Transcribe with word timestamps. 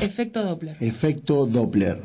Efecto 0.00 0.44
Doppler. 0.44 0.76
Efecto 0.80 1.46
Doppler. 1.46 1.98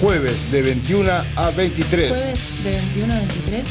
Jueves 0.00 0.50
de 0.52 0.62
21 0.62 1.10
a 1.34 1.50
23. 1.50 2.16
Jueves 2.16 2.64
de 2.64 2.70
21 2.70 3.12
a 3.12 3.18
23 3.18 3.64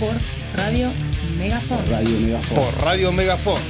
por 0.00 0.14
Radio 0.56 0.90
Megafon. 1.38 1.78
Por 1.78 1.90
Radio 1.90 2.20
Megafon. 2.20 2.56
Por 2.56 2.82
Radio 2.82 3.12
Megafon. 3.12 3.60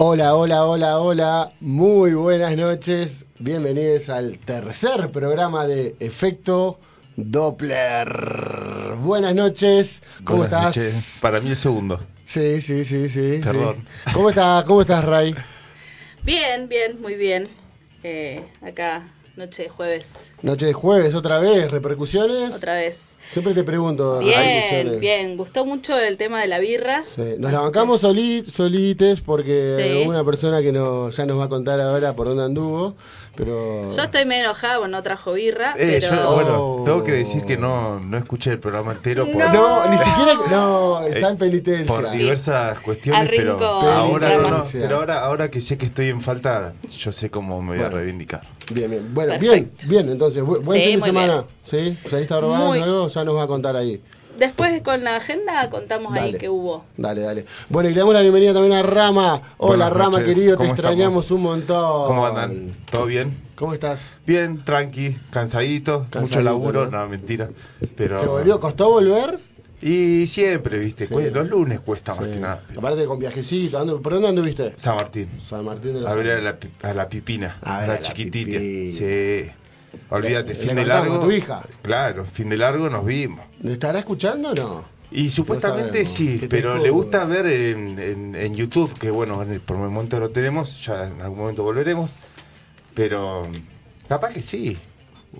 Hola, 0.00 0.34
hola, 0.36 0.64
hola, 0.64 0.98
hola. 1.00 1.48
Muy 1.60 2.14
buenas 2.14 2.56
noches. 2.56 3.26
Bienvenidos 3.40 4.08
al 4.08 4.38
tercer 4.38 5.10
programa 5.10 5.66
de 5.66 5.94
Efecto 6.00 6.78
Doppler. 7.16 8.08
Buenas 9.00 9.34
noches. 9.34 10.02
¿Cómo 10.24 10.38
Buenas 10.40 10.76
estás? 10.76 10.76
noches. 10.76 11.18
Para 11.22 11.40
mí 11.40 11.50
el 11.50 11.56
segundo. 11.56 12.00
Sí, 12.24 12.60
sí, 12.60 12.84
sí, 12.84 13.08
sí. 13.08 13.40
Perdón. 13.42 13.86
sí. 14.06 14.12
¿Cómo 14.12 14.30
estás? 14.30 14.64
¿Cómo 14.64 14.80
estás, 14.80 15.04
Ray? 15.04 15.34
Bien, 16.24 16.68
bien, 16.68 17.00
muy 17.00 17.14
bien. 17.14 17.48
Eh, 18.02 18.44
acá, 18.62 19.12
noche 19.36 19.64
de 19.64 19.68
jueves, 19.68 20.06
Noche 20.42 20.66
de 20.66 20.72
jueves, 20.72 21.14
otra 21.14 21.38
vez, 21.38 21.70
repercusiones. 21.70 22.52
otra 22.54 22.74
vez. 22.74 23.04
Siempre 23.30 23.52
te 23.52 23.62
pregunto. 23.62 24.20
Bien, 24.20 24.98
bien. 25.00 25.36
Gustó 25.36 25.64
mucho 25.66 25.98
el 25.98 26.16
tema 26.16 26.40
de 26.40 26.46
la 26.48 26.58
birra. 26.60 27.02
Sí, 27.04 27.34
Nos 27.38 27.52
la 27.52 27.60
bancamos 27.60 28.00
soli- 28.00 28.44
solites 28.48 29.20
porque 29.20 29.98
Sí. 30.02 30.08
una 30.08 30.24
persona 30.24 30.62
que 30.62 30.72
no, 30.72 31.10
ya 31.10 31.26
nos 31.26 31.38
va 31.38 31.44
a 31.44 31.48
contar 31.48 31.78
ahora 31.80 32.14
por 32.14 32.28
dónde 32.28 32.44
anduvo. 32.44 32.96
Pero. 33.38 33.88
Yo 33.88 34.02
estoy 34.02 34.24
medio 34.26 34.42
enojada, 34.46 34.78
bueno, 34.78 34.96
no 34.96 35.02
trajo 35.04 35.32
birra, 35.34 35.74
Eh, 35.78 35.98
pero... 36.02 36.16
yo, 36.16 36.34
bueno, 36.34 36.82
tengo 36.84 37.04
que 37.04 37.12
decir 37.12 37.44
que 37.44 37.56
no, 37.56 38.00
no 38.00 38.18
escuché 38.18 38.50
el 38.50 38.58
programa 38.58 38.90
entero 38.92 39.26
por, 39.30 39.36
No, 39.36 39.88
ni 39.88 39.96
siquiera. 39.96 40.32
No, 40.50 41.00
está 41.06 41.28
Eh, 41.28 41.30
en 41.30 41.36
penitencia. 41.38 41.86
por 41.86 42.10
diversas 42.10 42.80
cuestiones, 42.80 43.28
pero 43.30 43.56
ahora, 43.62 44.36
no, 44.38 44.64
pero 44.72 44.96
ahora, 44.96 45.20
ahora 45.20 45.50
que 45.52 45.60
sé 45.60 45.78
que 45.78 45.86
estoy 45.86 46.08
en 46.08 46.20
falta, 46.20 46.74
yo 46.98 47.12
sé 47.12 47.30
cómo 47.30 47.62
me 47.62 47.76
voy 47.76 47.86
a 47.86 47.88
reivindicar. 47.88 48.42
Bien, 48.72 48.90
bien. 48.90 49.14
Bueno, 49.14 49.34
Perfecto. 49.38 49.86
bien, 49.86 49.88
bien. 49.88 50.08
Entonces, 50.10 50.42
bu- 50.42 50.60
buen 50.64 50.80
Sí, 50.80 50.86
fin 50.88 50.98
de 51.00 51.06
semana. 51.06 51.44
¿Sí? 51.62 51.96
¿Saliste 52.10 52.34
a 52.34 52.40
robar 52.40 52.60
Muy- 52.66 52.80
algo? 52.80 53.06
Ya 53.06 53.22
nos 53.22 53.36
va 53.36 53.44
a 53.44 53.46
contar 53.46 53.76
ahí. 53.76 54.02
Después 54.38 54.82
con 54.82 55.02
la 55.02 55.16
agenda 55.16 55.68
contamos 55.68 56.14
ahí 56.16 56.32
que 56.34 56.48
hubo. 56.48 56.84
Dale, 56.96 57.22
dale. 57.22 57.44
Bueno, 57.68 57.88
y 57.88 57.92
le 57.92 57.98
damos 57.98 58.14
la 58.14 58.20
bienvenida 58.20 58.52
también 58.54 58.74
a 58.74 58.82
Rama. 58.82 59.42
Hola, 59.56 59.88
Buenas 59.88 59.92
Rama, 59.92 60.18
noches. 60.20 60.34
querido. 60.34 60.52
Te 60.52 60.58
¿Cómo 60.58 60.70
extrañamos 60.70 61.24
estamos? 61.24 61.30
un 61.30 61.42
montón. 61.42 62.06
¿Cómo 62.06 62.26
andan? 62.26 62.76
¿Todo 62.90 63.06
bien? 63.06 63.36
¿Cómo 63.56 63.74
estás? 63.74 64.14
Bien, 64.26 64.64
tranqui, 64.64 65.16
cansadito, 65.30 66.06
mucho 66.20 66.40
laburo, 66.40 66.86
¿no? 66.88 66.98
no, 67.02 67.08
mentira. 67.08 67.50
Pero... 67.96 68.20
¿Se 68.20 68.26
volvió? 68.26 68.60
¿Costó 68.60 68.90
volver? 68.90 69.40
Y 69.82 70.26
siempre, 70.28 70.78
viste, 70.78 71.06
Sí. 71.06 71.14
los 71.32 71.48
lunes 71.48 71.80
cuesta 71.80 72.14
más 72.14 72.28
que 72.28 72.36
nada. 72.36 72.62
Aparte 72.76 73.04
con 73.06 73.18
viajecito. 73.18 73.84
¿andu- 73.84 74.00
¿Por 74.00 74.12
dónde 74.12 74.28
anduviste? 74.28 74.72
San 74.76 74.94
Martín. 74.96 75.28
San 75.48 75.64
Martín 75.64 75.94
de 75.94 76.00
los 76.00 76.10
A 76.10 76.14
ver 76.14 76.30
a 76.30 76.40
la, 76.40 76.56
a 76.82 76.94
la 76.94 77.08
pipina, 77.08 77.58
A 77.62 77.76
a, 77.78 77.80
ver 77.80 77.90
a 77.90 77.92
la 77.94 78.00
la 78.00 78.06
chiquitita. 78.06 78.58
pipina. 78.58 78.92
Sí. 78.92 79.50
Olvídate, 80.10 80.54
fin 80.54 80.74
de 80.76 80.84
largo. 80.84 81.20
tu 81.20 81.30
hija. 81.30 81.66
Claro, 81.82 82.24
fin 82.24 82.48
de 82.48 82.56
largo 82.56 82.88
nos 82.90 83.04
vimos. 83.04 83.44
¿Le 83.60 83.72
estará 83.72 83.98
escuchando 83.98 84.50
o 84.50 84.54
no? 84.54 84.84
Y 85.10 85.30
supuestamente 85.30 86.04
sí, 86.04 86.46
pero 86.50 86.76
le 86.76 86.90
gusta 86.90 87.24
ver 87.24 87.46
en, 87.46 87.98
en, 87.98 88.34
en 88.34 88.54
YouTube, 88.54 88.92
que 88.98 89.10
bueno, 89.10 89.36
por 89.64 89.76
el 89.76 89.82
momento 89.90 90.20
lo 90.20 90.28
tenemos, 90.30 90.84
ya 90.84 91.06
en 91.06 91.22
algún 91.22 91.38
momento 91.38 91.62
volveremos. 91.62 92.10
Pero 92.94 93.48
capaz 94.08 94.32
que 94.34 94.42
sí. 94.42 94.76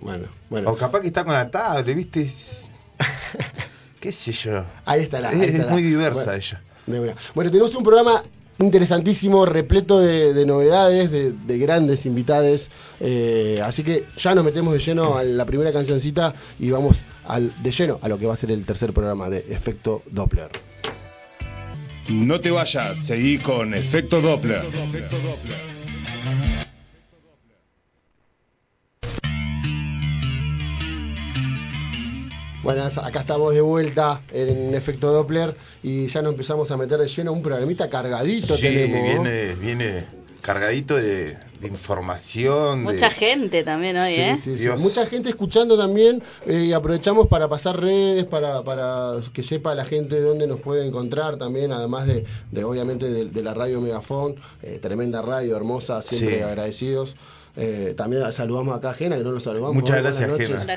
Bueno, 0.01 0.27
bueno. 0.49 0.71
O 0.71 0.77
capaz 0.77 1.01
que 1.01 1.09
está 1.09 1.25
con 1.25 1.35
la 1.35 1.51
tablet, 1.51 1.95
¿viste? 1.97 2.23
Es- 2.23 2.69
¿Qué 4.01 4.13
sé 4.13 4.33
yo? 4.33 4.65
Ahí 4.87 5.03
está 5.03 5.21
la. 5.21 5.33
es 5.33 5.41
ahí 5.41 5.47
está 5.47 5.59
es 5.59 5.67
la. 5.67 5.73
muy 5.73 5.83
diversa 5.83 6.25
Bueno, 6.25 6.33
ella. 6.33 7.15
Bueno, 7.35 7.51
tenemos 7.51 7.75
un 7.75 7.83
programa 7.83 8.23
interesantísimo, 8.59 9.47
repleto 9.47 10.01
de, 10.01 10.35
de 10.35 10.47
novedades, 10.47 11.11
de, 11.11 11.33
de 11.33 11.59
grandes 11.59 12.07
invitades. 12.07 12.71
eh, 13.01 13.61
así 13.65 13.83
que 13.83 14.07
ya 14.17 14.35
nos 14.35 14.45
metemos 14.45 14.75
de 14.75 14.81
lleno 14.81 15.17
a 15.17 15.23
la 15.23 15.47
primera 15.47 15.73
cancioncita 15.73 16.35
y 16.59 16.71
vamos 16.71 16.99
al, 17.25 17.55
de 17.63 17.71
lleno 17.71 17.99
a 18.03 18.09
lo 18.09 18.19
que 18.19 18.27
va 18.27 18.35
a 18.35 18.37
ser 18.37 18.51
el 18.51 18.65
tercer 18.65 18.93
programa 18.93 19.31
de 19.31 19.45
Efecto 19.49 20.03
Doppler. 20.11 20.51
No 22.09 22.41
te 22.41 22.51
vayas, 22.51 22.99
seguí 22.99 23.39
con 23.39 23.75
Efecto 23.75 24.21
Doppler. 24.21 24.63
Bueno, 32.69 32.85
acá 32.85 33.21
estamos 33.21 33.55
de 33.55 33.63
vuelta 33.63 34.21
en 34.31 34.75
Efecto 34.75 35.11
Doppler 35.11 35.55
y 35.83 36.07
ya 36.09 36.21
nos 36.21 36.33
empezamos 36.33 36.71
a 36.71 36.77
meter 36.77 36.99
de 37.01 37.09
lleno 37.09 37.33
un 37.33 37.41
programita 37.41 37.89
cargadito 37.89 38.55
Sí, 38.57 38.61
tenemos. 38.65 39.23
viene, 39.25 39.55
viene 39.55 40.05
cargadito 40.43 40.97
de, 40.97 41.39
de 41.63 41.67
información. 41.67 42.81
de- 42.85 42.93
Mucha 42.93 43.09
gente 43.09 43.65
también 43.65 43.97
hoy, 43.97 44.13
Sí, 44.17 44.21
¿eh? 44.21 44.37
sí, 44.37 44.59
sí. 44.59 44.69
Mucha 44.77 45.07
gente 45.07 45.31
escuchando 45.31 45.79
también 45.79 46.23
eh, 46.45 46.65
y 46.69 46.75
aprovechamos 46.75 47.27
para 47.29 47.49
pasar 47.49 47.81
redes, 47.81 48.27
para, 48.27 48.63
para 48.63 49.13
que 49.33 49.43
sepa 49.43 49.75
la 49.75 49.87
gente 49.87 50.21
dónde 50.21 50.47
nos 50.47 50.61
puede 50.61 50.87
encontrar 50.87 51.39
también, 51.39 51.73
además 51.73 52.07
de, 52.07 52.27
de 52.51 52.65
obviamente 52.65 53.09
de, 53.11 53.25
de 53.31 53.43
la 53.43 53.55
radio 53.55 53.81
Megafon, 53.81 54.37
eh, 54.63 54.79
tremenda 54.79 55.23
radio, 55.23 55.57
hermosa, 55.57 56.03
siempre 56.03 56.37
Sí. 56.37 56.43
agradecidos. 56.43 57.17
Eh, 57.61 57.95
también 57.97 58.23
saludamos 58.33 58.77
acá 58.77 58.91
a 58.91 58.95
Jena, 58.95 59.17
que 59.17 59.25
no 59.25 59.33
lo 59.33 59.41
saludamos. 59.41 59.75
Muchas 59.75 59.97
gracias. 59.97 60.31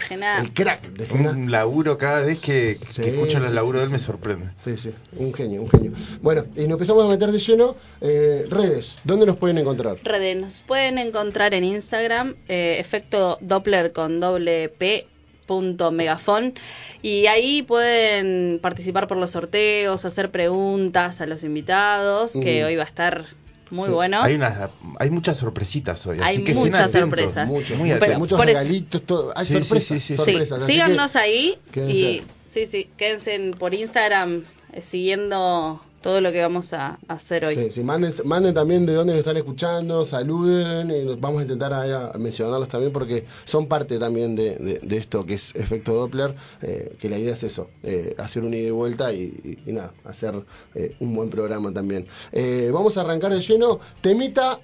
Jena. 0.08 0.40
El 0.40 0.52
crack 0.52 0.82
de 0.94 1.06
Jena. 1.06 1.30
Un 1.30 1.52
laburo 1.52 1.98
cada 2.00 2.22
vez 2.22 2.42
que, 2.42 2.76
que 2.80 2.86
Sí, 2.92 3.02
escucho 3.04 3.38
sí, 3.38 3.46
el 3.46 3.54
laburo 3.54 3.78
sí, 3.78 3.82
de 3.82 3.86
él 3.86 3.92
me 3.92 4.00
sorprende. 4.00 4.48
Sí, 4.64 4.76
sí, 4.78 4.92
un 5.16 5.32
genio, 5.32 5.62
un 5.62 5.70
genio. 5.70 5.92
Bueno, 6.22 6.46
y 6.56 6.62
nos 6.64 6.72
empezamos 6.72 7.06
a 7.06 7.10
meter 7.10 7.32
de 7.32 7.38
lleno. 7.38 7.76
eh, 8.02 8.46
redes, 8.50 8.96
¿dónde 9.04 9.28
nos 9.28 9.38
pueden 9.38 9.60
encontrar? 9.60 9.98
Redes, 10.04 10.42
nos 10.42 10.62
pueden 10.64 10.98
encontrar 10.98 11.54
en 11.54 11.66
Instagram, 11.66 12.36
eh, 12.48 12.78
efecto 12.80 13.38
Doppler 13.42 13.92
con 13.92 14.20
doble 14.20 14.70
P 14.70 15.06
punto 15.46 15.92
megafon 15.92 16.54
y 17.02 17.26
ahí 17.28 17.62
pueden 17.62 18.60
participar 18.62 19.08
por 19.08 19.18
los 19.18 19.32
sorteos, 19.32 20.06
hacer 20.06 20.32
preguntas 20.32 21.20
a 21.22 21.26
los 21.26 21.44
invitados, 21.44 22.34
que 22.34 22.64
hoy 22.64 22.76
va 22.76 22.84
a 22.84 22.88
estar 22.88 23.26
muy 23.72 23.88
Sí. 23.88 23.94
bueno. 23.94 24.22
Hay 24.22 24.36
unas, 24.36 24.70
hay 25.00 25.10
muchas 25.10 25.38
sorpresitas 25.38 26.06
hoy. 26.06 26.18
Hay 26.22 26.36
así 26.36 26.44
que 26.44 26.52
estén 26.52 26.58
muchas 26.58 26.80
atentos. 26.82 27.00
sorpresas. 27.02 27.48
Muchos, 27.48 27.78
Muy 27.80 27.90
muchos, 28.18 28.40
regalitos, 28.40 29.02
todo. 29.04 29.32
Hay 29.36 29.46
Sí, 29.46 29.54
sí, 29.54 29.60
sorpresas, 29.64 29.88
sí, 29.88 30.00
sí, 30.00 30.00
sí. 30.00 30.14
Sí, 30.14 30.16
sorpresas. 30.32 30.62
así 30.64 30.72
síganos 30.74 31.12
que- 31.14 31.18
ahí 31.20 31.58
quédense. 31.72 31.94
y 31.98 32.24
sí, 32.46 32.66
sí, 32.66 32.90
quédense 32.98 33.36
en- 33.36 33.52
por 33.52 33.74
Instagram 33.74 34.44
eh, 34.74 34.82
siguiendo 34.82 35.82
todo 36.02 36.20
lo 36.22 36.32
que 36.32 36.42
vamos 36.42 36.74
a 36.74 36.98
hacer 37.08 37.46
hoy. 37.46 37.56
Sí, 37.56 37.70
sí, 37.72 37.84
manden, 37.84 38.14
manden 38.26 38.54
también 38.54 38.86
de 38.86 38.94
dónde 38.94 39.14
nos 39.14 39.20
están 39.20 39.38
escuchando, 39.38 40.06
saluden, 40.06 40.90
y 40.92 41.06
nos 41.06 41.20
vamos 41.20 41.40
a 41.40 41.44
intentar 41.44 41.74
a, 41.74 42.12
a 42.12 42.18
mencionarlos 42.18 42.68
también 42.68 42.92
porque 42.92 43.26
son 43.46 43.68
parte 43.68 44.00
también 44.00 44.36
de, 44.36 44.56
de- 44.58 44.80
de 44.82 44.98
esto 44.98 45.26
que 45.26 45.36
es 45.36 45.52
efecto 45.56 45.94
Doppler, 45.94 46.36
eh, 46.62 46.96
que 47.00 47.10
la 47.10 47.18
idea 47.18 47.34
es 47.34 47.44
eso, 47.44 47.70
eh, 47.84 48.16
hacer 48.18 48.44
un 48.44 48.54
ida 48.54 48.68
y 48.68 48.72
vuelta 48.72 49.14
y, 49.14 49.24
y- 49.66 49.70
y 49.70 49.74
nada, 49.74 49.94
hacer 50.06 50.44
eh, 50.76 50.96
un 51.00 51.16
buen 51.16 51.30
programa 51.30 51.72
también. 51.74 52.08
Eh, 52.32 52.70
vamos 52.74 52.98
a 52.98 53.02
arrancar 53.02 53.32
de 53.34 53.42
lleno, 53.42 53.80
temita 54.02 54.60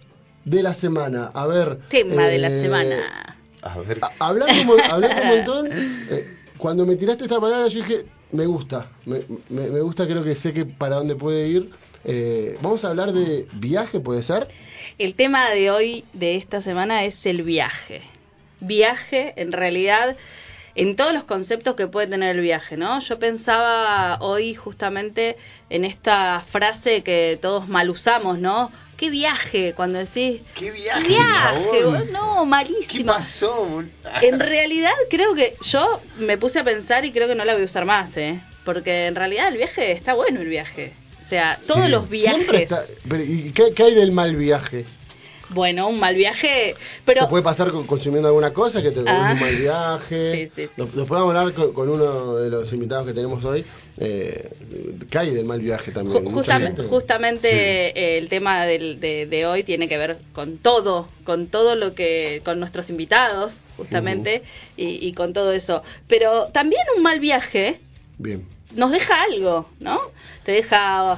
de 0.45 0.63
la 0.63 0.73
semana, 0.73 1.31
a 1.33 1.45
ver. 1.47 1.79
Tema 1.89 2.27
de 2.27 2.37
la 2.39 2.47
eh, 2.47 2.59
semana. 2.61 3.37
A 3.61 3.79
ver, 3.79 3.99
Hablando, 4.19 4.77
hablando 4.89 5.21
un 5.21 5.27
montón, 5.35 5.67
eh, 6.09 6.27
cuando 6.57 6.85
me 6.85 6.95
tiraste 6.95 7.25
esta 7.25 7.39
palabra 7.39 7.67
yo 7.67 7.79
dije, 7.83 8.05
me 8.31 8.45
gusta, 8.45 8.89
me, 9.05 9.19
me- 9.49 9.69
me 9.69 9.81
gusta, 9.81 10.05
creo 10.07 10.23
que 10.23 10.35
sé 10.35 10.53
que 10.53 10.65
para 10.65 10.97
dónde 10.97 11.15
puede 11.15 11.47
ir. 11.47 11.71
Eh, 12.03 12.57
vamos 12.61 12.83
a 12.85 12.89
hablar 12.89 13.11
de 13.11 13.47
viaje, 13.53 13.99
¿puede 13.99 14.23
ser? 14.23 14.47
El 14.97 15.15
tema 15.15 15.49
de 15.49 15.71
hoy, 15.71 16.05
de 16.13 16.35
esta 16.35 16.61
semana, 16.61 17.03
es 17.05 17.25
el 17.25 17.41
viaje. 17.43 18.01
Viaje, 18.59 19.33
en 19.37 19.51
realidad, 19.51 20.15
en 20.75 20.95
todos 20.95 21.13
los 21.13 21.23
conceptos 21.23 21.75
que 21.75 21.87
puede 21.87 22.07
tener 22.07 22.35
el 22.35 22.41
viaje, 22.41 22.77
¿no? 22.77 22.99
Yo 22.99 23.19
pensaba 23.19 24.17
hoy 24.21 24.55
justamente 24.55 25.37
en 25.69 25.85
esta 25.85 26.41
frase 26.47 27.03
que 27.03 27.37
todos 27.41 27.67
mal 27.67 27.89
usamos, 27.89 28.39
¿no? 28.39 28.71
¿Qué 28.97 29.09
viaje? 29.11 29.73
Cuando 29.75 29.99
decís... 29.99 30.41
¿Qué 30.55 30.65
¿Qué 30.65 30.71
viaje, 30.71 31.07
viaje? 31.07 31.79
chabón? 31.81 32.11
No, 32.11 32.39
¿qué 32.41 32.45
malísimo. 32.47 33.13
pasó? 33.13 33.65
bol- 33.65 33.91
En 34.21 34.39
realidad 34.39 34.91
creo 35.09 35.35
que 35.35 35.55
yo 35.61 36.01
me 36.17 36.37
puse 36.39 36.59
a 36.59 36.63
pensar 36.63 37.05
y 37.05 37.11
creo 37.11 37.27
que 37.27 37.35
no 37.35 37.45
la 37.45 37.53
voy 37.53 37.61
a 37.61 37.65
usar 37.65 37.85
más, 37.85 38.17
¿eh? 38.17 38.41
Porque 38.65 39.05
en 39.05 39.15
realidad 39.15 39.49
el 39.49 39.57
viaje 39.57 39.91
está 39.91 40.15
bueno 40.15 40.41
el 40.41 40.47
viaje. 40.47 40.93
O 41.19 41.21
sea, 41.21 41.59
todos 41.65 41.85
Sí. 41.85 41.91
los 41.91 42.09
viajes. 42.09 42.49
está- 42.71 42.81
¿Y 43.23 43.51
qué, 43.51 43.71
qué 43.73 43.83
hay 43.83 43.93
del 43.93 44.11
mal 44.11 44.35
viaje? 44.35 44.85
Bueno, 45.49 45.87
un 45.87 45.99
mal 45.99 46.13
viaje, 46.15 46.75
pero 47.05 47.21
te 47.21 47.27
puede 47.29 47.43
pasar 47.43 47.71
con- 47.71 47.87
consumiendo 47.87 48.27
alguna 48.27 48.51
cosa 48.53 48.81
que 48.81 48.91
te 48.91 49.01
Ah. 49.07 49.31
un 49.33 49.39
mal 49.39 49.55
viaje. 49.55 50.33
Sí, 50.33 50.51
sí, 50.53 50.67
sí. 50.67 50.71
Nos- 50.77 50.87
Después 50.93 51.09
vamos 51.21 51.33
a 51.35 51.39
hablar 51.39 51.53
con, 51.53 51.73
con 51.73 51.89
uno 51.89 52.35
de 52.35 52.49
los 52.49 52.71
invitados 52.73 53.05
que 53.05 53.13
tenemos 53.13 53.43
hoy, 53.45 53.63
eh, 53.97 54.49
hay 55.15 55.31
del 55.31 55.45
mal 55.45 55.59
viaje 55.61 55.91
también. 55.91 56.25
Ju- 56.25 56.87
justamente 56.89 58.17
el 58.17 58.29
tema 58.29 58.65
del- 58.65 58.99
de, 58.99 59.25
de 59.25 59.45
hoy 59.45 59.63
tiene 59.63 59.87
que 59.87 59.97
ver 59.97 60.19
con 60.33 60.57
todo, 60.57 61.07
con 61.23 61.47
todo 61.47 61.75
lo 61.75 61.95
que, 61.95 62.41
con 62.43 62.59
nuestros 62.59 62.89
invitados, 62.89 63.61
justamente, 63.77 64.43
y, 64.75 65.07
y 65.07 65.13
con 65.13 65.33
todo 65.33 65.51
eso. 65.53 65.81
Pero 66.07 66.47
también 66.47 66.81
un 66.95 67.03
mal 67.03 67.19
viaje 67.19 67.79
Bien. 68.17 68.45
nos 68.75 68.91
deja 68.91 69.15
algo, 69.23 69.69
¿no? 69.79 69.99
Te 70.43 70.51
deja, 70.51 71.17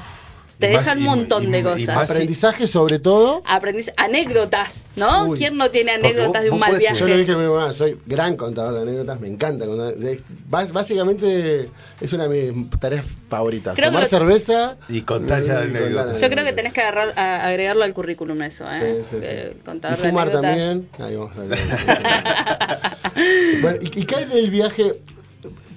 te 0.59 0.69
Y 0.69 0.73
más- 0.75 0.83
deja 0.85 0.97
un 0.97 1.01
y- 1.01 1.05
montón 1.05 1.43
y- 1.43 1.51
de 1.51 1.59
y 1.59 1.63
cosas. 1.63 1.95
más- 1.95 2.09
Aprendizaje 2.11 2.67
sobre 2.67 2.99
todo. 2.99 3.41
Aprendiz, 3.45 3.91
anécdotas, 3.95 4.83
¿no? 4.97 5.27
Uy. 5.27 5.37
¿Quién 5.37 5.55
no 5.55 5.69
tiene 5.69 5.91
anécdotas 5.93 6.33
vos- 6.33 6.41
de 6.43 6.49
un 6.51 6.59
mal 6.59 6.77
viaje? 6.77 6.97
Yo 6.99 7.07
lo 7.07 7.15
dije 7.17 7.31
primero, 7.31 7.57
ah, 7.61 7.71
soy 7.71 7.97
gran 8.05 8.35
contador 8.35 8.73
de 8.75 8.81
anécdotas, 8.81 9.21
me 9.21 9.29
encanta 9.29 9.65
contar. 9.65 9.93
bás- 10.49 10.73
Básicamente 10.73 11.69
es 12.01 12.11
una 12.13 12.27
de 12.27 12.51
mis 12.51 12.69
tareas 12.71 13.05
favoritas. 13.29 13.73
Creo 13.75 13.87
que 13.89 13.95
Tomar 13.95 14.03
lo- 14.03 14.09
cerveza 14.09 14.75
Y 14.89 15.01
contar 15.03 15.43
y 15.45 15.49
anécdotas. 15.49 16.19
Yo 16.19 16.29
creo 16.29 16.43
que 16.43 16.51
tenés 16.53 16.73
que 16.73 16.81
agarrar, 16.81 17.17
a- 17.17 17.47
agregarlo 17.47 17.83
al 17.85 17.93
currículum 17.93 18.41
eso, 18.41 18.65
¿eh? 18.69 18.97
Sí, 19.03 19.07
sí, 19.11 19.15
sí. 19.21 19.23
Eh, 19.23 19.53
Y 19.55 19.59
contador 19.63 19.97
de 19.97 20.09
fumar 20.09 20.27
anécdotas. 20.27 20.51
también. 20.57 20.89
Ahí 20.99 21.15
vamos 21.15 21.37
a 21.37 21.41
bueno, 23.61 23.77
¿y, 23.81 23.99
y 24.01 24.05
qué 24.05 24.15
hay 24.15 24.25
del 24.25 24.49
viaje? 24.49 24.99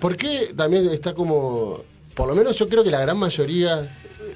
¿Por 0.01 0.17
qué 0.17 0.53
también 0.57 0.89
está 0.91 1.15
como... 1.15 1.83
Por 2.15 2.29
lo 2.29 2.35
menos 2.35 2.59
yo 2.59 2.69
creo 2.69 2.85
que 2.85 2.91
la 2.91 3.01
gran 3.01 3.19
mayoría 3.19 3.89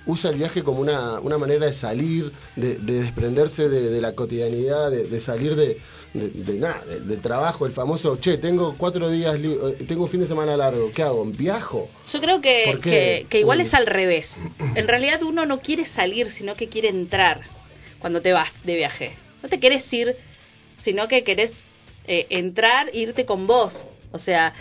usa 0.07 0.31
el 0.31 0.37
viaje 0.37 0.63
como 0.63 0.81
una, 0.81 1.21
una 1.21 1.37
manera 1.39 1.67
de 1.67 1.73
salir, 1.75 2.33
de, 2.57 2.77
de 2.77 3.01
desprenderse 3.03 3.69
de, 3.69 3.91
de 3.91 4.01
la 4.01 4.13
cotidianidad, 4.15 4.91
de, 4.91 5.05
de 5.05 5.21
salir 5.21 5.55
de, 5.57 5.79
de, 6.15 6.55
nada, 6.59 6.83
de, 6.85 7.17
trabajo, 7.19 7.67
el 7.67 7.73
famoso, 7.73 8.17
che, 8.17 8.39
tengo 8.39 8.77
cuatro 8.79 9.11
días, 9.11 9.39
li- 9.41 9.53
eh, 9.61 9.85
tengo 9.87 10.05
un 10.05 10.09
fin 10.09 10.21
de 10.21 10.27
semana 10.27 10.57
largo, 10.57 10.91
¿qué 10.93 11.03
hago? 11.03 11.25
¿Viajo? 11.27 11.91
Yo 12.13 12.21
creo 12.21 12.41
que, 12.41 12.79
que, 12.83 13.27
que 13.29 13.41
igual 13.41 13.59
Mm. 13.59 13.63
es 13.63 13.75
al 13.75 13.87
revés. 13.87 14.45
En 14.75 14.89
realidad 14.89 15.23
uno 15.23 15.45
no 15.47 15.61
quiere 15.61 15.85
salir, 15.87 16.31
sino 16.31 16.55
que 16.57 16.69
quiere 16.69 16.89
entrar 16.89 17.41
cuando 17.99 18.21
te 18.23 18.33
vas 18.33 18.61
de 18.65 18.77
viaje. 18.77 19.17
No 19.43 19.49
te 19.49 19.59
querés 19.61 19.93
ir, 19.93 20.17
sino 20.79 21.09
que 21.09 21.25
querés 21.25 21.57
eh, 22.07 22.27
entrar, 22.31 22.91
irte 22.95 23.25
con 23.27 23.47
vos. 23.47 23.85
O 24.13 24.19
sea, 24.19 24.55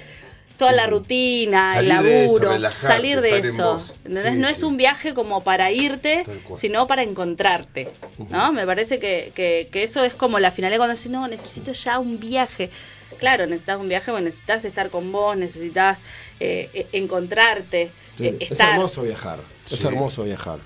toda 0.58 0.72
la 0.72 0.88
rutina, 0.88 1.80
el 1.80 1.88
Salir 1.90 2.02
de 2.04 2.26
eso, 2.26 2.40
laburo, 2.44 2.70
salir 2.70 3.22
de 3.22 3.38
eso. 3.40 3.86
¿Entendés? 4.06 4.34
Sí, 4.34 4.40
no 4.40 4.48
es 4.48 4.64
un 4.64 4.78
viaje 4.78 5.14
como 5.14 5.44
para 5.44 5.72
irte, 5.72 6.26
sino 6.56 6.88
para 6.88 7.04
encontrarte. 7.04 7.90
¿no? 8.30 8.54
Me 8.54 8.66
parece 8.66 9.00
que, 9.00 9.32
que, 9.36 9.68
que 9.72 9.84
eso 9.84 10.04
es 10.04 10.14
como 10.14 10.40
la 10.40 10.52
finalidad 10.52 10.80
cuando 10.80 10.96
decís, 10.96 11.12
no, 11.12 11.28
necesito 11.28 11.72
ya 11.74 12.00
un 12.00 12.20
viaje. 12.20 12.70
Claro, 13.20 13.46
necesitas 13.46 13.80
un 13.80 13.88
viaje, 13.88 14.12
bueno, 14.12 14.26
necesitas 14.26 14.66
estar 14.66 14.90
con 14.90 15.12
vos, 15.12 15.38
necesitas 15.38 16.00
eh, 16.40 16.70
eh, 16.74 16.88
encontrarte, 16.94 17.92
Sí, 18.18 18.26
eh, 18.28 18.38
es 18.40 18.52
estar. 18.52 18.72
hermoso 18.74 19.04
viajar, 19.04 19.40
es 19.70 19.84
hermoso 19.84 20.24
viajar. 20.24 20.60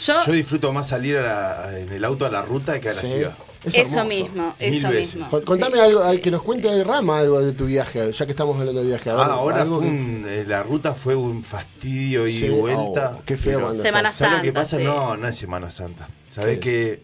Yo, 0.00 0.24
Yo 0.24 0.32
disfruto 0.32 0.72
más 0.72 0.88
salir 0.88 1.16
a 1.16 1.22
la- 1.70 1.78
en 1.78 1.92
el 1.92 2.04
auto 2.04 2.24
a 2.24 2.30
la 2.30 2.42
ruta 2.42 2.80
que 2.80 2.88
a 2.90 2.94
la 2.94 3.00
Sí, 3.00 3.08
ciudad. 3.08 3.34
Es 3.64 3.74
eso 3.74 3.98
hermoso. 4.00 4.04
mismo, 4.06 4.54
Mil 4.60 4.74
eso 4.74 4.88
veces. 4.88 5.14
mismo. 5.16 5.30
Con- 5.30 5.42
Contame 5.44 5.76
sí. 5.76 5.80
algo, 5.82 6.22
que 6.22 6.30
nos 6.30 6.42
cuente 6.42 6.84
Rama 6.84 7.18
algo 7.18 7.40
de 7.40 7.52
tu 7.52 7.66
viaje, 7.66 8.12
ya 8.12 8.24
que 8.26 8.30
estamos 8.32 8.58
hablando 8.58 8.80
de 8.82 8.86
viaje. 8.86 9.10
Ver, 9.10 9.18
Ah, 9.20 9.24
ahora 9.34 9.64
fue 9.66 9.78
un- 9.78 10.24
eh, 10.28 10.44
la 10.46 10.62
ruta 10.62 10.94
fue 10.94 11.14
un 11.16 11.42
fastidio 11.44 12.26
y 12.26 12.32
Sí, 12.32 12.48
vuelta. 12.50 13.16
oh, 13.18 13.22
qué 13.26 13.36
feo 13.36 13.74
Semana 13.74 14.12
¿Sabes 14.12 14.36
lo 14.38 14.42
que 14.42 14.46
Santa, 14.48 14.60
pasa? 14.60 14.76
sí. 14.78 14.84
No, 14.84 15.16
no 15.16 15.28
es 15.28 15.36
Semana 15.36 15.70
Santa. 15.70 16.06
¿Qué 16.28 16.32
Sabes 16.34 16.54
es? 16.54 16.60
que 16.60 17.02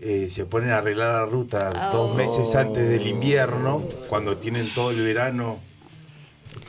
eh, 0.00 0.28
se 0.28 0.44
ponen 0.44 0.70
a 0.70 0.78
arreglar 0.78 1.12
la 1.22 1.26
ruta 1.26 1.90
Oh. 1.92 1.96
dos 1.96 2.16
meses 2.16 2.54
antes 2.56 2.88
del 2.88 3.06
invierno, 3.06 3.82
cuando 4.08 4.36
tienen 4.36 4.72
todo 4.74 4.90
el 4.90 5.00
verano 5.02 5.58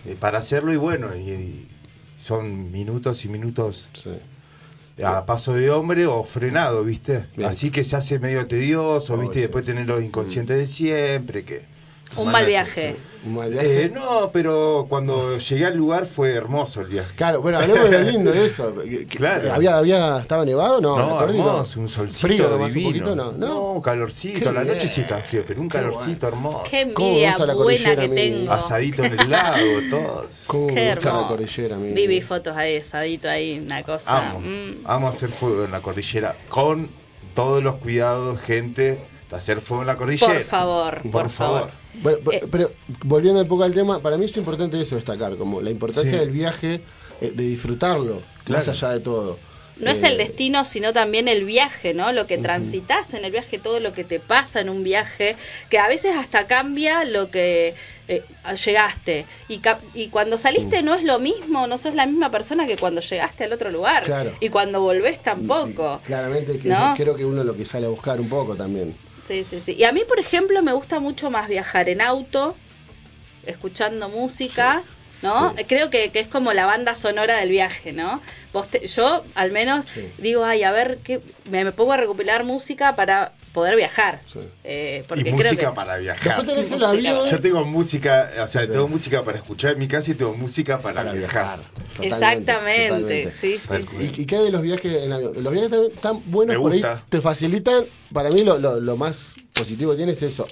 eh, 0.06 0.16
para 0.20 0.38
hacerlo 0.40 0.72
y 0.74 0.78
bueno, 0.78 1.16
y, 1.16 1.20
y 1.32 1.68
son 2.16 2.72
minutos 2.72 3.26
y 3.26 3.30
minutos 3.30 3.90
Sí. 3.94 4.12
A 5.04 5.26
paso 5.26 5.54
de 5.54 5.70
hombre 5.72 6.06
o 6.08 6.24
frenado, 6.24 6.84
¿viste? 6.84 7.26
Bien. 7.36 7.50
Así 7.50 7.70
que 7.72 7.84
se 7.84 7.96
hace 7.96 8.18
medio 8.20 8.48
tedioso, 8.48 9.14
Oh, 9.14 9.18
¿viste? 9.18 9.34
sí. 9.36 9.40
Y 9.40 9.42
después 9.44 9.66
tener 9.66 9.88
los 9.88 10.02
inconscientes 10.04 10.58
de 10.58 10.68
siempre, 10.68 11.44
que... 11.44 11.75
Un 12.18 12.32
mal 12.32 12.46
viaje. 12.46 12.96
Un 13.26 13.36
mal 13.36 13.50
viaje. 13.50 13.86
Eh, 13.86 13.90
no, 13.90 14.30
pero 14.32 14.86
cuando 14.88 15.38
llegué 15.38 15.66
al 15.66 15.76
lugar 15.76 16.06
fue 16.06 16.34
hermoso 16.34 16.82
el 16.82 16.88
viaje. 16.88 17.14
Claro, 17.16 17.42
bueno, 17.42 17.58
hablemos 17.58 17.90
de 17.90 18.04
lo 18.04 18.12
lindo 18.12 18.32
de 18.32 18.46
eso. 18.46 18.74
Claro. 19.10 19.54
¿Había, 19.54 19.78
había, 19.78 20.20
¿Estaba 20.20 20.46
nevado? 20.46 20.80
No, 20.80 20.98
No, 20.98 21.22
hermoso, 21.22 21.78
No. 21.78 21.82
un 21.84 21.90
solcito 21.90 22.28
Frío 22.28 22.58
divino. 22.68 22.88
un 22.88 22.94
poquito, 22.94 23.16
no. 23.16 23.32
No, 23.32 23.82
calorcito, 23.82 24.40
Qué 24.40 24.52
la 24.52 24.64
noche 24.64 24.88
sí 24.88 25.02
está 25.02 25.18
frío, 25.18 25.44
pero 25.46 25.60
un 25.62 25.68
Qué 25.70 25.78
calorcito 25.80 26.28
hermoso. 26.28 26.64
Qué 26.70 26.94
¿Cómo 26.94 27.08
me 27.16 27.26
envidia 27.26 27.56
buena 27.56 27.96
que 27.96 28.10
tengo. 28.10 28.52
Asadito 28.52 29.04
en 29.04 29.20
el 29.20 29.30
lago, 29.30 29.66
todos. 29.90 30.44
¿Cómo 30.48 30.68
Qué 30.68 30.92
gusta 30.92 31.10
la 31.10 31.16
hermoso. 31.16 31.28
cordillera, 31.28 32.22
fotos 32.26 32.56
ahí, 32.58 32.78
asadito 32.78 33.30
ahí, 33.30 33.60
una 33.60 33.84
cosa. 33.84 34.30
Amo, 34.30 34.40
mm. 34.40 34.82
amo 34.86 35.08
hacer 35.08 35.30
fuego 35.30 35.66
en 35.66 35.72
la 35.72 35.82
cordillera 35.82 36.38
con 36.50 36.90
todos 37.34 37.62
los 37.64 37.76
cuidados, 37.76 38.40
gente, 38.42 39.00
hacer 39.32 39.62
fuego 39.62 39.84
en 39.84 39.88
la 39.88 39.98
cordillera. 39.98 40.34
Por 40.34 40.44
favor, 40.44 41.02
por, 41.02 41.12
Por 41.12 41.30
favor. 41.30 41.60
favor. 41.60 41.72
Bueno, 42.02 42.18
Eh, 42.32 42.48
pero 42.52 42.72
volviendo 43.04 43.42
un 43.42 43.48
poco 43.48 43.64
al 43.64 43.74
tema, 43.74 44.00
para 44.02 44.18
mí 44.18 44.26
es 44.26 44.38
importante 44.38 44.80
eso 44.82 44.96
destacar, 44.96 45.36
como 45.38 45.62
la 45.62 45.72
importancia 45.72 46.12
Sí. 46.12 46.18
del 46.18 46.32
viaje, 46.32 46.82
eh, 47.22 47.32
de 47.34 47.44
disfrutarlo, 47.44 48.22
más 48.48 48.68
allá 48.68 48.90
de 48.90 49.00
todo. 49.00 49.40
No 49.78 49.92
es 49.92 50.04
Eh, 50.04 50.08
el 50.08 50.18
destino, 50.18 50.64
sino 50.64 50.94
también 50.94 51.28
el 51.28 51.44
viaje, 51.44 51.94
¿no? 51.94 52.12
Lo 52.14 52.28
que 52.28 52.38
transitas 52.38 53.14
en 53.14 53.26
el 53.26 53.32
viaje, 53.32 53.60
todo 53.60 53.82
lo 53.82 53.92
que 53.92 54.06
te 54.06 54.22
pasa 54.22 54.62
en 54.62 54.70
un 54.70 54.84
viaje, 54.86 55.36
que 55.70 55.80
a 55.80 55.90
veces 55.90 56.16
hasta 56.16 56.48
cambia 56.48 57.04
lo 57.04 57.30
que 57.30 57.76
eh, 58.08 58.24
llegaste. 58.66 59.26
Y, 59.48 60.08
cuando 60.10 60.38
saliste 60.38 60.82
Mm. 60.82 60.86
no 60.86 60.96
es 60.96 61.04
lo 61.04 61.20
mismo, 61.20 61.68
no 61.68 61.78
sos 61.78 61.96
la 61.96 62.06
misma 62.06 62.30
persona 62.30 62.68
que 62.68 62.78
cuando 62.78 63.02
llegaste 63.02 63.46
al 63.46 63.54
otro 63.54 63.72
lugar. 63.72 64.04
Claro. 64.04 64.32
Y 64.40 64.50
cuando 64.50 64.82
volvés 64.82 65.22
tampoco. 65.24 66.02
y 66.04 66.08
claramente 66.08 66.60
que 66.60 66.70
¿no? 66.70 66.94
creo 66.96 67.16
que 67.16 67.26
uno 67.26 67.44
lo 67.44 67.56
que 67.56 67.66
sale 67.66 67.88
a 67.88 67.90
buscar 67.90 68.20
un 68.20 68.30
poco 68.30 68.56
también. 68.56 68.96
Sí, 69.20 69.44
sí, 69.44 69.60
sí. 69.60 69.74
Y 69.74 69.86
a 69.86 69.92
mí, 69.92 70.04
por 70.08 70.20
ejemplo, 70.20 70.62
me 70.62 70.74
gusta 70.74 71.00
mucho 71.00 71.32
más 71.32 71.48
viajar 71.48 71.90
en 71.90 72.02
auto, 72.02 72.56
escuchando 73.46 74.10
música, 74.10 74.84
¿no? 75.24 75.54
sí. 75.58 75.64
Creo 75.66 75.90
que, 75.90 76.12
que 76.12 76.20
es 76.20 76.28
como 76.28 76.54
la 76.54 76.66
banda 76.66 76.94
sonora 76.96 77.38
del 77.38 77.50
viaje, 77.50 77.92
¿no? 77.92 78.22
Vos 78.56 78.70
te- 78.70 78.88
yo, 78.88 79.26
al 79.36 79.52
menos, 79.52 79.86
Sí. 79.94 80.08
digo, 80.18 80.46
ay, 80.46 80.64
a 80.64 80.72
ver, 80.72 81.00
qué, 81.04 81.20
me, 81.52 81.66
me 81.66 81.74
pongo 81.74 81.92
a 81.92 81.98
recopilar 81.98 82.46
música 82.46 82.96
para 82.96 83.34
poder 83.52 83.76
viajar. 83.76 84.22
Sí. 84.32 84.40
Eh, 84.64 85.04
porque 85.10 85.24
y 85.24 85.24
creo 85.26 85.36
música 85.36 85.70
que- 85.72 85.76
para 85.76 85.98
viajar. 85.98 86.46
Tenés 86.46 86.72
el 86.72 86.80
Música. 86.80 86.90
avión 86.90 87.30
Yo 87.30 87.42
tengo 87.42 87.66
música, 87.66 88.32
o 88.42 88.48
sea, 88.48 88.62
Sí. 88.66 88.72
tengo 88.72 88.88
música 88.88 89.26
para 89.26 89.40
escuchar 89.40 89.74
en 89.74 89.80
mi 89.80 89.90
casa 89.90 90.12
y 90.12 90.14
tengo 90.14 90.34
música 90.36 90.80
para, 90.82 90.96
para 91.04 91.12
viajar. 91.12 91.60
viajar. 91.60 92.06
Exactamente, 92.06 92.88
totalmente. 92.88 93.32
sí, 93.32 93.60
sí. 93.60 94.12
¿Y, 94.18 94.22
y 94.22 94.26
qué 94.26 94.38
de 94.38 94.52
los 94.52 94.62
viajes 94.62 95.04
en 95.04 95.12
avión? 95.12 95.34
Los 95.44 95.52
viajes 95.52 95.70
también 95.72 95.92
están 95.94 96.22
buenos 96.32 96.56
Me 96.56 96.62
por 96.62 96.72
ahí, 96.72 96.82
te 97.10 97.20
facilitan, 97.20 97.84
para 98.14 98.30
mí 98.30 98.42
lo, 98.46 98.58
lo, 98.58 98.80
lo 98.80 98.96
más 98.96 99.36
positivo 99.54 99.92
que 99.92 99.98
tiene 99.98 100.14
es 100.14 100.22
eso. 100.24 100.48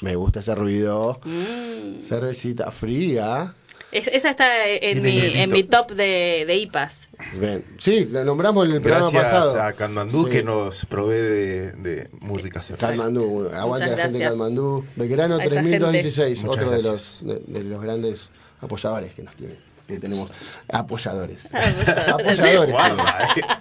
Me 0.00 0.14
gusta 0.14 0.38
ese 0.40 0.54
ruido, 0.54 1.20
Mm. 1.24 2.02
cervecita 2.02 2.70
fría. 2.70 3.54
Es- 3.92 4.08
esa 4.08 4.30
está 4.30 4.66
en 4.66 5.02
mi, 5.02 5.20
en 5.20 5.50
mi 5.50 5.64
top 5.64 5.92
de, 5.92 6.44
de 6.46 6.56
IPAs. 6.56 7.08
Ven. 7.34 7.64
Sí, 7.78 8.08
lo 8.10 8.24
nombramos 8.24 8.66
en 8.66 8.74
el 8.76 8.80
programa 8.80 9.10
Gracias 9.10 9.32
pasado. 9.32 9.62
a 9.62 9.72
Kanmandú 9.74 10.24
Sí. 10.24 10.30
que 10.30 10.42
nos 10.42 10.86
provee 10.86 11.14
de, 11.20 11.72
de 11.72 12.08
muy 12.20 12.42
ricas 12.42 12.66
cervezas. 12.66 12.88
Calmandú, 12.90 13.48
aguante 13.54 13.90
la 13.90 13.96
gente 14.04 14.18
de. 14.18 14.24
Calmandú. 14.24 14.84
Belgrano 14.96 15.36
A 15.36 15.44
esa 15.44 15.50
3216, 15.60 16.38
gente. 16.40 16.48
otro 16.56 16.70
de 16.70 16.82
los, 16.82 17.20
de, 17.22 17.38
de 17.46 17.64
los 17.64 17.82
grandes 17.82 18.30
apoyadores 18.60 19.12
que 19.14 19.22
nos 19.22 19.36
tienen. 19.36 19.58
Que 19.88 19.98
tenemos 19.98 20.30
apoyadores. 20.72 21.38
Apoyadores. 22.08 22.74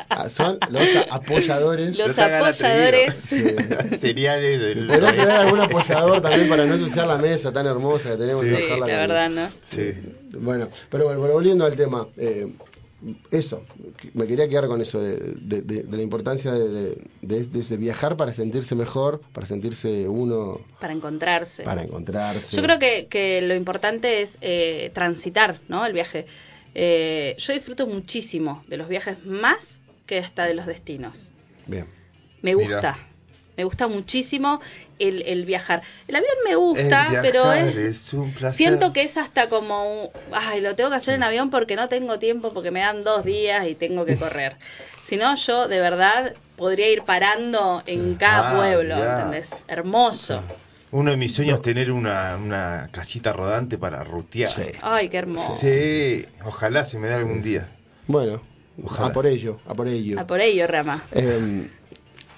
Ah, 0.09 0.29
Son 0.29 0.59
los 0.69 0.81
apoyadores. 1.09 1.97
Los 1.97 2.15
No 2.15 2.27
la 2.27 2.37
apoyadores. 2.39 3.15
Sí. 3.15 3.43
Cereales 3.99 4.59
del. 4.75 4.87
Podría 4.87 5.11
tener 5.11 5.31
algún 5.31 5.59
apoyador 5.61 6.21
también 6.21 6.47
para 6.49 6.65
no 6.65 6.75
ensuciar 6.75 7.07
la 7.07 7.17
mesa 7.17 7.51
tan 7.51 7.65
hermosa 7.65 8.11
que 8.11 8.17
tenemos 8.17 8.45
Sí. 8.45 8.53
y 8.53 8.55
Sí, 8.55 8.63
la 8.69 8.77
con- 8.77 8.87
verdad, 8.87 9.29
¿no? 9.29 9.49
Sí. 9.67 9.93
Bueno, 10.33 10.69
pero 10.89 11.05
bueno, 11.05 11.21
volviendo 11.33 11.65
al 11.65 11.75
tema, 11.75 12.07
eh, 12.17 12.47
eso, 13.31 13.65
me 14.13 14.27
quería 14.27 14.47
quedar 14.47 14.67
con 14.67 14.81
eso, 14.81 14.99
de, 15.01 15.17
de- 15.17 15.61
de- 15.61 15.83
de 15.83 15.97
la 15.97 16.03
importancia 16.03 16.51
de, 16.51 16.69
de- 16.69 16.97
de- 17.21 17.45
de 17.45 17.59
ese 17.59 17.77
viajar 17.77 18.15
para 18.17 18.33
sentirse 18.33 18.75
mejor, 18.75 19.21
para 19.33 19.47
sentirse 19.47 20.07
uno, 20.07 20.59
Para 20.79 20.93
encontrarse. 20.93 21.63
para 21.63 21.83
encontrarse. 21.83 22.55
Yo 22.55 22.61
creo 22.61 22.77
que, 22.79 23.07
que 23.07 23.41
lo 23.41 23.55
importante 23.55 24.21
es 24.21 24.37
eh, 24.41 24.91
transitar, 24.93 25.59
¿no? 25.67 25.85
El 25.85 25.93
viaje. 25.93 26.25
Eh, 26.75 27.35
yo 27.37 27.53
disfruto 27.53 27.87
muchísimo 27.87 28.63
de 28.67 28.77
los 28.77 28.87
viajes 28.87 29.25
más 29.25 29.79
que 30.05 30.19
hasta 30.19 30.45
de 30.45 30.53
los 30.53 30.65
destinos. 30.67 31.31
Bien. 31.67 31.85
Me 32.41 32.55
Mira. 32.55 33.10
Me 33.57 33.63
gusta 33.65 33.87
muchísimo 33.87 34.61
el, 34.97 35.21
el 35.23 35.45
viajar. 35.45 35.81
El 36.07 36.15
avión 36.15 36.31
me 36.45 36.55
gusta, 36.55 37.07
El 37.11 37.21
pero 37.21 37.51
es, 37.53 37.75
es 37.75 38.13
un 38.13 38.31
placer. 38.33 38.55
siento 38.57 38.93
que 38.93 39.03
es 39.03 39.17
hasta 39.17 39.49
como, 39.49 40.03
un, 40.03 40.09
ay, 40.31 40.61
lo 40.61 40.75
tengo 40.75 40.89
que 40.89 40.95
hacer 40.95 41.15
en 41.15 41.23
avión 41.23 41.49
porque 41.49 41.75
no 41.75 41.89
tengo 41.89 42.17
tiempo, 42.17 42.53
porque 42.53 42.71
me 42.71 42.79
dan 42.79 43.03
dos 43.03 43.25
días 43.25 43.67
y 43.67 43.75
tengo 43.75 44.05
que 44.05 44.15
correr. 44.17 44.55
Si 45.03 45.17
no, 45.17 45.35
yo 45.35 45.67
de 45.67 45.81
verdad 45.81 46.33
podría 46.55 46.89
ir 46.89 47.03
parando 47.03 47.83
en 47.85 48.15
cada 48.15 48.51
Ah, 48.51 48.55
pueblo. 48.55 48.95
¿entendés? 48.95 49.51
Hermoso. 49.67 50.41
Uno 50.91 51.11
de 51.11 51.17
mis 51.17 51.33
sueños 51.33 51.57
es 51.57 51.61
tener 51.63 51.91
una, 51.91 52.37
una 52.37 52.89
casita 52.91 53.31
rodante 53.33 53.77
para 53.77 54.03
rutear. 54.03 54.49
Sí. 54.49 54.63
Ay, 54.81 55.09
qué 55.09 55.17
hermoso. 55.17 55.53
Sí, 55.53 56.25
ojalá 56.45 56.83
se 56.85 56.99
me 56.99 57.07
dé 57.07 57.15
algún 57.15 57.41
día. 57.41 57.69
Bueno, 58.07 58.41
Ojalá. 58.83 59.07
a 59.07 59.11
por 59.13 59.25
ello, 59.27 59.59
a 59.67 59.73
por 59.73 59.87
ello. 59.87 60.19
A 60.19 60.27
por 60.27 60.41
ello, 60.41 60.67
Rama. 60.67 61.03
Eh, 61.13 61.69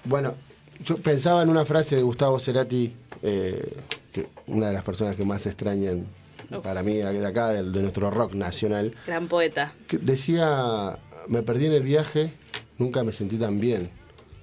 bueno, 0.04 0.36
yo 0.84 0.98
pensaba 0.98 1.42
en 1.44 1.50
una 1.50 1.66
frase 1.66 1.96
de 1.96 2.02
Gustavo 2.02 2.40
Cerati, 2.40 2.94
eh, 3.22 3.74
que 4.12 4.28
una 4.48 4.68
de 4.68 4.74
las 4.74 4.84
personas 4.84 5.16
que 5.16 5.26
más 5.26 5.46
extrañan 5.46 6.06
Uf. 6.52 6.64
para 6.64 6.84
mí 6.84 6.96
de 6.96 7.26
acá, 7.26 7.50
de, 7.50 7.64
de 7.64 7.82
nuestro 7.82 8.12
rock 8.12 8.34
nacional, 8.34 8.94
Gran 9.08 9.28
poeta. 9.28 9.74
que 9.88 9.98
decía, 9.98 10.98
me 11.28 11.42
perdí 11.44 11.68
en 11.68 11.74
el 11.74 11.84
viaje, 11.84 12.34
nunca 12.78 13.04
me 13.04 13.12
sentí 13.12 13.38
tan 13.38 13.60
bien. 13.60 13.90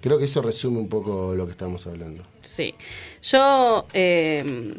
Creo 0.00 0.18
que 0.18 0.25
eso 0.25 0.40
resume 0.40 0.78
un 0.78 0.88
poco 0.88 1.34
lo 1.34 1.44
que 1.44 1.52
estamos 1.52 1.87
hablando. 1.87 2.25
Sí. 2.42 2.75
Yo. 3.22 3.87
Eh, 3.92 4.75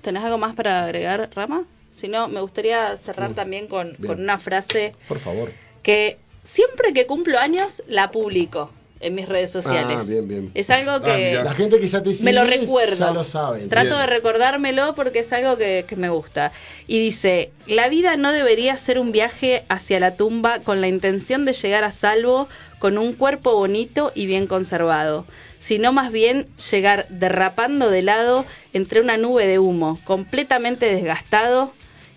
¿Tenés 0.00 0.22
algo 0.22 0.38
más 0.38 0.54
para 0.54 0.84
agregar, 0.84 1.28
Rama? 1.34 1.64
Si 1.90 2.06
no, 2.06 2.28
me 2.28 2.40
gustaría 2.40 2.96
cerrar 2.96 3.30
Mm, 3.30 3.34
también 3.34 3.66
con, 3.66 3.94
con 3.94 4.20
una 4.20 4.38
frase 4.38 4.94
Por 5.08 5.18
favor. 5.18 5.50
que 5.82 6.18
siempre 6.44 6.92
que 6.92 7.06
cumplo 7.06 7.36
años 7.38 7.82
la 7.88 8.12
publico 8.12 8.70
en 9.00 9.14
mis 9.14 9.28
redes 9.28 9.50
sociales. 9.50 9.98
Ah, 10.00 10.04
bien, 10.08 10.28
bien. 10.28 10.50
Es 10.54 10.70
algo 10.70 11.00
que 11.02 11.14
mirá. 11.30 11.44
La 11.44 11.52
gente 11.52 11.78
que 11.78 11.88
ya 11.88 12.02
te 12.02 12.12
sigue 12.12 12.24
me 12.24 12.32
lo 12.32 12.44
recuerdo. 12.44 12.96
ya 12.96 13.10
lo 13.10 13.24
sabe. 13.24 13.66
Trato 13.66 13.96
Bien. 13.96 14.00
de 14.00 14.06
recordármelo 14.06 14.94
porque 14.94 15.20
es 15.20 15.32
algo 15.32 15.56
que, 15.56 15.84
que 15.86 15.96
me 15.96 16.08
gusta. 16.08 16.52
Y 16.86 16.98
dice, 16.98 17.52
la 17.66 17.88
vida 17.88 18.16
no 18.16 18.32
debería 18.32 18.76
ser 18.76 18.98
un 18.98 19.12
viaje 19.12 19.64
hacia 19.68 20.00
la 20.00 20.16
tumba 20.16 20.60
con 20.60 20.80
la 20.80 20.88
intención 20.88 21.44
de 21.44 21.52
llegar 21.52 21.84
a 21.84 21.90
salvo 21.90 22.48
con 22.78 22.98
un 22.98 23.12
cuerpo 23.12 23.54
bonito 23.54 24.12
y 24.14 24.26
bien 24.26 24.46
conservado, 24.46 25.26
sino 25.58 25.92
más 25.92 26.12
bien 26.12 26.46
llegar 26.70 27.06
derrapando 27.08 27.90
de 27.90 28.02
lado 28.02 28.46
entre 28.72 29.00
una 29.00 29.16
nube 29.16 29.46
de 29.46 29.58
humo, 29.58 30.00
completamente 30.04 30.86
desgastado 30.86 31.72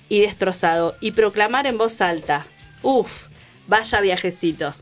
y 0.10 0.22
destrozado, 0.22 0.96
y 1.00 1.12
proclamar 1.12 1.68
en 1.68 1.78
voz 1.78 2.02
alta, 2.02 2.46
uff, 2.84 3.28
vaya 3.68 4.02
viajecito. 4.02 4.76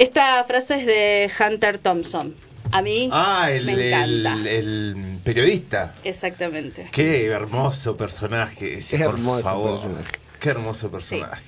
Esta 0.00 0.42
frase 0.44 0.76
es 0.80 0.86
de 0.86 1.30
Hunter 1.38 1.76
Thompson. 1.78 2.34
A 2.72 2.80
mí 2.80 3.10
Ah, 3.12 3.50
el, 3.50 3.66
me 3.66 3.88
encanta. 3.88 4.32
el, 4.34 4.46
el 4.46 5.18
periodista. 5.22 5.94
Exactamente. 6.04 6.88
Qué 6.90 7.26
hermoso 7.26 7.96
personaje 7.98 8.78
ese, 8.78 8.96
Qué 8.96 9.04
por 9.04 9.14
hermoso 9.14 9.42
favor. 9.42 9.80
personaje. 9.80 10.06
Qué 10.40 10.48
hermoso 10.48 10.90
personaje. 10.90 11.42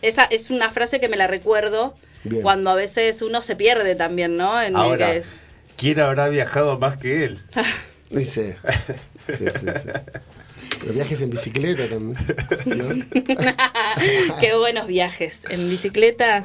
Esa 0.00 0.24
es 0.24 0.50
una 0.50 0.70
frase 0.70 0.98
que 0.98 1.08
me 1.08 1.16
la 1.16 1.28
recuerdo 1.28 1.94
Bien. 2.24 2.42
cuando 2.42 2.70
a 2.70 2.74
veces 2.74 3.22
uno 3.22 3.40
se 3.40 3.54
pierde 3.54 3.94
también, 3.94 4.36
¿no? 4.36 4.60
En 4.60 4.70
el 4.70 4.76
Ahora, 4.76 5.12
que- 5.12 5.22
¿quién 5.76 6.00
habrá 6.00 6.28
viajado 6.28 6.78
más 6.80 6.96
que 6.96 7.24
él? 7.24 7.40
Dice. 8.10 8.56
Sí, 9.28 9.44
sí, 9.60 9.66
sí. 9.80 9.88
Pero 10.80 10.94
viajes 10.94 11.22
en 11.22 11.30
bicicleta 11.30 11.86
también. 11.86 12.18
¿no? 12.66 13.06
Qué 14.40 14.56
buenos 14.56 14.88
viajes. 14.88 15.42
En 15.48 15.70
bicicleta. 15.70 16.44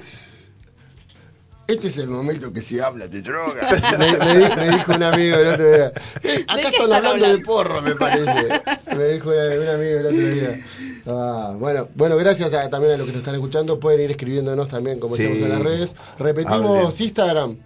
Este 1.68 1.88
es 1.88 1.98
el 1.98 2.08
momento 2.08 2.54
que 2.54 2.62
se 2.62 2.82
habla 2.82 3.08
de 3.10 3.22
drogas. 3.22 3.82
me, 4.00 4.18
me 4.18 4.38
di- 4.38 4.56
me 4.56 4.70
dijo 4.78 4.94
un 4.94 5.04
amigo 5.04 5.36
el 5.36 5.48
otro 5.48 5.68
día. 5.72 5.92
"Eh, 6.24 6.46
Acá 6.48 6.56
están 6.56 6.74
están 6.74 6.82
hablando 6.94 7.10
hablando? 7.10 7.28
del 7.28 7.42
porro, 7.44 7.82
me 7.82 7.96
parece. 7.96 8.62
Me 8.96 9.04
dijo 9.10 9.30
un 9.30 9.62
un 9.62 9.68
amigo 9.68 10.00
el 10.00 10.06
otro 10.06 10.18
día. 10.30 10.66
Ah, 11.08 11.56
bueno, 11.60 11.90
bueno, 11.96 12.16
gracias 12.18 12.54
a- 12.54 12.70
también 12.70 12.94
a 12.94 12.98
los 12.98 13.06
que 13.06 13.12
nos 13.12 13.20
están 13.20 13.36
escuchando. 13.36 13.80
Pueden 13.80 14.02
ir 14.02 14.12
escribiéndonos 14.12 14.70
también, 14.70 15.00
como 15.00 15.16
Sí. 15.16 15.24
decíamos 15.24 15.44
en 15.50 15.56
las 15.56 15.64
redes. 15.64 15.96
Repetimos. 16.20 17.02
Instagram. 17.02 17.58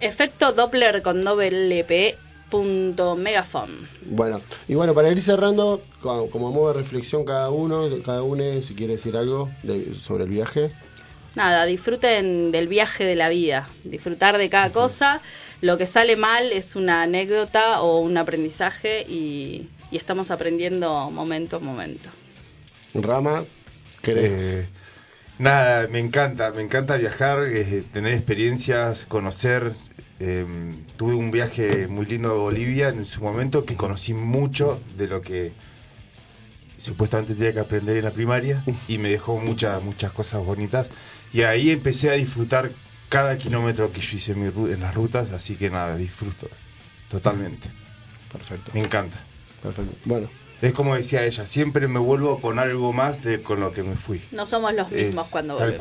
Efecto 0.00 0.52
Doppler 0.52 1.02
con 1.02 1.22
doble 1.24 1.84
P 1.84 2.16
punto 2.50 3.16
megafon. 3.16 3.88
Bueno, 4.06 4.40
y 4.68 4.74
bueno, 4.74 4.92
para 4.94 5.08
ir 5.08 5.20
cerrando, 5.22 5.82
co- 6.02 6.28
como 6.30 6.50
modo 6.52 6.68
de 6.72 6.74
reflexión 6.80 7.24
cada 7.24 7.50
uno, 7.50 7.88
cada 8.04 8.22
uno, 8.22 8.42
si 8.62 8.74
quiere 8.74 8.94
decir 8.94 9.16
algo 9.16 9.50
de- 9.62 9.94
sobre 9.94 10.24
el 10.24 10.30
viaje. 10.30 10.72
Nada, 11.36 11.66
disfruten 11.66 12.50
del 12.50 12.66
viaje 12.66 13.04
de 13.04 13.14
la 13.14 13.28
vida, 13.28 13.68
disfrutar 13.84 14.38
de 14.38 14.50
cada 14.50 14.72
cosa. 14.72 15.22
Lo 15.60 15.78
que 15.78 15.86
sale 15.86 16.16
mal 16.16 16.50
es 16.52 16.74
una 16.76 17.02
anécdota 17.02 17.80
o 17.82 18.00
un 18.00 18.16
aprendizaje 18.16 19.02
y, 19.08 19.70
y 19.90 19.96
estamos 19.96 20.30
aprendiendo 20.30 21.10
momento 21.10 21.56
a 21.56 21.60
momento. 21.60 22.10
Rama, 22.94 23.46
¿querés? 24.02 24.32
Eh, 24.32 24.68
nada, 25.38 25.88
me 25.88 25.98
encanta, 26.00 26.52
me 26.52 26.62
encanta 26.62 26.96
viajar, 26.96 27.44
eh, 27.46 27.84
tener 27.92 28.14
experiencias, 28.14 29.06
conocer. 29.06 29.74
eh, 30.18 30.46
tuve 30.96 31.14
un 31.14 31.30
viaje 31.30 31.88
muy 31.88 32.06
lindo 32.06 32.30
a 32.30 32.34
Bolivia 32.38 32.88
en 32.88 33.04
su 33.04 33.20
momento 33.22 33.64
que 33.66 33.76
conocí 33.76 34.14
mucho 34.14 34.80
de 34.96 35.08
lo 35.08 35.20
que 35.22 35.52
supuestamente 36.78 37.34
tenía 37.34 37.52
que 37.54 37.60
aprender 37.60 37.96
en 37.98 38.04
la 38.04 38.12
primaria 38.12 38.64
y 38.88 38.98
me 38.98 39.08
dejó 39.10 39.38
muchas 39.38 39.82
muchas 39.82 40.12
cosas 40.12 40.44
bonitas 40.44 40.88
y 41.36 41.42
ahí 41.42 41.70
empecé 41.70 42.08
a 42.10 42.14
disfrutar 42.14 42.70
cada 43.08 43.36
kilómetro 43.36 43.92
que 43.92 44.00
yo 44.00 44.16
hice 44.16 44.32
en, 44.32 44.42
mi 44.42 44.48
ru- 44.50 44.72
en 44.72 44.80
las 44.80 44.94
rutas, 44.94 45.30
así 45.32 45.54
que 45.56 45.68
nada, 45.70 45.96
disfruto 45.96 46.48
totalmente. 47.10 47.68
Perfecto. 48.32 48.70
Me 48.74 48.80
encanta. 48.80 49.16
Perfecto. 49.62 49.94
Bueno, 50.04 50.28
Es 50.62 50.72
como 50.72 50.94
decía 50.96 51.24
ella, 51.24 51.46
siempre 51.46 51.86
me 51.88 51.98
vuelvo 51.98 52.40
con 52.40 52.58
algo 52.58 52.92
más 52.92 53.22
de 53.22 53.42
con 53.42 53.60
lo 53.60 53.72
que 53.72 53.82
me 53.82 53.96
fui. 53.96 54.22
No 54.32 54.46
somos 54.46 54.72
los 54.74 54.90
mismos 54.90 55.26
Es 55.26 55.30
cuando 55.32 55.56
tal 55.56 55.76
volvemos. 55.76 55.80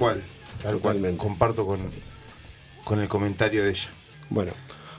cual, 0.61 0.61
tal 0.61 0.79
cual. 0.79 1.17
Comparto 1.17 1.65
con, 1.65 1.79
con 2.83 2.99
el 2.99 3.07
comentario 3.07 3.63
de 3.63 3.69
ella. 3.71 3.89
Bueno, 4.29 4.51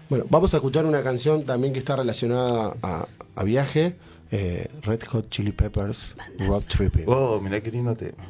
bueno, 0.08 0.24
vamos 0.30 0.54
a 0.54 0.56
escuchar 0.56 0.86
una 0.86 1.02
canción 1.02 1.44
también 1.44 1.72
que 1.74 1.78
está 1.80 1.96
relacionada 1.96 2.74
a, 2.82 3.06
a 3.34 3.44
viaje, 3.44 3.96
eh, 4.30 4.68
Red 4.82 5.02
Hot 5.08 5.28
Chili 5.30 5.52
Peppers, 5.52 6.14
Road 6.38 6.62
Tripping. 6.62 7.04
Oh, 7.06 7.40
mirá 7.40 7.60
qué 7.60 7.70
lindo 7.70 7.94
tema. 7.94 8.24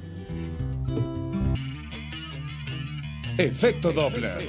Efecto 3.38 3.92
Doppler. 3.92 4.48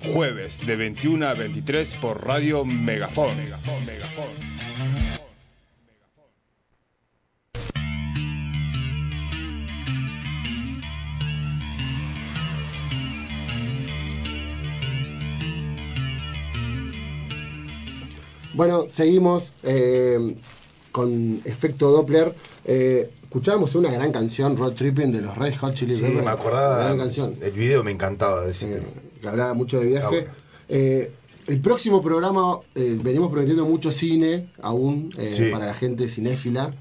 Jueves 0.00 0.58
de 0.66 0.76
21 0.76 1.26
a 1.26 1.34
23 1.34 1.94
por 2.00 2.26
Radio 2.26 2.64
Megafon. 2.64 3.36
Bueno, 18.54 18.86
seguimos 18.88 19.52
eh, 19.62 20.36
con 20.90 21.42
efecto 21.44 21.90
Doppler. 21.90 22.34
Eh, 22.64 23.10
escuchábamos 23.36 23.74
una 23.76 23.90
gran 23.90 24.12
canción, 24.12 24.58
Road 24.58 24.72
Tripping, 24.74 25.10
de 25.10 25.22
los 25.22 25.34
Red 25.38 25.54
Hot 25.56 25.72
Chili 25.74 25.94
Sí, 25.94 26.02
Peppers. 26.02 26.24
me 26.24 26.30
acordaba. 26.30 26.74
Una 26.76 26.84
gran 26.84 26.98
canción. 26.98 27.34
El 27.40 27.52
video 27.52 27.82
me 27.82 27.90
encantaba 27.90 28.44
de 28.44 28.50
ese 28.52 28.76
eh, 28.76 28.82
que 29.22 29.26
hablaba 29.28 29.54
mucho 29.54 29.80
de 29.80 29.86
viaje. 29.86 30.04
Ah, 30.06 30.10
bueno. 30.10 30.28
Eh, 30.68 31.12
el 31.46 31.60
próximo 31.62 32.02
programa, 32.02 32.58
eh, 32.74 32.98
venimos 33.02 33.30
prometiendo 33.30 33.64
mucho 33.64 33.90
cine 33.90 34.50
aún 34.60 35.08
Sí. 35.26 35.46
para 35.50 35.64
la 35.66 35.74
gente 35.74 36.08
cinéfila. 36.10 36.74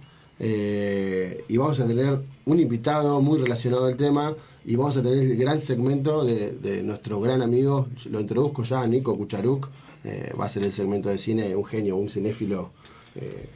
eh, 0.44 1.44
y 1.48 1.56
vamos 1.58 1.80
a 1.80 1.86
tener 1.88 2.20
un 2.46 2.60
invitado 2.60 3.22
muy 3.22 3.40
relacionado 3.40 3.86
al 3.86 3.96
tema. 3.96 4.36
Y 4.66 4.76
vamos 4.76 4.98
a 4.98 5.02
tener 5.04 5.20
el 5.20 5.38
gran 5.38 5.62
segmento 5.62 6.26
de, 6.26 6.52
de 6.54 6.82
nuestro 6.84 7.22
gran 7.22 7.42
amigo, 7.44 7.88
lo 8.10 8.20
introduzco 8.20 8.64
ya, 8.64 8.86
Nico 8.88 9.16
Kucharuk. 9.16 9.70
eh, 10.04 10.34
va 10.40 10.46
a 10.46 10.50
ser 10.50 10.64
el 10.64 10.72
segmento 10.72 11.10
de 11.10 11.18
cine, 11.20 11.56
un 11.56 11.64
genio, 11.64 11.96
un 11.96 12.10
cinéfilo. 12.10 12.72
eh, 13.16 13.50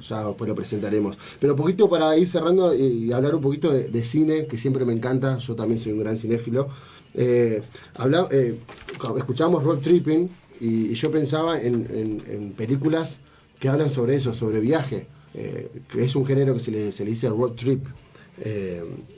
ya 0.00 0.26
después 0.26 0.48
lo 0.48 0.54
presentaremos. 0.54 1.16
Pero 1.40 1.54
un 1.54 1.58
poquito 1.58 1.88
para 1.88 2.16
ir 2.16 2.28
cerrando 2.28 2.74
y, 2.74 3.12
hablar 3.12 3.34
un 3.34 3.40
poquito 3.40 3.70
de, 3.72 4.04
cine, 4.04 4.46
que 4.46 4.58
siempre 4.58 4.84
me 4.84 4.92
encanta, 4.92 5.38
yo 5.38 5.54
también 5.54 5.78
soy 5.78 5.92
un 5.92 6.00
gran 6.00 6.16
cinéfilo. 6.16 6.68
Eh, 7.14 7.62
habla- 7.94 8.28
eh, 8.30 8.58
cu- 8.98 9.16
escuchamos 9.18 9.62
Road 9.62 9.78
Tripping 9.78 10.28
y, 10.60 10.94
yo 10.94 11.10
pensaba 11.10 11.60
en, 11.60 12.54
películas 12.56 13.20
que 13.58 13.68
hablan 13.68 13.90
sobre 13.90 14.16
eso, 14.16 14.32
sobre 14.32 14.60
viaje, 14.60 15.06
eh, 15.34 15.70
que 15.88 16.04
es 16.04 16.16
un 16.16 16.26
género 16.26 16.54
que 16.54 16.60
se 16.60 16.70
le, 16.70 16.90
dice 16.90 17.28
road 17.28 17.52
trip. 17.52 17.86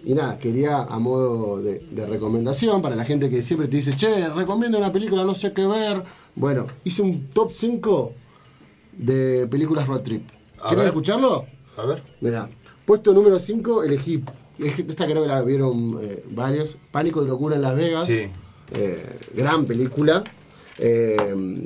Y 0.05 0.13
nada, 0.13 0.39
quería 0.39 0.83
a 0.83 0.99
modo 0.99 1.63
de, 1.63 1.81
de 1.91 2.07
recomendación 2.07 2.83
para 2.83 2.95
la 2.97 3.05
gente 3.05 3.31
que 3.31 3.43
siempre 3.43 3.69
te 3.69 3.79
dice, 3.79 3.97
che, 3.97 4.29
recomiendo 4.29 4.77
una 4.77 4.93
película, 4.93 5.25
no 5.25 5.35
sé 5.35 5.53
qué 5.53 5.67
ver. 5.67 6.03
Bueno, 6.35 6.67
hice 6.85 7.01
un 7.01 7.29
top 7.29 7.53
5 7.53 8.13
de 8.99 9.47
películas 9.49 9.87
road 9.87 10.03
trip. 10.03 10.23
¿Quieren 10.69 10.87
escucharlo? 10.87 11.47
A 11.77 11.87
ver. 11.87 12.03
Mira, 12.21 12.49
puesto 12.85 13.13
número 13.13 13.39
5, 13.39 13.85
elegí. 13.85 14.23
Esta 14.59 15.07
creo 15.07 15.23
que 15.23 15.29
la 15.29 15.43
vieron 15.43 15.99
eh, 16.01 16.23
varios. 16.31 16.77
Pánico 16.91 17.21
de 17.23 17.29
locura 17.29 17.57
en 17.57 17.63
Las 17.63 17.75
Vegas. 17.77 18.07
Sí. 18.07 18.27
Eh, 18.73 19.19
gran 19.35 19.65
película. 19.67 20.25
eh, 20.79 21.17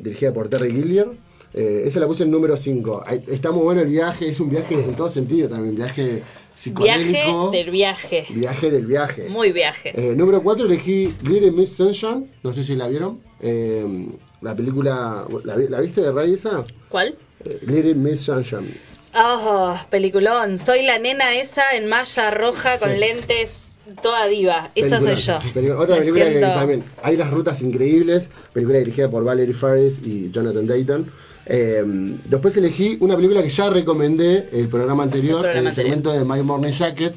dirigida 0.03 0.33
por 0.35 0.49
Terry 0.49 0.71
Gillier. 0.73 1.09
Eh, 1.55 1.83
esa 1.87 1.99
la 2.01 2.07
puse 2.07 2.25
en 2.25 2.31
número 2.31 2.57
5. 2.57 3.05
Está 3.27 3.51
muy 3.53 3.63
bueno 3.65 3.81
el 3.81 3.89
viaje, 3.89 4.27
es 4.29 4.39
un 4.41 4.51
viaje 4.51 4.75
en 4.75 4.95
todo 4.95 5.09
sentido 5.09 5.49
también, 5.49 5.77
viaje 5.77 6.23
psicodélico. 6.55 7.51
Viaje 7.51 7.57
del 7.65 7.71
viaje. 7.71 8.27
Viaje 8.31 8.71
del 8.71 8.85
viaje. 8.87 9.29
Muy 9.31 9.53
viaje. 9.53 9.93
Eh, 9.95 10.15
número 10.15 10.43
4 10.43 10.67
elegí 10.67 11.15
Little 11.23 11.53
Miss 11.53 11.71
Sunshine, 11.71 12.31
no 12.43 12.53
sé 12.53 12.63
si 12.65 12.77
la 12.77 12.89
vieron. 12.89 13.21
Eh, 13.41 14.09
la 14.43 14.55
película, 14.55 15.27
¿la, 15.45 15.57
vi- 15.57 15.69
la 15.69 15.81
viste 15.81 16.03
de 16.03 16.13
raíz 16.13 16.35
esa? 16.45 16.65
¿Cuál? 16.91 17.17
Eh, 17.45 17.61
Little 17.67 17.95
Miss 17.95 18.21
Sunshine. 18.21 18.69
Oh, 19.15 19.79
peliculón. 19.91 20.59
Soy 20.59 20.83
la 20.85 20.99
nena 20.99 21.35
esa 21.35 21.73
en 21.75 21.89
malla 21.89 22.31
roja 22.31 22.79
con 22.79 22.91
Sí. 22.93 22.99
lentes, 22.99 23.73
toda 24.03 24.27
diva. 24.27 24.71
Esa 24.75 25.01
soy 25.01 25.17
yo. 25.17 25.39
Película- 25.55 25.79
otra 25.81 25.95
Me 25.97 26.01
película 26.03 26.25
que 26.31 26.41
también. 26.41 26.85
Hay 27.03 27.17
las 27.17 27.31
rutas 27.31 27.63
increíbles. 27.63 28.29
Película 28.53 28.79
dirigida 28.79 29.11
por 29.11 29.25
Valerie 29.25 29.55
Faris 29.55 29.95
y 30.05 30.31
Jonathan 30.31 30.67
Dayton. 30.67 31.11
Eh, 31.47 31.83
después 32.27 32.55
elegí 32.59 32.99
una 33.01 33.17
película 33.17 33.43
que 33.43 33.49
ya 33.49 33.71
recomendé 33.71 34.49
el 34.53 34.69
programa 34.69 35.03
anterior, 35.05 35.37
El 35.47 35.53
programa 35.53 35.59
en 35.59 35.63
el 35.63 35.69
anterior. 35.69 35.95
segmento 35.97 36.13
de 36.13 36.25
My 36.25 36.43
Morning 36.43 36.73
Jacket. 36.73 37.15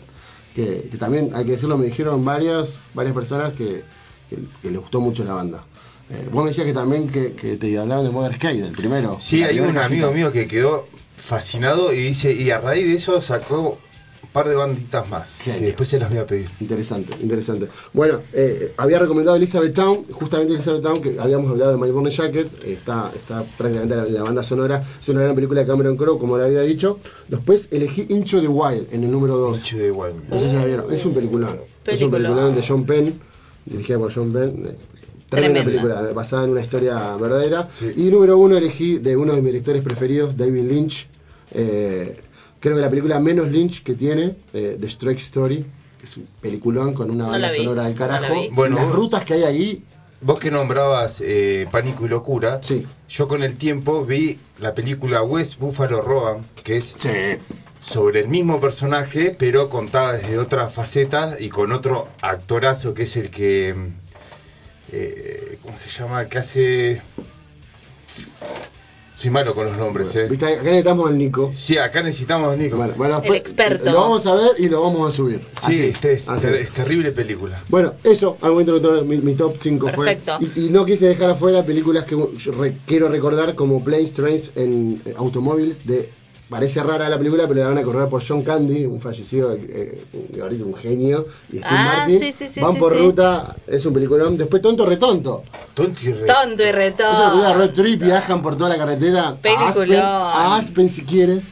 Que, 0.55 0.87
que 0.91 0.97
también, 0.97 1.31
hay 1.33 1.45
que 1.45 1.51
decirlo, 1.51 1.77
me 1.77 1.85
dijeron 1.85 2.23
varias, 2.25 2.79
varias 2.93 3.13
personas 3.15 3.53
que, 3.53 3.83
que, 4.29 4.37
que 4.61 4.69
les 4.71 4.79
gustó 4.79 4.99
mucho 4.99 5.23
la 5.23 5.33
banda. 5.33 5.63
Eh, 6.09 6.27
vos 6.29 6.43
me 6.43 6.49
decías 6.49 6.67
que 6.67 6.73
también 6.73 7.07
que, 7.09 7.31
que 7.33 7.55
te 7.55 7.77
hablaron 7.79 8.03
de 8.03 8.11
Mother 8.11 8.35
Skate, 8.35 8.59
el 8.65 8.71
primero. 8.73 9.17
Sí, 9.21 9.43
hay 9.45 9.61
un 9.61 9.77
amigo 9.77 10.11
mío 10.11 10.29
que 10.31 10.47
quedó 10.49 10.87
fascinado 11.21 11.93
y 11.93 11.97
dice, 11.97 12.33
y 12.33 12.49
a 12.49 12.59
raíz 12.59 12.87
de 12.87 12.95
eso 12.95 13.21
sacó 13.21 13.77
un 14.23 14.29
par 14.31 14.47
de 14.47 14.55
banditas 14.55 15.07
más, 15.09 15.37
Genio. 15.41 15.59
que 15.59 15.65
después 15.67 15.89
se 15.89 15.99
las 15.99 16.09
voy 16.09 16.19
a 16.19 16.25
pedir. 16.25 16.49
Interesante, 16.59 17.13
interesante. 17.21 17.67
Bueno, 17.93 18.19
eh, 18.33 18.73
había 18.77 18.99
recomendado 18.99 19.35
Elizabeth 19.37 19.73
Town, 19.73 20.03
justamente 20.11 20.53
Elizabeth 20.53 20.81
Town, 20.83 21.01
que 21.01 21.19
habíamos 21.19 21.49
hablado 21.51 21.71
de 21.71 21.77
My 21.77 21.91
Morning 21.91 22.11
Jacket, 22.11 22.47
está, 22.65 23.11
está 23.15 23.43
prácticamente 23.57 23.95
en 24.07 24.13
la 24.13 24.23
banda 24.23 24.43
sonora, 24.43 24.83
es 25.01 25.09
una 25.09 25.21
gran 25.21 25.35
película 25.35 25.61
de 25.61 25.67
Cameron 25.67 25.97
Crowe, 25.97 26.17
como 26.19 26.37
le 26.37 26.45
había 26.45 26.61
dicho. 26.61 26.99
Después 27.27 27.67
elegí 27.71 28.05
Incho 28.09 28.39
the 28.41 28.47
Wild 28.47 28.87
en 28.93 29.03
el 29.03 29.11
número 29.11 29.37
2. 29.37 29.57
Mucho 29.59 29.77
de 29.77 29.91
Wayne. 29.91 30.19
No 30.29 30.39
sé 30.39 30.49
si 30.49 30.55
la 30.55 30.65
vieron, 30.65 30.91
es 30.91 31.05
un 31.05 31.13
peliculón. 31.13 31.59
Es 31.85 32.01
un 32.01 32.11
Peliculón. 32.11 32.55
de 32.55 32.63
John 32.65 32.85
Penn, 32.85 33.19
dirigida 33.65 33.97
por 33.97 34.13
John 34.13 34.31
Penn. 34.31 34.65
eh, 34.67 34.75
Tremenda 35.29 35.61
Tremenda. 35.61 35.63
película, 35.63 36.13
basada 36.13 36.43
en 36.43 36.51
una 36.51 36.61
historia 36.61 37.15
verdadera. 37.17 37.65
Sí. 37.67 37.89
Y 37.95 38.11
número 38.11 38.37
uno 38.37 38.55
elegí 38.57 38.97
de 38.99 39.15
uno 39.17 39.33
de 39.33 39.41
mis 39.41 39.51
directores 39.51 39.81
preferidos, 39.81 40.35
David 40.37 40.63
Lynch. 40.69 41.07
Eh, 41.53 42.17
creo 42.59 42.75
que 42.75 42.81
la 42.81 42.89
película 42.89 43.19
menos 43.19 43.47
Lynch 43.49 43.83
que 43.83 43.93
tiene, 43.95 44.35
eh, 44.53 44.77
The 44.79 44.87
Strike 44.87 45.19
Story, 45.19 45.65
es 46.03 46.17
un 46.17 46.27
peliculón 46.41 46.93
con 46.93 47.09
una 47.11 47.25
No 47.25 47.29
banda 47.31 47.51
vi, 47.51 47.57
sonora 47.57 47.83
del 47.83 47.93
no 47.95 47.99
la 48.07 48.07
carajo. 48.19 48.33
Bueno, 48.51 48.75
las 48.77 48.89
rutas 48.89 49.23
que 49.25 49.33
hay 49.35 49.43
ahí, 49.43 49.83
Vos 50.23 50.39
que 50.39 50.51
nombrabas 50.51 51.19
eh, 51.25 51.67
Pánico 51.71 52.05
y 52.05 52.09
Locura, 52.09 52.59
Sí. 52.61 52.85
yo 53.09 53.27
con 53.27 53.41
el 53.41 53.55
tiempo 53.55 54.05
vi 54.05 54.37
la 54.59 54.75
película 54.75 55.23
West 55.23 55.57
Buffalo 55.57 55.99
Roban, 56.01 56.45
que 56.63 56.77
es 56.77 56.93
sí. 56.95 57.09
sobre 57.79 58.19
el 58.19 58.27
mismo 58.27 58.59
personaje, 58.61 59.35
pero 59.35 59.67
contada 59.67 60.13
desde 60.13 60.37
otra 60.37 60.69
faceta 60.69 61.37
y 61.39 61.49
con 61.49 61.71
otro 61.71 62.07
actorazo 62.21 62.93
que 62.93 63.03
es 63.03 63.17
el 63.17 63.31
que. 63.31 63.73
eh, 64.91 65.57
¿Cómo 65.63 65.75
se 65.75 65.89
llama? 65.89 66.27
Que 66.27 66.37
hace. 66.37 67.01
Soy 69.13 69.29
malo 69.29 69.53
con 69.53 69.65
los 69.65 69.77
nombres, 69.77 70.15
¿eh? 70.15 70.25
Viste, 70.29 70.45
acá 70.45 70.63
necesitamos 70.63 71.09
al 71.09 71.17
Nico. 71.17 71.51
Sí, 71.53 71.77
acá 71.77 72.01
necesitamos 72.01 72.53
a 72.53 72.55
Nico. 72.55 72.77
Bueno, 72.77 72.93
bueno, 72.95 73.15
El 73.17 73.21
después 73.21 73.39
experto. 73.41 73.91
Lo 73.91 74.01
vamos 74.01 74.25
a 74.25 74.35
ver 74.35 74.51
y 74.57 74.69
lo 74.69 74.81
vamos 74.81 75.09
a 75.09 75.11
subir. 75.15 75.39
sí, 75.59 75.65
Así, 75.65 75.83
este 75.83 76.13
es, 76.13 76.29
así. 76.29 76.41
ter- 76.41 76.55
es 76.55 76.71
terrible 76.71 77.11
película. 77.11 77.61
Bueno, 77.67 77.93
eso, 78.03 78.37
algo 78.41 78.61
introductorio, 78.61 79.03
mi, 79.03 79.17
mi 79.17 79.35
top 79.35 79.55
5 79.57 79.89
fue. 79.89 80.05
Perfecto. 80.15 80.37
Y, 80.55 80.67
y 80.67 80.69
no 80.69 80.85
quise 80.85 81.07
dejar 81.07 81.29
afuera 81.31 81.61
películas 81.63 82.05
que 82.05 82.15
yo 82.37 82.51
re- 82.53 82.77
quiero 82.87 83.09
recordar 83.09 83.53
como 83.55 83.83
Planes, 83.83 84.13
Trains 84.13 84.51
en 84.55 85.01
eh, 85.05 85.13
Automóviles 85.17 85.85
de 85.85 86.09
parece 86.51 86.83
rara 86.83 87.07
la 87.07 87.17
película, 87.17 87.47
pero 87.47 87.61
la 87.61 87.67
van 87.69 87.77
a 87.77 87.83
correr 87.83 88.09
por 88.09 88.21
John 88.27 88.43
Candy, 88.43 88.85
un 88.85 88.99
fallecido, 88.99 89.53
eh, 89.53 90.03
un, 90.11 90.41
ahorita 90.41 90.65
un 90.65 90.75
genio, 90.75 91.25
y 91.49 91.57
Steve 91.59 91.63
Ah, 91.65 91.93
Martin. 91.99 92.19
sí, 92.19 92.31
sí, 92.33 92.47
sí, 92.49 92.59
van 92.59 92.73
sí, 92.73 92.79
por 92.79 92.91
sí. 92.93 92.99
ruta, 92.99 93.55
es 93.65 93.85
un 93.85 93.93
peliculón. 93.93 94.37
Después 94.37 94.61
Tonto 94.61 94.85
Retonto. 94.85 95.43
Tonto 95.73 95.99
y 96.03 96.11
re- 96.11 96.27
Tonto 96.27 96.61
y 96.63 96.67
Esa 96.67 96.75
película 96.75 97.53
retón. 97.53 97.57
road 97.57 97.69
trip, 97.73 98.01
viajan 98.03 98.41
por 98.43 98.57
toda 98.57 98.69
la 98.69 98.77
carretera. 98.77 99.29
A 99.29 99.35
Peliculón. 99.37 99.69
Aspen, 99.69 99.99
a 100.01 100.55
Aspen 100.57 100.89
si 100.89 101.03
quieres. 101.05 101.45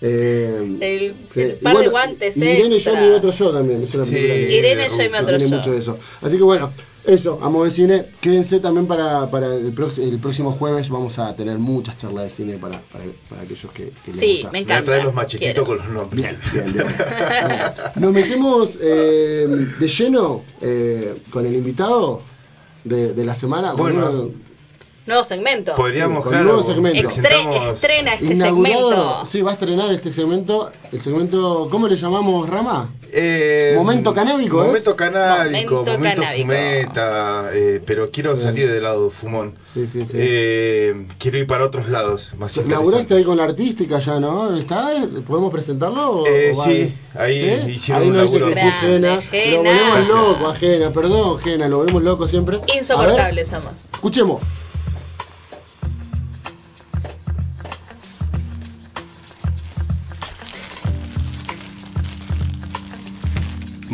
Eh, 0.00 0.76
El- 0.80 1.16
sí. 1.28 1.42
el 1.42 1.50
Y 1.60 1.62
par 1.62 1.76
de 1.76 1.88
guantes 1.88 2.36
y 2.36 2.40
Irene 2.40 2.76
extra. 2.76 2.94
yo 2.94 3.00
mi 3.06 3.12
otro 3.14 3.30
yo 3.30 3.50
también. 3.50 3.82
Es 3.82 3.94
una 3.94 4.04
Sí, 4.04 4.12
película 4.12 4.34
que- 4.34 4.56
Irene, 4.56 4.88
yo 4.88 5.02
y 5.02 5.06
otro 5.08 5.26
tiene 5.26 5.48
yo. 5.50 5.56
mucho 5.56 5.72
de 5.72 5.78
eso. 5.78 5.98
Así 6.22 6.36
que 6.38 6.42
bueno, 6.42 6.72
eso, 7.08 7.38
amo 7.42 7.64
de 7.64 7.70
cine. 7.70 8.06
Quédense 8.20 8.60
también 8.60 8.86
para, 8.86 9.30
para 9.30 9.46
el, 9.54 9.66
el 9.66 10.18
próximo 10.20 10.52
jueves. 10.52 10.88
Vamos 10.90 11.18
a 11.18 11.34
tener 11.34 11.58
muchas 11.58 11.96
charlas 11.98 12.24
de 12.24 12.30
cine 12.30 12.58
para, 12.58 12.80
para, 12.92 13.04
para 13.28 13.42
aquellos 13.42 13.72
que, 13.72 13.90
que 14.04 14.12
les 14.12 14.16
Sí, 14.16 14.32
gusta. 14.42 14.50
me 14.52 14.58
Me 14.60 14.64
voy 14.64 14.72
a 14.72 14.74
encanta. 14.74 14.84
traer 14.84 15.04
los 15.04 15.14
machetitos 15.14 15.52
Quiero. 15.54 15.66
con 15.66 15.76
los 15.78 15.88
nombres. 15.88 16.36
Bien, 16.52 16.64
bien, 16.72 16.72
bien. 16.74 16.86
Nos 17.96 18.12
metemos 18.12 18.78
eh, 18.80 19.66
de 19.80 19.88
lleno 19.88 20.42
eh, 20.60 21.16
con 21.30 21.46
el 21.46 21.54
invitado 21.54 22.22
de, 22.84 23.14
de 23.14 23.24
la 23.24 23.34
semana. 23.34 23.68
con 23.72 23.78
Bueno. 23.80 24.10
uno- 24.10 24.47
Nuevo 25.08 25.24
segmento. 25.24 25.74
Podríamos, 25.74 26.18
Sí, 26.18 26.22
con 26.24 26.30
claro, 26.32 26.44
nuevo 26.44 26.62
segmento. 26.62 27.08
Presentamos- 27.08 27.74
estrena 27.74 28.12
este 28.12 28.26
inaugurado- 28.26 28.90
segmento. 28.90 29.24
Sí, 29.26 29.40
va 29.40 29.50
a 29.50 29.54
estrenar 29.54 29.90
este 29.90 30.12
segmento. 30.12 30.70
El 30.92 31.00
segmento, 31.00 31.68
¿cómo 31.70 31.88
le 31.88 31.96
llamamos, 31.96 32.46
Rama? 32.46 32.90
Eh, 33.10 33.72
Momento 33.74 34.12
canábico, 34.12 34.60
¿es? 34.60 34.66
Momento 34.66 34.94
canábico, 34.94 35.76
Momento 35.76 35.92
momento, 35.92 36.20
canábico. 36.20 36.42
fumeta, 36.46 37.50
eh, 37.54 37.80
pero 37.86 38.10
quiero 38.10 38.36
Sí. 38.36 38.42
salir 38.42 38.70
del 38.70 38.82
lado 38.82 39.10
fumón. 39.10 39.54
Sí, 39.72 39.86
sí, 39.86 40.04
sí. 40.04 40.12
Eh, 40.20 41.06
quiero 41.18 41.38
ir 41.38 41.46
para 41.46 41.64
otros 41.64 41.88
lados, 41.88 42.32
más 42.36 42.54
Laburaste 42.58 43.14
ahí 43.14 43.24
con 43.24 43.38
la 43.38 43.44
artística 43.44 44.00
ya, 44.00 44.20
¿no? 44.20 44.54
¿Está? 44.58 44.90
¿Podemos 45.26 45.50
presentarlo? 45.50 46.20
o- 46.20 46.26
Eh, 46.26 46.52
o 46.54 46.64
sí, 46.64 46.94
ahí 47.18 47.60
¿Sí? 47.64 47.70
hicieron 47.76 48.02
ahí 48.02 48.08
un 48.10 48.16
nos 48.18 48.24
dice 48.26 48.38
laburo. 48.40 48.54
que 48.54 48.60
sí, 48.60 48.66
Grande, 48.82 49.22
Gena. 49.22 49.50
Lo 49.52 49.56
volvemos 49.62 49.94
Gracias. 49.94 50.08
loco 50.10 50.46
a 50.48 50.54
Gena, 50.54 50.90
perdón, 50.90 51.38
Gena, 51.38 51.68
lo 51.68 51.76
volvemos 51.78 52.02
loco 52.02 52.28
siempre. 52.28 52.58
Insoportables 52.76 53.48
somos. 53.48 53.70
escuchemos. 53.94 54.42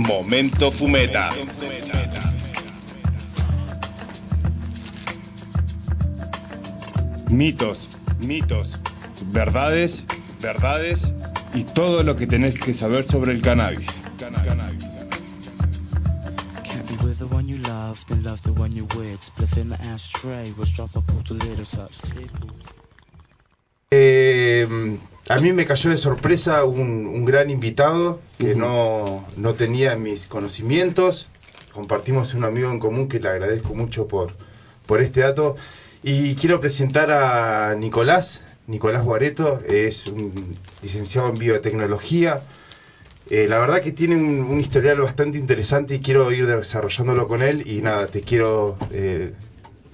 Momento 0.07 0.71
Fumeta. 0.71 1.31
Mitos, 7.31 7.89
mitos, 8.21 8.79
verdades, 9.33 10.05
verdades 10.41 11.13
y 11.55 11.65
todo 11.65 12.03
lo 12.03 12.17
que 12.17 12.27
tenés 12.27 12.59
que 12.59 12.75
saber 12.75 13.05
sobre 13.05 13.33
el 13.33 13.41
cannabis. 13.41 13.89
Cannabis. 14.19 14.85
Can't 16.65 16.87
be 16.87 16.97
with 17.07 17.19
the 17.19 17.27
one 17.27 17.49
you 17.49 17.57
love, 17.63 18.05
then 18.07 18.23
love 18.23 18.43
the 18.43 18.53
one 18.53 18.73
you're 18.73 18.87
with. 18.97 19.21
Spliff 19.21 19.57
in 19.57 19.71
the 19.71 19.81
ashtray, 19.89 20.53
was 20.59 20.71
drop 20.71 20.95
a 20.97 21.01
pull 21.01 21.23
a 21.31 21.33
little 21.33 21.65
touch 21.65 21.99
tickles. 22.03 22.63
Eh, 23.91 24.67
a 25.29 25.39
mí 25.39 25.53
me 25.53 25.65
cayó 25.67 25.91
de 25.91 25.97
sorpresa 25.97 26.65
un, 26.65 27.07
un 27.07 27.25
gran 27.25 27.51
invitado 27.51 28.21
que 28.39 28.55
no, 28.55 29.27
no 29.37 29.55
tenía 29.55 29.93
en 29.95 30.03
mis 30.03 30.27
conocimientos. 30.27 31.29
Compartimos 31.73 32.35
un 32.35 32.45
amigo 32.45 32.71
en 32.71 32.79
común 32.79 33.09
que 33.09 33.19
le 33.21 33.29
agradezco 33.29 33.75
mucho 33.75 34.07
por, 34.07 34.33
por 34.87 35.01
este 35.01 35.21
dato. 35.21 35.57
Y 36.03 36.35
quiero 36.35 36.61
presentar 36.61 37.11
a 37.11 37.75
Nicolás, 37.75 38.43
Nicolás 38.67 39.03
Guareto, 39.05 39.61
es 39.67 40.07
un 40.07 40.55
licenciado 40.83 41.29
en 41.31 41.35
biotecnología. 41.35 42.43
Eh, 43.31 43.47
la 43.49 43.59
verdad 43.59 43.81
que 43.81 43.91
tiene 43.93 44.17
un, 44.17 44.41
un 44.43 44.61
historial 44.61 45.01
bastante 45.01 45.39
interesante 45.39 45.95
y 45.95 46.01
quiero 46.01 46.31
ir 46.31 46.47
desarrollándolo 46.47 47.27
con 47.27 47.43
él. 47.43 47.63
Y 47.67 47.81
nada, 47.81 48.07
te 48.09 48.21
quiero 48.21 48.77
eh, 48.93 49.33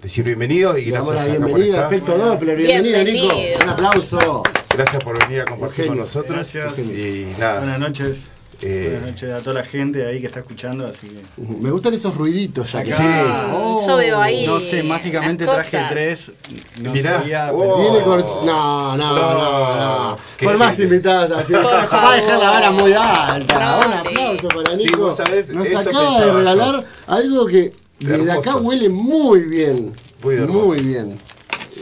decir 0.02 0.24
bienvenido 0.24 0.76
y 0.76 0.86
Le 0.86 0.90
damos 0.92 1.12
gracias 1.12 1.28
la 1.28 1.34
acá 1.34 1.40
por 1.46 1.54
bienvenida, 1.60 1.76
estar. 1.84 1.94
efecto 1.94 2.18
Doppler, 2.18 2.56
bienvenido, 2.56 3.04
Bienvenido. 3.04 3.34
Nico. 3.36 3.62
Un 3.64 3.68
aplauso. 3.70 4.42
Gracias 4.80 5.04
por 5.04 5.18
venir 5.26 5.40
a 5.42 5.44
compartir 5.44 5.76
Genio. 5.76 5.90
con 5.92 5.98
nosotros. 5.98 6.36
Gracias. 6.54 6.78
Y 6.78 7.26
nada, 7.38 7.58
Buenas 7.60 7.78
noches. 7.80 8.28
Eh, 8.62 8.88
Buenas 8.92 9.10
noches 9.12 9.30
a 9.30 9.38
toda 9.40 9.54
la 9.54 9.64
gente 9.64 10.06
ahí 10.06 10.20
que 10.20 10.26
está 10.26 10.40
escuchando, 10.40 10.86
así 10.86 11.08
que... 11.08 11.22
Me 11.42 11.70
gustan 11.70 11.94
esos 11.94 12.14
ruiditos 12.14 12.72
ya 12.72 12.82
que 12.84 12.92
Acá- 12.92 13.48
Oh. 13.54 13.86
Yo 13.86 13.96
veo 13.96 14.20
ahí. 14.20 14.46
No 14.46 14.58
sé, 14.60 14.82
mágicamente 14.82 15.44
traje 15.44 15.78
tres. 15.90 16.40
No 16.80 16.92
Mirá, 16.92 17.20
sabía, 17.20 17.50
oh. 17.52 17.58
pero- 17.58 17.76
Viene 17.78 18.04
con... 18.04 18.20
No, 18.46 18.96
no, 18.96 19.14
no, 19.14 19.76
no. 20.10 20.18
¿Qué 20.38 20.44
Por 20.46 20.58
más 20.58 20.78
invitadas 20.80 21.30
así. 21.30 21.52
Va 21.54 22.12
a 22.12 22.16
dejar 22.16 22.38
la 22.38 22.50
vara 22.50 22.70
muy 22.70 22.92
alta. 22.92 23.58
No, 23.80 23.86
Un 23.86 23.92
aplauso 23.94 24.48
para 24.48 24.76
Sí, 24.76 24.84
Nico. 24.84 25.02
vos 25.02 25.16
sabés, 25.16 25.48
Nos 25.50 25.74
acaba 25.74 26.20
de 26.24 26.32
regalar 26.32 26.80
yo. 26.80 26.86
algo 27.06 27.46
que 27.46 27.72
desde 27.98 28.32
acá 28.32 28.56
huele 28.56 28.88
muy 28.88 29.40
bien. 29.44 29.92
Muy 30.22 30.80
bien. 30.80 31.18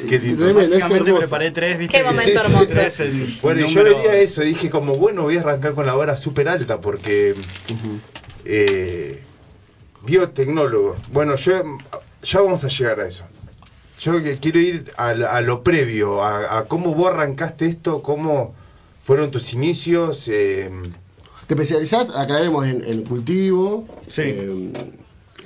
Qué 0.08 0.18
lindo. 0.18 0.46
Es 0.48 0.54
Mágicamente 0.54 0.96
hermoso. 1.10 1.18
preparé 1.18 1.50
tres, 1.50 1.78
¿viste? 1.78 1.98
Qué 1.98 2.04
momento 2.04 2.22
sí, 2.24 2.30
sí, 2.30 2.38
hermoso. 2.46 2.72
tres 2.74 3.00
en 3.00 3.38
Bueno, 3.42 3.60
y 3.60 3.68
yo 3.74 3.80
número- 3.82 3.96
veía 3.98 4.16
eso, 4.20 4.42
dije 4.42 4.68
como, 4.70 4.96
bueno, 4.96 5.22
voy 5.22 5.36
a 5.36 5.40
arrancar 5.40 5.74
con 5.74 5.86
la 5.86 5.94
vara 5.94 6.16
súper 6.16 6.48
alta 6.48 6.80
porque 6.80 7.34
eh, 8.44 9.24
biotecnólogo. 10.04 10.96
Bueno, 11.12 11.36
yo 11.36 11.62
ya 12.22 12.40
vamos 12.40 12.64
a 12.64 12.68
llegar 12.68 13.00
a 13.00 13.06
eso. 13.06 13.24
yo 13.98 14.22
que 14.22 14.36
quiero 14.38 14.58
ir 14.60 14.92
a, 14.96 15.08
a 15.10 15.40
lo 15.40 15.62
previo, 15.62 16.22
a, 16.22 16.58
a 16.58 16.64
cómo 16.66 16.94
vos 16.94 17.08
arrancaste 17.12 17.66
esto, 17.66 18.02
cómo 18.02 18.54
fueron 19.02 19.30
tus 19.30 19.52
inicios. 19.54 20.28
eh, 20.28 20.70
Te 21.46 21.54
especializás, 21.54 22.10
aclaremos, 22.16 22.66
en, 22.66 22.84
en 22.84 23.04
cultivo. 23.04 23.88
Sí. 24.06 24.22
eh, 24.24 24.90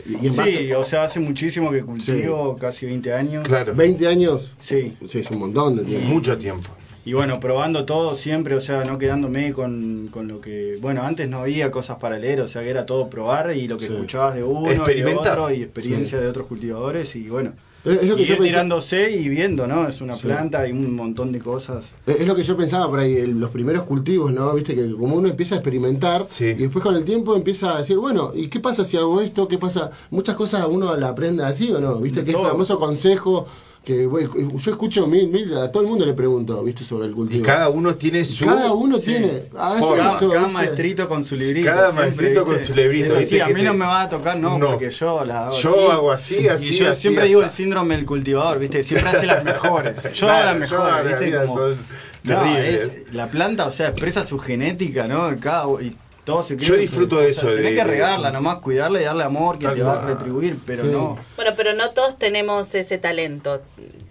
y 0.06 0.14
en 0.26 0.32
Sí, 0.32 0.38
base- 0.38 0.74
o 0.76 0.84
sea, 0.84 1.04
hace 1.04 1.20
muchísimo 1.20 1.70
que 1.70 1.82
cultivo, 1.82 2.56
casi 2.58 2.86
20 2.86 3.12
años. 3.12 3.46
claro, 3.46 3.74
20 3.74 4.06
años. 4.06 4.54
Sí, 4.58 4.96
Sí, 5.06 5.20
es 5.20 5.30
un 5.30 5.38
montón 5.38 5.76
de 5.76 5.84
tiempo. 5.84 6.08
mucho 6.08 6.36
tiempo. 6.38 6.68
y 7.04 7.14
bueno, 7.14 7.40
probando 7.40 7.84
todo 7.84 8.14
siempre, 8.14 8.54
o 8.54 8.60
sea, 8.60 8.84
no 8.84 8.96
quedándome 8.96 9.52
con, 9.52 10.06
con 10.12 10.28
lo 10.28 10.40
que... 10.40 10.78
Bueno, 10.80 11.02
antes 11.02 11.28
no 11.28 11.38
había 11.40 11.72
cosas 11.72 11.96
para 11.98 12.16
leer, 12.16 12.40
o 12.40 12.46
sea, 12.46 12.62
que 12.62 12.70
era 12.70 12.86
todo 12.86 13.10
probar 13.10 13.56
y 13.56 13.66
lo 13.66 13.76
que 13.76 13.88
Sí. 13.88 13.92
escuchabas 13.92 14.36
de 14.36 14.44
uno 14.44 14.70
y 14.88 15.00
de 15.02 15.14
otro 15.16 15.50
y 15.52 15.62
experiencia 15.64 16.18
de 16.20 16.28
otros 16.28 16.46
cultivadores 16.46 17.16
y 17.16 17.28
bueno. 17.28 17.54
Es, 17.84 18.02
es 18.02 18.08
lo 18.08 18.16
que 18.16 18.22
y 18.22 18.26
yo 18.26 18.34
ir 18.34 18.42
tirándose 18.42 19.10
y 19.10 19.28
viendo, 19.28 19.66
¿no? 19.66 19.88
Es 19.88 20.00
una 20.00 20.14
Sí. 20.16 20.22
planta 20.26 20.66
y 20.68 20.72
un 20.72 20.94
montón 20.94 21.32
de 21.32 21.40
cosas. 21.40 21.96
Es 22.06 22.20
es 22.20 22.26
lo 22.26 22.36
que 22.36 22.42
yo 22.44 22.56
pensaba 22.56 22.88
por 22.88 23.00
ahí, 23.00 23.16
el- 23.16 23.40
los 23.40 23.50
primeros 23.50 23.82
cultivos, 23.82 24.32
¿no? 24.32 24.52
Viste 24.54 24.74
que 24.74 24.92
como 24.92 25.16
uno 25.16 25.28
empieza 25.28 25.56
a 25.56 25.58
experimentar 25.58 26.26
Sí. 26.28 26.44
y 26.46 26.54
después 26.54 26.82
con 26.82 26.94
el 26.94 27.04
tiempo 27.04 27.34
empieza 27.34 27.74
a 27.74 27.78
decir, 27.78 27.96
bueno, 27.98 28.32
¿y 28.34 28.48
qué 28.48 28.60
pasa 28.60 28.84
si 28.84 28.96
hago 28.96 29.20
esto? 29.20 29.48
¿Qué 29.48 29.58
pasa? 29.58 29.90
Muchas 30.10 30.36
cosas 30.36 30.66
uno 30.70 30.94
la 30.96 31.08
aprende 31.08 31.44
así 31.44 31.70
o 31.72 31.80
no, 31.80 31.96
¿viste? 31.98 32.22
Que 32.24 32.30
es 32.30 32.36
el 32.36 32.42
Todo. 32.42 32.52
famoso 32.52 32.78
consejo 32.78 33.46
que 33.84 34.06
bueno, 34.06 34.30
yo 34.36 34.70
escucho 34.70 35.08
mil, 35.08 35.26
mil, 35.26 35.56
a 35.56 35.72
todo 35.72 35.82
el 35.82 35.88
mundo 35.88 36.06
le 36.06 36.12
pregunto, 36.14 36.62
¿viste? 36.62 36.84
Sobre 36.84 37.06
el 37.06 37.12
Y 37.12 37.14
cultivo. 37.14 37.44
cada 37.44 37.68
uno 37.68 37.96
tiene 37.96 38.20
Y 38.20 38.24
su... 38.24 38.44
cada 38.44 38.72
uno 38.72 38.96
Sí. 38.98 39.06
tiene. 39.06 39.44
Ah. 39.56 39.76
Cada, 39.80 40.18
todo, 40.18 40.48
maestrito 40.48 41.08
con 41.08 41.24
su 41.24 41.34
librito. 41.36 41.66
Cada 41.66 41.90
siempre, 41.90 42.04
maestrito 42.06 42.44
con 42.44 42.60
su 42.60 42.74
librito, 42.74 43.16
¿viste? 43.16 43.42
a 43.42 43.48
mí 43.48 43.54
te- 43.54 43.62
no 43.64 43.74
me 43.74 43.84
va 43.84 44.02
a 44.02 44.08
tocar, 44.08 44.36
no, 44.38 44.56
No. 44.56 44.68
porque 44.68 44.90
yo 44.90 45.24
la 45.24 45.46
hago 45.46 45.58
Yo 45.58 45.70
así. 45.74 45.90
hago 45.90 46.12
así, 46.12 46.48
así, 46.48 46.74
Y 46.74 46.78
yo 46.78 46.90
así, 46.90 47.00
siempre 47.00 47.22
así. 47.24 47.28
digo 47.30 47.42
el 47.42 47.50
síndrome 47.50 47.96
del 47.96 48.06
cultivador, 48.06 48.60
¿viste? 48.60 48.84
Siempre 48.84 49.10
hace 49.10 49.26
las 49.26 49.42
mejores. 49.42 49.96
Yo 50.14 50.30
hago 50.30 50.44
las 50.44 50.56
mejores, 50.58 51.20
¿viste? 51.20 51.36
Como- 51.38 51.54
son 51.54 51.76
No, 52.22 52.40
terribles. 52.40 52.82
es- 52.82 53.12
la 53.14 53.26
planta, 53.32 53.66
o 53.66 53.70
sea, 53.72 53.88
expresa 53.88 54.22
su 54.24 54.38
genética, 54.38 55.08
¿no? 55.08 55.28
Cada, 55.40 55.64
y 55.82 55.96
todo 56.24 56.42
se 56.44 56.56
Yo 56.56 56.76
disfruto 56.76 57.18
de 57.18 57.30
eso, 57.30 57.48
Tenés 57.48 57.62
de- 57.62 57.68
que 57.70 57.74
de- 57.76 57.84
regarla 57.84 58.30
nomás, 58.30 58.56
cuidarla 58.56 59.00
y 59.00 59.04
darle 59.04 59.24
amor 59.24 59.58
que 59.58 59.66
te 59.68 59.82
va 59.82 60.02
a 60.02 60.06
retribuir, 60.06 60.56
pero 60.64 60.84
Sí. 60.84 60.88
no. 60.90 61.18
Bueno, 61.36 61.52
pero 61.56 61.72
no 61.74 61.90
todos 61.90 62.18
tenemos 62.18 62.74
ese 62.76 62.98
talento. 62.98 63.60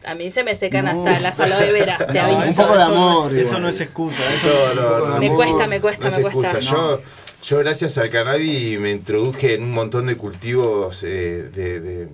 A 0.04 0.14
mí 0.16 0.30
se 0.30 0.44
me 0.44 0.56
secan 0.56 0.86
No. 0.86 0.92
hasta 1.08 1.20
las 1.22 1.40
aloe 1.40 1.72
vera, 1.72 1.98
te 2.08 2.14
No, 2.16 2.22
aviso. 2.22 2.50
un 2.50 2.56
poco 2.68 2.74
de 2.78 2.82
eso 2.84 2.90
no 2.90 3.10
amor, 3.10 3.34
es- 3.36 3.48
eso 3.48 3.60
no 3.60 3.70
es 3.70 3.80
excusa. 3.82 4.34
Eso 4.34 4.48
No, 4.48 4.54
no, 4.54 4.60
es 4.72 4.76
no, 4.76 4.82
excusa. 4.82 5.08
no. 5.14 5.20
Me 5.20 5.26
amor, 5.28 5.36
cuesta, 5.38 5.68
me 5.68 5.82
cuesta, 5.82 6.10
No 6.10 6.16
me 6.18 6.28
es 6.28 6.34
cuesta. 6.34 6.60
Yo, 6.60 7.02
yo 7.44 7.58
gracias 7.60 7.98
al 7.98 8.10
cannabis 8.10 8.80
me 8.80 8.92
introduje 8.92 9.54
en 9.54 9.64
un 9.64 9.72
montón 9.72 10.08
de 10.08 10.18
cultivos 10.18 11.04
eh, 11.04 11.50
de, 11.54 11.80
de 11.80 12.08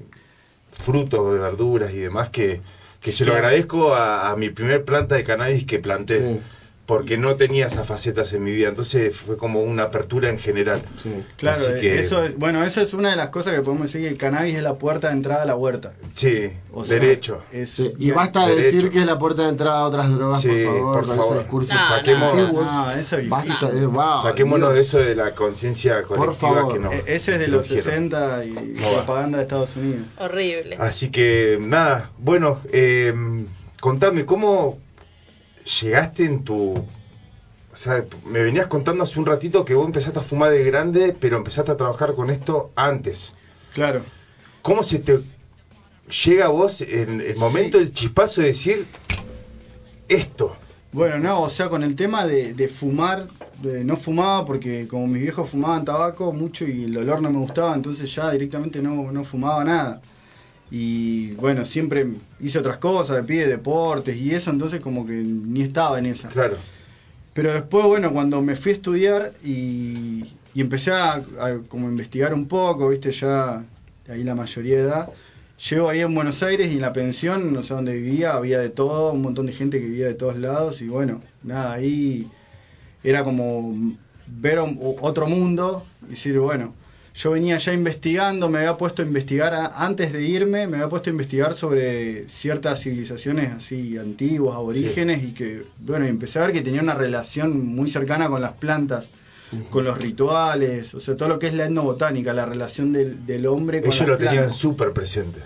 frutos, 0.72 1.34
de 1.34 1.40
verduras 1.40 1.92
y 1.92 1.98
demás 2.00 2.30
que, 2.30 2.62
que 3.02 3.12
se 3.12 3.26
lo 3.26 3.34
agradezco 3.34 3.94
a, 3.96 4.30
a 4.30 4.36
mi 4.36 4.50
primer 4.50 4.84
planta 4.86 5.16
de 5.16 5.24
cannabis 5.24 5.66
que 5.66 5.80
planté. 5.80 6.20
Sí. 6.34 6.42
Porque 6.88 7.18
no 7.18 7.36
tenía 7.36 7.68
esas 7.68 7.86
facetas 7.86 8.32
en 8.32 8.44
mi 8.46 8.52
vida, 8.52 8.70
entonces 8.70 9.14
fue 9.16 9.36
como 9.36 9.62
una 9.62 9.84
apertura 9.84 10.30
en 10.30 10.40
general. 10.40 10.82
Sí. 11.04 11.10
Claro, 11.36 11.60
Así 11.70 11.82
que- 11.82 12.00
eso 12.00 12.24
es, 12.24 12.38
bueno, 12.38 12.64
eso 12.64 12.82
es 12.82 12.94
una 12.94 13.10
de 13.10 13.18
las 13.18 13.28
cosas 13.30 13.54
que 13.56 13.62
podemos 13.62 13.88
decir 13.92 14.02
que 14.04 14.08
el 14.08 14.18
cannabis 14.18 14.56
es 14.56 14.64
la 14.64 14.76
puerta 14.76 15.08
de 15.10 15.14
entrada 15.14 15.44
a 15.44 15.46
la 15.46 15.58
huerta. 15.58 15.92
Sí, 16.14 16.50
O 16.72 16.86
sea, 16.86 16.98
derecho. 16.98 17.44
es- 17.52 17.72
Sí, 17.72 17.94
Y 18.00 18.12
basta 18.12 18.48
Derecho. 18.48 18.64
decir 18.78 18.90
que 18.92 19.00
es 19.02 19.06
la 19.06 19.20
puerta 19.20 19.44
de 19.44 19.50
entrada 19.50 19.80
a 19.82 19.86
otras 19.88 20.10
drogas, 20.16 20.40
Sí, 20.42 20.48
por 20.48 20.64
favor, 20.66 20.94
por 20.94 21.08
favor. 21.18 21.26
ese 21.34 21.40
discurso 21.44 21.74
No, 21.74 21.80
Saquemos- 21.90 22.36
no, 22.36 22.86
no, 22.86 22.92
eso 22.92 23.18
es 23.18 23.30
Basta, 23.30 23.70
eh, 23.70 23.86
wow, 23.86 24.22
Saquémonos 24.24 24.70
Dios. 24.70 24.74
de 24.76 24.82
eso 24.82 24.98
de 25.00 25.16
la 25.16 25.36
conciencia 25.36 26.04
colectiva 26.04 26.54
favor. 26.54 26.74
que 26.74 26.80
nos 26.80 26.94
E- 26.94 27.04
Ese 27.08 27.34
es 27.34 27.40
de 27.40 27.48
los 27.50 27.58
nos 27.58 27.68
quiero. 27.68 27.84
60 27.84 28.46
y 28.46 28.52
No 28.52 28.88
propaganda 28.96 29.40
de 29.40 29.44
Estados 29.44 29.76
Unidos. 29.76 30.08
Horrible. 30.20 30.78
Así 30.80 31.10
que 31.12 31.58
nada, 31.60 32.12
bueno, 32.18 32.62
eh, 32.72 33.14
contame, 33.82 34.26
¿cómo 34.26 34.80
llegaste 35.82 36.26
en 36.26 36.44
tu... 36.44 36.74
O 36.74 37.76
sea, 37.80 38.06
me 38.26 38.42
venías 38.42 38.66
contando 38.68 39.04
hace 39.04 39.20
un 39.20 39.26
ratito 39.28 39.64
que 39.64 39.76
vos 39.76 39.86
empezaste 39.86 40.18
a 40.20 40.24
fumar 40.24 40.50
de 40.52 40.64
grande, 40.64 41.16
pero 41.20 41.38
empezaste 41.38 41.72
a 41.72 41.78
trabajar 41.78 42.16
con 42.16 42.30
esto 42.32 42.72
antes. 42.76 43.34
Claro. 43.74 44.02
¿Cómo 44.64 44.84
se 44.84 44.98
te 45.00 45.20
llega 46.26 46.46
a 46.46 46.50
vos 46.50 46.82
en 46.82 47.22
el 47.22 47.36
momento 47.38 47.78
Sí. 47.78 47.84
del 47.84 47.94
chispazo 47.94 48.42
de 48.42 48.48
decir 48.48 48.88
esto? 50.10 50.56
Bueno, 50.92 51.20
no, 51.20 51.42
o 51.44 51.50
sea, 51.50 51.70
con 51.70 51.84
el 51.84 51.96
tema 51.96 52.26
de, 52.26 52.54
de 52.54 52.68
fumar, 52.68 53.28
de- 53.62 53.84
no 53.84 53.96
fumaba 53.98 54.46
porque 54.46 54.88
como 54.88 55.06
mis 55.08 55.22
viejos 55.22 55.50
fumaban 55.50 55.86
tabaco 55.86 56.32
mucho 56.34 56.66
y 56.66 56.86
el 56.86 56.98
olor 56.98 57.22
no 57.22 57.30
me 57.30 57.38
gustaba, 57.40 57.76
entonces 57.76 58.14
ya 58.16 58.32
directamente 58.32 58.82
no, 58.82 59.12
no 59.12 59.24
fumaba 59.24 59.64
nada. 59.64 60.02
Y 60.70 61.32
bueno, 61.36 61.64
siempre 61.66 62.06
hice 62.40 62.60
otras 62.60 62.78
cosas, 62.78 63.18
de 63.18 63.24
pie 63.24 63.48
deportes 63.48 64.18
y 64.18 64.32
eso, 64.34 64.52
entonces 64.52 64.82
como 64.82 65.06
que 65.06 65.14
ni 65.14 65.62
estaba 65.62 65.98
en 66.00 66.08
esa. 66.08 66.28
Claro. 66.30 66.58
Pero 67.34 67.54
después, 67.54 67.86
bueno, 67.86 68.12
cuando 68.12 68.42
me 68.42 68.56
fui 68.56 68.72
a 68.72 68.76
estudiar 68.76 69.34
y, 69.44 70.26
y 70.54 70.62
empecé 70.62 70.92
a, 70.92 71.14
a 71.14 71.58
como 71.70 71.88
investigar 71.90 72.34
un 72.34 72.48
poco, 72.48 72.90
viste, 72.90 73.12
ya 73.12 73.64
ahí 74.10 74.24
la 74.24 74.36
mayoría 74.36 74.76
de 74.78 74.82
edad, 74.84 75.10
llego 75.70 75.88
ahí 75.90 76.02
en 76.02 76.14
Buenos 76.16 76.42
Aires 76.44 76.70
y 76.72 76.74
en 76.76 76.82
la 76.82 76.94
pensión, 76.94 77.54
no 77.54 77.62
sé 77.64 77.74
dónde 77.74 77.94
vivía, 77.96 78.34
había 78.34 78.60
de 78.60 78.70
todo, 78.70 79.14
un 79.14 79.22
montón 79.22 79.46
de 79.46 79.54
gente 79.54 79.80
que 79.80 79.86
vivía 79.86 80.08
de 80.08 80.16
todos 80.16 80.36
lados 80.38 80.82
y 80.82 80.88
bueno, 80.88 81.22
nada, 81.44 81.74
ahí 81.74 82.28
era 83.04 83.24
como 83.24 83.74
ver 84.28 84.60
un- 84.60 84.80
otro 85.02 85.28
mundo 85.28 85.86
y 86.08 86.12
decir, 86.12 86.38
bueno, 86.40 86.74
yo 87.18 87.32
venía 87.32 87.58
ya 87.58 87.74
investigando, 87.74 88.48
me 88.48 88.60
había 88.60 88.78
puesto 88.78 89.02
a 89.02 89.06
investigar, 89.06 89.54
a- 89.56 89.68
antes 89.86 90.14
de 90.14 90.24
irme, 90.24 90.68
me 90.68 90.78
había 90.78 90.88
puesto 90.90 91.10
a 91.10 91.12
investigar 91.12 91.54
sobre 91.54 92.30
ciertas 92.30 92.82
civilizaciones 92.84 93.52
así 93.54 93.98
antiguas, 93.98 94.56
aborígenes, 94.56 95.24
y 95.24 95.32
que, 95.34 95.64
bueno, 95.80 96.06
y 96.06 96.10
empecé 96.10 96.38
a 96.40 96.44
ver 96.44 96.52
que 96.54 96.62
tenía 96.62 96.82
una 96.82 96.94
relación 96.96 97.66
muy 97.66 97.90
cercana 97.90 98.30
con 98.30 98.42
las 98.42 98.54
plantas, 98.54 99.10
con 99.70 99.84
los 99.86 99.98
rituales, 99.98 100.94
o 100.94 101.00
sea, 101.00 101.16
todo 101.16 101.30
lo 101.30 101.40
que 101.40 101.48
es 101.48 101.54
la 101.54 101.66
etnobotánica, 101.66 102.34
la 102.34 102.46
relación 102.46 102.92
del, 102.94 103.26
del 103.26 103.46
hombre 103.48 103.82
con 103.82 103.88
Ellos 103.92 104.02
las 104.02 104.10
lo 104.10 104.18
tenían 104.18 104.54
súper 104.54 104.92
presente. 104.94 105.40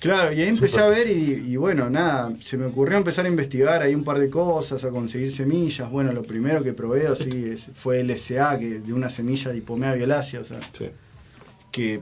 Claro, 0.00 0.32
y 0.34 0.42
ahí 0.42 0.48
empecé 0.48 0.80
a 0.80 0.86
ver 0.86 1.08
y, 1.08 1.52
y 1.52 1.56
bueno, 1.56 1.88
nada, 1.88 2.34
se 2.42 2.58
me 2.58 2.66
ocurrió 2.66 2.98
empezar 2.98 3.24
a 3.24 3.28
investigar 3.28 3.80
ahí 3.80 3.94
un 3.94 4.04
par 4.04 4.18
de 4.18 4.28
cosas, 4.28 4.84
a 4.84 4.90
conseguir 4.90 5.32
semillas. 5.32 5.88
Bueno, 5.90 6.12
lo 6.12 6.22
primero 6.24 6.62
que 6.62 6.74
probé 6.74 7.06
así 7.06 7.30
es- 7.46 7.70
fue 7.72 8.00
el 8.00 8.10
SA, 8.10 8.58
que 8.58 8.80
de 8.80 8.92
una 8.92 9.08
semilla 9.08 9.50
de 9.52 9.56
hipomea 9.58 9.94
violácea, 9.94 10.40
o 10.40 10.44
sea, 10.44 10.60
Sí. 10.76 10.90
Que 11.74 12.00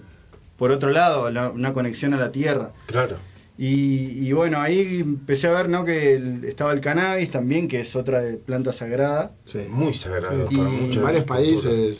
por 0.59 0.71
otro 0.71 0.91
lado, 0.91 1.31
la- 1.31 1.51
una 1.51 1.73
conexión 1.73 2.13
a 2.15 2.19
la 2.19 2.31
tierra. 2.31 2.73
Claro. 2.87 3.17
Y, 3.59 4.27
y 4.27 4.33
bueno, 4.33 4.61
ahí 4.61 5.01
empecé 5.01 5.47
a 5.49 5.53
ver 5.53 5.69
¿no? 5.69 5.85
que 5.85 6.15
el- 6.15 6.45
estaba 6.45 6.73
el 6.73 6.81
cannabis 6.81 7.31
también, 7.31 7.69
que 7.69 7.81
es 7.81 7.97
otra 7.97 8.21
de 8.21 8.37
planta 8.37 8.73
sagrada. 8.73 9.33
Sí. 9.45 9.67
Muy 9.69 9.95
sagrado 9.95 10.47
Y 10.51 10.57
para 10.57 10.69
en 10.69 10.75
muchos 10.83 10.97
En 10.99 11.03
varios 11.03 11.25
países. 11.25 11.99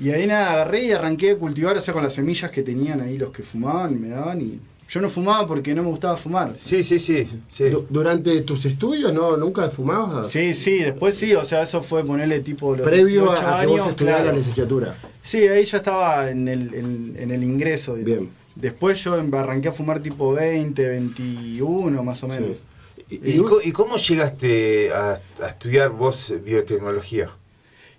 Y 0.00 0.10
ahí 0.10 0.26
nada, 0.26 0.52
agarré 0.52 0.84
y 0.84 0.92
arranqué 0.92 1.32
a 1.32 1.36
cultivar, 1.36 1.76
o 1.76 1.80
sea, 1.80 1.92
con 1.92 2.02
las 2.04 2.14
semillas 2.14 2.50
que 2.52 2.62
tenían 2.62 3.00
ahí 3.00 3.18
los 3.18 3.30
que 3.32 3.42
fumaban 3.42 3.92
y 3.92 3.96
me 3.98 4.08
daban. 4.10 4.40
Y 4.40 4.60
yo 4.88 5.00
no 5.02 5.10
fumaba 5.10 5.46
porque 5.46 5.74
no 5.74 5.82
me 5.82 5.88
gustaba 5.90 6.16
fumar. 6.16 6.56
Sí, 6.56 6.82
sí, 6.82 6.98
sí. 6.98 7.28
sí. 7.46 7.64
Du- 7.68 7.86
Durante 7.90 8.40
tus 8.40 8.64
estudios, 8.64 9.12
¿no? 9.12 9.36
¿Nunca 9.36 9.68
fumabas? 9.70 10.30
Sí, 10.30 10.54
sí, 10.54 10.78
después 10.78 11.14
sí, 11.14 11.34
o 11.34 11.44
sea, 11.44 11.62
eso 11.62 11.82
fue 11.82 12.04
ponerle 12.04 12.40
tipo 12.40 12.74
los 12.74 12.86
Previo 12.88 13.22
18 13.24 13.32
a, 13.46 13.58
a 13.58 13.60
que 13.60 13.66
vos 13.66 13.86
estudiaras 13.88 13.96
claro. 14.22 14.24
la 14.32 14.38
licenciatura. 14.38 14.96
Sí, 15.22 15.46
ahí 15.46 15.64
ya 15.64 15.76
estaba 15.78 16.30
en 16.30 16.48
el, 16.48 16.74
en, 16.74 17.14
en 17.18 17.30
el 17.30 17.42
ingreso. 17.42 17.94
Bien. 17.94 18.30
Después 18.54 19.04
yo 19.04 19.16
em- 19.18 19.32
arranqué 19.34 19.68
a 19.68 19.72
fumar 19.72 20.00
tipo 20.02 20.32
20, 20.32 20.88
21 20.88 22.02
más 22.02 22.22
o 22.22 22.28
menos. 22.28 22.56
Sí. 23.08 23.20
¿Y, 23.22 23.38
co- 23.38 23.60
y 23.62 23.72
cómo 23.72 23.96
llegaste 23.96 24.90
a, 24.92 25.20
a 25.42 25.48
estudiar 25.48 25.90
vos 25.90 26.30
eh, 26.30 26.36
biotecnología? 26.38 27.30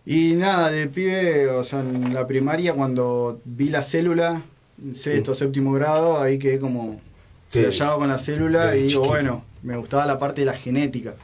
Y 0.06 0.34
nada, 0.34 0.72
de 0.72 0.88
pibe, 0.88 1.48
o 1.50 1.64
sea, 1.64 1.82
en 1.82 2.14
la 2.14 2.26
primaria 2.28 2.74
cuando 2.74 3.42
vi 3.46 3.70
la 3.70 3.82
célula, 3.84 4.44
sexto, 4.94 5.34
séptimo 5.34 5.72
grado, 5.74 6.22
ahí 6.22 6.38
quedé 6.40 6.60
como 6.60 7.00
Sí. 7.50 7.62
flashado 7.62 7.98
con 8.00 8.08
la 8.08 8.20
célula 8.20 8.76
y 8.76 8.84
digo, 8.84 8.90
chiquito. 9.02 9.08
bueno, 9.08 9.44
me 9.64 9.76
gustaba 9.78 10.06
la 10.06 10.20
parte 10.20 10.42
de 10.42 10.46
la 10.46 10.54
genética. 10.54 11.16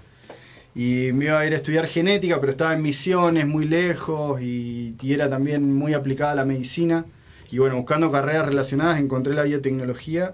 Y 0.73 1.11
me 1.13 1.25
iba 1.25 1.39
a 1.39 1.45
ir 1.47 1.53
a 1.53 1.57
estudiar 1.57 1.87
genética, 1.87 2.39
pero 2.39 2.51
estaba 2.51 2.73
en 2.73 2.81
misiones, 2.81 3.45
muy 3.47 3.65
lejos, 3.65 4.41
y, 4.41 4.95
y 5.01 5.13
era 5.13 5.29
también 5.29 5.73
muy 5.73 5.93
aplicada 5.93 6.31
a 6.31 6.35
la 6.35 6.43
medicina. 6.45 7.05
Y 7.51 7.59
bueno, 7.59 7.77
buscando 7.77 8.11
carreras 8.11 8.47
relacionadas, 8.47 8.99
encontré 8.99 9.33
la 9.35 9.43
biotecnología, 9.43 10.33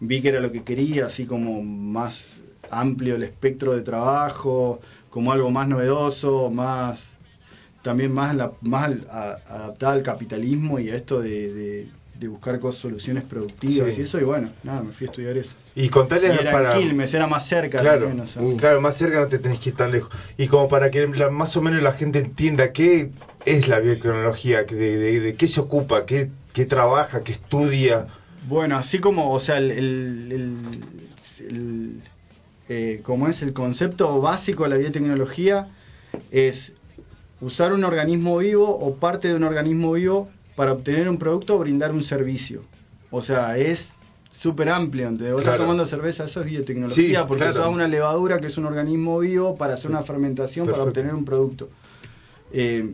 vi 0.00 0.20
que 0.20 0.28
era 0.28 0.40
lo 0.40 0.52
que 0.52 0.64
quería, 0.64 1.06
así 1.06 1.24
como 1.24 1.62
más 1.62 2.42
amplio 2.70 3.14
el 3.16 3.22
espectro 3.22 3.72
de 3.74 3.82
trabajo, 3.82 4.80
como 5.08 5.32
algo 5.32 5.50
más 5.50 5.66
novedoso, 5.68 6.50
más 6.50 7.16
también 7.82 8.12
más, 8.12 8.34
la, 8.36 8.52
más 8.60 8.84
al- 8.86 9.06
a- 9.10 9.38
adaptada 9.46 9.92
al 9.92 10.02
capitalismo 10.02 10.78
y 10.78 10.90
a 10.90 10.96
esto 10.96 11.20
de, 11.20 11.52
de- 11.54 11.88
de 12.20 12.28
buscar 12.28 12.60
cosas, 12.60 12.82
soluciones 12.82 13.24
productivas 13.24 13.94
Sí. 13.94 14.00
y 14.00 14.04
eso, 14.04 14.20
y 14.20 14.24
bueno, 14.24 14.50
nada, 14.62 14.82
me 14.82 14.92
fui 14.92 15.06
a 15.06 15.10
estudiar 15.10 15.36
eso. 15.38 15.54
Y 15.74 15.84
Y 15.84 15.88
contales 15.88 16.38
era 16.38 16.52
para... 16.52 16.74
Quilmes, 16.78 17.14
era 17.14 17.26
más 17.26 17.48
cerca 17.48 17.80
Claro, 17.80 18.00
también, 18.06 18.20
o 18.20 18.26
sea. 18.26 18.42
Mm. 18.42 18.56
claro, 18.58 18.80
más 18.82 18.96
cerca 18.96 19.20
no 19.20 19.28
te 19.28 19.38
tenés 19.38 19.58
que 19.58 19.70
ir 19.70 19.76
tan 19.76 19.90
lejos. 19.90 20.14
Y 20.36 20.46
como 20.46 20.68
para 20.68 20.90
que 20.90 21.06
la- 21.08 21.30
más 21.30 21.56
o 21.56 21.62
menos 21.62 21.82
la 21.82 21.92
gente 21.92 22.18
entienda 22.18 22.72
qué 22.72 23.10
es 23.46 23.68
la 23.68 23.80
biotecnología, 23.80 24.64
de, 24.64 24.98
de- 24.98 25.20
de 25.20 25.34
qué 25.34 25.48
se 25.48 25.60
ocupa, 25.60 26.04
qué, 26.04 26.30
qué 26.52 26.66
trabaja, 26.66 27.24
qué 27.24 27.32
estudia. 27.32 28.06
Bueno, 28.46 28.76
así 28.76 28.98
como, 28.98 29.32
o 29.32 29.40
sea, 29.40 29.56
el, 29.56 29.70
el- 29.70 30.32
el, 31.40 32.00
eh, 32.68 33.00
como 33.02 33.28
es 33.28 33.40
el 33.42 33.54
concepto 33.54 34.20
básico 34.20 34.64
de 34.64 34.68
la 34.68 34.76
biotecnología, 34.76 35.68
es 36.30 36.74
usar 37.40 37.72
un 37.72 37.84
organismo 37.84 38.36
vivo 38.38 38.68
o 38.68 38.96
parte 38.96 39.28
de 39.28 39.34
un 39.34 39.44
organismo 39.44 39.92
vivo 39.92 40.28
para 40.60 40.72
obtener 40.72 41.08
un 41.08 41.16
producto 41.16 41.54
o 41.56 41.58
brindar 41.58 41.90
un 41.90 42.02
servicio. 42.02 42.62
O 43.10 43.22
sea, 43.22 43.56
es 43.56 43.94
súper 44.28 44.68
amplio. 44.68 45.08
Entonces, 45.08 45.32
vos 45.32 45.40
estás 45.40 45.54
Claro. 45.54 45.64
tomando 45.64 45.86
cerveza, 45.86 46.24
eso 46.24 46.40
es 46.42 46.46
biotecnología, 46.46 47.20
Sí, 47.20 47.24
porque 47.26 47.44
claro. 47.44 47.60
usás 47.62 47.72
una 47.72 47.88
levadura 47.88 48.38
que 48.40 48.48
es 48.48 48.58
un 48.58 48.66
organismo 48.66 49.20
vivo 49.20 49.56
para 49.56 49.72
hacer 49.72 49.90
una 49.90 50.02
fermentación 50.02 50.66
para 50.68 50.82
obtener 50.82 51.14
un 51.14 51.24
producto. 51.24 51.70
Eh, 52.52 52.92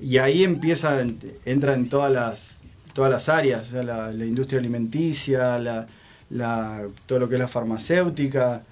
y 0.00 0.16
ahí 0.18 0.42
empieza, 0.42 1.00
entra 1.44 1.74
en 1.74 1.88
todas 1.88 2.10
las, 2.10 2.60
todas 2.94 3.12
las 3.12 3.28
áreas, 3.28 3.68
o 3.68 3.70
sea, 3.70 3.84
la, 3.84 4.10
la 4.12 4.26
industria 4.26 4.58
alimenticia, 4.58 5.60
la, 5.60 5.86
la- 6.30 6.88
todo 7.06 7.20
lo 7.20 7.28
que 7.28 7.36
es 7.36 7.40
la 7.40 7.46
farmacéutica, 7.46 8.64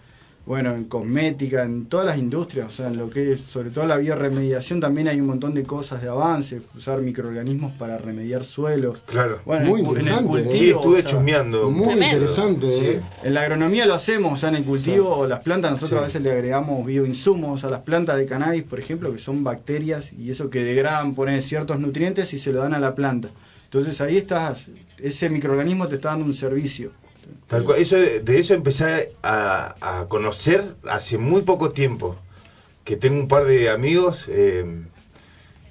bueno, 0.46 0.74
en 0.74 0.84
cosmética, 0.84 1.62
en 1.64 1.86
todas 1.86 2.06
las 2.06 2.18
industrias, 2.18 2.66
o 2.66 2.70
sea, 2.70 2.88
en 2.88 2.96
lo 2.96 3.08
que 3.10 3.32
es, 3.34 3.40
sobre 3.42 3.70
todo 3.70 3.86
la 3.86 3.98
bioremediación 3.98 4.80
también 4.80 5.06
hay 5.06 5.20
un 5.20 5.26
montón 5.26 5.54
de 5.54 5.62
cosas 5.62 6.02
de 6.02 6.08
avance, 6.08 6.60
usar 6.76 7.00
microorganismos 7.02 7.74
para 7.74 7.98
remediar 7.98 8.44
suelos. 8.44 9.02
Claro. 9.06 9.40
Bueno, 9.44 9.66
Muy 9.66 9.80
en, 9.80 9.86
cu- 9.86 9.92
en 9.92 9.98
el 10.00 10.02
interesante, 10.08 10.40
¿eh? 10.40 10.42
cultivo, 10.44 10.58
Sí, 10.58 10.70
estuve 10.70 10.98
o 10.98 11.02
sea. 11.02 11.70
Muy 11.70 11.86
Tremendo. 11.86 12.16
interesante, 12.16 12.76
Sí. 12.76 12.84
¿eh? 12.86 13.00
en 13.22 13.34
la 13.34 13.42
agronomía 13.42 13.86
lo 13.86 13.94
hacemos, 13.94 14.32
o 14.32 14.36
sea, 14.36 14.48
en 14.48 14.56
el 14.56 14.64
cultivo 14.64 15.08
o 15.14 15.26
las 15.26 15.40
plantas 15.40 15.70
nosotros 15.72 15.98
Sí. 15.98 16.02
a 16.02 16.06
veces 16.06 16.22
le 16.22 16.32
agregamos 16.32 16.84
bioinsumos 16.86 17.62
a 17.64 17.70
las 17.70 17.80
plantas 17.80 18.16
de 18.16 18.26
cannabis, 18.26 18.64
por 18.64 18.78
ejemplo, 18.80 19.12
que 19.12 19.18
son 19.18 19.44
bacterias 19.44 20.12
y 20.12 20.30
eso 20.30 20.50
que 20.50 20.64
degradan, 20.64 21.14
ponen 21.14 21.42
ciertos 21.42 21.78
nutrientes 21.78 22.32
y 22.34 22.38
se 22.38 22.52
lo 22.52 22.60
dan 22.60 22.74
a 22.74 22.78
la 22.80 22.94
planta. 22.96 23.28
Entonces 23.64 24.00
ahí 24.00 24.16
estás, 24.16 24.70
ese 24.98 25.30
microorganismo 25.30 25.86
te 25.86 25.94
está 25.94 26.08
dando 26.08 26.24
un 26.24 26.34
servicio. 26.34 26.90
Tal 27.48 27.64
cual. 27.64 27.78
Eso, 27.78 27.96
de 27.96 28.38
eso 28.38 28.54
empecé 28.54 29.14
a, 29.22 29.74
a 29.80 30.06
conocer 30.08 30.76
hace 30.88 31.18
muy 31.18 31.42
poco 31.42 31.72
tiempo. 31.72 32.16
Que 32.84 32.96
tengo 32.96 33.20
un 33.20 33.28
par 33.28 33.44
de 33.44 33.70
amigos 33.70 34.26
eh, 34.28 34.64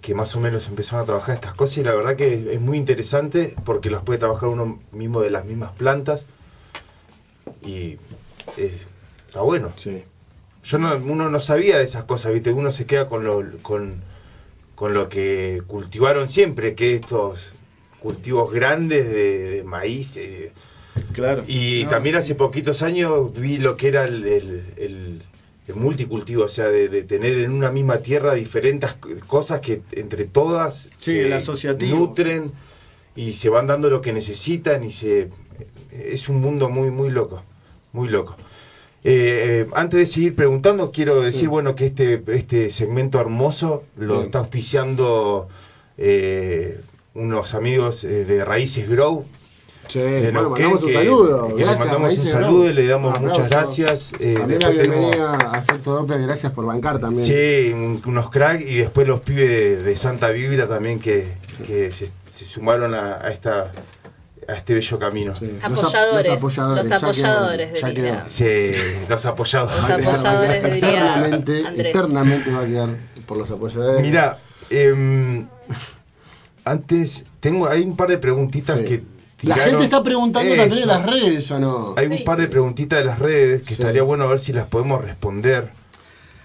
que 0.01 0.13
más 0.13 0.35
o 0.35 0.39
menos 0.39 0.67
empezaron 0.67 1.01
a 1.03 1.05
trabajar 1.05 1.35
estas 1.35 1.53
cosas 1.53 1.77
y 1.79 1.83
la 1.83 1.93
verdad 1.95 2.15
que 2.15 2.33
es, 2.33 2.45
es 2.45 2.61
muy 2.61 2.77
interesante 2.77 3.55
porque 3.65 3.89
las 3.89 4.03
puede 4.03 4.19
trabajar 4.19 4.49
uno 4.49 4.79
mismo 4.91 5.21
de 5.21 5.31
las 5.31 5.43
mismas 5.45 5.71
plantas 5.71 6.25
y 7.61 7.97
eh, 8.57 8.77
está 9.27 9.41
bueno. 9.41 9.73
Sí. 9.75 10.03
Yo 10.63 10.77
no, 10.77 10.95
uno 10.95 11.29
no 11.29 11.41
sabía 11.41 11.77
de 11.77 11.83
esas 11.83 12.03
cosas, 12.03 12.31
¿viste? 12.31 12.51
Uno 12.51 12.71
se 12.71 12.85
queda 12.85 13.09
con 13.09 13.23
lo, 13.23 13.43
con, 13.61 14.01
con 14.75 14.93
lo 14.93 15.09
que 15.09 15.63
cultivaron 15.67 16.27
siempre, 16.27 16.75
que 16.75 16.95
estos 16.95 17.53
cultivos 17.99 18.51
grandes 18.51 19.09
de, 19.09 19.49
de 19.49 19.63
maíz. 19.63 20.15
eh, 20.17 20.53
Claro. 21.13 21.43
y 21.47 21.83
No, 21.85 21.89
también 21.89 22.13
sí. 22.15 22.19
hace 22.19 22.35
poquitos 22.35 22.81
años 22.81 23.33
vi 23.33 23.57
lo 23.57 23.75
que 23.77 23.87
era 23.87 24.03
el, 24.05 24.25
el- 24.25 24.63
el- 24.77 25.21
el 25.67 25.75
multicultivo, 25.75 26.43
o 26.45 26.47
sea, 26.47 26.67
de, 26.69 26.89
de 26.89 27.03
tener 27.03 27.37
en 27.39 27.51
una 27.51 27.69
misma 27.71 27.99
tierra 27.99 28.33
diferentes 28.33 28.95
cosas 29.27 29.59
que 29.59 29.81
entre 29.91 30.25
todas 30.25 30.89
Sí, 30.95 31.17
el 31.19 31.33
asociativo. 31.33 31.95
nutren 31.97 32.51
y 33.15 33.33
se 33.33 33.49
van 33.49 33.67
dando 33.67 33.89
lo 33.89 34.01
que 34.01 34.11
necesitan 34.13 34.83
y 34.83 34.91
se 34.91 35.29
es 35.91 36.27
un 36.29 36.41
mundo 36.41 36.69
muy 36.69 36.89
muy 36.91 37.09
loco, 37.11 37.43
muy 37.93 38.07
loco. 38.09 38.35
Eh, 39.03 39.65
eh, 39.65 39.67
antes 39.75 39.99
de 39.99 40.05
seguir 40.07 40.35
preguntando, 40.35 40.91
quiero 40.91 41.21
decir 41.21 41.41
Sí. 41.41 41.47
bueno 41.47 41.75
que 41.75 41.85
este 41.85 42.21
este 42.27 42.69
segmento 42.71 43.19
hermoso 43.21 43.83
lo 43.95 44.23
está 44.23 44.39
auspiciando 44.39 45.47
eh, 45.97 46.81
unos 47.13 47.53
amigos 47.53 48.03
eh, 48.03 48.25
de 48.25 48.43
Raíces 48.45 48.87
Grow, 48.89 49.25
Sí, 49.89 49.99
bueno, 49.99 50.49
mandamos 50.51 50.81
un 50.83 50.87
que- 50.87 50.93
saludo. 50.93 51.47
que 51.47 51.53
le 51.55 51.59
gracias, 51.63 51.79
mandamos 51.79 52.07
Raíces 52.09 52.25
un 52.25 52.31
saludo 52.31 52.69
y 52.69 52.73
le 52.73 52.87
damos 52.87 53.17
Un 53.17 53.25
muchas 53.25 53.49
gracias. 53.49 54.11
Eh, 54.19 54.35
también 54.37 54.59
la 54.61 54.67
después 54.69 54.87
tenemos- 54.87 55.11
bienvenida 55.15 55.51
a 55.51 55.57
Efecto 55.59 55.91
Doppler, 55.95 56.21
gracias 56.21 56.51
por 56.53 56.65
bancar 56.65 56.99
también. 56.99 57.25
Sí, 57.25 57.71
un- 57.73 58.01
unos 58.05 58.29
crack 58.29 58.61
y 58.61 58.75
después 58.77 59.07
los 59.07 59.19
pibes 59.21 59.49
de, 59.49 59.83
de 59.83 59.97
Santa 59.97 60.29
Biblia 60.29 60.67
también 60.67 60.99
que, 60.99 61.33
que 61.65 61.91
se, 61.91 62.11
se 62.27 62.45
sumaron 62.45 62.93
a, 62.93 63.15
a 63.15 63.29
esta 63.31 63.71
a 64.47 64.53
este 64.53 64.73
bello 64.73 64.97
camino. 64.99 65.35
Sí. 65.35 65.45
Los 65.69 65.79
Apoyadores, 65.83 66.25
los 66.27 66.37
apoyadores, 66.37 66.87
los 66.87 66.89
ya 66.89 66.95
apoyadores, 67.07 67.81
ya 67.81 67.87
diría. 67.89 68.11
quedó. 68.23 68.29
Se- 68.29 69.05
los 69.07 69.25
apoyados. 69.25 69.71
Los 69.75 69.89
apoyadores, 69.89 70.65
eternamente, 70.65 71.65
Andrés. 71.67 71.85
eternamente 71.95 72.51
va 72.51 72.61
a 72.61 72.65
quedar 72.65 72.89
por 73.27 73.37
los 73.37 73.49
apoyadores. 73.51 74.01
Mira, 74.01 74.39
em, 74.71 75.47
antes 76.65 77.25
tengo 77.39 77.67
hay 77.67 77.81
un 77.83 77.95
par 77.95 78.09
de 78.09 78.17
preguntitas 78.17 78.77
Sí. 78.79 78.85
que 78.85 79.03
la 79.43 79.55
gente 79.55 79.83
está 79.85 80.03
preguntando 80.03 80.51
Eso. 80.53 80.61
también 80.61 80.81
en 80.83 80.87
las 80.87 81.05
redes 81.05 81.51
o 81.51 81.59
no. 81.59 81.93
Hay 81.97 82.07
un 82.07 82.17
Sí. 82.17 82.23
par 82.23 82.39
de 82.39 82.47
preguntitas 82.47 82.99
de 82.99 83.05
las 83.05 83.19
redes 83.19 83.61
que 83.61 83.69
Sí. 83.69 83.73
estaría 83.73 84.03
bueno 84.03 84.25
a 84.25 84.27
ver 84.27 84.39
si 84.39 84.51
las 84.53 84.65
podemos 84.67 85.01
responder. 85.03 85.71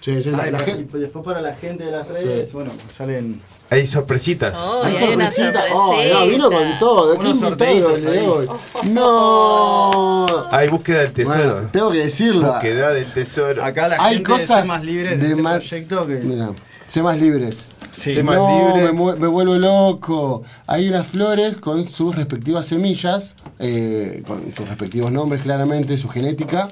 Sí, 0.01 0.21
sí, 0.21 0.29
la, 0.29 0.43
Ay, 0.43 0.51
la 0.51 0.59
pa- 0.59 0.65
gente. 0.65 0.97
y 0.97 1.01
después 1.01 1.25
para 1.25 1.41
la 1.41 1.55
gente 1.55 1.85
de 1.85 1.91
las 1.91 2.07
redes, 2.07 2.47
Sí. 2.49 2.53
bueno, 2.53 2.71
salen 2.89 3.41
Hay 3.71 3.87
sorpresitas. 3.87 4.55
Oh, 4.55 4.83
Hay 4.83 4.93
y 4.93 4.97
hay 4.97 5.15
una 5.15 5.31
sorpresita. 5.31 5.63
Oh, 5.73 5.95
no, 6.13 6.27
vino 6.27 6.51
con 6.51 6.77
todo. 6.77 7.13
¿Qué 7.17 7.25
Unos 7.27 7.61
ahí. 7.61 7.81
hoy? 8.27 8.47
No. 8.85 10.47
Hay 10.51 10.67
búsqueda 10.69 11.01
del 11.01 11.13
tesoro. 11.13 11.53
Bueno, 11.55 11.69
tengo 11.71 11.91
que 11.91 11.97
decirlo. 11.97 12.51
Búsqueda 12.53 12.93
del 12.93 13.11
tesoro. 13.13 13.63
acá 13.63 13.87
la 13.87 13.95
Hay 13.99 14.15
gente 14.15 14.29
cosas 14.31 14.61
de 14.63 14.67
más 14.67 14.83
libres 14.85 15.11
de 15.13 15.17
de 15.17 15.29
este 15.31 15.41
más. 15.41 15.57
proyecto 15.57 16.05
que 16.07 16.13
Mira, 16.17 16.49
sé 16.87 17.01
más 17.01 17.19
libres. 17.19 17.65
Sí. 17.95 18.21
No, 18.21 18.73
libres. 18.75 18.93
Me, 19.19 19.27
vuelvo 19.27 19.55
loco. 19.55 20.43
Hay 20.67 20.89
unas 20.89 21.07
flores 21.07 21.57
con 21.57 21.87
sus 21.87 22.15
respectivas 22.15 22.65
semillas, 22.65 23.35
eh, 23.59 24.23
con 24.27 24.53
sus 24.53 24.67
respectivos 24.67 25.11
nombres 25.11 25.41
claramente, 25.41 25.97
su 25.97 26.09
genética. 26.09 26.67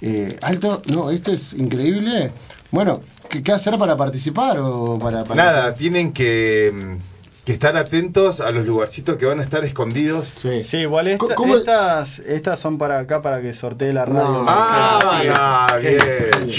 Eh, 0.00 0.36
alto, 0.42 0.82
no, 0.92 1.10
esto 1.10 1.32
es 1.32 1.52
increíble. 1.52 2.32
Bueno, 2.70 3.00
¿qué, 3.28 3.42
qué 3.42 3.52
hacer 3.52 3.78
para 3.78 3.96
participar 3.96 4.58
o 4.58 4.98
para, 4.98 5.24
para 5.24 5.44
Nada, 5.44 5.74
tienen 5.74 6.12
que, 6.12 6.72
mm, 6.74 7.19
que 7.44 7.52
estar 7.52 7.76
atentos 7.76 8.40
a 8.40 8.50
los 8.52 8.66
lugarcitos 8.66 9.16
que 9.16 9.24
van 9.26 9.40
a 9.40 9.42
estar 9.42 9.64
escondidos. 9.64 10.32
Sí. 10.36 10.62
Sí, 10.62 10.78
igual 10.78 11.08
esta- 11.08 11.26
Co- 11.26 11.34
¿cómo- 11.34 11.56
estas 11.56 12.18
estas 12.20 12.60
son 12.60 12.76
para 12.78 12.98
acá 12.98 13.22
para 13.22 13.40
que 13.40 13.54
sortee 13.54 13.92
la 13.92 14.04
radio. 14.04 14.20
No. 14.28 14.44
Ah, 14.46 15.18
Sí. 15.22 15.28
ah, 15.34 15.76
bien. 15.80 15.98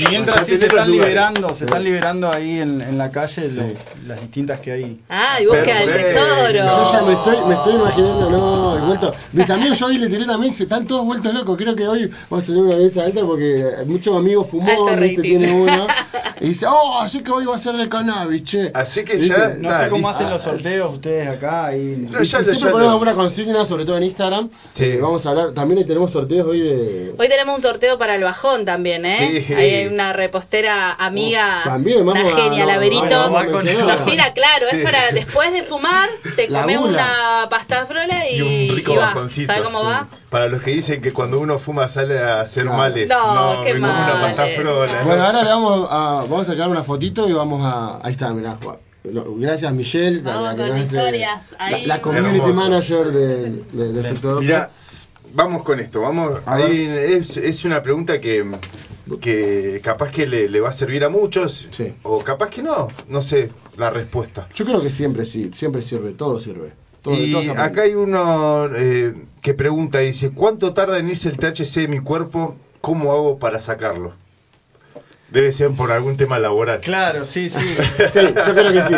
Mientras 0.10 0.46
sí 0.46 0.58
se 0.58 0.66
están 0.68 0.90
liberando, 0.92 1.50
se 1.50 1.56
Sí. 1.56 1.64
están 1.66 1.84
liberando 1.84 2.32
ahí 2.32 2.60
en, 2.60 2.82
en 2.82 2.98
la 2.98 3.12
calle 3.12 3.48
Sí. 3.48 3.56
los- 3.58 4.08
las 4.08 4.22
distintas 4.22 4.60
que 4.60 4.72
hay. 4.72 5.00
Ah, 5.10 5.40
y 5.42 5.46
búsqueda 5.46 5.80
del 5.80 5.90
Perfecto. 5.90 6.20
tesoro. 6.20 6.52
Yo 6.54 6.92
ya 6.92 7.02
me 7.04 7.14
estoy, 7.14 7.38
me 7.48 7.54
estoy 7.56 7.76
imaginando, 7.76 8.30
no, 8.30 8.78
he 8.78 8.82
vuelto. 8.82 9.14
Mis 9.34 9.50
amigos, 9.50 9.80
yo 9.80 9.86
hoy 9.88 9.98
le 9.98 10.08
tiré 10.10 10.26
también, 10.26 10.52
se 10.52 10.64
están 10.64 10.88
todos 10.88 11.06
vueltos 11.06 11.34
locos. 11.34 11.58
Creo 11.58 11.76
que 11.76 11.88
hoy 11.88 12.12
vamos 12.30 12.44
a 12.46 12.48
tener 12.48 12.64
una 12.64 12.76
mesa 12.78 13.04
alta 13.04 13.22
porque 13.22 13.66
muchos 13.86 14.18
amigos 14.18 14.48
fumó, 14.50 14.88
Alto 14.90 15.02
¿viste? 15.02 15.22
tiene 15.22 15.52
uno. 15.54 15.88
Y 16.42 16.48
dice, 16.50 16.66
oh, 16.68 17.00
así 17.00 17.22
que 17.22 17.30
hoy 17.30 17.46
va 17.46 17.56
a 17.56 17.60
ser 17.60 17.76
de 17.78 17.88
cannabis, 17.88 18.44
che. 18.44 18.72
Así 18.74 19.04
que 19.04 19.18
¿Viste? 19.18 19.28
ya- 19.30 19.54
No 19.60 19.78
sé 19.78 19.90
cómo 19.90 20.10
hacen 20.10 20.28
los 20.32 20.42
sorteos 20.42 20.71
ustedes 20.80 21.28
acá. 21.28 21.72
No, 21.72 21.76
Y 21.76 22.06
ya 22.08 22.20
lo- 22.20 22.26
siempre 22.26 22.56
ya 22.56 22.72
ponemos 22.72 22.94
lo- 22.96 23.00
una 23.02 23.14
consigna, 23.14 23.66
sobre 23.66 23.86
todo 23.86 23.98
en 23.98 24.04
Instagram. 24.04 24.50
Sí. 24.70 24.86
Eh, 24.86 25.00
vamos 25.02 25.26
a 25.26 25.30
hablar, 25.32 25.52
también 25.52 25.86
tenemos 25.86 26.12
sorteos 26.12 26.48
hoy 26.48 26.62
de. 26.62 27.16
Hoy 27.18 27.28
tenemos 27.28 27.56
un 27.58 27.62
sorteo 27.62 27.98
para 27.98 28.16
el 28.16 28.24
bajón 28.24 28.66
también, 28.66 29.06
¿eh? 29.06 29.44
Sí. 29.46 29.54
Ahí 29.54 29.74
hay 29.76 29.88
una 29.88 30.14
repostera 30.14 30.94
amiga, 30.94 31.62
Oh, 31.66 31.70
también, 31.70 32.06
vamos 32.06 32.24
una 32.24 32.34
a- 32.34 32.44
genia, 32.44 32.66
no, 32.66 32.72
Laberito. 32.72 33.30
Nos 33.30 34.06
tira 34.06 34.34
claro, 34.34 34.66
Sí. 34.70 34.78
es 34.78 34.84
para 34.84 35.12
después 35.12 35.52
de 35.54 35.64
fumar, 35.64 36.10
te 36.36 36.50
La 36.50 36.62
comes 36.62 36.78
una 36.78 37.48
pasta 37.50 37.86
frola 37.86 38.30
y, 38.30 38.36
Y 38.38 38.70
un 38.70 38.76
rico 38.78 38.94
y 38.94 38.98
va. 38.98 39.06
bajoncito. 39.08 39.48
¿Sabes 39.48 39.64
cómo 39.64 39.84
va? 39.84 40.08
Para 40.30 40.48
los 40.48 40.62
que 40.62 40.72
dicen 40.72 41.02
que 41.02 41.12
cuando 41.12 41.40
uno 41.40 41.60
fuma 41.60 41.90
sale 41.90 42.20
a 42.20 42.42
hacer 42.42 42.64
Claro. 42.64 42.78
males. 42.78 43.10
No, 43.10 43.62
qué 43.64 43.74
me 43.74 43.80
como 43.82 43.92
una 43.94 44.14
males. 44.16 44.38
pasta 44.38 44.62
frola. 44.62 45.04
Bueno, 45.04 45.24
ahora 45.26 45.44
le 45.44 45.50
vamos 45.50 45.88
a, 45.92 45.98
vamos 46.30 46.48
a 46.48 46.52
sacar 46.52 46.70
una 46.70 46.84
fotito 46.84 47.28
y 47.28 47.34
vamos 47.34 47.62
a. 47.66 48.00
Ahí 48.06 48.14
está, 48.14 48.30
mirá. 48.32 48.58
No, 49.04 49.24
Gracias, 49.36 49.74
Michelle, 49.74 50.22
la, 50.22 50.36
Vamos 50.36 50.44
la 50.44 50.52
que 50.56 50.58
con 50.62 50.68
nos 50.70 50.76
hace- 50.76 50.86
historias 50.86 51.42
la, 51.88 52.02
community 52.02 52.36
Hermoso. 52.38 52.54
manager 52.54 53.06
de, 53.12 53.50
de, 53.74 53.94
de 53.94 54.02
Efecto 54.02 54.28
Doppler. 54.36 54.46
Mira, 54.48 54.72
vamos 55.34 55.64
con 55.64 55.80
esto. 55.80 56.02
Vamos, 56.02 56.42
A 56.46 56.56
ahí 56.56 56.86
es, 56.88 57.36
es 57.38 57.66
una 57.66 57.82
pregunta 57.82 58.20
que, 58.22 58.46
que 59.20 59.82
capaz 59.84 60.12
que 60.12 60.28
le, 60.28 60.48
le 60.50 60.60
va 60.60 60.70
a 60.70 60.74
servir 60.74 61.04
a 61.04 61.10
muchos 61.10 61.68
Sí. 61.72 61.94
o 62.04 62.20
capaz 62.20 62.50
que 62.50 62.62
no. 62.62 62.90
No 63.08 63.22
sé 63.22 63.50
la 63.78 63.90
respuesta. 63.90 64.48
Yo 64.54 64.66
creo 64.66 64.82
que 64.82 64.90
siempre 64.92 65.26
sí, 65.26 65.50
siempre 65.54 65.82
sirve, 65.82 66.12
todo 66.12 66.40
sirve. 66.40 66.74
Todo, 67.02 67.16
y 67.16 67.32
todo 67.32 67.52
acá 67.60 67.82
hay 67.82 67.96
uno 67.96 68.68
eh, 68.76 69.16
que 69.42 69.56
pregunta, 69.56 69.98
dice, 70.00 70.30
¿cuánto 70.30 70.74
tarda 70.76 71.00
en 71.00 71.10
irse 71.10 71.30
el 71.30 71.38
THC 71.40 71.82
de 71.82 71.88
mi 71.88 72.00
cuerpo? 72.00 72.56
¿Cómo 72.82 73.12
hago 73.12 73.40
para 73.40 73.60
sacarlo? 73.60 74.14
Debe 75.32 75.52
ser 75.54 75.72
por 75.72 75.92
algún 75.92 76.18
tema 76.18 76.40
laboral. 76.40 76.82
Claro, 76.82 77.26
sí, 77.26 77.50
sí. 77.50 77.60
Sí, 78.14 78.20
yo 78.46 78.54
creo 78.54 78.74
que 78.74 78.84
sí. 78.84 78.96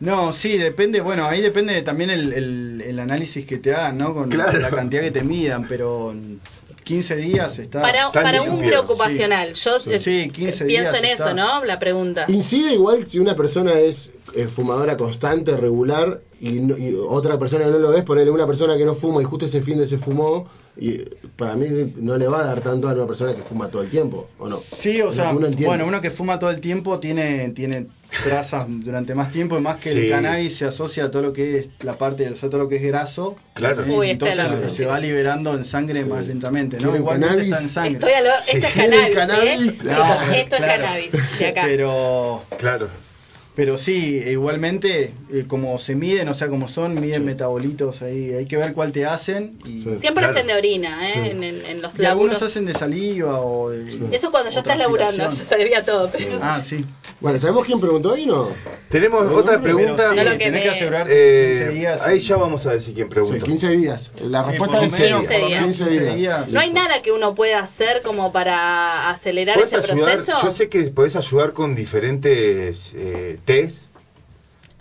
No, 0.00 0.32
sí, 0.32 0.56
depende, 0.58 1.00
bueno, 1.00 1.26
ahí 1.26 1.40
depende 1.42 1.80
también 1.82 2.10
el, 2.10 2.32
el- 2.32 2.82
el 2.86 2.98
análisis 2.98 3.44
que 3.46 3.58
te 3.58 3.74
hagan, 3.74 3.98
¿no? 3.98 4.14
Con 4.14 4.30
Claro. 4.30 4.58
la 4.58 4.70
cantidad 4.70 5.02
que 5.02 5.10
te 5.10 5.22
midan, 5.22 5.66
pero 5.68 6.10
en 6.12 6.40
15 6.84 7.16
días 7.16 7.58
está... 7.58 7.82
Para, 7.82 8.10
Tan 8.10 8.22
para 8.24 8.42
un 8.42 8.58
preocupacional, 8.60 9.52
yo 9.54 9.78
Sí, 9.78 9.92
eh, 9.92 9.98
sí, 9.98 10.30
15 10.30 10.64
pienso 10.64 10.92
días 10.94 11.02
en 11.02 11.04
eso. 11.10 11.34
¿no? 11.34 11.64
La 11.64 11.78
pregunta. 11.78 12.24
Incide 12.28 12.72
igual 12.72 13.06
si 13.06 13.18
una 13.18 13.36
persona 13.36 13.72
es 13.74 14.08
eh, 14.34 14.46
fumadora 14.46 14.96
constante, 14.96 15.56
regular, 15.56 16.20
y, 16.40 16.52
no- 16.60 16.76
y 16.78 16.94
otra 17.08 17.38
persona 17.38 17.64
que 17.66 17.70
no 17.70 17.78
lo 17.78 17.90
ves, 17.90 18.02
ponerle 18.04 18.30
una 18.30 18.46
persona 18.46 18.76
que 18.78 18.84
no 18.84 18.94
fuma 18.94 19.20
y 19.20 19.24
justo 19.24 19.46
ese 19.46 19.60
fin 19.62 19.78
de 19.78 19.86
se 19.86 19.98
fumó, 19.98 20.48
y 20.76 20.98
para 21.36 21.54
mí 21.56 21.92
no 21.96 22.16
le 22.16 22.26
va 22.28 22.40
a 22.40 22.46
dar 22.46 22.60
tanto 22.62 22.88
a 22.88 22.92
una 22.94 23.06
persona 23.06 23.34
que 23.34 23.42
fuma 23.42 23.68
todo 23.68 23.82
el 23.82 23.90
tiempo, 23.90 24.28
¿o 24.38 24.48
no? 24.48 24.56
Sí, 24.56 25.00
o 25.02 25.08
Es 25.10 25.16
sea, 25.16 25.30
uno 25.32 25.48
bueno, 25.66 25.86
uno 25.86 26.00
que 26.00 26.10
fuma 26.10 26.38
todo 26.38 26.50
el 26.50 26.60
tiempo 26.60 26.98
tiene, 27.00 27.50
tiene 27.50 27.88
trazas 28.24 28.66
durante 28.68 29.14
más 29.14 29.30
tiempo, 29.32 29.58
y 29.58 29.60
más 29.60 29.76
que 29.76 29.90
Sí. 29.92 29.98
el 29.98 30.10
cannabis 30.10 30.56
se 30.56 30.64
asocia 30.64 31.04
a 31.04 31.10
todo 31.10 31.22
lo 31.22 31.32
que 31.32 31.58
es 31.58 31.68
la 31.80 31.98
parte, 31.98 32.28
o 32.30 32.36
sea, 32.36 32.48
todo 32.48 32.62
lo 32.62 32.68
que 32.68 32.76
es 32.76 32.82
graso. 32.82 33.36
Claro. 33.54 33.84
¿eh? 33.84 33.90
Uy, 33.90 34.10
entonces 34.10 34.36
la- 34.38 34.68
se 34.68 34.86
va 34.86 34.98
liberando 34.98 35.54
en 35.54 35.64
sangre 35.64 36.04
más 36.06 36.26
lentamente, 36.26 36.76
¿no? 36.76 36.84
¿Quieren 36.84 37.02
Igualmente 37.02 37.42
está 37.44 37.60
en 37.60 37.68
sangre. 37.68 37.92
Estoy 37.94 38.12
a 38.12 38.20
lo, 38.22 38.30
esto 38.30 38.66
es 38.66 38.72
¿Quieren 38.72 39.12
cannabis, 39.12 39.16
cannabis? 39.16 39.60
¿eh? 39.60 39.76
Chicos, 39.80 39.96
Ah, 39.98 40.36
esto 40.36 40.56
claro. 40.56 40.72
es 40.72 40.80
cannabis 40.80 41.38
de 41.38 41.46
acá. 41.48 41.62
Pero, 41.66 42.42
Claro. 42.58 42.88
Pero 43.54 43.76
sí, 43.78 44.22
igualmente, 44.26 45.12
eh, 45.32 45.44
como 45.46 45.78
se 45.78 45.94
miden, 45.94 46.28
o 46.28 46.34
sea, 46.34 46.48
como 46.48 46.68
son, 46.68 46.98
miden 47.00 47.24
metabolitos 47.24 48.00
ahí, 48.02 48.32
hay 48.32 48.46
que 48.46 48.56
ver 48.56 48.72
cuál 48.72 48.92
te 48.92 49.04
hacen. 49.06 49.58
Y, 49.64 49.82
Sí. 49.82 49.96
Siempre 50.00 50.22
Claro. 50.24 50.30
hacen 50.32 50.46
de 50.46 50.54
orina, 50.54 51.08
¿eh? 51.10 51.12
Sí. 51.14 51.30
En, 51.30 51.42
en- 51.44 51.64
en 51.66 51.82
los 51.82 51.98
y 51.98 52.04
algunos 52.04 52.40
hacen 52.42 52.64
de 52.64 52.74
saliva 52.74 53.40
o 53.40 53.70
de. 53.70 54.14
Eso 54.16 54.30
cuando 54.30 54.50
ya 54.50 54.60
estás 54.60 54.78
laburando, 54.78 55.30
se 55.32 55.44
debía 55.56 55.84
todo. 55.84 56.08
Pero... 56.10 56.38
Ah, 56.42 56.60
sí. 56.60 56.84
Bueno, 57.20 57.38
¿sabemos 57.38 57.66
quién 57.66 57.78
preguntó 57.80 58.14
ahí 58.14 58.24
no? 58.24 58.48
Tenemos 58.88 59.24
Pero 59.24 59.36
otra 59.36 59.56
sí, 59.56 59.62
pregunta. 59.62 60.14
No 60.14 60.22
lo 60.24 60.30
sí, 60.32 60.38
que 60.38 60.44
tenés 60.44 60.52
me- 60.52 60.62
que 60.62 60.68
asegurarte 60.70 61.12
Eh, 61.12 61.58
15 61.58 61.68
días. 61.74 62.06
ahí 62.06 62.20
ya 62.20 62.36
vamos 62.36 62.66
a 62.66 62.72
decir 62.72 62.94
quién 62.94 63.08
Sí, 63.08 63.10
pregunta. 63.10 63.44
15 63.46 63.68
días. 63.68 64.10
La 64.22 64.42
Sí, 64.42 64.50
respuesta 64.50 64.76
es 64.86 64.92
lo 64.92 64.98
menos, 64.98 65.18
15 65.20 65.32
por 65.34 65.40
lo 65.42 65.46
días. 65.48 65.60
menos 65.60 65.76
15 65.76 66.14
días. 66.16 66.52
No 66.52 66.60
hay 66.60 66.72
nada 66.72 67.02
que 67.02 67.12
uno 67.12 67.34
pueda 67.34 67.58
hacer 67.60 68.00
como 68.02 68.32
para 68.32 69.10
acelerar 69.10 69.56
¿Puedes 69.56 69.72
ese 69.74 69.92
ayudar? 69.92 70.14
proceso. 70.14 70.38
Yo 70.42 70.50
sé 70.50 70.68
que 70.70 70.82
podés 70.84 71.14
ayudar 71.16 71.52
con 71.52 71.74
diferentes 71.74 72.92
eh, 72.96 73.38
test. 73.44 73.82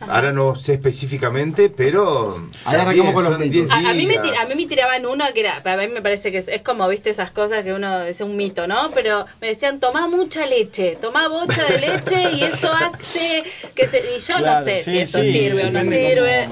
Ajá. 0.02 0.16
Ahora 0.16 0.32
no 0.32 0.56
sé 0.56 0.76
específicamente, 0.76 1.70
pero. 1.70 2.48
Arrancamos 2.64 2.94
bien, 2.96 3.14
con 3.14 3.24
los 3.26 3.34
son 3.34 3.42
mitos. 3.42 3.54
10 3.68 3.72
A, 3.72 3.90
a 3.90 3.94
mí 3.94 4.06
me 4.06 4.14
días. 4.14 4.22
tira- 4.24 4.42
a 4.42 4.46
mí 4.46 4.56
me 4.56 4.66
tiraban 4.68 5.06
uno 5.06 5.26
que 5.34 5.42
era, 5.42 5.62
para 5.62 5.86
mí 5.86 5.92
me 5.94 6.02
parece 6.02 6.32
que 6.32 6.38
es, 6.38 6.48
es 6.48 6.62
como, 6.62 6.88
viste, 6.88 7.10
esas 7.10 7.32
cosas 7.32 7.66
que 7.66 7.74
uno 7.74 8.06
dice 8.06 8.24
un 8.24 8.38
mito, 8.38 8.66
¿no? 8.66 8.92
Pero 8.92 9.26
me 9.42 9.48
decían, 9.48 9.82
toma 9.82 10.08
mucha 10.08 10.46
leche, 10.46 10.98
toma 11.02 11.28
bocha 11.28 11.66
de 11.66 11.80
leche 11.80 12.32
y 12.32 12.44
eso 12.44 12.72
hace 12.74 13.44
que 13.76 13.88
se... 13.88 14.00
Y 14.16 14.20
yo 14.20 14.40
no 14.40 14.64
sé 14.64 14.84
sí, 14.86 14.92
si 14.92 14.98
eso 15.00 15.22
sí, 15.22 15.34
sirve 15.34 15.66
o 15.66 15.72
no 15.72 15.82
sirve. 15.82 16.48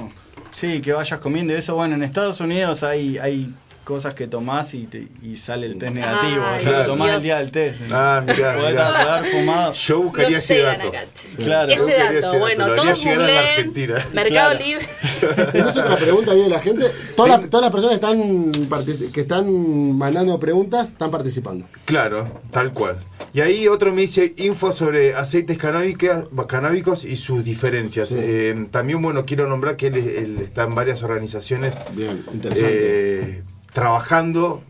sí, 0.52 0.82
que 0.82 0.91
vayas 0.91 1.20
comiendo 1.22 1.54
eso. 1.54 1.74
Bueno, 1.76 1.96
en 1.96 2.04
Estados 2.04 2.41
Unidos 2.41 2.84
hay, 2.84 3.17
hay 3.17 3.54
cosas 3.88 4.13
que 4.15 4.28
tomás 4.28 4.73
y, 4.73 4.84
te- 4.86 5.08
y 5.23 5.38
sale 5.38 5.65
el 5.65 5.78
test 5.80 5.93
negativo. 5.93 6.43
Ay, 6.45 6.58
o 6.58 6.60
sea, 6.60 6.69
Claro. 6.71 6.84
lo 6.88 6.89
tomás 6.93 7.08
Dios. 7.08 7.15
el 7.17 7.23
día 7.23 7.38
del 7.38 7.52
test. 7.52 7.82
Ah, 7.89 8.21
mirá, 8.28 8.54
Podés 8.56 8.71
mirá. 8.73 9.23
fumado. 9.32 9.73
Yo 9.73 10.02
buscaría 10.02 10.30
No 10.32 10.38
ese 10.38 10.58
dato. 10.60 10.91
Claro. 11.38 11.71
Ese 11.71 11.82
dato, 11.93 12.12
ese 12.12 12.21
dato, 12.21 12.39
bueno, 12.39 12.63
haría 12.65 12.76
todos 12.76 13.06
googleen. 13.06 13.73
Mercado 14.13 14.26
Claro. 14.28 14.60
Libre. 14.60 14.86
¿Tienes 15.54 15.78
otra 15.78 15.95
pregunta 15.95 16.32
ahí 16.34 16.41
de 16.41 16.50
la 16.50 16.60
gente? 16.60 16.86
Todas, 17.15 17.39
las, 17.41 17.50
todas 17.50 17.63
las 17.63 17.71
personas 17.71 17.97
que 18.00 18.06
están, 18.06 18.52
partici- 18.69 19.12
que 19.13 19.21
están 19.21 19.97
mandando 19.97 20.38
preguntas 20.38 20.89
están 20.89 21.10
participando. 21.10 21.65
Claro, 21.86 22.41
tal 22.52 22.73
cual. 22.73 22.97
Y 23.34 23.39
ahí 23.39 23.67
otro 23.69 23.93
me 23.93 24.02
dice 24.02 24.34
info 24.38 24.73
sobre 24.73 25.15
aceites 25.15 25.58
canábicos 25.58 27.06
y 27.06 27.15
sus 27.15 27.43
diferencias. 27.43 28.10
Sí. 28.10 28.15
Eh, 28.19 28.67
también, 28.71 29.02
bueno, 29.02 29.26
quiero 29.26 29.47
nombrar 29.47 29.78
que 29.78 29.88
él, 29.88 29.95
él 29.95 30.39
está 30.41 30.63
en 30.63 30.76
varias 30.76 31.04
organizaciones 31.04 31.73
Bien, 31.93 32.23
interesante. 32.34 32.69
eh, 32.69 33.43
trabajando 33.78 34.63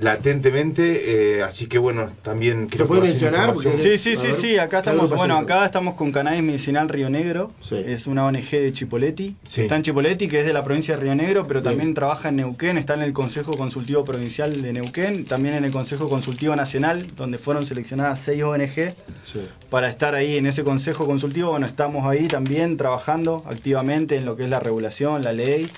latentemente, 0.00 1.38
eh, 1.38 1.42
así 1.42 1.66
que 1.66 1.78
bueno, 1.78 2.12
también 2.22 2.62
¿Se 2.64 2.66
quiero 2.68 2.86
puede 2.86 3.02
mencionar? 3.02 3.54
Porque- 3.54 3.70
Sí, 3.72 3.98
sí, 3.98 4.16
sí, 4.16 4.32
sí, 4.32 4.58
acá 4.58 4.82
¿qué 4.82 4.90
estamos, 4.90 5.10
bueno, 5.10 5.36
acá 5.36 5.64
estamos 5.64 5.94
con 5.94 6.12
Cannabis 6.12 6.42
Medicinal 6.42 6.88
Río 6.88 7.10
Negro, 7.10 7.52
Sí. 7.60 7.76
es 7.86 8.06
una 8.06 8.26
ONG 8.26 8.50
de 8.50 8.72
Chipoleti, 8.72 9.36
Sí. 9.44 9.62
está 9.62 9.76
en 9.76 9.82
Chipoleti, 9.82 10.28
que 10.28 10.40
es 10.40 10.46
de 10.46 10.52
la 10.52 10.64
provincia 10.64 10.96
de 10.96 11.02
Río 11.02 11.14
Negro, 11.14 11.46
pero 11.46 11.60
Bien. 11.60 11.72
también 11.74 11.94
trabaja 11.94 12.28
en 12.30 12.36
Neuquén, 12.36 12.78
está 12.78 12.94
en 12.94 13.02
el 13.02 13.12
Consejo 13.12 13.56
Consultivo 13.56 14.04
Provincial 14.04 14.60
de 14.62 14.72
Neuquén, 14.72 15.24
también 15.24 15.54
en 15.54 15.64
el 15.64 15.72
Consejo 15.72 16.08
Consultivo 16.08 16.54
Nacional, 16.56 17.06
donde 17.16 17.38
fueron 17.38 17.66
seleccionadas 17.66 18.20
seis 18.20 18.42
ONG 18.42 18.94
Sí. 19.22 19.40
para 19.70 19.88
estar 19.88 20.14
ahí 20.14 20.36
en 20.36 20.46
ese 20.46 20.64
Consejo 20.64 21.06
Consultivo, 21.06 21.50
bueno, 21.50 21.66
estamos 21.66 22.06
ahí 22.06 22.26
también 22.28 22.76
trabajando 22.76 23.42
activamente 23.46 24.16
en 24.16 24.24
lo 24.24 24.36
que 24.36 24.44
es 24.44 24.50
la 24.50 24.60
regulación, 24.60 25.22
la 25.22 25.32
ley, 25.32 25.68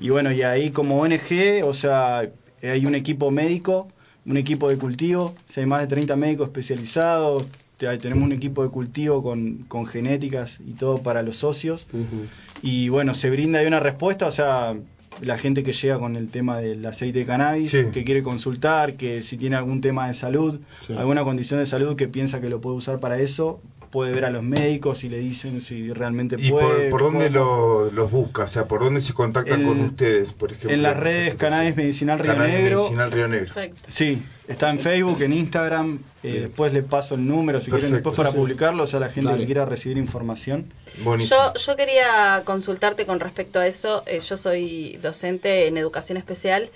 y 0.00 0.08
bueno, 0.10 0.32
y 0.32 0.42
ahí 0.42 0.70
como 0.70 1.00
ONG, 1.00 1.62
o 1.64 1.72
sea, 1.72 2.28
hay 2.70 2.86
un 2.86 2.94
equipo 2.94 3.30
médico, 3.30 3.88
un 4.26 4.36
equipo 4.36 4.68
de 4.68 4.76
cultivo, 4.78 5.34
sea, 5.46 5.62
hay 5.62 5.68
más 5.68 5.80
de 5.82 5.86
30 5.88 6.16
médicos 6.16 6.46
especializados, 6.48 7.46
tenemos 7.78 8.22
un 8.24 8.32
equipo 8.32 8.62
de 8.62 8.70
cultivo 8.70 9.22
con, 9.22 9.64
con 9.68 9.84
genéticas 9.86 10.60
y 10.66 10.72
todo 10.72 11.02
para 11.02 11.22
los 11.22 11.36
socios. 11.36 11.86
Y 12.62 12.88
bueno, 12.88 13.12
se 13.14 13.28
brinda 13.30 13.58
ahí 13.58 13.66
una 13.66 13.80
respuesta, 13.80 14.26
o 14.26 14.30
sea, 14.30 14.74
la 15.20 15.36
gente 15.38 15.62
que 15.62 15.72
llega 15.72 15.98
con 15.98 16.16
el 16.16 16.28
tema 16.28 16.58
del 16.58 16.84
aceite 16.86 17.18
de 17.20 17.24
cannabis, 17.26 17.70
Sí. 17.70 17.84
que 17.92 18.04
quiere 18.04 18.22
consultar, 18.22 18.94
que 18.94 19.22
si 19.22 19.36
tiene 19.36 19.56
algún 19.56 19.80
tema 19.80 20.08
de 20.08 20.14
salud, 20.14 20.60
Sí. 20.86 20.94
alguna 20.94 21.24
condición 21.24 21.60
de 21.60 21.66
salud 21.66 21.94
que 21.94 22.08
piensa 22.08 22.40
que 22.40 22.48
lo 22.48 22.60
puede 22.60 22.76
usar 22.76 22.98
para 23.00 23.18
eso, 23.20 23.60
puede 23.94 24.12
ver 24.12 24.24
a 24.24 24.30
los 24.30 24.42
médicos 24.42 25.04
y 25.04 25.08
le 25.08 25.18
dicen 25.18 25.60
si 25.60 25.92
realmente 25.92 26.34
¿Y 26.38 26.50
puede. 26.50 26.90
por, 26.90 27.00
por 27.00 27.12
dónde 27.12 27.30
lo- 27.30 27.90
los 27.92 28.10
busca? 28.10 28.42
O 28.42 28.48
sea, 28.48 28.66
¿por 28.66 28.82
dónde 28.82 29.00
se 29.00 29.14
contactan 29.14 29.60
En- 29.60 29.66
con 29.68 29.80
ustedes, 29.82 30.32
por 30.32 30.50
ejemplo? 30.50 30.70
En 30.72 30.82
las 30.82 30.96
redes? 30.98 31.34
Cannabis 31.36 31.76
Medicinal 31.76 32.18
Río 32.18 32.32
Cannabis 32.32 32.54
Negro. 32.54 32.78
Medicinal 32.80 33.12
Río 33.12 33.28
Negro. 33.28 33.54
Perfecto. 33.54 33.84
Sí, 33.86 34.20
está 34.48 34.70
en 34.70 34.80
Facebook, 34.80 35.22
en 35.22 35.32
Instagram. 35.32 36.00
eh, 36.24 36.40
después 36.40 36.72
le 36.72 36.82
paso 36.82 37.14
el 37.16 37.26
número 37.26 37.60
si 37.60 37.66
quieren 37.70 37.90
Perfecto. 37.90 38.10
después 38.10 38.16
para 38.16 38.30
Sí. 38.30 38.36
publicarlos 38.38 38.94
a 38.94 38.98
la 39.00 39.08
gente 39.10 39.30
Dale. 39.30 39.42
que 39.42 39.46
quiera 39.46 39.64
recibir 39.66 39.96
información. 39.98 40.72
Buenísimo. 41.04 41.38
Yo, 41.54 41.60
yo 41.60 41.76
quería 41.76 42.42
consultarte 42.44 43.06
con 43.06 43.20
respecto 43.20 43.58
a 43.60 43.66
eso. 43.66 44.02
Eh, 44.06 44.20
yo 44.20 44.36
soy 44.36 44.98
docente 45.02 45.66
en 45.68 45.76
educación 45.76 46.16
especial 46.18 46.70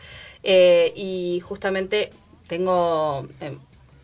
eh, 0.45 0.93
y 0.95 1.41
justamente 1.41 2.13
tengo 2.47 3.27
eh, 3.41 3.57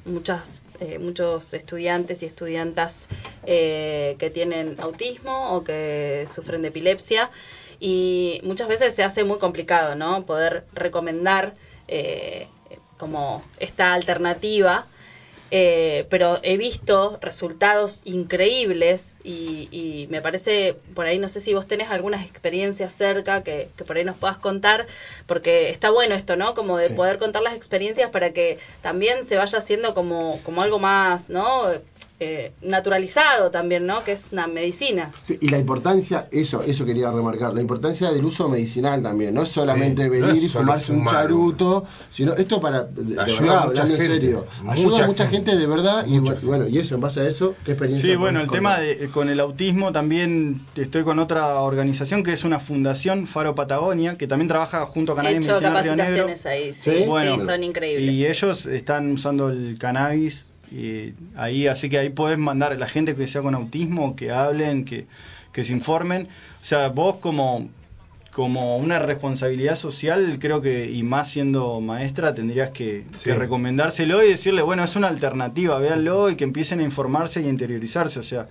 muchas, 0.07 0.61
eh, 0.81 0.99
muchos 0.99 1.55
estudiantes 1.55 2.23
y 2.23 2.27
estudiantas 2.27 3.09
eh, 3.47 4.17
que 4.19 4.31
tienen 4.31 4.77
autismo 4.81 5.55
o 5.55 5.65
que 5.65 6.27
sufren 6.33 6.63
de 6.63 6.69
epilepsia 6.69 7.31
y 7.79 8.41
muchas 8.45 8.67
veces 8.69 8.95
se 8.95 9.05
hace 9.05 9.25
muy 9.25 9.39
complicado, 9.39 9.95
¿no? 9.95 10.27
Poder 10.27 10.65
recomendar 10.73 11.55
eh, 11.87 12.49
como 12.99 13.43
esta 13.59 13.93
alternativa. 13.95 14.87
Eh, 15.57 16.05
pero 16.09 16.41
he 16.43 16.57
visto 16.57 17.17
resultados 17.21 18.01
increíbles 18.05 19.13
y, 19.23 19.69
y 19.71 20.09
me 20.09 20.21
parece, 20.21 20.75
por 20.97 21.07
ahí 21.07 21.21
no 21.21 21.29
sé 21.29 21.41
si 21.41 21.55
vos 21.55 21.69
tenés 21.69 21.91
algunas 21.91 22.27
experiencias 22.27 22.93
cerca 22.93 23.45
que, 23.45 23.69
que 23.77 23.85
por 23.85 23.97
ahí 23.97 24.03
nos 24.05 24.17
puedas 24.19 24.39
contar, 24.39 24.87
porque 25.27 25.71
está 25.71 25.91
bueno 25.91 26.17
esto, 26.17 26.35
¿no? 26.35 26.55
Como 26.55 26.77
de 26.77 26.89
Sí. 26.89 26.95
poder 26.95 27.19
contar 27.19 27.43
las 27.43 27.55
experiencias 27.55 28.11
para 28.11 28.33
que 28.33 28.59
también 28.83 29.23
se 29.23 29.37
vaya 29.37 29.59
haciendo 29.59 29.95
como, 29.95 30.41
como 30.45 30.61
algo 30.61 30.81
más, 30.81 31.29
¿no? 31.29 31.69
Eh, 32.21 32.53
naturalizado 32.63 33.51
también, 33.51 33.87
¿no? 33.87 34.05
Que 34.05 34.13
es 34.13 34.27
una 34.31 34.47
medicina. 34.47 35.13
Sí, 35.23 35.37
y 35.41 35.49
la 35.49 35.59
importancia, 35.59 36.29
eso, 36.31 36.63
eso 36.63 36.85
quería 36.85 37.11
remarcar, 37.11 37.53
la 37.55 37.61
importancia 37.61 38.13
del 38.13 38.25
uso 38.25 38.49
medicinal 38.49 39.03
también, 39.03 39.35
no 39.35 39.43
es 39.43 39.49
solamente 39.49 40.05
Sí, 40.05 40.09
no 40.21 40.27
venir 40.29 40.37
es 40.37 40.43
y 40.45 40.49
fumarse 40.49 40.93
un 40.93 40.99
fumar. 40.99 41.15
charuto, 41.15 41.85
sino 42.11 42.33
esto 42.35 42.61
para, 42.61 42.85
de, 42.85 43.03
de 43.17 43.21
Ayuda 43.21 43.41
verdad, 43.41 43.59
a 43.63 43.67
mucha 43.67 43.83
hablando 43.83 43.95
en 43.95 44.01
serio, 44.01 44.47
mucha 44.63 44.73
ayuda 44.73 45.05
a 45.05 45.07
mucha 45.09 45.27
gente. 45.27 45.51
gente 45.51 45.57
de 45.61 45.67
verdad 45.67 46.07
y 46.07 46.19
bueno, 46.21 46.69
y 46.69 46.79
eso, 46.79 46.95
en 46.95 47.01
base 47.01 47.21
a 47.21 47.29
eso, 47.29 47.57
¿qué 47.65 47.73
experiencia? 47.73 48.09
Sí, 48.09 48.17
bueno, 48.17 48.41
el 48.41 48.49
tema 48.51 48.79
de 48.79 49.09
con 49.09 49.29
el 49.29 49.41
autismo 49.41 49.91
también 49.91 50.65
estoy 50.77 51.03
con 51.03 51.19
otra 51.19 51.61
organización 51.63 52.23
que 52.23 52.33
es 52.33 52.45
una 52.45 52.61
fundación 52.61 53.27
Faro 53.27 53.57
Patagonia 53.57 54.17
que 54.17 54.29
también 54.29 54.47
trabaja 54.49 54.87
junto 54.87 55.13
a 55.13 55.15
He 55.15 55.17
Cannabis 55.17 55.39
hecho 55.47 55.49
Medicinal 55.61 55.83
Río 55.83 55.97
Negro. 55.97 56.27
capacitaciones 56.27 56.47
ahí, 56.47 56.75
sí, 56.75 56.81
¿Sí? 56.93 56.97
sí, 57.03 57.05
Bueno. 57.09 57.41
son 57.45 57.65
increíbles. 57.65 58.09
Y 58.09 58.25
ellos 58.25 58.67
están 58.67 59.11
usando 59.13 59.49
el 59.49 59.77
cannabis 59.81 60.47
y 60.71 61.15
ahí, 61.37 61.67
así 61.67 61.89
que 61.89 61.99
ahí 61.99 62.11
podés 62.11 62.39
mandar 62.39 62.73
a 62.73 62.77
la 62.77 62.87
gente 62.89 63.15
que 63.17 63.27
sea 63.27 63.43
con 63.43 63.55
autismo, 63.55 64.17
que 64.17 64.31
hablen, 64.31 64.85
que, 64.85 65.07
que 65.53 65.65
se 65.65 65.73
informen. 65.73 66.29
O 66.61 66.65
sea, 66.65 66.89
vos 66.89 67.17
como, 67.17 67.69
como 68.33 68.77
una 68.79 68.99
responsabilidad 68.99 69.77
social, 69.77 70.39
creo 70.41 70.61
que, 70.61 70.91
y 70.91 71.03
más 71.03 71.29
siendo 71.31 71.81
maestra, 71.81 72.35
tendrías 72.35 72.71
que, 72.71 73.05
Sí. 73.13 73.25
que 73.25 73.35
recomendárselo 73.35 74.23
y 74.25 74.29
decirle, 74.31 74.63
bueno, 74.63 74.83
es 74.83 74.97
una 74.97 75.09
alternativa, 75.09 75.79
véanlo 75.79 76.31
y 76.31 76.37
que 76.37 76.45
empiecen 76.45 76.81
a 76.81 76.83
informarse 76.83 77.41
y 77.43 77.49
interiorizarse. 77.49 78.19
O 78.19 78.23
sea, 78.25 78.49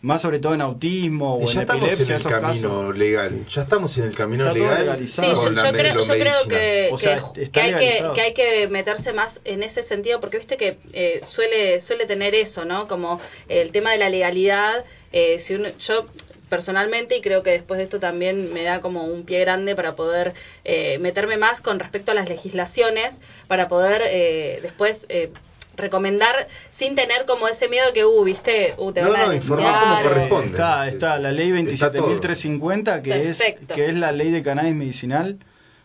más 0.00 0.22
sobre 0.22 0.38
todo 0.38 0.54
en 0.54 0.60
autismo 0.60 1.38
Y 1.40 1.44
o 1.44 1.46
ya 1.48 1.52
en 1.54 1.60
estamos 1.60 1.82
en 1.82 1.88
epilepsia, 1.88 2.14
el 2.14 2.20
esos 2.20 2.32
camino 2.32 2.50
casos. 2.78 2.98
legal. 2.98 3.46
Ya 3.48 3.62
estamos 3.62 3.98
en 3.98 4.04
el 4.04 4.14
camino 4.14 4.44
Está 4.44 4.56
todo 4.58 4.68
legal. 4.68 5.08
Sí, 5.08 5.22
legalizado. 5.22 5.44
yo, 5.44 5.50
la 5.50 5.64
yo 5.70 5.72
creo, 5.76 6.00
yo 6.02 6.12
creo 6.14 6.48
que, 6.48 6.88
O 6.92 6.98
sea, 6.98 7.22
que 7.34 7.42
está 7.42 7.60
hay 7.62 7.72
que, 7.72 7.78
legalizado. 7.78 8.14
que 8.14 8.20
hay 8.20 8.34
que 8.34 8.68
meterse 8.68 9.12
más 9.12 9.40
en 9.44 9.62
ese 9.62 9.82
sentido, 9.82 10.20
porque 10.20 10.38
viste 10.38 10.56
que 10.56 10.78
eh, 10.92 11.20
suele 11.24 11.80
suele 11.80 12.06
tener 12.06 12.34
eso, 12.34 12.64
¿no? 12.64 12.86
Como 12.86 13.20
el 13.48 13.72
tema 13.72 13.90
de 13.92 13.98
la 13.98 14.08
legalidad. 14.08 14.84
eh, 15.12 15.38
si 15.38 15.54
uno, 15.54 15.68
yo 15.80 16.04
personalmente, 16.48 17.16
y 17.16 17.20
creo 17.20 17.42
que 17.42 17.50
después 17.50 17.76
de 17.78 17.84
esto 17.84 18.00
también 18.00 18.52
me 18.54 18.62
da 18.62 18.80
como 18.80 19.04
un 19.04 19.24
pie 19.24 19.40
grande 19.40 19.74
para 19.74 19.96
poder 19.96 20.32
eh, 20.64 20.98
meterme 20.98 21.36
más 21.36 21.60
con 21.60 21.78
respecto 21.78 22.12
a 22.12 22.14
las 22.14 22.28
legislaciones, 22.28 23.20
para 23.48 23.68
poder 23.68 24.02
eh, 24.06 24.60
después... 24.62 25.06
eh, 25.08 25.30
recomendar 25.78 26.46
sin 26.70 26.94
tener 26.94 27.24
como 27.26 27.48
ese 27.48 27.68
miedo 27.68 27.86
que, 27.94 28.04
uh, 28.04 28.24
viste, 28.24 28.74
uh, 28.76 28.92
te 28.92 29.00
No, 29.00 29.10
van 29.12 29.20
a 29.22 29.26
no, 29.28 29.32
informar 29.34 29.80
como 29.80 30.02
corresponde. 30.02 30.46
Está, 30.48 30.82
Sí, 30.84 30.88
está 30.90 31.16
sí. 31.16 31.22
la 31.22 31.32
ley 31.32 31.50
Está 31.68 31.90
todo. 31.92 32.08
27.350, 32.20 33.02
que 33.02 33.30
es, 33.30 33.42
que 33.74 33.86
es 33.86 33.94
la 33.94 34.12
ley 34.12 34.30
de 34.30 34.42
cannabis 34.42 34.74
medicinal. 34.74 35.38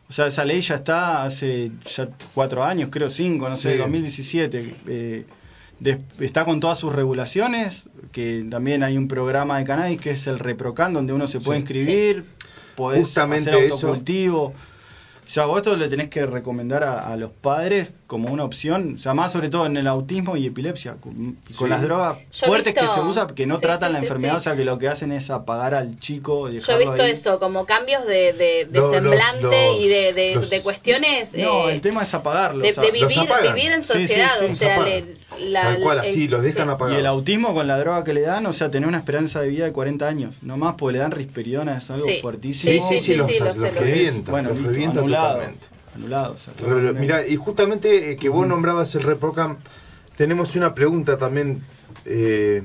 O 0.10 0.12
sea, 0.14 0.28
esa 0.28 0.44
ley 0.44 0.60
ya 0.62 0.76
está 0.76 1.24
hace 1.24 1.72
ya 1.86 2.10
cuatro 2.34 2.64
años, 2.64 2.90
creo 2.92 3.10
cinco, 3.10 3.48
no 3.50 3.56
sé, 3.58 3.74
Sí. 3.74 3.78
2017. 3.78 4.76
Eh, 4.88 5.26
des- 5.80 6.00
está 6.20 6.44
con 6.46 6.60
todas 6.60 6.78
sus 6.78 6.94
regulaciones, 6.94 7.86
que 8.12 8.46
también 8.50 8.84
hay 8.84 8.98
un 8.98 9.08
programa 9.08 9.58
de 9.58 9.64
cannabis 9.64 10.00
que 10.02 10.12
es 10.12 10.28
el 10.28 10.40
Reprocan, 10.40 10.94
donde 10.94 11.14
uno 11.14 11.26
se 11.28 11.40
puede 11.40 11.60
Sí. 11.60 11.62
inscribir, 11.62 12.26
podés 12.76 13.00
Justamente 13.02 13.50
hacer 13.52 13.72
autocultivo. 13.72 14.54
Sea, 15.30 15.46
vos 15.46 15.58
esto 15.58 15.76
le 15.78 15.88
tenés 15.88 16.10
que 16.10 16.26
recomendar 16.26 16.84
a, 16.84 17.08
a 17.12 17.18
los 17.18 17.30
padres 17.32 17.92
como 18.08 18.30
una 18.32 18.44
opción, 18.44 18.96
o 18.98 19.00
sea, 19.00 19.14
más 19.14 19.32
sobre 19.32 19.50
todo 19.50 19.66
en 19.66 19.76
el 19.78 19.88
autismo 19.88 20.38
y 20.38 20.46
epilepsia, 20.46 20.96
con, 21.00 21.38
con 21.58 21.68
Sí. 21.68 21.68
las 21.68 21.82
drogas 21.82 22.18
Yo 22.32 22.48
fuertes 22.48 22.74
que 22.74 22.82
visto- 22.82 22.96
se 22.96 23.02
usan, 23.02 23.28
que 23.30 23.48
no 23.48 23.56
Sí, 23.56 23.62
tratan 23.64 23.90
sí, 23.90 23.94
la 23.94 24.00
sí, 24.00 24.06
enfermedad, 24.06 24.34
sí. 24.34 24.38
o 24.38 24.40
sea, 24.42 24.56
que 24.56 24.66
lo 24.66 24.78
que 24.78 24.88
hacen 24.88 25.12
es 25.12 25.30
apagar 25.32 25.74
al 25.74 26.00
chico 26.00 26.50
y 26.50 26.60
Yo 26.60 26.74
he 26.74 26.78
visto 26.78 27.02
ahí. 27.04 27.12
eso, 27.12 27.40
como 27.40 27.66
cambios 27.66 28.06
de, 28.06 28.34
de, 28.34 28.68
de 28.70 28.80
Los- 28.80 28.92
semblante 28.92 29.42
los- 29.68 29.80
y 29.80 29.88
de, 29.88 30.14
de, 30.14 30.36
los- 30.36 30.50
de 30.50 30.62
cuestiones 30.62 31.34
No, 31.36 31.70
eh, 31.70 31.74
el 31.74 31.82
tema 31.82 32.04
es 32.04 32.14
apagarlo. 32.14 32.64
de, 32.64 32.70
o 32.70 32.74
sea, 32.74 32.84
vivir, 32.84 33.08
vivir 33.08 33.72
en 33.72 33.82
Sí, 33.82 33.94
sí, 33.94 34.00
sociedad. 34.08 34.30
sí, 34.40 34.46
o 34.46 34.56
sea, 34.56 34.80
le- 34.84 35.16
la- 35.40 35.62
Tal 35.64 35.80
cual, 35.82 36.00
el- 36.00 36.06
así, 36.10 36.28
los 36.28 36.44
dejan 36.44 36.64
sí. 36.66 36.70
Y 36.70 36.74
apagados. 36.74 37.00
el 37.00 37.06
autismo 37.06 37.54
con 37.54 37.68
la 37.68 37.78
droga 37.80 38.04
que 38.04 38.14
le 38.14 38.22
dan, 38.22 38.46
o 38.46 38.54
sea, 38.54 38.70
tener 38.72 38.88
una 38.88 38.98
esperanza 39.00 39.42
de 39.42 39.50
vida 39.50 39.66
de 39.66 39.72
40 39.72 40.08
años. 40.08 40.40
No 40.42 40.58
más 40.58 40.76
porque 40.76 40.94
le 40.94 41.00
dan 41.00 41.12
risperidona, 41.12 41.78
es 41.78 41.90
algo 41.90 42.06
Sí. 42.06 42.20
fuertísimo. 42.22 42.74
Sí, 42.74 42.80
sí, 42.96 43.00
sí, 43.00 43.06
sí, 43.12 43.16
los, 43.16 43.28
sí, 43.32 43.40
lo 43.40 43.46
los 43.46 43.56
sé, 43.56 43.62
lo 43.62 43.68
sé. 43.70 43.80
revienta, 43.80 44.32
Bueno, 44.32 44.50
los 44.50 44.58
listo, 44.58 44.72
revienta 44.74 45.00
anulado. 45.00 45.34
totalmente. 45.36 45.66
Anulado, 45.96 46.34
o 46.34 46.38
sea, 46.38 47.28
y 47.28 47.36
justamente 47.36 48.12
eh, 48.12 48.16
que 48.16 48.28
vos 48.30 48.48
nombrabas 48.48 48.96
el 48.96 49.04
Reprocam, 49.04 49.58
tenemos 50.18 50.56
una 50.56 50.74
pregunta 50.74 51.18
también 51.20 51.64
eh, 52.06 52.64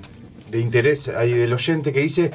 de 0.51 0.61
interés 0.61 1.09
ahí 1.09 1.33
del 1.35 1.53
oyente 1.53 1.93
que 1.93 2.01
dice 2.01 2.31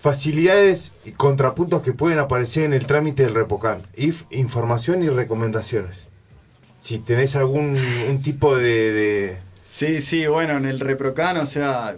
facilidades 0.00 0.90
y 1.04 1.12
contrapuntos 1.12 1.82
que 1.82 1.92
pueden 1.92 2.18
aparecer 2.18 2.64
en 2.64 2.72
el 2.72 2.86
trámite 2.86 3.22
del 3.22 3.34
Reprocan, 3.34 3.82
if, 3.96 4.24
información 4.30 5.02
y 5.04 5.08
recomendaciones. 5.08 6.08
Si 6.80 6.98
tenés 6.98 7.36
algún 7.36 7.78
un 8.10 8.22
tipo 8.22 8.56
de, 8.56 8.92
de- 8.92 9.38
Sí, 9.74 10.02
sí, 10.02 10.26
bueno, 10.26 10.58
en 10.58 10.66
el 10.66 10.78
Reprocan, 10.80 11.38
o 11.38 11.46
sea, 11.46 11.96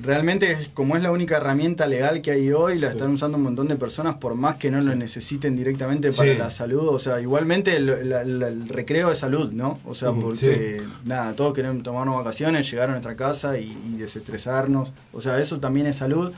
realmente 0.00 0.56
como 0.72 0.96
es 0.96 1.02
la 1.02 1.12
única 1.12 1.36
herramienta 1.36 1.86
legal 1.86 2.22
que 2.22 2.30
hay 2.30 2.50
hoy, 2.50 2.78
la 2.78 2.88
están 2.88 3.10
usando 3.10 3.36
un 3.36 3.42
montón 3.44 3.68
de 3.68 3.76
personas 3.76 4.14
por 4.16 4.34
más 4.36 4.54
que 4.56 4.70
no 4.70 4.80
lo 4.80 4.94
necesiten 4.94 5.54
directamente 5.54 6.12
para 6.12 6.32
Sí. 6.32 6.38
la 6.38 6.50
salud, 6.50 6.88
o 6.88 6.98
sea, 6.98 7.20
igualmente 7.20 7.76
el, 7.76 8.08
la- 8.08 8.24
la- 8.24 8.48
el 8.48 8.66
recreo 8.70 9.10
de 9.10 9.16
salud, 9.16 9.52
¿no? 9.52 9.80
O 9.84 9.92
sea, 9.94 10.12
Ujú, 10.12 10.22
porque 10.22 10.86
nada, 11.04 11.36
todos 11.36 11.52
queremos 11.52 11.82
tomarnos 11.82 12.16
vacaciones, 12.16 12.70
llegar 12.70 12.88
a 12.88 12.92
nuestra 12.92 13.16
casa 13.16 13.58
y, 13.58 13.64
y 13.70 13.96
desestresarnos, 13.98 14.94
o 15.12 15.20
sea, 15.20 15.38
eso 15.40 15.60
también 15.60 15.86
es 15.88 15.96
salud. 15.96 16.32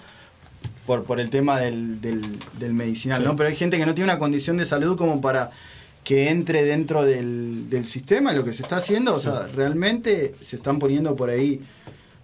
Por, 0.85 1.05
por 1.05 1.21
el 1.21 1.31
tema 1.31 1.61
del, 1.61 2.01
del, 2.01 2.41
del 2.59 2.75
medicinal. 2.75 3.23
¿no? 3.23 3.37
Pero 3.37 3.49
hay 3.49 3.55
gente 3.55 3.79
que 3.79 3.87
no 3.87 3.95
tiene 3.95 4.11
una 4.11 4.19
condición 4.19 4.57
de 4.57 4.65
salud 4.65 4.97
como 4.97 5.21
para 5.21 5.53
que 6.05 6.31
entre 6.31 6.65
dentro 6.65 7.05
del, 7.05 7.71
del 7.71 7.87
sistema, 7.87 8.33
lo 8.33 8.45
que 8.45 8.53
se 8.53 8.63
está 8.63 8.77
haciendo, 8.77 9.15
o 9.15 9.21
sea, 9.21 9.47
realmente 9.47 10.35
se 10.41 10.57
están 10.57 10.79
poniendo 10.79 11.15
por 11.15 11.31
ahí, 11.31 11.61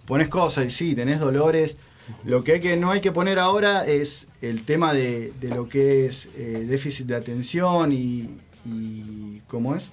pones 0.05 0.27
cosas 0.27 0.65
y 0.65 0.69
sí, 0.69 0.95
tenés 0.95 1.19
dolores. 1.19 1.77
Lo 2.25 2.43
que, 2.43 2.53
hay 2.53 2.59
que 2.59 2.75
no 2.75 2.89
hay 2.91 3.01
que 3.01 3.11
poner 3.11 3.37
ahora 3.39 3.85
es 3.85 4.27
el 4.41 4.63
tema 4.63 4.93
de, 4.93 5.31
de 5.39 5.49
lo 5.49 5.69
que 5.69 6.07
es 6.07 6.27
eh, 6.35 6.65
déficit 6.67 7.05
de 7.05 7.15
atención 7.15 7.91
y, 7.93 8.35
y. 8.65 9.41
¿Cómo 9.47 9.75
es? 9.75 9.91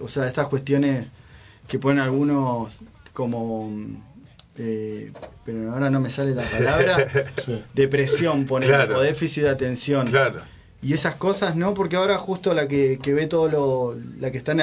O 0.00 0.08
sea, 0.08 0.26
estas 0.26 0.48
cuestiones 0.48 1.06
que 1.68 1.78
ponen 1.78 2.00
algunos 2.00 2.80
como. 3.12 3.70
eh, 4.58 5.12
pero 5.44 5.72
ahora 5.72 5.88
no 5.88 6.00
me 6.00 6.10
sale 6.10 6.34
la 6.34 6.42
palabra. 6.42 7.08
Sí. 7.46 7.62
Depresión, 7.74 8.44
poner, 8.44 8.68
Claro. 8.68 8.98
o 8.98 9.00
déficit 9.00 9.44
de 9.44 9.50
atención. 9.50 10.06
Claro. 10.08 10.42
Y 10.82 10.94
esas 10.94 11.14
cosas 11.14 11.54
no, 11.56 11.74
porque 11.74 11.96
ahora 11.96 12.18
justo 12.18 12.52
la 12.54 12.66
que, 12.68 12.98
que 13.00 13.14
ve 13.14 13.26
todo 13.26 13.48
lo, 13.48 13.96
la 14.18 14.30
que 14.32 14.38
está 14.38 14.52
a, 14.52 14.56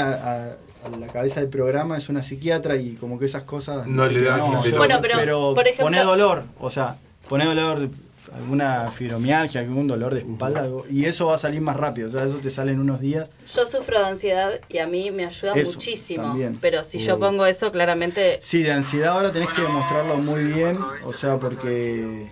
a- 0.51 0.55
a 0.85 0.89
la 0.89 1.07
cabeza 1.07 1.39
del 1.41 1.49
programa 1.49 1.97
es 1.97 2.07
una 2.09 2.21
psiquiatra 2.23 2.77
y 2.77 2.95
como 2.95 3.19
que 3.19 3.25
esas 3.25 3.43
cosas 3.43 3.85
No 3.87 4.07
dice 4.07 4.21
le 4.21 4.27
dan 4.29 4.39
no. 4.39 4.61
Bueno, 4.77 4.99
pero, 5.01 5.53
por 5.53 5.65
ejemplo- 5.67 5.85
pone 5.85 6.03
dolor, 6.03 6.43
o 6.59 6.69
sea, 6.69 6.97
pone 7.27 7.43
dolor, 7.45 7.89
alguna 8.33 8.89
fibromialgia, 8.91 9.59
algún 9.61 9.87
dolor 9.87 10.13
de 10.13 10.21
espalda, 10.21 10.61
algo, 10.61 10.85
y 10.89 11.05
eso 11.05 11.25
va 11.27 11.35
a 11.35 11.37
salir 11.37 11.59
más 11.61 11.75
rápido, 11.75 12.07
o 12.07 12.11
sea, 12.11 12.23
eso 12.25 12.37
te 12.37 12.49
sale 12.49 12.71
en 12.73 12.79
unos 12.79 12.99
días. 13.01 13.29
Yo 13.53 13.65
sufro 13.65 13.99
de 13.99 14.05
ansiedad 14.05 14.51
y 14.69 14.77
a 14.77 14.87
mí 14.87 15.09
me 15.11 15.25
ayuda 15.25 15.51
Eso, 15.53 15.71
muchísimo. 15.73 16.23
también. 16.23 16.57
Pero 16.61 16.83
si 16.83 16.99
yo 16.99 17.17
pongo 17.19 17.45
eso, 17.45 17.71
claramente 17.71 18.37
Sí, 18.41 18.61
de 18.63 18.71
ansiedad 18.71 19.13
ahora 19.13 19.31
tenés 19.33 19.49
que 19.49 19.61
demostrarlo 19.63 20.17
muy 20.17 20.43
bien, 20.43 20.77
o 21.05 21.11
sea, 21.11 21.39
porque 21.39 22.29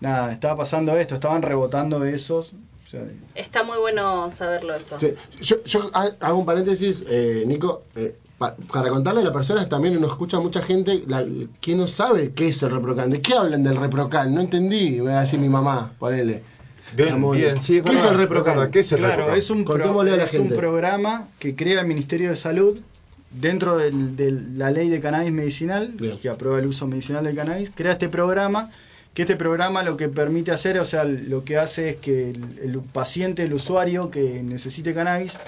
nada, 0.00 0.32
estaba 0.32 0.56
pasando 0.56 0.96
esto, 0.96 1.14
estaban 1.14 1.42
rebotando 1.42 2.04
esos, 2.04 2.52
está 3.34 3.62
muy 3.64 3.78
bueno 3.78 4.30
saberlo 4.30 4.74
eso. 4.74 4.98
Sí. 4.98 5.14
Yo, 5.40 5.62
yo 5.64 5.90
ha- 5.94 6.10
hago 6.20 6.38
un 6.38 6.46
paréntesis, 6.46 7.02
eh, 7.08 7.44
Nico, 7.46 7.82
eh, 7.94 8.16
pa- 8.38 8.54
para 8.72 8.88
contarle 8.90 9.20
a 9.20 9.24
las 9.24 9.32
personas 9.32 9.68
también 9.68 10.00
nos 10.00 10.10
escucha 10.10 10.38
mucha 10.40 10.62
gente 10.62 11.02
la, 11.06 11.24
que 11.60 11.74
no 11.74 11.88
sabe 11.88 12.32
qué 12.32 12.48
es 12.48 12.62
el 12.62 12.70
reprocan. 12.70 13.10
¿De 13.10 13.20
qué 13.20 13.34
hablan 13.34 13.62
del 13.64 13.76
reprocan? 13.76 14.34
No 14.34 14.40
entendí, 14.40 15.00
me 15.00 15.10
va 15.12 15.18
a 15.18 15.22
decir 15.22 15.38
mi 15.40 15.48
mamá, 15.48 15.92
ponele. 15.98 16.42
Bien, 16.96 17.20
bien, 17.32 17.60
sí, 17.60 17.78
es 17.78 17.82
¿Qué 17.82 17.94
es 17.96 18.04
el 18.04 18.14
reprocan? 18.16 18.70
¿qué 18.70 18.78
es 18.80 18.92
el 18.92 18.98
Claro, 18.98 19.16
Reprocan? 19.16 19.38
es 19.38 19.50
un, 19.50 19.64
pro- 19.64 19.72
Contémosle 19.74 20.12
a 20.12 20.16
la 20.18 20.24
es 20.24 20.32
un 20.34 20.38
gente. 20.42 20.54
programa 20.56 21.28
que 21.40 21.56
crea 21.56 21.80
el 21.80 21.86
Ministerio 21.88 22.30
de 22.30 22.36
Salud 22.36 22.78
dentro 23.32 23.76
del- 23.76 24.14
de 24.16 24.30
la 24.30 24.70
ley 24.70 24.88
de 24.88 25.00
cannabis 25.00 25.32
medicinal, 25.32 25.88
Bien. 25.98 26.16
que 26.18 26.28
aprueba 26.28 26.58
el 26.60 26.66
uso 26.66 26.86
medicinal 26.86 27.24
del 27.24 27.34
cannabis, 27.34 27.72
crea 27.74 27.92
este 27.92 28.08
programa, 28.08 28.70
que 29.16 29.22
este 29.22 29.34
programa 29.34 29.82
lo 29.82 29.96
que 29.96 30.10
permite 30.10 30.50
hacer, 30.52 30.78
o 30.78 30.84
sea, 30.84 31.02
lo 31.04 31.42
que 31.42 31.56
hace 31.56 31.88
es 31.88 31.96
que 31.96 32.28
el, 32.30 32.58
el 32.62 32.78
paciente, 32.82 33.44
el 33.44 33.54
usuario 33.54 34.10
que 34.10 34.42
necesite 34.42 34.92
cannabis, 34.92 35.38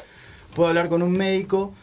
pueda 0.54 0.70
hablar 0.70 0.88
con 0.88 1.02
un 1.02 1.12
médico, 1.12 1.74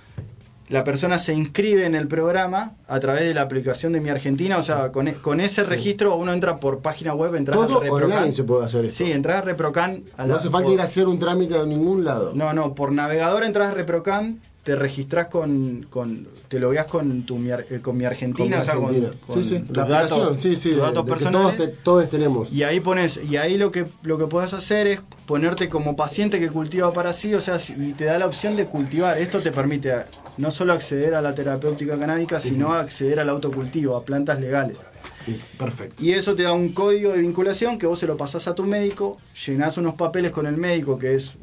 la 0.67 0.83
persona 0.83 1.19
se 1.19 1.35
inscribe 1.35 1.85
en 1.85 1.93
el 1.93 2.07
programa 2.07 2.73
a 2.87 2.99
través 2.99 3.21
de 3.21 3.35
la 3.35 3.41
aplicación 3.43 3.93
de 3.93 3.99
Mi 4.01 4.09
Argentina, 4.09 4.57
o 4.57 4.63
sea, 4.63 4.91
con, 4.91 5.07
e- 5.07 5.13
con 5.13 5.39
ese 5.39 5.61
registro 5.63 6.15
uno 6.15 6.33
entra 6.33 6.59
por 6.59 6.79
página 6.79 7.13
web, 7.13 7.35
entras 7.35 7.55
Todo 7.55 7.79
Reprocan. 7.81 8.11
online 8.13 8.31
se 8.31 8.43
puede 8.43 8.65
hacer 8.65 8.85
esto. 8.85 9.03
Sí, 9.05 9.11
entras 9.11 9.37
a 9.37 9.41
Reprocan. 9.41 10.05
A 10.17 10.23
no 10.23 10.33
la- 10.33 10.39
hace 10.39 10.49
falta 10.49 10.65
por- 10.65 10.73
ir 10.73 10.81
a 10.81 10.85
hacer 10.85 11.05
un 11.07 11.19
trámite 11.19 11.55
a 11.55 11.65
ningún 11.67 12.03
lado. 12.03 12.31
no, 12.33 12.51
no, 12.53 12.73
por 12.73 12.91
navegador 12.93 13.43
entras 13.43 13.67
a 13.67 13.71
Reprocan, 13.75 14.41
te 14.65 14.75
registrás 14.75 15.27
con, 15.27 15.85
con 15.91 16.27
te 16.47 16.59
logueas 16.59 16.87
con 16.87 17.23
tu 17.23 17.37
mi, 17.37 17.51
eh, 17.51 17.81
con 17.83 17.95
mi 17.95 18.03
Argentina, 18.05 18.55
Con 18.57 18.61
o 18.61 18.65
sea, 18.65 18.73
con, 18.75 19.43
sí, 19.43 19.59
tus 19.59 19.87
datos, 19.87 20.41
sí, 20.41 20.55
tus 20.55 20.63
de- 20.63 20.75
datos 20.77 20.95
de 20.95 21.03
que 21.03 21.09
personales. 21.09 21.55
todos, 21.57 21.69
te- 21.69 21.77
todos 21.83 22.09
tenemos. 22.09 22.51
Y 22.51 22.63
ahí 22.63 22.79
pones, 22.79 23.23
y 23.23 23.37
ahí 23.37 23.57
lo 23.59 23.69
que 23.71 23.85
lo 24.01 24.17
que 24.17 24.25
puedes 24.25 24.55
hacer 24.55 24.87
es 24.87 25.01
ponerte 25.27 25.69
como 25.69 25.95
paciente 25.95 26.39
que 26.39 26.49
cultiva 26.49 26.91
para 26.93 27.13
sí, 27.13 27.33
o 27.35 27.39
sea, 27.39 27.57
y 27.69 27.93
te 27.93 28.05
da 28.05 28.17
la 28.17 28.25
opción 28.25 28.55
de 28.55 28.67
cultivar. 28.67 29.19
Esto 29.19 29.39
te 29.43 29.51
permite 29.51 29.93
no 30.37 30.49
solo 30.49 30.73
acceder 30.73 31.13
a 31.13 31.21
la 31.21 31.35
terapéutica 31.35 31.97
canábica, 31.99 32.39
sino 32.39 32.73
acceder 32.73 33.19
al 33.19 33.29
autocultivo, 33.29 33.95
a 33.95 34.03
plantas 34.03 34.39
legales. 34.39 34.83
Perfecto. 35.57 36.03
Y 36.03 36.11
eso 36.11 36.35
te 36.35 36.43
da 36.43 36.53
un 36.53 36.69
código 36.69 37.11
de 37.11 37.19
vinculación 37.19 37.77
que 37.79 37.87
vos 37.87 37.97
se 37.99 38.07
lo 38.07 38.17
pasás 38.17 38.47
a 38.47 38.55
tu 38.55 38.63
médico, 38.63 39.17
llenás 39.45 39.77
unos 39.77 39.95
papeles 39.95 40.31
con 40.31 40.45
el 40.47 40.57
médico 40.57 40.97
que 40.99 41.15
es 41.15 41.33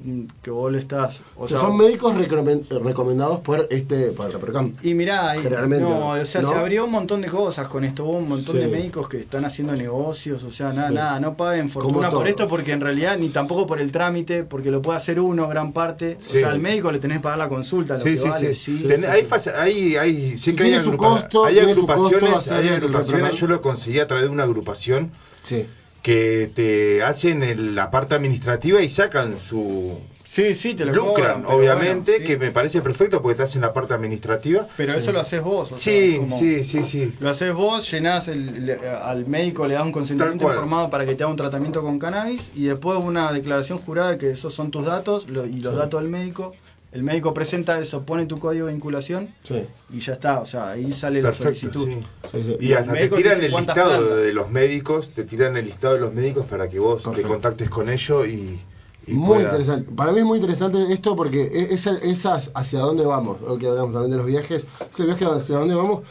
que 0.43 0.51
vos 0.51 0.71
le 0.73 0.79
estás, 0.79 1.23
o 1.37 1.49
sea, 1.49 1.61
son 1.61 1.77
médicos 1.77 2.15
recomen- 2.15 2.67
recomendados 2.69 3.41
por 3.41 3.67
este 3.71 4.13
por 4.13 4.29
el 4.31 4.73
y 4.83 4.95
mirá, 4.95 5.31
ahí- 5.31 5.43
Generalmente, 5.43 5.85
no, 5.85 6.09
o 6.11 6.25
sea, 6.25 6.43
¿no? 6.43 6.49
se 6.51 6.55
abrió 6.55 6.85
un 6.85 6.91
montón 6.93 7.21
de 7.21 7.29
cosas 7.29 7.69
con 7.69 7.85
esto, 7.85 8.05
hubo 8.05 8.19
un 8.19 8.29
montón 8.29 8.57
Sí. 8.57 8.63
de 8.63 8.69
médicos 8.69 9.09
que 9.09 9.19
están 9.19 9.45
haciendo 9.45 9.75
negocios, 9.75 10.43
o 10.45 10.51
sea, 10.51 10.73
nada, 10.73 10.89
Sí. 10.89 10.95
nada, 10.95 11.21
no 11.21 11.37
paguen 11.37 11.71
fortuna 11.71 12.11
por 12.11 12.27
esto 12.29 12.49
porque 12.49 12.73
en 12.73 12.81
realidad 12.81 13.17
ni 13.19 13.29
tampoco 13.31 13.67
por 13.67 13.81
el 13.81 13.91
trámite, 13.93 14.45
porque 14.45 14.71
lo 14.71 14.83
puede 14.83 14.97
hacer 14.99 15.21
uno 15.21 15.49
gran 15.49 15.73
parte, 15.73 16.17
Sí. 16.21 16.37
o 16.37 16.41
sea, 16.41 16.51
al 16.51 16.59
médico 16.61 16.91
le 16.93 16.99
tenés 16.99 17.19
que 17.19 17.23
pagar 17.23 17.39
la 17.39 17.49
consulta, 17.49 17.95
lo 17.95 18.01
Sí, 18.01 18.11
que 18.11 18.17
sí, 18.19 18.29
vale, 18.29 18.55
sí. 18.55 18.79
sí, 18.79 18.85
Ten- 18.85 19.01
sí, 19.01 19.07
hay, 19.07 19.27
hay, 19.55 19.97
hay, 19.97 20.35
que 20.57 20.63
hay, 20.63 20.75
agrupa- 20.75 20.97
costo, 21.23 21.45
agrupaciones, 21.47 22.51
hay 22.51 22.69
agrupaciones, 22.69 23.35
yo 23.37 23.47
lo 23.47 23.63
conseguí 23.73 23.99
a 24.01 24.07
través 24.07 24.25
de 24.27 24.31
una 24.31 24.45
agrupación 24.45 25.11
Sí. 25.43 25.67
que 26.03 26.51
te 26.55 27.03
hacen 27.03 27.43
el- 27.43 27.75
la 27.75 27.91
parte 27.91 28.15
administrativa 28.15 28.83
y 28.83 28.91
sacan 28.91 29.39
su 29.39 29.99
Sí, 30.25 30.55
sí, 30.55 30.75
te 30.75 30.85
lo 30.87 30.93
lucran, 30.95 31.43
cobran, 31.43 31.47
obviamente, 31.59 32.13
bueno, 32.13 32.25
sí. 32.27 32.33
que 32.33 32.39
me 32.39 32.51
parece 32.53 32.81
perfecto 32.81 33.21
porque 33.21 33.37
te 33.37 33.43
hacen 33.43 33.61
la 33.61 33.73
parte 33.75 33.93
administrativa. 33.93 34.67
Pero 34.79 34.95
eso 34.95 35.13
lo 35.13 35.21
haces 35.21 35.43
vos, 35.43 35.73
o 35.73 35.77
sea, 35.77 35.93
Sí, 35.93 36.17
como- 36.17 36.39
sí, 36.39 36.65
sí, 36.65 36.85
sí. 36.85 37.13
Lo 37.21 37.29
haces 37.29 37.53
vos, 37.53 37.91
llenás 37.91 38.29
el, 38.29 38.65
le- 38.67 38.79
al 38.89 39.27
médico, 39.27 39.67
le 39.67 39.75
das 39.75 39.85
un 39.85 39.93
consentimiento 39.93 40.47
informado 40.47 40.89
para 40.91 41.05
que 41.05 41.15
te 41.17 41.23
haga 41.25 41.31
un 41.31 41.37
tratamiento 41.37 41.83
con 41.83 41.99
cannabis 41.99 42.51
y 42.55 42.65
después 42.65 42.99
una 43.05 43.31
declaración 43.33 43.79
jurada 43.79 44.17
que 44.17 44.31
esos 44.31 44.55
son 44.55 44.71
tus 44.71 44.87
datos 44.87 45.29
lo- 45.29 45.45
y 45.47 45.61
los 45.61 45.75
Sí. 45.75 45.79
datos 45.81 46.01
del 46.01 46.11
médico. 46.11 46.55
El 46.93 47.03
médico 47.05 47.33
presenta 47.33 47.79
eso, 47.81 48.03
pone 48.03 48.27
tu 48.27 48.39
código 48.39 48.67
de 48.67 48.73
vinculación 48.75 49.35
Sí. 49.45 49.67
y 49.93 50.01
ya 50.01 50.13
está, 50.13 50.41
o 50.41 50.45
sea, 50.47 50.71
ahí 50.73 50.93
sale 50.93 51.23
la 51.23 51.31
Perfecto, 51.31 51.73
solicitud. 51.73 51.89
sí. 51.89 52.29
Sí, 52.33 52.43
sí. 52.45 52.57
Y 52.61 52.73
el 52.73 52.79
hasta 52.79 52.93
te 52.93 53.09
tiran 53.09 53.43
el 53.43 53.51
listado 53.51 53.91
plantas. 53.99 54.23
de 54.23 54.33
los 54.35 54.51
médicos, 54.51 55.11
te 55.15 55.25
tiran 55.25 55.57
el 55.57 55.65
listado 55.65 55.95
de 55.95 56.01
los 56.01 56.13
médicos 56.13 56.45
para 56.47 56.69
que 56.69 56.79
vos 56.79 57.03
Perfecto. 57.03 57.23
te 57.23 57.33
contactes 57.33 57.71
con 57.71 57.89
ellos 57.89 58.27
y, 58.29 58.61
y 59.07 59.15
Muy 59.15 59.27
puedas- 59.39 59.45
interesante. 59.53 59.91
Para 59.97 60.13
mí 60.13 60.19
es 60.19 60.25
muy 60.27 60.37
interesante 60.39 60.79
esto 60.93 61.17
porque 61.17 61.51
es, 61.71 61.87
es, 61.87 62.03
es 62.03 62.27
hacia 62.55 62.79
dónde 62.81 63.07
vamos. 63.07 63.41
Lo 63.41 63.57
que 63.57 63.69
hablamos 63.69 63.93
también 63.95 64.11
de 64.11 64.17
los 64.19 64.27
viajes. 64.27 64.67
Ese 64.93 65.05
viaje 65.07 65.25
hacia 65.25 65.57
dónde 65.57 65.75
vamos 65.75 66.03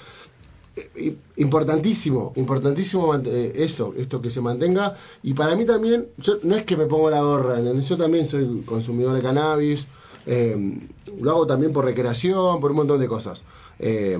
eh, 0.76 1.16
importantísimo, 1.36 2.32
importantísimo 2.38 3.14
eh, 3.16 3.52
eso, 3.56 3.94
esto 3.98 4.20
que 4.22 4.32
se 4.32 4.42
mantenga. 4.42 4.96
Y 5.22 5.34
para 5.36 5.56
mí 5.56 5.66
también, 5.66 6.08
yo 6.18 6.38
no 6.44 6.56
es 6.56 6.64
que 6.64 6.76
me 6.76 6.86
pongo 6.86 7.10
la 7.12 7.22
gorra, 7.22 7.60
¿entendés? 7.60 7.88
yo 7.88 7.98
también 7.98 8.26
soy 8.26 8.64
consumidor 8.66 9.16
de 9.16 9.22
cannabis, 9.22 9.88
eh, 10.26 10.80
lo 11.20 11.32
hago 11.32 11.48
también 11.48 11.74
por 11.74 11.86
recreación, 11.86 12.60
por 12.60 12.72
un 12.72 12.78
montón 12.78 13.00
de 13.00 13.08
cosas. 13.08 13.44
Eh, 13.80 14.18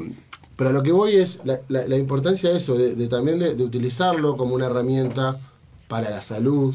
pero 0.56 0.70
a 0.70 0.74
lo 0.74 0.84
que 0.84 0.92
voy 0.92 1.16
es 1.16 1.40
la, 1.44 1.62
la- 1.70 1.88
la 1.88 1.98
importancia 1.98 2.50
de 2.52 2.58
eso, 2.58 2.76
de, 2.76 2.94
de 2.96 3.08
también 3.08 3.40
de, 3.40 3.56
de 3.56 3.64
utilizarlo 3.64 4.38
como 4.38 4.56
una 4.56 4.68
herramienta 4.68 5.40
para 5.88 6.10
la 6.10 6.22
salud. 6.22 6.74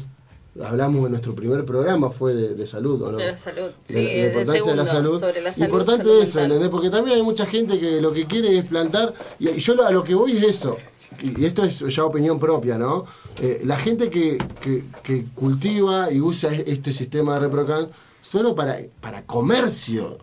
Hablamos 0.61 1.05
en 1.05 1.11
nuestro 1.11 1.35
primer 1.35 1.63
programa, 1.65 2.09
fue 2.09 2.33
de, 2.33 2.55
de 2.55 2.65
salud, 2.65 2.99
¿o 3.03 3.11
no? 3.11 3.17
De 3.19 3.27
la 3.27 3.37
salud, 3.37 3.69
sí, 3.83 3.93
De 3.93 4.03
la- 4.21 4.25
importancia 4.27 4.71
de 4.71 4.75
la 4.75 4.85
salud. 4.87 5.19
sobre 5.19 5.41
la 5.41 5.53
salud, 5.53 5.65
Importante 5.67 6.19
eso. 6.21 6.39
¿entendés? 6.39 6.69
Porque 6.69 6.89
también 6.89 7.17
hay 7.17 7.23
mucha 7.23 7.45
gente 7.45 7.79
que 7.79 8.01
lo 8.01 8.11
que 8.11 8.25
quiere 8.25 8.57
es 8.57 8.65
plantar, 8.65 9.13
y, 9.39 9.49
y 9.49 9.59
yo 9.59 9.75
lo- 9.75 9.85
a 9.85 9.91
lo 9.91 10.03
que 10.03 10.15
voy 10.15 10.35
es 10.35 10.43
eso, 10.43 10.77
y, 11.21 11.45
esto 11.45 11.63
es 11.63 11.79
ya 11.79 12.03
opinión 12.05 12.39
propia, 12.39 12.75
¿no? 12.79 13.05
Eh, 13.39 13.61
la 13.65 13.77
gente 13.77 14.09
que, 14.09 14.39
que, 14.59 14.83
que 15.03 15.25
cultiva 15.35 16.11
y 16.11 16.19
usa 16.21 16.51
este 16.51 16.91
sistema 16.91 17.35
de 17.35 17.41
ReproCan 17.41 17.89
solo 18.21 18.55
para, 18.55 18.77
para 19.01 19.23
comercio, 19.25 20.17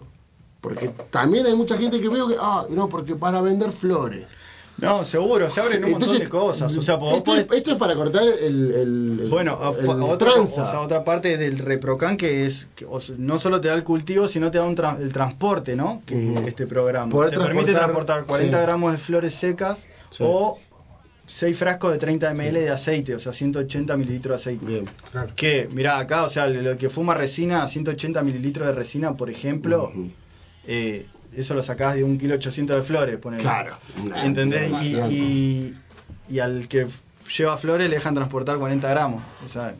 porque 0.60 0.88
también 1.10 1.46
hay 1.46 1.54
mucha 1.54 1.76
gente 1.76 2.00
que 2.00 2.08
veo 2.08 2.28
que, 2.28 2.36
ah, 2.40 2.64
no, 2.70 2.88
porque 2.88 3.16
para 3.16 3.40
vender 3.40 3.72
flores. 3.72 4.26
No, 4.76 5.04
seguro, 5.04 5.48
se 5.50 5.60
abren 5.60 5.84
un 5.84 5.92
montón 5.92 6.18
de 6.18 6.28
cosas. 6.28 6.76
O 6.76 6.82
sea, 6.82 6.94
esto, 6.96 7.22
podés- 7.24 7.46
esto 7.54 7.70
es 7.70 7.76
para 7.76 7.94
cortar 7.94 8.24
el, 8.26 9.28
Bueno, 9.30 9.56
el 9.78 9.88
otra, 10.02 10.32
o 10.32 10.46
sea, 10.48 10.80
otra 10.80 11.04
parte 11.04 11.36
del 11.38 11.58
reprocan 11.58 12.16
que 12.16 12.44
es 12.44 12.66
que, 12.74 12.84
no 13.18 13.38
solo 13.38 13.60
te 13.60 13.68
da 13.68 13.74
el 13.74 13.84
cultivo, 13.84 14.26
sino 14.26 14.50
te 14.50 14.58
da 14.58 14.64
un 14.64 14.74
tra- 14.76 15.00
el 15.00 15.12
transporte, 15.12 15.76
¿no? 15.76 16.02
Que 16.04 16.16
Ujú. 16.16 16.48
este 16.48 16.66
programa 16.66 17.08
Poder 17.12 17.30
te 17.30 17.36
permite 17.38 17.72
transportar, 17.72 18.24
transportar 18.24 18.26
40 18.26 18.56
sí. 18.58 18.62
gramos 18.64 18.92
de 18.92 18.98
flores 18.98 19.34
secas 19.34 19.86
Sí. 20.10 20.24
o 20.26 20.58
6 21.26 21.56
frascos 21.56 21.92
de 21.92 21.98
30 21.98 22.30
ml 22.34 22.52
de 22.60 22.70
aceite, 22.70 23.14
o 23.14 23.18
sea, 23.18 23.32
180 23.32 23.96
mililitros 23.96 24.30
de 24.44 24.50
aceite. 24.52 24.66
Bien. 24.66 24.84
Que, 25.36 25.68
mirá, 25.72 25.98
acá, 25.98 26.24
o 26.24 26.28
sea, 26.28 26.46
lo 26.48 26.76
que 26.76 26.88
fuma 26.90 27.14
resina, 27.14 27.66
180 27.66 28.22
mililitros 28.22 28.66
de 28.68 28.74
resina, 28.74 29.14
por 29.16 29.30
ejemplo, 29.30 29.84
Ujú. 29.90 30.10
eh, 30.66 31.06
eso 31.34 31.54
lo 31.54 31.62
sacás 31.62 31.94
de 31.96 32.04
un 32.04 32.18
kilo 32.18 32.34
800 32.34 32.76
de 32.76 32.82
flores, 32.82 33.16
ponele. 33.16 33.42
Claro. 33.42 33.76
¿Entendés? 34.22 34.70
una- 34.70 34.84
Y, 34.84 34.96
y, 35.10 36.34
y 36.34 36.38
al 36.40 36.68
que 36.68 36.86
lleva 37.36 37.56
flores 37.56 37.88
le 37.88 37.96
dejan 37.96 38.14
transportar 38.14 38.58
40 38.58 38.88
gramos. 38.90 39.22
O 39.44 39.48
sea, 39.48 39.74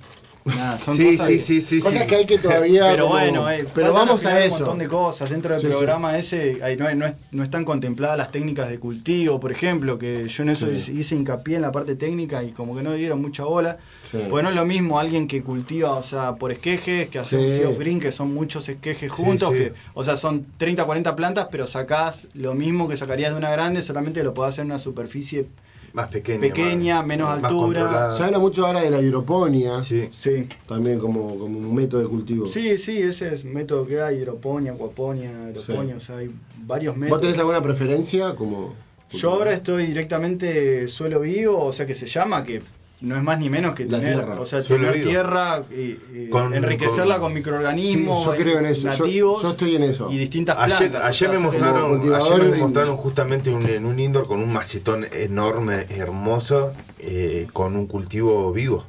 nada, 0.45 0.79
son 0.79 0.97
Sí, 0.97 1.05
cosas 1.17 1.27
sí, 1.29 1.33
que- 1.35 1.41
sí, 1.41 1.61
sí, 1.63 1.81
cosas 1.81 2.03
sí. 2.03 2.07
que 2.07 2.17
hay 2.17 2.27
que 2.27 2.39
todavía. 2.39 2.89
Pero 2.91 3.05
como- 3.09 3.15
bueno, 3.19 3.51
eh, 3.51 3.67
pero 3.75 3.93
vamos 3.93 4.25
a 4.27 4.45
eso. 4.45 4.55
un 4.57 4.61
montón 4.63 4.79
de 4.79 4.87
cosas. 4.89 5.31
Dentro 5.31 5.53
del 5.55 5.61
Sí, 5.61 5.67
sí. 5.67 5.73
programa 5.73 6.19
ese 6.19 6.59
ahí 6.63 6.77
no, 6.77 6.93
no, 6.95 7.07
es- 7.07 7.15
no 7.33 7.43
están 7.43 7.65
contempladas 7.65 8.19
las 8.19 8.31
técnicas 8.31 8.69
de 8.69 8.79
cultivo, 8.79 9.41
por 9.41 9.53
ejemplo, 9.53 9.99
que 9.99 10.29
yo 10.29 10.43
en 10.43 10.51
eso 10.51 10.73
Sí. 10.75 10.93
hice, 10.99 11.15
hincapié 11.17 11.57
en 11.57 11.63
la 11.63 11.73
parte 11.73 11.97
técnica 11.97 12.43
y 12.45 12.51
como 12.53 12.77
que 12.77 12.83
no 12.83 12.93
dieron 12.93 13.21
mucha 13.23 13.45
bola. 13.45 13.79
Sí. 14.11 14.19
Pues 14.29 14.43
no 14.45 14.51
es 14.51 14.55
lo 14.57 14.67
mismo 14.67 14.99
alguien 14.99 15.27
que 15.27 15.43
cultiva, 15.43 15.93
o 15.97 16.03
sea, 16.03 16.35
por 16.37 16.53
esquejes, 16.53 17.09
que 17.09 17.19
hace 17.19 17.37
un 17.39 17.51
Sí. 17.51 17.57
sea 17.57 17.69
of 17.71 17.79
green, 17.79 17.99
que 18.01 18.13
son 18.13 18.33
muchos 18.35 18.69
esquejes 18.69 19.11
Sí, 19.11 19.23
juntos, 19.23 19.51
sí. 19.53 19.59
que, 19.59 19.73
o 19.95 20.05
sea, 20.05 20.17
son 20.17 20.47
30, 20.59 20.85
40 20.85 21.17
plantas, 21.17 21.49
pero 21.51 21.67
sacás 21.67 22.29
lo 22.35 22.55
mismo 22.55 22.87
que 22.89 22.97
sacarías 22.97 23.33
de 23.33 23.39
una 23.39 23.51
grande, 23.51 23.81
solamente 23.83 24.23
lo 24.23 24.35
podés 24.35 24.51
hacer 24.55 24.63
en 24.67 24.73
una 24.73 24.79
superficie 24.79 25.47
Más 25.95 26.09
pequeña. 26.09 26.41
Pequeña, 26.41 26.97
más- 26.99 27.07
menos 27.07 27.29
más 27.29 27.45
altura. 27.45 27.63
controlada. 27.83 28.17
Se 28.17 28.23
habla 28.25 28.39
mucho 28.41 28.67
ahora 28.67 28.81
de 28.83 28.91
la 28.91 29.01
hidroponía, 29.01 29.81
Sí. 29.81 30.09
Sí. 30.13 30.49
también 30.69 30.99
como, 30.99 31.37
como 31.37 31.57
un 31.59 31.73
método 31.75 32.01
de 32.03 32.09
cultivo. 32.09 32.47
Sí, 32.47 32.77
sí, 32.79 32.99
ese 33.01 33.33
es 33.33 33.45
un 33.45 33.55
método 33.55 33.87
que 33.87 34.03
hay, 34.03 34.17
hidroponía, 34.19 34.73
acuaponía, 34.73 35.31
aeroponía, 35.47 35.97
o 35.97 36.01
sea, 36.01 36.17
hay 36.19 36.31
varios 36.67 36.95
¿Vos 36.95 37.01
métodos. 37.01 37.23
tenés 37.23 37.39
alguna 37.39 37.63
preferencia? 37.63 38.35
como 38.35 38.75
Yo 39.11 39.31
ahora 39.31 39.53
estoy 39.55 39.87
directamente 39.87 40.89
suelo 40.89 41.21
vivo, 41.21 41.63
o 41.65 41.73
sea 41.73 41.87
que 41.87 41.95
se 41.95 42.07
llama, 42.07 42.43
que 42.43 42.61
no 43.05 43.17
es 43.17 43.23
más 43.23 43.39
ni 43.39 43.51
menos 43.51 43.75
que 43.75 43.85
La 43.85 43.99
tener, 43.99 44.15
tierra. 44.15 44.41
o 44.41 44.47
sea, 44.47 44.63
tener 44.63 45.03
tierra, 45.03 45.63
y, 45.71 45.99
y 46.13 46.29
Con- 46.31 46.55
enriquecerla 46.55 47.15
con, 47.17 47.25
con- 47.25 47.35
microorganismos 47.35 48.23
Sí, 48.25 48.31
yo 48.31 48.37
creo 48.37 48.59
en 48.59 48.67
eso, 48.67 48.83
yo- 48.91 49.05
nativos 49.05 49.43
yo 49.43 49.51
estoy 49.51 49.77
en 49.77 49.83
eso. 49.85 50.09
y 50.11 50.17
distintas 50.19 50.57
plantas. 50.57 50.81
Ayer, 50.81 50.97
o 50.97 50.99
ayer 51.05 51.15
sea, 51.15 51.29
me 51.33 51.39
mostraron, 51.39 52.15
ayer 52.15 52.43
me 52.43 52.57
mostraron 52.59 52.97
justamente 52.97 53.51
un- 53.53 53.67
en 53.69 53.85
un 53.85 53.99
indoor 54.01 54.27
con 54.27 54.41
un 54.41 54.53
macetón 54.53 55.07
enorme, 55.13 55.87
hermoso, 55.91 56.73
eh, 56.99 57.47
con 57.53 57.77
un 57.77 57.87
cultivo 57.87 58.53
vivo. 58.53 58.87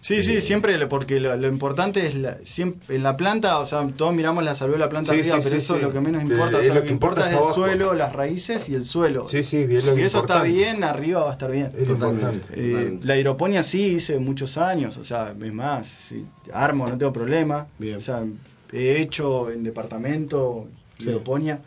Sí, 0.00 0.22
sí, 0.22 0.40
siempre, 0.40 0.78
le- 0.78 0.86
porque 0.86 1.18
lo, 1.20 1.36
lo 1.36 1.48
importante 1.48 2.06
es 2.06 2.14
la, 2.14 2.38
siempre, 2.44 2.94
en 2.96 3.02
la 3.02 3.16
planta, 3.16 3.58
o 3.58 3.66
sea, 3.66 3.86
todos 3.96 4.14
miramos 4.14 4.44
la 4.44 4.54
salud 4.54 4.74
de 4.74 4.78
la 4.78 4.88
planta 4.88 5.12
Sí, 5.12 5.18
arriba, 5.20 5.36
sí, 5.36 5.40
pero 5.44 5.50
sí, 5.50 5.56
eso 5.64 5.74
sí. 5.74 5.80
es 5.80 5.86
lo 5.86 5.92
que 5.92 6.00
menos 6.00 6.22
Eh, 6.22 6.24
importa, 6.26 6.58
o 6.58 6.60
sea, 6.60 6.68
lo 6.68 6.74
lo 6.80 6.82
que 6.86 6.90
importa 6.92 7.20
importa 7.22 7.40
es 7.42 7.48
el 7.48 7.54
suelo, 7.54 7.94
las 7.94 8.12
raíces 8.12 8.68
y 8.68 8.74
el 8.76 8.84
suelo. 8.84 9.24
Sí, 9.24 9.42
sí, 9.42 9.66
bien 9.66 9.80
si 9.80 9.88
lo 9.90 9.96
eso 9.96 10.20
está 10.20 10.42
bien, 10.42 10.84
arriba 10.84 11.22
va 11.24 11.30
a 11.30 11.32
estar 11.32 11.50
bien. 11.50 11.72
Es 11.76 11.86
Totalmente. 11.86 12.36
importante. 12.36 12.54
Eh, 12.56 12.98
la 13.02 13.16
hidroponía 13.18 13.62
sí 13.64 13.94
hice 13.94 14.18
muchos 14.20 14.56
años, 14.56 14.96
o 14.98 15.04
sea, 15.04 15.34
es 15.40 15.52
más, 15.52 15.86
sí, 15.88 16.24
armo, 16.52 16.86
no 16.88 16.96
tengo 16.96 17.12
problema. 17.12 17.66
Bien. 17.78 17.96
O 17.96 18.00
sea, 18.00 18.24
he 18.72 19.00
hecho 19.02 19.50
en 19.50 19.64
departamento 19.64 20.68
Sí. 20.98 21.04
hidroponía, 21.04 21.60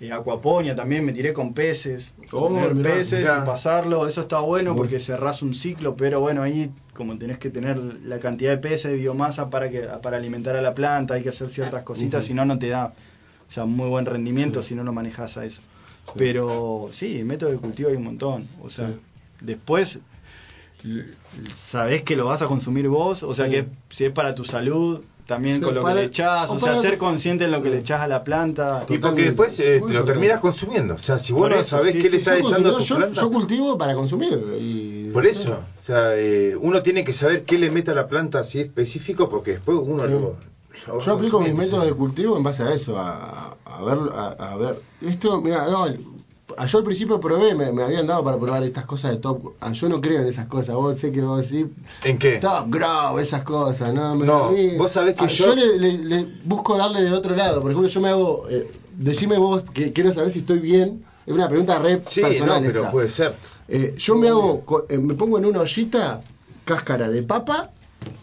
eh, 0.00 0.12
acuaponía 0.12 0.74
también, 0.74 1.04
me 1.04 1.12
tiré 1.12 1.32
con 1.32 1.54
peces, 1.54 2.14
Oh, 2.32 2.48
tener 2.48 2.74
mirá, 2.74 2.90
peces 2.94 3.20
mirá. 3.20 3.40
y 3.42 3.46
pasarlo, 3.46 4.06
eso 4.06 4.22
está 4.22 4.40
bueno 4.40 4.74
porque 4.76 4.98
cerrás 4.98 5.40
un 5.42 5.54
ciclo, 5.54 5.96
pero 5.96 6.20
bueno, 6.20 6.42
ahí 6.42 6.72
como 6.94 7.16
tenés 7.18 7.38
que 7.38 7.50
tener 7.50 7.78
la 7.78 8.18
cantidad 8.18 8.50
de 8.50 8.58
peces 8.58 8.90
de 8.92 8.96
biomasa 8.96 9.50
para 9.50 9.70
que 9.70 9.82
para 10.02 10.16
alimentar 10.16 10.56
a 10.56 10.60
la 10.62 10.74
planta, 10.74 11.14
hay 11.14 11.22
que 11.22 11.28
hacer 11.30 11.48
ciertas 11.48 11.82
cositas, 11.84 12.20
Ujú. 12.24 12.26
si 12.28 12.34
no 12.34 12.44
no 12.44 12.58
te 12.58 12.68
da, 12.68 12.86
o 13.48 13.50
sea, 13.50 13.64
muy 13.66 13.88
buen 13.88 14.06
rendimiento 14.06 14.62
si 14.62 14.74
no 14.74 14.82
lo 14.84 14.92
manejas 14.92 15.36
a 15.36 15.44
eso. 15.44 15.62
Pero 16.16 16.88
sí, 16.90 17.22
método 17.24 17.50
de 17.50 17.58
cultivo 17.58 17.88
hay 17.88 17.96
un 17.96 18.04
montón, 18.04 18.48
o 18.62 18.68
sea, 18.70 18.88
Sí. 18.88 18.96
después 19.40 20.00
sabés 21.54 22.02
que 22.02 22.16
lo 22.16 22.26
vas 22.26 22.42
a 22.42 22.46
consumir 22.46 22.88
vos, 22.88 23.22
o 23.22 23.32
sea 23.32 23.48
que 23.48 23.66
si 23.90 24.04
es 24.04 24.10
para 24.12 24.34
tu 24.34 24.44
salud, 24.44 25.02
también 25.26 25.58
Sí, 25.58 25.62
con 25.64 25.74
lo 25.74 25.82
para- 25.82 25.94
que 25.96 26.00
le 26.02 26.06
echás, 26.06 26.50
o 26.50 26.54
o 26.54 26.58
sea, 26.58 26.76
ser 26.76 26.98
consciente 26.98 27.44
en 27.44 27.50
lo 27.50 27.62
que 27.62 27.70
le 27.70 27.78
echás 27.78 28.00
a 28.00 28.06
la 28.06 28.22
planta. 28.24 28.84
Y 28.88 28.98
porque 28.98 29.22
después 29.22 29.58
eh, 29.60 29.82
te 29.86 29.92
lo 29.94 30.04
terminas 30.04 30.40
consumiendo. 30.40 30.94
O 30.94 30.98
sea, 30.98 31.18
si 31.18 31.32
vos 31.32 31.42
Por 31.42 31.50
no 31.52 31.56
eso, 31.58 31.76
sabés 31.78 31.92
sí, 31.92 31.98
qué 31.98 32.04
sí, 32.04 32.10
le 32.10 32.16
estás 32.18 32.38
echando 32.40 32.70
a 32.70 32.78
tu 32.78 32.84
yo, 32.84 32.96
planta. 32.96 33.20
yo 33.20 33.30
cultivo 33.30 33.78
para 33.78 33.94
consumir. 33.94 34.38
Y, 34.58 35.10
Por 35.12 35.26
eso, 35.26 35.58
o 35.78 35.80
sea, 35.80 36.16
eh, 36.16 36.56
uno 36.60 36.82
tiene 36.82 37.04
que 37.04 37.12
saber 37.12 37.44
qué 37.44 37.58
le 37.58 37.70
mete 37.70 37.90
a 37.92 37.94
la 37.94 38.06
planta 38.08 38.40
así 38.40 38.60
específico 38.60 39.28
porque 39.28 39.52
después 39.52 39.78
uno 39.80 40.02
Sí. 40.04 40.08
lo... 40.10 40.18
lo 40.20 40.30
va 40.98 41.04
Yo 41.04 41.12
aplico 41.12 41.40
mis 41.40 41.54
métodos 41.54 41.86
de 41.86 41.92
cultivo 41.94 42.36
en 42.36 42.42
base 42.42 42.62
a 42.64 42.72
eso, 42.74 42.98
a, 42.98 43.56
a 43.64 43.82
ver, 43.84 43.98
a, 44.14 44.28
a 44.52 44.56
ver. 44.56 44.80
Esto, 45.00 45.40
mira, 45.40 45.66
no, 45.66 45.86
yo 46.68 46.78
al 46.78 46.84
principio 46.84 47.20
probé, 47.20 47.54
me, 47.54 47.72
me 47.72 47.82
habían 47.82 48.06
dado 48.06 48.22
para 48.24 48.38
probar 48.38 48.62
estas 48.62 48.84
cosas 48.84 49.12
de 49.12 49.18
top. 49.18 49.54
ah, 49.60 49.72
Yo 49.72 49.88
no 49.88 50.00
creo 50.00 50.20
en 50.20 50.26
esas 50.28 50.46
cosas, 50.46 50.74
vos 50.74 50.98
sé 50.98 51.10
que 51.10 51.22
vos 51.22 51.48
decís 51.48 51.66
¿En 52.04 52.18
qué? 52.18 52.38
top 52.38 52.66
grow, 52.68 53.18
esas 53.18 53.42
cosas, 53.44 53.94
¿no? 53.94 54.14
Me- 54.16 54.26
No, 54.26 54.52
vos 54.78 54.90
sabés 54.90 55.14
que 55.14 55.24
ah, 55.24 55.28
yo- 55.28 55.54
le, 55.54 55.78
le- 55.78 56.04
le 56.04 56.26
busco 56.44 56.76
darle 56.76 57.02
de 57.02 57.12
otro 57.12 57.34
lado. 57.34 57.62
Por 57.62 57.70
ejemplo, 57.70 57.88
yo 57.90 58.00
me 58.00 58.08
hago. 58.08 58.46
Eh, 58.50 58.70
decime 58.92 59.38
vos, 59.38 59.62
que 59.72 59.92
quiero 59.92 60.12
saber 60.12 60.30
si 60.30 60.40
estoy 60.40 60.58
bien. 60.60 61.04
Es 61.26 61.32
una 61.32 61.48
pregunta 61.48 61.78
re 61.78 62.02
Sí, 62.06 62.20
personal. 62.20 62.60
no, 62.60 62.66
pero 62.66 62.80
esta. 62.80 62.92
puede 62.92 63.08
ser. 63.08 63.32
Eh, 63.68 63.94
yo 63.96 64.14
me 64.16 64.28
hago, 64.28 64.62
eh, 64.90 64.98
me 64.98 65.14
pongo 65.14 65.38
en 65.38 65.46
una 65.46 65.60
ollita 65.60 66.20
cáscara 66.66 67.08
de 67.08 67.22
papa, 67.22 67.70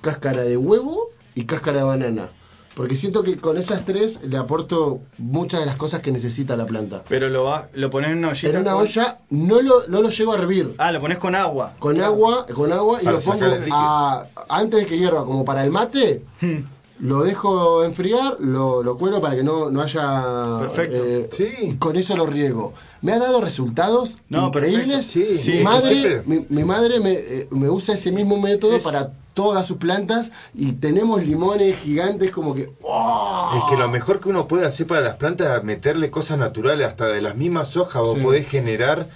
cáscara 0.02 0.44
de 0.44 0.56
huevo 0.58 1.10
y 1.34 1.46
cáscara 1.46 1.80
de 1.80 1.84
banana. 1.86 2.30
Porque 2.76 2.96
siento 2.96 3.22
que 3.24 3.38
con 3.38 3.58
esas 3.58 3.84
tres 3.86 4.20
le 4.24 4.38
aporto 4.38 5.02
muchas 5.18 5.60
de 5.60 5.66
las 5.66 5.76
cosas 5.76 6.00
que 6.02 6.12
necesita 6.12 6.56
la 6.56 6.66
planta. 6.66 7.04
Pero 7.10 7.28
lo 7.30 7.44
va, 7.44 7.68
lo 7.74 7.90
pones 7.90 8.12
en 8.12 8.20
una 8.20 8.30
ollita. 8.30 8.50
En 8.50 8.62
una 8.62 8.72
con- 8.74 8.84
olla 8.84 9.20
no 9.30 9.62
lo, 9.62 9.88
no 9.88 10.02
lo 10.02 10.10
llego 10.10 10.32
a 10.34 10.38
hervir. 10.38 10.76
Ah, 10.78 10.92
lo 10.92 11.02
pones 11.02 11.18
con 11.18 11.36
agua. 11.36 11.74
Con 11.80 12.00
agua, 12.02 12.46
con 12.54 12.72
agua 12.72 13.00
y 13.02 13.06
Para 13.06 13.18
lo 13.18 13.24
pongo 13.24 13.46
a, 13.72 14.26
antes 14.50 14.80
de 14.82 14.86
que 14.86 14.98
hierva, 14.98 15.26
como 15.26 15.44
para 15.44 15.64
el 15.64 15.70
mate, 15.72 16.24
Hmm. 16.40 16.60
Lo 17.02 17.24
dejo 17.24 17.84
enfriar, 17.84 18.38
lo, 18.40 18.84
lo 18.84 18.98
cuelo 18.98 19.20
para 19.20 19.36
que 19.36 19.44
no, 19.44 19.70
no 19.70 19.82
haya. 19.82 20.58
Perfecto. 20.60 21.04
eh, 21.04 21.30
Sí. 21.36 21.76
Con 21.80 21.96
eso 21.98 22.16
lo 22.16 22.26
riego. 22.26 22.74
Me 23.02 23.12
ha 23.14 23.20
dado 23.20 23.42
resultados 23.42 24.20
No, 24.30 24.48
increíbles. 24.48 25.08
perfecto. 25.08 25.12
Sí, 25.12 25.52
mi, 25.52 25.58
sí, 25.58 25.64
madre, 25.64 26.22
mi, 26.26 26.46
mi 26.50 26.64
madre 26.64 27.00
me, 27.00 27.14
eh, 27.14 27.48
me 27.52 27.70
usa 27.70 27.96
ese 27.96 28.12
mismo 28.12 28.38
método 28.40 28.76
Es- 28.76 28.84
para 28.84 29.14
todas 29.34 29.66
sus 29.66 29.78
plantas 29.78 30.32
y 30.54 30.74
tenemos 30.74 31.24
limones 31.26 31.80
gigantes 31.80 32.32
como 32.32 32.54
que. 32.54 32.72
¡oh! 32.84 33.52
Es 33.58 33.64
que 33.70 33.78
lo 33.78 33.90
mejor 33.90 34.20
que 34.20 34.30
uno 34.30 34.48
puede 34.48 34.66
hacer 34.68 34.86
para 34.88 35.02
las 35.02 35.16
plantas 35.16 35.58
es 35.58 35.64
meterle 35.64 36.12
cosas 36.12 36.38
naturales, 36.38 36.86
hasta 36.88 37.08
de 37.08 37.22
las 37.22 37.36
mismas 37.36 37.76
hojas, 37.78 38.02
vos 38.04 38.16
Sí. 38.18 38.24
podés 38.24 38.48
generar 38.48 39.08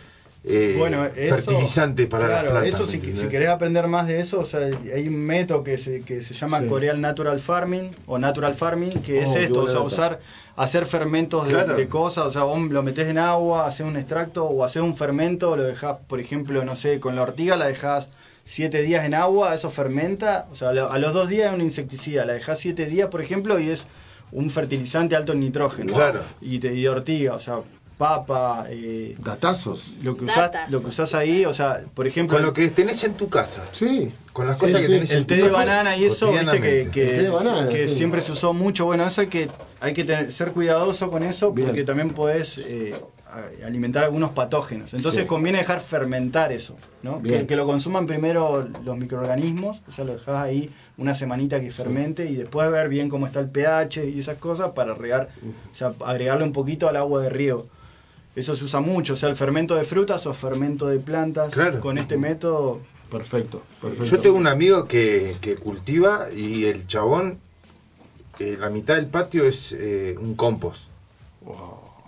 eh, 0.47 0.75
Bueno, 0.77 1.03
eso, 1.05 1.35
fertilizantes 1.35 2.07
para 2.07 2.27
claro, 2.27 2.43
las 2.45 2.51
plantas. 2.63 2.73
Eso, 2.81 2.85
¿me 2.85 2.91
si, 3.13 3.15
si 3.15 3.27
querés 3.27 3.49
aprender 3.49 3.87
más 3.87 4.07
de 4.07 4.19
eso, 4.19 4.39
o 4.39 4.45
sea, 4.45 4.59
hay 4.93 5.07
un 5.07 5.17
método 5.17 5.63
que 5.63 5.77
se, 5.77 6.01
que 6.03 6.21
se 6.21 6.33
llama 6.33 6.59
Sí. 6.61 6.67
Coreal 6.67 7.01
Natural 7.01 7.39
Farming 7.39 7.91
o 8.05 8.17
Natural 8.17 8.53
Farming, 8.53 9.01
que 9.01 9.21
es 9.21 9.29
Oh, 9.29 9.37
esto, 9.37 9.61
o 9.63 9.67
sea, 9.67 9.79
usar, 9.81 10.19
hacer 10.55 10.85
fermentos 10.85 11.47
de, 11.47 11.53
Claro. 11.53 11.75
de 11.75 11.87
cosas, 11.87 12.25
o 12.25 12.31
sea, 12.31 12.43
vos 12.43 12.61
lo 12.61 12.83
metés 12.83 13.07
en 13.07 13.17
agua, 13.17 13.67
haces 13.67 13.85
un 13.85 13.97
extracto 13.97 14.45
o 14.45 14.63
haces 14.63 14.81
un 14.81 14.95
fermento, 14.95 15.55
lo 15.55 15.63
dejás, 15.63 15.97
por 16.07 16.19
ejemplo, 16.19 16.63
no 16.63 16.75
sé, 16.75 16.99
con 16.99 17.15
la 17.15 17.23
ortiga 17.23 17.57
la 17.57 17.67
dejás 17.67 18.09
siete 18.43 18.83
días 18.83 19.05
en 19.05 19.15
agua, 19.15 19.55
eso 19.55 19.69
fermenta, 19.71 20.47
o 20.51 20.55
sea, 20.55 20.69
a 20.69 20.73
lo- 20.73 20.91
a 20.91 20.99
los 20.99 21.13
dos 21.13 21.29
días 21.29 21.47
es 21.47 21.53
un 21.55 21.61
insecticida, 21.61 22.25
la 22.25 22.33
dejás 22.33 22.59
siete 22.59 22.85
días, 22.85 23.09
por 23.09 23.21
ejemplo, 23.21 23.59
y 23.59 23.69
es 23.71 23.87
un 24.31 24.49
fertilizante 24.49 25.15
alto 25.15 25.33
en 25.33 25.39
nitrógeno. 25.39 25.93
Claro. 25.93 26.19
Y, 26.41 26.59
te, 26.59 26.73
y 26.73 26.83
de 26.83 26.89
ortiga, 26.89 27.33
o 27.35 27.39
sea, 27.39 27.61
papa, 27.97 28.65
eh, 28.69 29.15
Datazos. 29.19 29.93
lo 30.01 30.17
que 30.17 30.25
usás, 30.25 30.51
lo 30.69 30.81
que 30.81 30.87
usás 30.87 31.13
ahí, 31.13 31.45
o 31.45 31.53
sea, 31.53 31.83
por 31.93 32.07
ejemplo, 32.07 32.37
Con 32.37 32.45
lo 32.45 32.53
que 32.53 32.67
tenés 32.69 33.03
en 33.03 33.13
tu 33.13 33.29
casa. 33.29 33.65
Sí. 33.71 34.13
Con 34.33 34.47
las 34.47 34.55
el, 34.55 34.59
cosas 34.59 34.81
que 34.81 34.87
tenés 34.87 35.11
el 35.11 35.17
en 35.19 35.25
té 35.27 35.37
tu 35.37 35.45
de 35.45 35.51
casa 35.51 35.63
banana 35.65 35.95
y 35.97 36.03
eso, 36.05 36.31
viste 36.31 36.59
que, 36.61 36.89
que, 36.91 37.29
banana, 37.29 37.69
sí. 37.71 37.89
siempre 37.89 38.19
se 38.21 38.33
usó 38.33 38.53
mucho. 38.53 38.85
Bueno, 38.85 39.05
eso 39.07 39.21
hay 39.21 39.27
que, 39.27 39.49
hay 39.79 39.93
que 39.93 40.03
tener- 40.03 40.31
ser 40.31 40.51
cuidadoso 40.51 41.09
con 41.09 41.23
eso 41.23 41.53
Bien. 41.53 41.67
porque 41.69 41.83
también 41.83 42.09
podés 42.09 42.57
eh, 42.57 42.95
alimentar 43.65 44.03
algunos 44.03 44.31
patógenos. 44.31 44.93
Entonces 44.93 45.21
Sí. 45.21 45.27
conviene 45.27 45.59
dejar 45.59 45.79
fermentar 45.79 46.51
eso, 46.51 46.75
¿no? 47.01 47.21
Que 47.23 47.55
lo 47.55 47.65
consuman 47.65 48.05
primero 48.07 48.67
los 48.83 48.97
microorganismos, 48.97 49.81
o 49.87 49.91
sea, 49.91 50.03
lo 50.05 50.13
dejás 50.13 50.41
ahí 50.43 50.69
una 50.97 51.13
semanita 51.13 51.59
que 51.61 51.71
fermente 51.71 52.25
y 52.29 52.35
después 52.35 52.69
ver 52.71 52.87
bien 52.89 53.07
cómo 53.09 53.27
está 53.27 53.39
el 53.39 53.49
pH 53.49 54.05
y 54.05 54.19
esas 54.19 54.37
cosas 54.37 54.71
para 54.71 54.93
regar, 54.95 55.29
o 55.71 55.75
sea, 55.75 55.93
agregarle 56.05 56.43
un 56.43 56.51
poquito 56.53 56.87
al 56.89 56.97
agua 56.97 57.21
de 57.21 57.29
riego. 57.29 57.67
Eso 58.36 58.55
se 58.55 58.65
usa 58.65 58.81
mucho, 58.81 59.13
o 59.13 59.15
sea, 59.15 59.29
el 59.29 59.36
fermento 59.36 59.75
de 59.75 59.83
frutas 59.83 60.25
o 60.27 60.33
fermento 60.33 60.88
de 60.88 60.99
plantas. 60.99 61.53
Claro. 61.53 61.79
Con 61.79 61.97
este 61.97 62.17
método 62.17 62.81
Perfecto, 63.09 63.61
perfecto. 63.81 64.05
Yo 64.05 64.17
tengo 64.19 64.36
un 64.36 64.47
amigo 64.47 64.88
que, 64.88 65.38
que 65.39 65.55
cultiva 65.55 66.25
y 66.36 66.65
el 66.65 66.88
chabón, 66.88 67.39
eh, 68.39 68.57
la 68.59 68.69
mitad 68.69 68.95
del 68.95 69.05
patio 69.07 69.45
es 69.45 69.71
eh, 69.77 70.15
un 70.19 70.36
compost. 70.36 70.88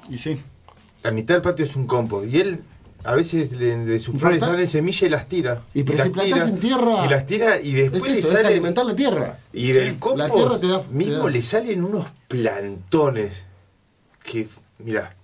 Y 0.09 0.17
sí. 0.17 0.41
La 1.03 1.11
mitad 1.11 1.35
del 1.35 1.43
patio 1.43 1.63
es 1.65 1.75
un 1.75 1.85
compost. 1.85 2.27
Y 2.27 2.39
él 2.41 2.61
a 3.03 3.13
veces 3.15 3.51
le- 3.53 3.77
de 3.77 3.99
sus 3.99 4.15
¿Y 4.15 4.19
flores 4.19 4.39
salen 4.41 4.67
semillas 4.67 5.03
y 5.03 5.09
las 5.09 5.29
tira. 5.29 5.61
Y 5.73 5.83
pero 5.83 5.99
las 5.99 6.07
si 6.07 6.13
plantás 6.13 6.39
tira, 6.45 6.49
en 6.49 6.59
tierra- 6.59 7.05
Y 7.05 7.09
las 7.09 7.27
tira 7.27 7.61
y 7.61 7.69
Es 7.79 7.91
después 7.91 8.03
eso, 8.03 8.11
le 8.11 8.17
es 8.19 8.27
salen. 8.29 8.45
alimentar 8.47 8.85
la 8.85 8.95
tierra. 8.95 9.39
Y 9.53 9.71
del 9.71 9.93
la 9.93 9.99
compost 9.99 10.33
tierra 10.33 10.59
te 10.59 10.67
da- 10.67 10.81
te 10.81 10.93
mismo 10.93 11.23
da- 11.25 11.29
le 11.29 11.41
salen 11.43 11.83
unos 11.85 12.07
plantones. 12.27 13.45
Que, 14.23 14.47
mira, 14.79 15.15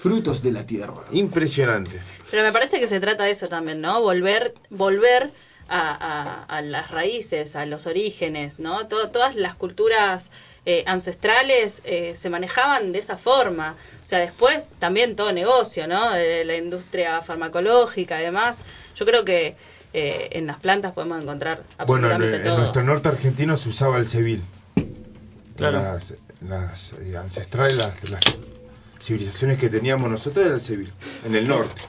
Frutos 0.00 0.42
de 0.42 0.52
la 0.52 0.64
tierra. 0.66 0.94
impresionante. 1.12 2.00
Pero 2.30 2.42
me 2.42 2.52
parece 2.52 2.80
que 2.80 2.88
se 2.88 3.00
trata 3.00 3.24
de 3.24 3.32
eso 3.32 3.48
también, 3.48 3.80
¿no? 3.80 4.00
Volver, 4.00 4.54
volver 4.70 5.30
a, 5.68 5.80
a- 5.90 6.44
a 6.44 6.62
las 6.62 6.90
raíces, 6.90 7.54
a 7.54 7.66
los 7.66 7.86
orígenes, 7.86 8.58
¿no? 8.58 8.86
To- 8.88 9.10
todas 9.10 9.34
las 9.36 9.54
culturas 9.56 10.30
eh, 10.66 10.84
ancestrales 10.86 11.80
eh, 11.84 12.14
se 12.16 12.30
manejaban 12.30 12.92
de 12.92 12.98
esa 12.98 13.16
forma. 13.16 13.74
O 14.02 14.06
sea, 14.06 14.18
después 14.20 14.68
también 14.78 15.16
todo 15.16 15.32
negocio, 15.32 15.86
¿no? 15.86 16.14
Eh, 16.14 16.44
la 16.44 16.56
industria 16.56 17.20
farmacológica 17.20 18.20
y 18.20 18.24
demás. 18.24 18.58
Yo 18.96 19.04
creo 19.06 19.24
que 19.24 19.54
eh, 19.92 20.28
en 20.32 20.46
las 20.46 20.58
plantas 20.60 20.92
podemos 20.92 21.22
encontrar 21.22 21.62
Bueno, 21.86 22.06
en, 22.08 22.12
absolutamente 22.12 22.36
en 22.36 22.44
todo. 22.44 22.58
nuestro 22.58 22.82
norte 22.84 23.08
argentino 23.08 23.56
se 23.56 23.68
usaba 23.68 23.98
el 23.98 24.06
civil. 24.06 24.42
Claro. 25.56 25.78
Las, 25.82 26.14
las, 26.48 26.92
eh, 26.94 27.16
ancestrales, 27.18 27.76
las, 27.78 28.10
las 28.10 28.20
civilizaciones 29.00 29.58
que 29.58 29.68
teníamos 29.68 30.10
nosotros 30.10 30.44
era 30.46 30.54
el 30.54 30.60
civil, 30.60 30.92
en 31.26 31.34
el 31.34 31.48
norte. 31.48 31.80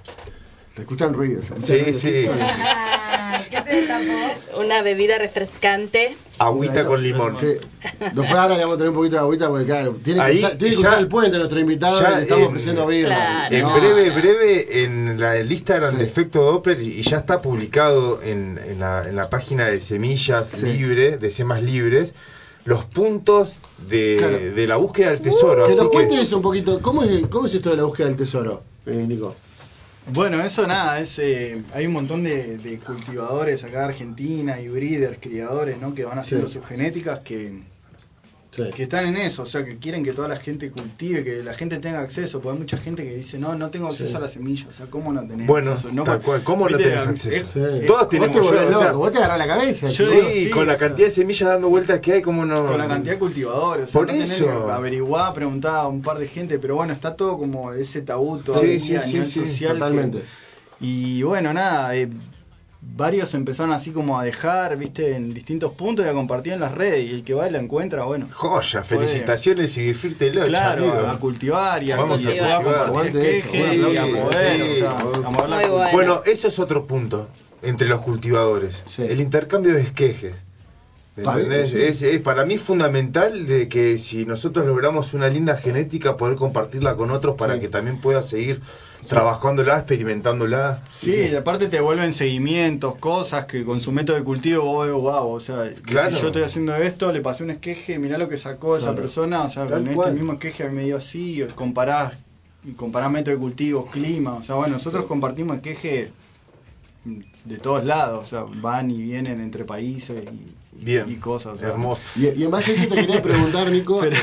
Se 0.76 0.82
escuchan 0.84 1.14
ruidos. 1.14 1.45
se 1.45 1.53
escuchan 1.55 1.93
Sí, 1.93 2.09
ruidos. 2.22 2.36
sí. 2.38 3.49
¿Qué 3.49 3.62
te? 3.62 4.57
Una 4.57 4.82
bebida 4.82 5.18
refrescante. 5.18 6.16
Agüita 6.39 6.86
con 6.86 7.03
limón. 7.03 7.36
Sí. 7.38 7.55
Después 7.99 8.32
ahora 8.32 8.55
le 8.55 8.62
vamos 8.62 8.76
a 8.76 8.78
tener 8.78 8.89
un 8.89 8.95
poquito 8.95 9.16
de 9.18 9.22
agüita 9.22 9.49
porque 9.49 9.66
claro, 9.66 9.97
tiene 10.01 10.20
que, 10.22 10.26
Ahí 10.26 10.39
cruzar, 10.39 10.57
tiene 10.57 10.70
que 10.76 10.76
ya- 10.78 10.82
cruzar 10.84 10.99
el 10.99 11.07
puente 11.09 11.38
nuestro 11.38 11.59
invitado 11.59 12.01
ya 12.01 12.12
y 12.12 12.16
le 12.16 12.22
estamos 12.22 12.43
en- 12.43 12.47
ofreciendo 12.49 12.88
birra. 12.88 13.16
Claro. 13.18 13.55
En 13.55 13.62
No, 13.64 13.74
breve, 13.80 14.09
breve, 14.12 14.84
en 14.84 15.20
la, 15.20 15.36
el 15.36 15.51
Instagram 15.51 15.91
Sí. 15.91 15.97
de 15.97 16.03
Efecto 16.05 16.41
Doppler 16.41 16.82
y 16.82 17.01
ya 17.01 17.18
está 17.18 17.41
publicado 17.41 18.22
en, 18.24 18.59
en 18.66 18.80
la, 18.80 19.03
en 19.03 19.16
la 19.18 19.30
página 19.30 19.68
de 19.68 19.82
Semillas 19.82 20.47
Sí. 20.47 20.66
Libre, 20.68 21.18
de 21.18 21.32
Semas 21.32 21.62
Libres, 21.62 22.14
los 22.66 22.86
puntos 22.86 23.57
de, 23.88 24.16
Claro. 24.20 24.38
de 24.38 24.68
la 24.68 24.76
búsqueda 24.78 25.09
del 25.12 25.22
tesoro. 25.22 25.66
que 25.66 25.74
así 25.74 25.82
nos 25.82 25.89
que- 25.89 25.93
cuente 25.95 26.22
eso 26.22 26.36
un 26.38 26.43
poquito. 26.43 26.82
¿Cómo 26.82 27.03
es, 27.03 27.28
¿Cómo 27.28 27.47
es 27.47 27.53
esto 27.55 27.70
de 27.72 27.78
la 27.78 27.84
búsqueda 27.84 28.07
del 28.07 28.18
tesoro, 28.18 28.64
eh, 28.86 29.05
Nico? 29.07 29.36
Bueno, 30.14 30.43
eso 30.43 30.66
nada, 30.66 30.99
es, 30.99 31.20
eh, 31.20 31.62
hay 31.74 31.86
un 31.86 31.93
montón 31.93 32.24
de, 32.24 32.57
de 32.57 32.80
cultivadores 32.80 33.64
acá 33.64 33.80
de 33.80 33.86
Argentina 33.86 34.59
y 34.59 34.68
breeders, 34.68 35.20
criadores, 35.22 35.78
¿no? 35.80 35.93
Que 35.93 36.05
van 36.05 36.18
haciendo 36.20 36.47
Sí. 36.47 36.53
sus 36.53 36.66
genéticas 36.66 37.20
que, 37.20 37.62
Sí. 38.52 38.64
que 38.76 38.84
están 38.84 39.08
en 39.08 39.16
eso, 39.16 39.43
o 39.43 39.45
sea, 39.45 39.64
que 39.64 39.78
quieren 39.78 40.04
que 40.04 40.12
toda 40.12 40.28
la 40.28 40.36
gente 40.36 40.70
cultive, 40.72 41.24
que 41.24 41.41
la 41.41 41.54
gente 41.54 41.78
tenga 41.80 42.02
acceso, 42.02 42.41
porque 42.41 42.56
hay 42.56 42.60
mucha 42.60 42.76
gente 42.78 43.02
que 43.06 43.16
dice, 43.16 43.39
no, 43.39 43.56
no 43.56 43.70
tengo 43.70 43.88
acceso 43.88 44.10
Sí. 44.10 44.16
a 44.18 44.20
la 44.20 44.28
semilla, 44.28 44.68
o 44.70 44.74
sea, 44.74 44.88
¿cómo 44.88 45.14
no 45.14 45.26
tenés 45.26 45.47
Bueno, 45.47 45.72
acceso? 45.72 45.93
No, 45.93 46.04
tal 46.04 46.22
cual, 46.22 46.43
¿cómo 46.43 46.68
no 46.68 46.78
tenés 46.78 46.97
es- 46.97 47.08
acceso? 47.08 47.54
Sí. 47.80 47.86
Todos 47.88 48.02
Vos 48.02 48.10
tenemos 48.10 48.36
te 48.36 48.41
volvés 48.41 48.70
yo, 48.72 48.76
o 48.78 48.82
sea- 48.82 48.91
vos 48.91 49.10
te 49.12 49.18
agarrás 49.20 49.38
la 49.39 49.47
cabeza. 49.47 49.88
Yo 49.89 50.04
sí. 50.06 50.49
Con 50.49 50.68
la 50.68 50.76
cantidad 50.76 51.08
de 51.08 51.14
semillas 51.14 51.47
dando 51.47 51.70
vueltas 51.70 52.02
que 52.02 52.12
hay, 52.12 52.22
como 52.22 52.45
no. 52.45 52.66
con 52.66 52.78
la 52.78 52.88
cantidad 52.89 53.14
de 53.14 53.20
cultivadores, 53.20 53.86
o 53.86 53.88
sea, 53.88 53.99
Por 53.99 54.08
no 54.08 54.14
tenés 54.14 54.32
eso. 54.32 54.45
que 54.66 54.72
averiguar, 54.72 55.34
preguntar 55.34 55.76
a 55.76 55.88
un 55.88 56.02
par 56.02 56.18
de 56.20 56.28
gente, 56.28 56.60
pero 56.60 56.76
bueno, 56.76 56.91
está 56.91 57.16
todo 57.16 57.38
como 57.38 57.72
ese 57.72 58.02
tabú 58.02 58.38
sí, 58.43 58.95
a 58.97 59.02
sí, 59.02 59.14
nivel 59.14 59.28
social. 59.32 59.72
que- 59.76 59.80
Totalmente. 59.80 60.24
Y 60.82 61.24
bueno, 61.24 61.54
nada, 61.54 61.95
eh, 61.95 62.10
varios 62.96 63.34
empezaron 63.34 63.72
así 63.74 63.92
como 63.92 64.20
a 64.20 64.24
dejar, 64.24 64.78
viste, 64.78 65.16
en 65.16 65.34
distintos 65.34 65.72
puntos 65.74 66.06
y 66.06 66.10
a 66.10 66.14
compartir 66.14 66.54
en 66.54 66.60
las 66.60 66.74
redes. 66.74 67.10
Y 67.10 67.14
el 67.14 67.24
que 67.24 67.34
va 67.34 67.48
y 67.48 67.52
la 67.52 67.60
encuentra, 67.60 68.04
bueno, 68.04 68.28
Joya, 68.32 68.82
Puede- 68.84 69.08
felicitaciones 69.08 69.78
y 69.78 69.88
disfrútelo, 69.88 70.46
claro, 70.46 70.84
amigo. 70.84 71.08
a, 71.08 71.12
a 71.14 71.20
cultivar 71.20 71.84
y 71.84 71.92
a, 71.92 71.98
Vamos 71.98 72.22
y 72.24 72.28
a 72.28 72.30
después 72.32 72.52
a 72.52 72.56
cultivar. 72.58 72.86
compartir 72.88 73.12
Aguante 73.18 73.38
eso, 73.39 73.52
queje 73.52 73.76
y 73.94 73.98
a 73.98 74.06
mover, 74.06 74.56
sí, 74.66 74.72
o 74.72 74.76
sea, 74.76 74.92
a 74.92 75.30
mover 75.32 75.50
la 75.50 75.56
bueno. 75.70 75.92
Bueno, 75.94 76.22
eso 76.26 76.48
es 76.48 76.60
otro 76.60 76.86
punto 76.88 77.28
entre 77.62 77.88
los 77.88 78.02
cultivadores. 78.02 78.84
Sí. 78.88 79.04
El 79.04 79.22
intercambio 79.22 79.74
de 79.74 79.82
esquejes. 79.82 80.34
¿Entendés? 81.18 81.74
Es, 81.74 82.01
es- 82.01 82.20
para 82.22 82.45
mí 82.45 82.53
es 82.53 82.62
fundamental 82.62 83.45
de 83.45 83.68
que 83.68 83.97
si 83.97 84.26
nosotros 84.26 84.66
logramos 84.66 85.14
una 85.14 85.28
linda 85.28 85.57
genética, 85.57 86.16
poder 86.16 86.38
compartirla 86.38 86.95
con 86.95 87.12
otros 87.12 87.36
para 87.36 87.55
Sí. 87.55 87.59
que 87.62 87.68
también 87.68 87.99
pueda 87.99 88.22
seguir 88.22 88.62
trabajándola, 89.07 89.78
experimentándola. 89.78 90.84
Sí, 90.91 91.14
y 91.32 91.36
aparte 91.36 91.68
te 91.68 91.82
vuelven 91.82 92.14
seguimientos, 92.14 92.95
cosas 92.95 93.45
que 93.45 93.64
con 93.66 93.82
su 93.82 93.91
método 93.91 94.16
de 94.16 94.24
cultivo 94.24 94.64
vos 94.64 94.86
ves, 94.86 94.93
wow, 94.95 95.28
o 95.32 95.39
sea, 95.39 95.70
Claro. 95.84 96.16
si 96.16 96.22
yo 96.22 96.28
estoy 96.28 96.43
haciendo 96.43 96.76
esto, 96.76 97.12
le 97.12 97.20
pasé 97.22 97.43
un 97.43 97.49
esqueje, 97.51 97.99
mirá 97.99 98.18
lo 98.18 98.30
que 98.30 98.38
sacó 98.38 98.78
esa 98.78 98.95
persona, 98.95 99.43
o 99.43 99.49
sea, 99.49 99.66
Tal 99.68 99.84
con 99.84 99.89
este 100.05 100.12
mismo 100.14 100.34
esqueje 100.34 100.70
me 100.70 100.86
dio 100.86 100.97
así, 100.97 101.43
comparás, 101.55 102.14
comparás 102.78 103.12
método 103.12 103.36
de 103.36 103.41
cultivo, 103.41 103.86
clima, 103.88 104.36
o 104.36 104.43
sea, 104.43 104.55
bueno, 104.55 104.74
nosotros 104.74 105.05
compartimos 105.07 105.57
esqueje 105.57 106.12
de 107.04 107.58
todos 107.58 107.84
lados, 107.84 108.20
o 108.22 108.30
sea, 108.30 108.43
van 108.62 108.91
y 108.91 109.02
vienen 109.02 109.41
entre 109.41 109.66
países 109.66 110.24
y, 110.32 110.54
Bien, 110.86 111.10
y 111.10 111.16
cosas. 111.16 111.54
o 111.54 111.58
sea. 111.58 111.70
hermoso. 111.70 112.12
Y, 112.16 112.28
y 112.30 112.43
en 112.43 112.52
base 112.52 112.72
a 112.72 112.74
eso 112.76 112.88
te 112.88 112.95
quería 112.95 113.22
preguntar, 113.22 113.72
Nico, 113.72 113.99
Pero- 113.99 114.18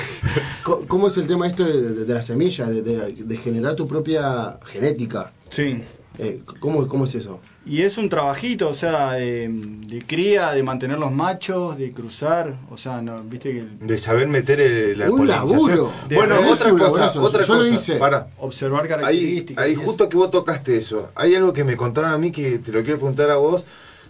Sí. 5.49 5.83
Eh, 6.21 6.41
¿cómo, 6.59 6.87
¿Cómo 6.89 7.05
es 7.05 7.15
eso? 7.15 7.41
Y 7.65 7.83
es 7.83 7.97
un 7.97 8.09
trabajito, 8.09 8.69
o 8.69 8.75
sea, 8.75 9.13
de 9.13 10.03
cría, 10.07 10.51
de 10.53 10.63
mantener 10.65 10.99
los 10.99 11.13
machos, 11.13 11.79
de 11.79 11.93
cruzar, 11.93 12.57
o 12.71 12.77
sea, 12.77 13.01
no, 13.03 13.23
viste 13.23 13.53
que 13.53 13.59
el- 13.61 13.79
De 13.87 13.99
saber 13.99 14.27
meter 14.27 14.59
el- 14.61 14.99
la 14.99 15.11
Un 15.11 15.19
polinización. 15.19 15.59
laburo. 15.61 15.93
De 16.09 16.17
Bueno, 16.17 16.35
otra 16.41 16.71
cosa, 16.71 16.73
laburazo. 16.73 17.23
otra 17.23 17.43
Yo 17.45 17.55
lo 17.55 17.61
cosa. 17.61 17.71
hice. 17.75 17.97
Pará. 17.97 18.29
observar 18.39 18.89
características. 18.89 19.65
ahí 19.65 19.73
eso. 19.75 19.83
justo 19.83 20.09
que 20.09 20.17
vos 20.17 20.31
tocaste 20.31 20.77
eso, 20.77 21.11
hay 21.15 21.35
algo 21.37 21.53
que 21.53 21.63
me 21.63 21.77
contaron 21.77 22.11
a 22.11 22.19
mí 22.19 22.33
que 22.33 22.59
te 22.59 22.73
lo 22.73 22.83
quiero 22.83 22.99
preguntar 22.99 23.31
a 23.31 23.37
vos. 23.37 23.65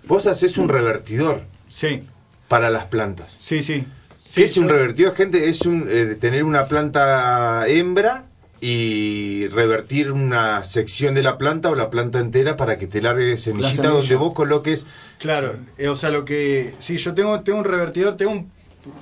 Vos 0.07 0.27
haces 0.27 0.57
un 0.57 0.69
revertidor 0.71 1.43
Sí, 1.69 2.05
para 2.49 2.71
las 2.71 2.87
plantas. 2.87 3.37
sí, 3.39 3.63
sí. 3.63 3.87
¿Qué 4.35 4.45
es 4.45 4.57
un 4.57 4.65
yo- 4.65 4.73
revertido, 4.73 5.13
gente? 5.15 5.49
Es 5.51 5.63
un, 5.63 5.87
eh, 5.91 6.17
tener 6.19 6.45
una 6.45 6.67
planta 6.67 7.67
hembra 7.67 8.25
y 8.61 9.47
revertir 9.49 10.11
una 10.13 10.65
sección 10.65 11.15
de 11.15 11.23
la 11.23 11.39
planta 11.39 11.71
o 11.71 11.75
la 11.75 11.91
planta 11.91 12.19
entera 12.19 12.57
para 12.57 12.79
que 12.79 12.87
te 12.87 13.01
largue 13.01 13.39
semillita 13.39 13.89
donde 13.89 14.17
vos 14.17 14.35
coloques. 14.35 14.85
Claro, 15.19 15.55
eh, 15.79 15.89
o 15.89 15.97
sea, 15.97 16.11
lo 16.11 16.25
que. 16.25 16.75
Sí, 16.79 16.97
yo 16.97 17.15
tengo, 17.15 17.41
tengo 17.43 17.59
un 17.59 17.65
revertidor, 17.65 18.17
tengo 18.17 18.33
un. 18.33 18.59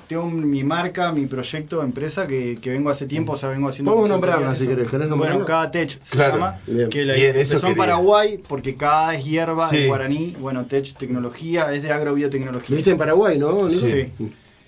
Tengo 0.07 0.25
mi 0.25 0.63
marca, 0.65 1.13
mi 1.13 1.27
proyecto, 1.27 1.81
empresa 1.81 2.27
que, 2.27 2.57
que 2.59 2.71
vengo 2.71 2.89
hace 2.89 3.05
tiempo, 3.05 3.33
o 3.33 3.37
sea, 3.37 3.49
vengo 3.49 3.69
haciendo. 3.69 3.91
Podemos 3.91 4.09
nombrarla, 4.09 4.53
si 4.53 4.67
querés, 4.67 4.87
¿querés 4.89 5.07
Bueno, 5.09 5.35
nombrarla? 5.35 5.69
KTech 5.69 5.89
se 6.03 6.15
Claro. 6.15 6.33
llama, 6.33 6.59
Bien. 6.67 6.89
que 6.89 7.05
la 7.05 7.15
empezó 7.15 7.67
en. 7.67 7.75
Paraguay, 7.75 8.37
porque 8.49 8.75
cada 8.75 9.13
es 9.15 9.23
hierba 9.23 9.69
Sí. 9.69 9.77
en 9.83 9.87
guaraní, 9.87 10.35
bueno, 10.39 10.65
Tech 10.65 10.93
Tecnología, 10.97 11.71
es 11.73 11.83
de 11.83 11.91
agrobiotecnología. 11.91 12.67
Viviste 12.69 12.89
en 12.91 12.97
Paraguay, 12.97 13.37
¿no? 13.37 13.69
Sí. 13.71 14.11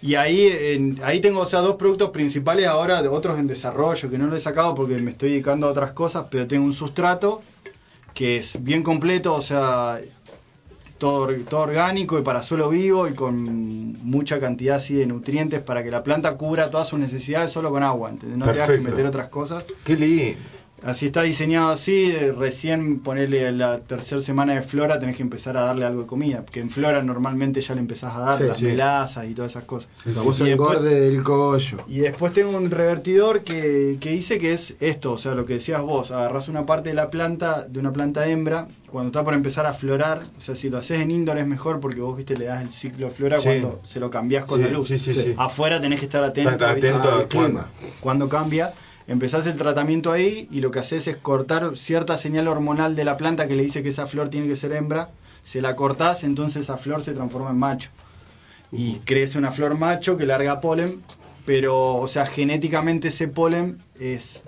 Y 0.02 0.16
ahí, 0.16 0.48
en- 0.50 0.98
ahí 1.04 1.20
tengo 1.20 1.42
o 1.42 1.46
sea, 1.46 1.60
dos 1.60 1.76
productos 1.76 2.12
principales 2.12 2.66
ahora, 2.68 3.02
otros 3.12 3.38
en 3.38 3.48
desarrollo, 3.48 4.10
que 4.10 4.18
no 4.18 4.28
lo 4.28 4.36
he 4.36 4.40
sacado 4.40 4.74
porque 4.76 4.98
me 4.98 5.12
estoy 5.12 5.32
dedicando 5.32 5.68
a 5.68 5.72
otras 5.72 5.92
cosas, 5.92 6.26
pero 6.32 6.48
tengo 6.48 6.64
un 6.66 6.74
sustrato 6.74 7.42
que 8.14 8.38
es 8.38 8.64
bien 8.64 8.82
completo, 8.84 9.34
o 9.34 9.42
sea, 9.42 10.00
todo, 10.98 11.28
todo 11.50 11.62
orgánico 11.62 12.20
y 12.20 12.22
para 12.22 12.44
suelo 12.44 12.70
vivo 12.70 13.08
y 13.08 13.14
con 13.14 13.36
mucha 14.04 14.40
cantidad 14.40 14.76
así 14.78 14.96
de 14.96 15.06
nutrientes 15.06 15.62
para 15.62 15.84
que 15.84 15.92
la 15.92 16.04
planta 16.04 16.36
cubra 16.36 16.70
todas 16.70 16.88
sus 16.90 17.00
necesidades 17.00 17.52
solo 17.52 17.70
con 17.70 17.84
agua, 17.84 18.10
¿entendés? 18.10 18.38
No 18.38 18.46
te 18.46 18.52
tengas 18.54 18.68
que 18.72 18.78
meter 18.92 19.06
otras 19.06 19.28
cosas. 19.30 19.66
Qué 19.86 19.96
lindo. 19.96 20.40
Así 20.84 21.08
está 21.08 21.24
diseñado 21.24 21.70
así, 21.70 22.12
de 22.12 22.32
recién 22.32 23.00
ponerle 23.00 23.52
la 23.52 23.80
tercera 23.80 24.22
semana 24.22 24.54
de 24.56 24.62
flora 24.62 25.00
tenés 25.00 25.16
que 25.18 25.24
empezar 25.24 25.58
a 25.58 25.62
darle 25.62 25.86
algo 25.86 26.02
de 26.02 26.08
comida, 26.08 26.42
porque 26.44 26.60
en 26.62 26.70
flora 26.70 27.02
normalmente 27.04 27.62
ya 27.62 27.74
le 27.76 27.82
empezás 27.82 28.16
a 28.16 28.20
dar 28.20 28.38
Sí, 28.38 28.44
las 28.46 28.58
sí. 28.58 28.66
melazas 28.66 29.28
y 29.30 29.34
todas 29.34 29.52
esas 29.52 29.64
cosas. 29.66 29.90
El 30.06 30.14
famoso 30.16 30.46
Y 30.46 30.50
después- 30.50 30.70
engorde 30.78 31.00
del 31.02 31.24
collo. 31.24 31.78
Y 31.88 32.00
después 32.00 32.34
tengo 32.34 32.56
un 32.58 32.72
revertidor 32.72 33.44
que, 33.44 33.98
que 34.00 34.14
hice 34.14 34.38
que 34.38 34.54
es 34.54 34.76
esto, 34.80 35.12
o 35.14 35.18
sea, 35.18 35.34
lo 35.36 35.46
que 35.46 35.54
decías 35.56 35.82
vos, 35.82 36.12
agarrás 36.12 36.48
una 36.48 36.66
parte 36.66 36.90
de 36.90 36.96
la 36.96 37.10
planta, 37.10 37.64
de 37.68 37.80
una 37.80 37.92
planta 37.92 38.28
hembra, 38.28 38.68
cuando 38.90 39.10
está 39.10 39.24
por 39.24 39.34
empezar 39.34 39.66
a 39.66 39.74
florar, 39.74 40.22
o 40.38 40.42
sea, 40.42 40.56
si 40.56 40.70
lo 40.70 40.78
haces 40.78 41.00
en 41.02 41.12
indoor 41.12 41.38
es 41.38 41.46
mejor 41.48 41.80
porque 41.80 42.00
vos, 42.02 42.16
viste, 42.18 42.36
le 42.38 42.46
das 42.46 42.62
el 42.64 42.72
ciclo 42.72 43.08
de 43.08 43.12
flora 43.12 43.38
Sí. 43.38 43.44
cuando 43.44 43.80
se 43.84 44.00
lo 44.00 44.10
cambiás 44.10 44.46
con 44.46 44.60
Sí, 44.60 44.66
la 44.66 44.72
luz. 44.72 44.88
sí, 44.88 44.98
sí, 44.98 45.12
sí. 45.12 45.34
Afuera 45.38 45.80
tenés 45.82 46.00
que 46.00 46.06
estar 46.06 46.24
atento, 46.24 46.66
atento 46.66 47.12
al 47.12 47.28
clima. 47.28 47.68
cuando 48.00 48.28
cambia, 48.30 48.74
empezás 49.10 49.48
el 49.48 49.58
tratamiento 49.58 50.12
ahí 50.12 50.48
y 50.52 50.62
lo 50.62 50.72
que 50.72 50.80
haces 50.80 51.08
es 51.08 51.18
cortar 51.18 51.76
cierta 51.76 52.18
señal 52.18 52.48
hormonal 52.48 52.96
de 52.96 53.04
la 53.04 53.18
planta 53.18 53.48
que 53.48 53.56
le 53.56 53.64
dice 53.64 53.84
que 53.84 53.90
esa 53.90 54.08
flor 54.08 54.30
tiene 54.30 54.48
que 54.48 54.56
ser 54.56 54.72
hembra, 54.72 55.10
se 55.42 55.62
la 55.62 55.76
cortás, 55.76 56.24
entonces 56.24 56.64
esa 56.64 56.78
flor 56.78 57.04
se 57.04 57.14
transforma 57.14 57.50
en 57.50 57.58
macho. 57.58 57.90
Y 58.72 59.00
crece 59.00 59.40
una 59.40 59.52
flor 59.52 59.78
macho 59.78 60.16
que 60.16 60.28
larga 60.28 60.62
polen, 60.62 61.02
pero, 61.46 61.96
o 61.96 62.08
sea, 62.08 62.28
genéticamente 62.28 63.08
ese 63.08 63.28
polen 63.28 63.80
es 64.00 64.44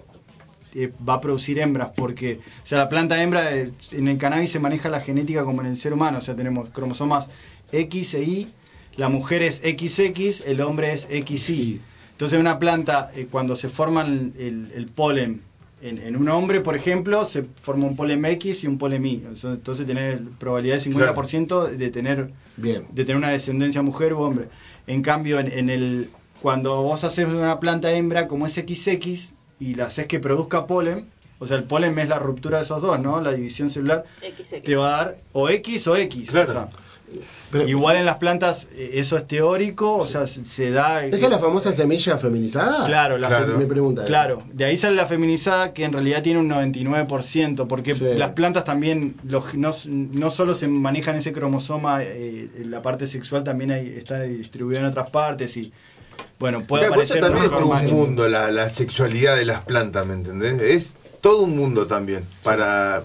eh, 0.74 0.94
va 1.08 1.16
a 1.16 1.22
producir 1.22 1.60
hembras 1.60 1.90
porque, 1.96 2.40
o 2.64 2.66
sea, 2.66 2.78
la 2.78 2.88
planta 2.88 3.22
hembra 3.22 3.54
eh, 3.54 3.74
en 3.92 4.08
el 4.08 4.18
cannabis 4.18 4.52
se 4.52 4.60
maneja 4.60 4.90
la 4.90 5.02
genética 5.02 5.44
como 5.44 5.62
en 5.62 5.68
el 5.68 5.76
ser 5.76 5.92
humano, 5.92 6.20
o 6.20 6.22
sea, 6.22 6.36
tenemos 6.36 6.70
cromosomas 6.70 7.30
X 7.72 8.14
e 8.14 8.24
Y, 8.24 8.54
la 8.96 9.10
mujer 9.10 9.42
es 9.42 9.58
XX, 9.58 10.46
el 10.46 10.62
hombre 10.62 10.94
es 10.94 11.08
XY. 11.10 11.82
Entonces 12.22 12.40
una 12.40 12.60
planta, 12.60 13.10
eh, 13.16 13.28
cuando 13.32 13.56
se 13.56 13.68
forma 13.68 14.04
el, 14.04 14.34
el- 14.38 14.72
el 14.76 14.86
polen 14.86 15.42
en, 15.82 15.98
en 15.98 16.16
un 16.16 16.30
hombre, 16.30 16.62
por 16.62 16.76
ejemplo, 16.76 17.26
se 17.26 17.42
forma 17.60 17.88
un 17.88 17.96
polen 17.96 18.24
X 18.24 18.64
y 18.64 18.68
un 18.68 18.78
polen 18.78 19.04
Y. 19.08 19.24
Entonces, 19.44 19.88
tenés 19.88 20.22
probabilidad 20.38 20.76
de 20.76 20.82
50% 20.82 21.68
de 21.72 21.90
tener 21.90 22.32
Bien. 22.58 22.86
de 22.92 23.06
tener 23.06 23.18
una 23.18 23.30
descendencia 23.30 23.82
mujer 23.82 24.14
u 24.14 24.20
hombre. 24.22 24.50
En 24.86 25.02
cambio, 25.02 25.40
en, 25.40 25.52
en 25.52 25.72
el 25.72 26.12
cuando 26.44 26.84
vos 26.84 27.04
haces 27.04 27.28
una 27.28 27.60
planta 27.60 27.92
hembra 27.92 28.28
como 28.28 28.46
es 28.46 28.54
XX 28.54 29.32
y 29.60 29.74
la 29.74 29.86
haces 29.86 30.06
que 30.06 30.20
produzca 30.20 30.68
polen, 30.68 31.08
o 31.40 31.48
sea, 31.48 31.58
el 31.58 31.64
polen 31.64 31.98
es 31.98 32.08
la 32.08 32.20
ruptura 32.20 32.60
de 32.60 32.66
esos 32.66 32.84
dos, 32.84 33.00
¿no? 33.02 33.20
La 33.20 33.34
división 33.34 33.72
celular 33.72 34.04
XX. 34.20 34.62
te 34.62 34.76
va 34.76 34.94
a 34.94 35.06
dar 35.06 35.18
o 35.34 35.50
X 35.50 35.88
o 35.88 35.96
X. 35.96 36.30
Claro. 36.30 36.50
o 36.50 36.54
sea, 36.54 36.70
Pero- 37.52 37.68
igual 37.68 37.98
en 37.98 38.06
las 38.06 38.16
plantas 38.18 38.68
eh, 38.76 38.92
eso 38.94 39.18
es 39.18 39.28
teórico, 39.28 39.98
o 39.98 40.06
sea, 40.06 40.26
se, 40.28 40.72
da... 40.72 41.04
¿Esa 41.06 41.16
es 41.26 41.32
la 41.32 41.40
famosa 41.40 41.74
semilla 41.74 42.18
feminizada? 42.18 42.86
Claro, 42.86 43.18
la 43.18 43.28
Claro. 43.28 43.58
Mi 43.58 43.66
pregunta. 43.66 44.06
Claro, 44.06 44.42
de 44.54 44.66
ahí 44.66 44.78
sale 44.78 44.96
la 44.96 45.06
feminizada 45.06 45.74
que 45.74 45.84
en 45.84 45.92
realidad 45.92 46.22
tiene 46.22 46.40
un 46.40 46.48
99%, 46.50 47.68
porque 47.68 47.96
Sí. 47.96 48.06
las 48.16 48.32
plantas 48.32 48.64
también 48.64 49.16
los- 49.24 49.56
no, 49.56 49.72
no 49.88 50.30
solo 50.30 50.54
se 50.54 50.68
manejan 50.68 51.16
ese 51.16 51.32
cromosoma, 51.34 52.04
eh, 52.04 52.50
la 52.66 52.82
parte 52.82 53.06
sexual 53.08 53.44
también 53.44 53.72
hay- 53.72 53.88
está 53.98 54.22
distribuida 54.22 54.80
en 54.80 54.86
otras 54.86 55.10
partes 55.10 55.58
y 55.58 55.74
bueno, 56.40 56.64
puede 56.66 56.84
eso 56.86 56.94
aparecer 56.94 57.22
también 57.22 57.46
es 57.46 57.52
un 57.92 57.98
mundo, 57.98 58.28
la, 58.28 58.52
la 58.52 58.70
sexualidad 58.70 59.36
de 59.36 59.46
las 59.46 59.62
plantas, 59.64 60.06
¿me 60.08 60.14
entendés? 60.14 60.60
Es 60.62 60.94
todo 61.22 61.44
un 61.44 61.56
mundo 61.56 61.86
también 61.86 62.24
para 62.44 63.04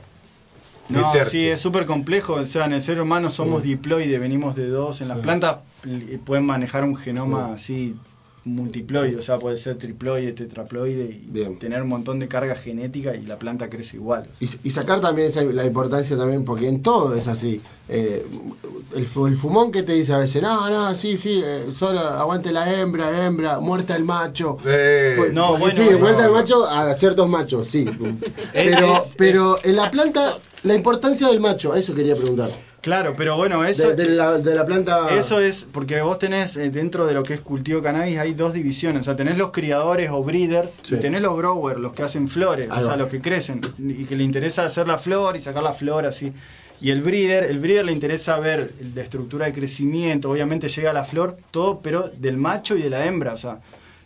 No, 0.89 1.07
meterse. 1.13 1.31
sí, 1.31 1.49
es 1.49 1.61
súper 1.61 1.85
complejo, 1.87 2.35
o 2.35 2.47
sea, 2.47 2.67
en 2.67 2.73
el 2.75 2.83
ser 2.83 3.01
humano 3.01 3.29
somos 3.31 3.63
diploide, 3.63 4.19
venimos 4.19 4.55
de 4.57 4.69
dos, 4.69 5.01
en 5.01 5.09
las 5.09 5.19
Sí. 5.19 5.23
plantas 5.25 5.57
eh, 5.85 6.19
pueden 6.25 6.45
manejar 6.47 6.85
un 6.85 6.97
genoma 6.97 7.49
Sí. 7.49 7.55
así 7.55 7.97
multiploide, 8.45 9.17
o 9.17 9.23
sea, 9.23 9.39
puede 9.41 9.57
ser 9.57 9.77
triploide, 9.77 10.31
tetraploide 10.31 11.05
y 11.07 11.27
Bien. 11.29 11.59
tener 11.59 11.83
un 11.83 11.89
montón 11.89 12.21
de 12.21 12.29
carga 12.29 12.55
genética 12.55 13.17
y 13.17 13.23
la 13.27 13.41
planta 13.41 13.69
crece 13.69 13.97
igual. 13.97 14.29
o 14.31 14.35
sea. 14.35 14.47
Y, 14.63 14.69
y 14.69 14.71
sacar 14.71 15.01
también 15.01 15.27
esa- 15.27 15.43
la 15.43 15.65
importancia 15.65 16.17
también, 16.17 16.45
porque 16.45 16.69
en 16.69 16.81
todo 16.81 17.17
es 17.17 17.27
así. 17.27 17.61
Eh, 17.89 18.25
el, 18.95 19.07
fu- 19.09 19.27
el 19.27 19.35
fumón 19.37 19.73
que 19.73 19.83
te 19.83 19.95
dice 19.95 20.13
a 20.13 20.19
veces, 20.19 20.43
no, 20.43 20.71
no, 20.71 20.95
sí, 20.95 21.17
sí, 21.17 21.43
eh, 21.45 21.73
solo 21.73 21.99
aguante 21.99 22.53
la 22.53 22.73
hembra, 22.81 23.27
hembra, 23.27 23.59
muerta 23.59 23.97
el 23.97 24.05
macho. 24.05 24.59
Eh, 24.65 25.15
Pues, 25.19 25.33
no, 25.33 25.59
bueno, 25.59 25.75
sí, 25.83 25.91
no, 25.99 26.07
al 26.07 26.17
no. 26.29 26.33
macho 26.33 26.67
a 26.69 26.95
ciertos 26.95 27.29
machos, 27.29 27.67
sí. 27.67 27.85
pero, 28.53 28.97
es- 28.99 29.15
pero 29.19 29.59
en 29.65 29.75
la 29.75 29.91
planta, 29.91 30.39
la 30.67 30.75
importancia 30.75 31.29
del 31.29 31.41
macho, 31.41 31.75
eso 31.75 31.95
quería 31.95 32.15
preguntar. 32.17 32.51
Claro, 32.83 33.15
pero 33.17 33.37
bueno, 33.37 33.65
eso... 33.65 33.89
de, 33.91 33.97
de 33.97 34.11
la, 34.15 34.39
de 34.39 34.55
la 34.55 34.65
planta. 34.65 35.09
Eso 35.17 35.41
es 35.41 35.67
porque 35.73 36.01
vos 36.03 36.19
tenés 36.19 36.57
eh, 36.57 36.71
dentro 36.71 37.07
de 37.07 37.15
lo 37.15 37.23
que 37.25 37.35
es 37.35 37.41
cultivo 37.41 37.79
de 37.81 37.85
cannabis 37.85 38.19
hay 38.19 38.33
dos 38.35 38.53
divisiones, 38.53 39.01
o 39.01 39.05
sea, 39.05 39.17
tenés 39.17 39.39
los 39.39 39.51
criadores 39.51 40.11
o 40.11 40.23
breeders 40.23 40.79
Sí. 40.83 40.95
y 40.95 40.99
tenés 40.99 41.23
los 41.23 41.37
growers, 41.37 41.81
los 41.81 41.93
que 41.95 42.03
hacen 42.05 42.29
flores, 42.29 42.69
Ahí 42.71 42.83
o 42.83 42.87
sea, 42.87 42.97
los 42.97 43.09
que 43.09 43.21
crecen 43.21 43.61
y 43.79 44.05
que 44.05 44.15
le 44.15 44.23
interesa 44.23 44.65
hacer 44.65 44.87
la 44.87 44.99
flor 44.99 45.37
y 45.37 45.41
sacar 45.41 45.63
la 45.65 45.73
flor 45.73 46.07
así. 46.07 46.33
Y 46.81 46.91
el 46.91 47.01
breeder, 47.01 47.45
el 47.45 47.59
breeder 47.59 47.87
le 47.87 47.93
interesa 47.93 48.39
ver 48.39 48.73
la 48.95 49.03
estructura 49.03 49.47
de 49.47 49.53
crecimiento, 49.53 50.31
obviamente 50.31 50.69
llega 50.69 50.91
a 50.91 50.93
la 50.93 51.05
flor, 51.05 51.37
todo, 51.51 51.81
pero 51.81 52.09
del 52.17 52.37
macho 52.37 52.77
y 52.77 52.83
de 52.83 52.91
la 52.91 53.07
hembra, 53.07 53.33
o 53.33 53.37
sea, 53.39 53.61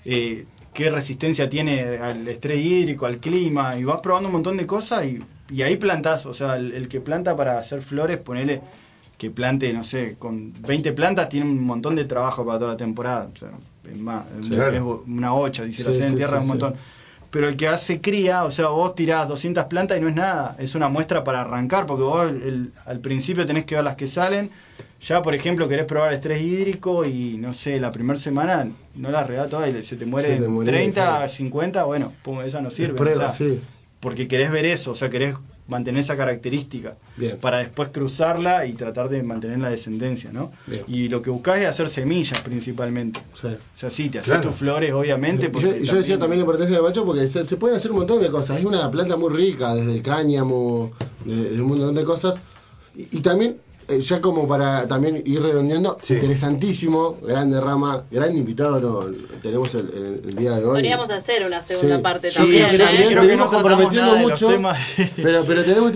eh, 0.04 0.46
qué 0.80 0.88
resistencia 0.90 1.50
tiene 1.50 1.98
al 1.98 2.26
estrés 2.26 2.58
hídrico, 2.64 3.04
al 3.04 3.18
clima, 3.18 3.76
y 3.76 3.84
vas 3.84 4.00
probando 4.00 4.28
un 4.30 4.32
montón 4.32 4.56
de 4.56 4.66
cosas 4.66 5.04
y, 5.04 5.22
y 5.50 5.60
ahí 5.60 5.76
plantás, 5.76 6.24
o 6.24 6.32
sea, 6.32 6.56
el, 6.56 6.72
el 6.72 6.88
que 6.88 7.02
planta 7.02 7.36
para 7.36 7.58
hacer 7.58 7.82
flores, 7.82 8.16
ponele 8.16 8.62
que 9.18 9.30
plante, 9.30 9.70
no 9.74 9.84
sé, 9.84 10.16
con 10.18 10.54
20 10.62 10.92
plantas 10.94 11.28
tiene 11.28 11.44
un 11.44 11.62
montón 11.62 11.96
de 11.96 12.06
trabajo 12.06 12.46
para 12.46 12.58
toda 12.58 12.70
la 12.70 12.76
temporada, 12.78 13.28
o 13.34 13.38
sea, 13.38 13.50
es 13.92 13.98
más, 13.98 14.24
Sí. 14.40 14.54
es 14.54 14.80
una 15.06 15.34
ocha, 15.34 15.64
dice 15.64 15.84
la 15.84 15.92
Sí, 15.92 16.02
en 16.02 16.14
tierra 16.16 16.36
sí, 16.38 16.38
un 16.38 16.42
sí. 16.44 16.48
montón. 16.48 16.74
Pero 17.30 17.46
el 17.46 17.56
que 17.56 17.68
hace 17.68 18.00
cría, 18.00 18.44
o 18.44 18.50
sea, 18.50 18.68
vos 18.68 18.94
tirás 18.94 19.28
200 19.28 19.64
plantas 19.66 19.98
y 19.98 20.00
no 20.00 20.08
es 20.08 20.14
nada, 20.14 20.56
es 20.58 20.74
una 20.74 20.88
muestra 20.88 21.22
para 21.24 21.42
arrancar, 21.42 21.84
porque 21.84 22.02
vos 22.04 22.26
el- 22.30 22.42
el- 22.42 22.72
al 22.86 23.00
principio 23.00 23.44
tenés 23.44 23.66
que 23.66 23.74
ver 23.74 23.84
las 23.84 23.96
que 23.96 24.06
salen. 24.06 24.50
Ya, 25.02 25.22
por 25.22 25.34
ejemplo, 25.34 25.66
querés 25.68 25.86
probar 25.86 26.12
estrés 26.12 26.42
hídrico 26.42 27.04
y 27.06 27.36
no 27.38 27.52
sé, 27.52 27.80
la 27.80 27.90
primera 27.90 28.18
semana 28.18 28.68
no 28.94 29.10
las 29.10 29.26
regás 29.26 29.48
todas 29.48 29.68
y 29.70 29.82
se 29.82 29.96
te 29.96 30.00
Se 30.00 30.06
muere 30.06 30.36
te 30.36 30.46
muere, 30.48 30.70
30, 30.70 31.28
sí. 31.28 31.36
50, 31.36 31.84
bueno, 31.84 32.12
pum, 32.22 32.40
esa 32.42 32.60
no 32.60 32.70
sirve. 32.70 32.94
Prueba, 32.98 33.28
o 33.28 33.32
sea, 33.32 33.48
sí. 33.48 33.60
Porque 34.00 34.28
querés 34.28 34.50
ver 34.50 34.66
eso, 34.66 34.90
o 34.90 34.94
sea, 34.94 35.08
querés 35.08 35.36
mantener 35.68 36.00
esa 36.00 36.16
característica 36.16 36.96
Bien. 37.16 37.36
para 37.38 37.58
después 37.58 37.90
cruzarla 37.90 38.66
y 38.66 38.72
tratar 38.72 39.08
de 39.08 39.22
mantener 39.22 39.58
la 39.60 39.70
descendencia, 39.70 40.32
¿no? 40.32 40.50
Bien. 40.66 40.82
Y 40.88 41.08
lo 41.08 41.22
que 41.22 41.30
buscás 41.30 41.60
es 41.60 41.66
hacer 41.66 41.88
semillas 41.88 42.40
principalmente. 42.40 43.20
Sí. 43.40 43.46
O 43.46 43.56
sea, 43.76 43.88
sí, 43.88 44.08
te 44.10 44.18
haces 44.18 44.32
Claro. 44.32 44.48
tus 44.48 44.56
flores, 44.56 44.92
obviamente. 44.92 45.48
Porque 45.48 45.84
yo, 45.84 45.96
decía 45.96 46.18
también 46.18 46.40
la 46.40 46.44
importancia 46.44 46.74
del 46.74 46.84
macho 46.84 47.04
porque 47.06 47.28
se, 47.28 47.46
se 47.46 47.56
pueden 47.56 47.76
hacer 47.76 47.90
un 47.92 47.98
montón 47.98 48.20
de 48.20 48.30
cosas. 48.30 48.58
Es 48.58 48.64
una 48.64 48.90
planta 48.90 49.16
muy 49.16 49.32
rica, 49.32 49.74
desde 49.74 49.92
el 49.92 50.02
cáñamo, 50.02 50.92
de, 51.24 51.50
de 51.50 51.60
un 51.62 51.68
montón 51.68 51.94
de 51.94 52.04
cosas. 52.04 52.34
Y, 52.96 53.18
y 53.18 53.20
también, 53.20 53.56
ya 53.98 54.20
como 54.20 54.46
para 54.46 54.86
también 54.86 55.22
ir 55.26 55.42
redondeando, 55.42 55.98
Sí. 56.02 56.14
interesantísimo, 56.14 57.18
grande 57.22 57.60
rama, 57.60 58.04
gran 58.10 58.36
invitado 58.36 58.80
lo, 58.80 59.06
tenemos 59.42 59.74
el, 59.74 59.88
el- 59.88 60.22
el 60.30 60.36
día 60.36 60.52
de 60.52 60.64
hoy. 60.64 60.70
Podríamos 60.74 61.10
hacer 61.10 61.44
una 61.44 61.60
segunda 61.62 61.96
Sí. 61.96 62.02
parte 62.02 62.30
Sí, 62.30 62.36
también, 62.38 62.68
que 62.68 62.74
¿eh? 62.76 62.78
también 62.78 63.08
Creo 63.08 63.26
que 63.26 63.36
no 63.36 63.50
comprometiendo 63.50 64.00
nada 64.02 64.14
de 64.18 64.22
los 64.22 64.30
mucho, 64.42 64.46
temas. 64.48 64.78
pero, 65.16 65.44
pero 65.44 65.64
tenemos 65.64 65.92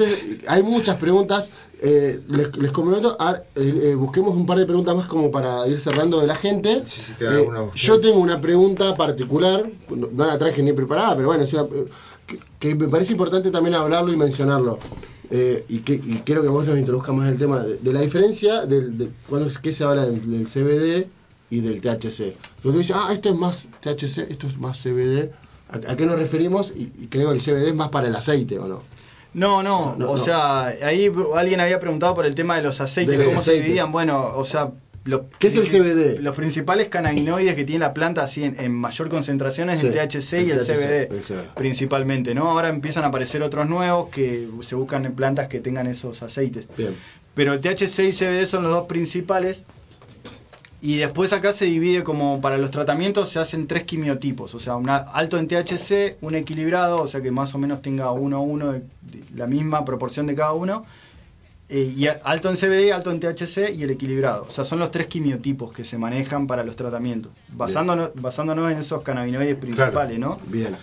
hay 0.48 0.62
muchas 0.62 0.96
preguntas. 0.96 1.44
Eh, 1.86 2.18
les, 2.28 2.56
les 2.56 2.70
comprometo, 2.70 3.14
a, 3.20 3.42
eh, 3.56 3.80
eh, 3.90 3.94
busquemos 3.94 4.34
un 4.36 4.46
par 4.46 4.56
de 4.58 4.64
preguntas 4.64 4.96
más 4.96 5.06
como 5.06 5.30
para 5.30 5.66
ir 5.68 5.78
cerrando 5.80 6.18
de 6.20 6.26
la 6.26 6.36
gente. 6.36 6.82
Sí, 6.84 7.00
sí, 7.04 7.12
te 7.18 7.24
da 7.24 7.38
Eh, 7.38 7.42
una- 7.46 7.70
yo 7.74 8.00
tengo 8.00 8.18
una 8.20 8.40
pregunta 8.40 8.96
particular, 8.96 9.66
no, 9.88 10.08
no 10.10 10.24
la 10.26 10.38
traje 10.38 10.62
ni 10.62 10.72
preparada, 10.72 11.14
pero 11.14 11.28
bueno, 11.28 11.44
es 11.44 11.52
una- 11.52 11.66
que, 12.26 12.38
que 12.58 12.74
me 12.74 12.88
parece 12.88 13.12
importante 13.12 13.50
también 13.50 13.74
hablarlo 13.74 14.12
y 14.12 14.16
mencionarlo. 14.16 14.78
Eh, 15.30 15.64
y, 15.68 15.78
que, 15.78 15.94
y 15.94 16.22
quiero 16.24 16.42
que 16.42 16.48
vos 16.48 16.66
nos 16.66 16.78
introduzcas 16.78 17.14
más 17.14 17.30
el 17.30 17.38
tema 17.38 17.62
de, 17.62 17.76
de 17.78 17.92
la 17.92 18.00
diferencia 18.02 18.66
del, 18.66 18.98
de 18.98 19.08
cuando 19.28 19.48
es 19.48 19.58
que 19.58 19.72
se 19.72 19.84
habla 19.84 20.04
del, 20.06 20.30
del 20.30 20.46
CBD 20.46 21.06
y 21.50 21.60
del 21.60 21.80
THC. 21.80 22.34
Cuando 22.62 22.78
dice, 22.78 22.92
ah, 22.94 23.08
esto 23.12 23.30
es 23.30 23.36
más 23.36 23.66
THC, 23.82 24.30
esto 24.30 24.46
es 24.46 24.58
más 24.58 24.80
CBD. 24.82 25.30
¿A, 25.70 25.92
a 25.92 25.96
qué 25.96 26.04
nos 26.06 26.18
referimos? 26.18 26.72
Y, 26.76 26.92
y 27.00 27.08
creo 27.10 27.30
que 27.30 27.36
el 27.36 27.40
CBD 27.42 27.68
es 27.68 27.74
más 27.74 27.88
para 27.88 28.08
el 28.08 28.16
aceite, 28.16 28.58
¿o 28.58 28.66
no? 28.66 28.82
No, 29.32 29.62
no, 29.62 29.92
No, 29.92 29.96
no, 29.96 30.10
o 30.12 30.16
no. 30.16 30.22
sea, 30.22 30.66
ahí 30.66 31.10
alguien 31.34 31.58
había 31.60 31.80
preguntado 31.80 32.14
por 32.14 32.24
el 32.26 32.34
tema 32.36 32.56
de 32.56 32.62
los 32.62 32.80
aceites, 32.80 33.18
De 33.18 33.24
cómo 33.24 33.42
se 33.42 33.54
dividían. 33.54 33.90
Bueno, 33.90 34.32
o 34.36 34.44
sea, 34.44 34.70
lo- 35.04 35.28
¿Qué 35.38 35.48
es 35.48 35.56
el 35.56 35.64
CBD? 35.66 36.20
Los 36.20 36.34
principales 36.34 36.88
cannabinoides 36.88 37.54
que 37.54 37.64
tiene 37.64 37.80
la 37.80 37.92
planta 37.94 38.22
así 38.24 38.44
en, 38.44 38.58
en 38.58 38.72
mayor 38.72 39.08
concentración 39.08 39.68
es 39.70 39.80
Sí, 39.80 39.86
el 39.88 39.92
THC 39.92 40.32
y 40.46 40.50
el 40.50 40.58
el, 40.58 40.66
THC, 40.66 40.74
CBD, 40.74 41.12
el 41.12 41.22
CBD. 41.22 41.54
principalmente, 41.56 42.34
¿no? 42.34 42.50
Ahora 42.50 42.68
empiezan 42.68 43.04
a 43.04 43.08
aparecer 43.08 43.42
otros 43.42 43.68
nuevos 43.68 44.08
que 44.08 44.48
se 44.62 44.74
buscan 44.74 45.04
en 45.04 45.14
plantas 45.14 45.48
que 45.48 45.60
tengan 45.60 45.86
esos 45.86 46.22
aceites. 46.22 46.68
Bien. 46.76 46.94
Pero 47.34 47.52
el 47.52 47.60
THC 47.60 47.98
y 48.08 48.12
CBD 48.12 48.46
son 48.46 48.62
los 48.62 48.72
dos 48.72 48.86
principales. 48.86 49.64
Y 50.80 50.98
después 50.98 51.32
acá 51.32 51.54
se 51.54 51.64
divide 51.64 52.02
como 52.02 52.42
para 52.42 52.58
los 52.58 52.70
tratamientos 52.70 53.30
se 53.30 53.38
hacen 53.38 53.66
tres 53.66 53.84
quimiotipos, 53.84 54.54
o 54.54 54.58
sea, 54.58 54.76
un 54.76 54.90
alto 54.90 55.38
en 55.38 55.48
THC, 55.48 56.18
un 56.20 56.34
equilibrado, 56.34 57.00
o 57.00 57.06
sea 57.06 57.22
que 57.22 57.30
más 57.30 57.54
o 57.54 57.58
menos 57.58 57.80
tenga 57.80 58.12
uno 58.12 58.36
a 58.36 58.40
uno, 58.40 58.72
de- 58.72 58.80
de 58.80 59.24
la 59.34 59.46
misma 59.46 59.86
proporción 59.86 60.26
de 60.26 60.34
cada 60.34 60.52
uno, 60.52 60.84
eh, 61.68 61.92
y 61.96 62.06
alto 62.06 62.50
en 62.50 62.56
CBD, 62.56 62.92
alto 62.92 63.10
en 63.10 63.20
THC 63.20 63.70
y 63.74 63.82
el 63.84 63.90
equilibrado. 63.90 64.44
O 64.46 64.50
sea, 64.50 64.64
son 64.64 64.78
los 64.78 64.90
tres 64.90 65.06
quimiotipos 65.06 65.72
que 65.72 65.84
se 65.84 65.96
manejan 65.98 66.46
para 66.46 66.62
los 66.64 66.76
tratamientos, 66.76 67.32
basándonos, 67.48 68.10
basándonos 68.14 68.70
en 68.70 68.78
esos 68.78 69.02
cannabinoides 69.02 69.56
principales, 69.56 70.18
¿no? 70.18 70.38
Bien. 70.46 70.76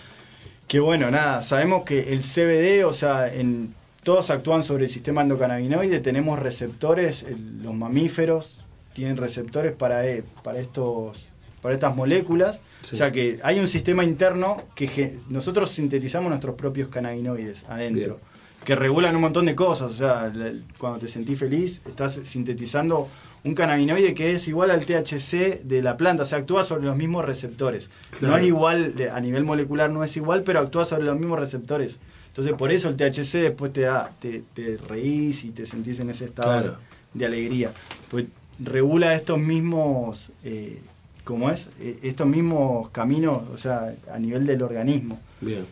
Que 0.68 0.80
bueno, 0.80 1.12
nada, 1.12 1.44
sabemos 1.44 1.84
que 1.84 2.14
el 2.14 2.22
CBD, 2.22 2.86
o 2.86 2.94
sea, 2.94 3.32
en 3.34 3.76
todos 4.04 4.30
actúan 4.32 4.64
sobre 4.64 4.86
el 4.86 4.90
sistema 4.90 5.22
endocannabinoide, 5.22 6.00
tenemos 6.00 6.40
receptores, 6.40 7.24
el- 7.24 7.62
los 7.62 7.74
mamíferos 7.76 8.58
tienen 8.94 9.18
receptores 9.18 9.76
para, 9.76 10.08
eh, 10.08 10.24
para 10.44 10.60
estos 10.60 11.30
para 11.62 11.76
estas 11.76 11.96
moléculas, 11.96 12.60
Sí. 12.90 12.96
o 12.96 12.98
sea 12.98 13.12
que 13.12 13.40
hay 13.44 13.60
un 13.60 13.68
sistema 13.68 14.04
interno 14.04 14.64
que 14.74 15.20
nosotros 15.30 15.70
sintetizamos 15.70 16.30
nuestros 16.30 16.56
propios 16.56 16.88
cannabinoides 16.90 17.66
adentro, 17.70 18.20
que 18.66 18.76
regulan 18.76 19.16
un 19.16 19.22
montón 19.22 19.46
de 19.48 19.56
cosas, 19.56 19.92
o 19.92 19.96
sea, 19.96 20.32
cuando 20.78 21.00
te 21.00 21.08
sentís 21.08 21.40
feliz 21.40 21.82
estás 21.88 22.20
sintetizando 22.24 23.08
un 23.44 23.56
cannabinoide 23.56 24.14
que 24.14 24.34
es 24.34 24.48
igual 24.48 24.70
al 24.70 24.86
THC 24.86 25.64
de 25.64 25.82
la 25.82 25.98
planta, 25.98 26.24
o 26.24 26.26
sea, 26.28 26.38
actúa 26.40 26.64
sobre 26.64 26.86
los 26.86 26.96
mismos 26.96 27.26
receptores. 27.26 27.90
Claro. 28.20 28.36
No 28.36 28.40
es 28.40 28.46
igual, 28.46 28.96
de- 28.96 29.10
a 29.10 29.20
nivel 29.20 29.44
molecular 29.46 29.90
no 29.90 30.04
es 30.04 30.16
igual, 30.16 30.44
pero 30.44 30.60
actúa 30.60 30.86
sobre 30.86 31.04
los 31.06 31.18
mismos 31.18 31.40
receptores. 31.40 32.00
Entonces 32.28 32.54
por 32.54 32.72
eso 32.72 32.88
el 32.88 32.98
THC 32.98 33.40
después 33.40 33.74
te 33.74 33.82
da, 33.82 34.12
te, 34.20 34.44
te 34.54 34.78
reís 34.78 35.44
y 35.44 35.50
te 35.50 35.66
sentís 35.66 36.00
en 36.00 36.12
ese 36.12 36.26
estado 36.26 36.52
Claro. 36.62 36.78
de, 37.14 37.20
de 37.20 37.26
alegría. 37.26 37.74
Pues 38.10 38.26
regula 38.60 39.16
estos 39.16 39.40
mismos, 39.40 40.32
eh, 40.44 40.80
¿cómo 41.24 41.50
es? 41.50 41.68
Eh, 41.80 41.98
estos 42.04 42.28
mismos 42.28 42.90
caminos, 42.92 43.42
o 43.52 43.58
sea, 43.58 43.96
a 44.14 44.20
nivel 44.20 44.46
del 44.46 44.62
organismo. 44.62 45.20
Bien. 45.42 45.66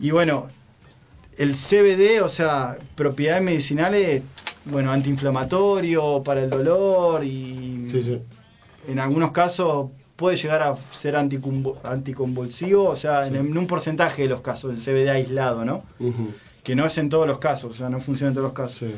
Y 0.00 0.10
bueno, 0.10 0.48
el 1.38 1.54
CBD, 1.54 2.20
o 2.22 2.28
sea, 2.28 2.78
propiedades 2.96 3.42
medicinales, 3.42 4.22
bueno, 4.64 4.92
antiinflamatorio, 4.92 6.22
para 6.22 6.42
el 6.42 6.50
dolor 6.50 7.24
y 7.24 7.88
Sí, 7.90 8.02
sí. 8.02 8.20
en 8.88 8.98
algunos 8.98 9.30
casos 9.30 9.90
puede 10.16 10.36
llegar 10.36 10.62
a 10.62 10.76
ser 10.90 11.14
anticonvulsivo, 11.84 12.84
o 12.88 12.96
sea, 12.96 13.26
en, 13.26 13.36
en 13.36 13.56
un 13.56 13.66
porcentaje 13.66 14.22
de 14.22 14.28
los 14.28 14.40
casos, 14.40 14.72
el 14.72 14.76
CBD 14.94 15.10
aislado, 15.10 15.64
¿no? 15.64 15.84
Ujú. 16.00 16.32
Que 16.62 16.74
no 16.74 16.84
es 16.84 16.98
en 16.98 17.08
todos 17.08 17.26
los 17.26 17.38
casos, 17.38 17.70
o 17.70 17.74
sea, 17.74 17.88
no 17.88 18.00
funciona 18.00 18.28
en 18.28 18.34
todos 18.34 18.46
los 18.46 18.52
casos. 18.52 18.78
Sí. 18.80 18.94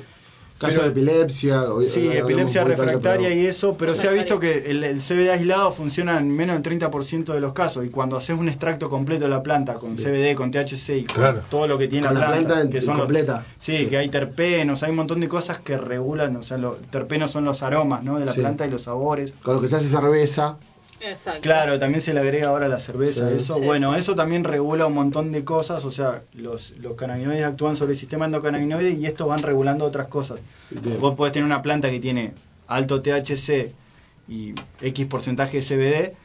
Caso 0.60 0.74
Pero- 0.74 0.82
de 0.84 0.90
epilepsia. 0.90 1.62
obvi- 1.62 1.84
Sí, 1.84 2.06
epilepsia 2.12 2.64
refractaria 2.64 3.28
pero- 3.30 3.40
y 3.40 3.46
eso, 3.46 3.76
pero 3.78 3.94
se 3.94 4.08
ha 4.08 4.10
visto 4.10 4.38
que 4.38 4.70
el, 4.70 4.84
el 4.84 5.00
CBD 5.00 5.30
aislado 5.30 5.72
funciona 5.72 6.18
en 6.18 6.30
menos 6.30 6.54
del 6.54 6.62
30% 6.62 7.32
de 7.32 7.40
los 7.40 7.54
casos 7.54 7.86
y 7.86 7.88
cuando 7.88 8.18
haces 8.18 8.36
un 8.38 8.46
extracto 8.46 8.90
completo 8.90 9.24
de 9.24 9.30
la 9.30 9.42
planta 9.42 9.72
con 9.74 9.96
CBD, 9.96 10.34
con 10.34 10.50
THC 10.50 10.98
y 10.98 11.04
con 11.04 11.14
Claro. 11.16 11.40
todo 11.48 11.66
lo 11.66 11.78
que 11.78 11.88
tiene 11.88 12.08
Con 12.08 12.14
la 12.14 12.20
la 12.20 12.26
planta, 12.32 12.46
planta 12.48 12.64
en- 12.66 12.70
que 12.70 12.82
son 12.82 12.98
los- 12.98 13.06
completa. 13.06 13.46
sí, 13.58 13.74
Sí. 13.74 13.86
que 13.86 13.96
hay 13.96 14.10
terpenos, 14.10 14.82
hay 14.82 14.90
un 14.90 14.96
montón 14.96 15.20
de 15.20 15.28
cosas 15.28 15.58
que 15.60 15.78
regulan, 15.78 16.36
o 16.36 16.42
sea, 16.42 16.58
los 16.58 16.78
terpenos 16.90 17.30
son 17.30 17.46
los 17.46 17.62
aromas, 17.62 18.04
¿no? 18.04 18.18
De 18.18 18.26
la 18.26 18.32
Sí. 18.34 18.40
planta 18.40 18.66
y 18.66 18.70
los 18.70 18.82
sabores. 18.82 19.34
Con 19.42 19.54
lo 19.54 19.62
que 19.62 19.68
se 19.68 19.76
hace 19.76 19.88
cerveza. 19.88 20.58
Exacto. 21.00 21.40
Claro, 21.40 21.78
también 21.78 22.00
se 22.00 22.12
le 22.14 22.20
agrega 22.20 22.48
ahora 22.48 22.68
la 22.68 22.78
cerveza, 22.78 23.28
Sí. 23.30 23.36
eso. 23.36 23.54
Sí. 23.56 23.62
Bueno, 23.64 23.94
eso 23.94 24.14
también 24.14 24.44
regula 24.44 24.86
un 24.86 24.94
montón 24.94 25.32
de 25.32 25.44
cosas, 25.44 25.84
o 25.84 25.90
sea, 25.90 26.22
los, 26.34 26.72
los 26.78 26.94
cannabinoides 26.94 27.44
actúan 27.44 27.76
sobre 27.76 27.92
el 27.92 27.98
sistema 27.98 28.26
endocannabinoide 28.26 28.90
y 28.92 29.06
estos 29.06 29.26
van 29.28 29.42
regulando 29.42 29.84
otras 29.84 30.08
cosas. 30.08 30.40
Bien. 30.70 30.98
Vos 31.00 31.14
podés 31.14 31.32
tener 31.32 31.46
una 31.46 31.62
planta 31.62 31.90
que 31.90 32.00
tiene 32.00 32.34
alto 32.66 33.00
THC 33.02 33.72
y 34.28 34.54
X 34.82 35.06
porcentaje 35.06 35.60
de 35.60 35.62
CBD 35.62 36.16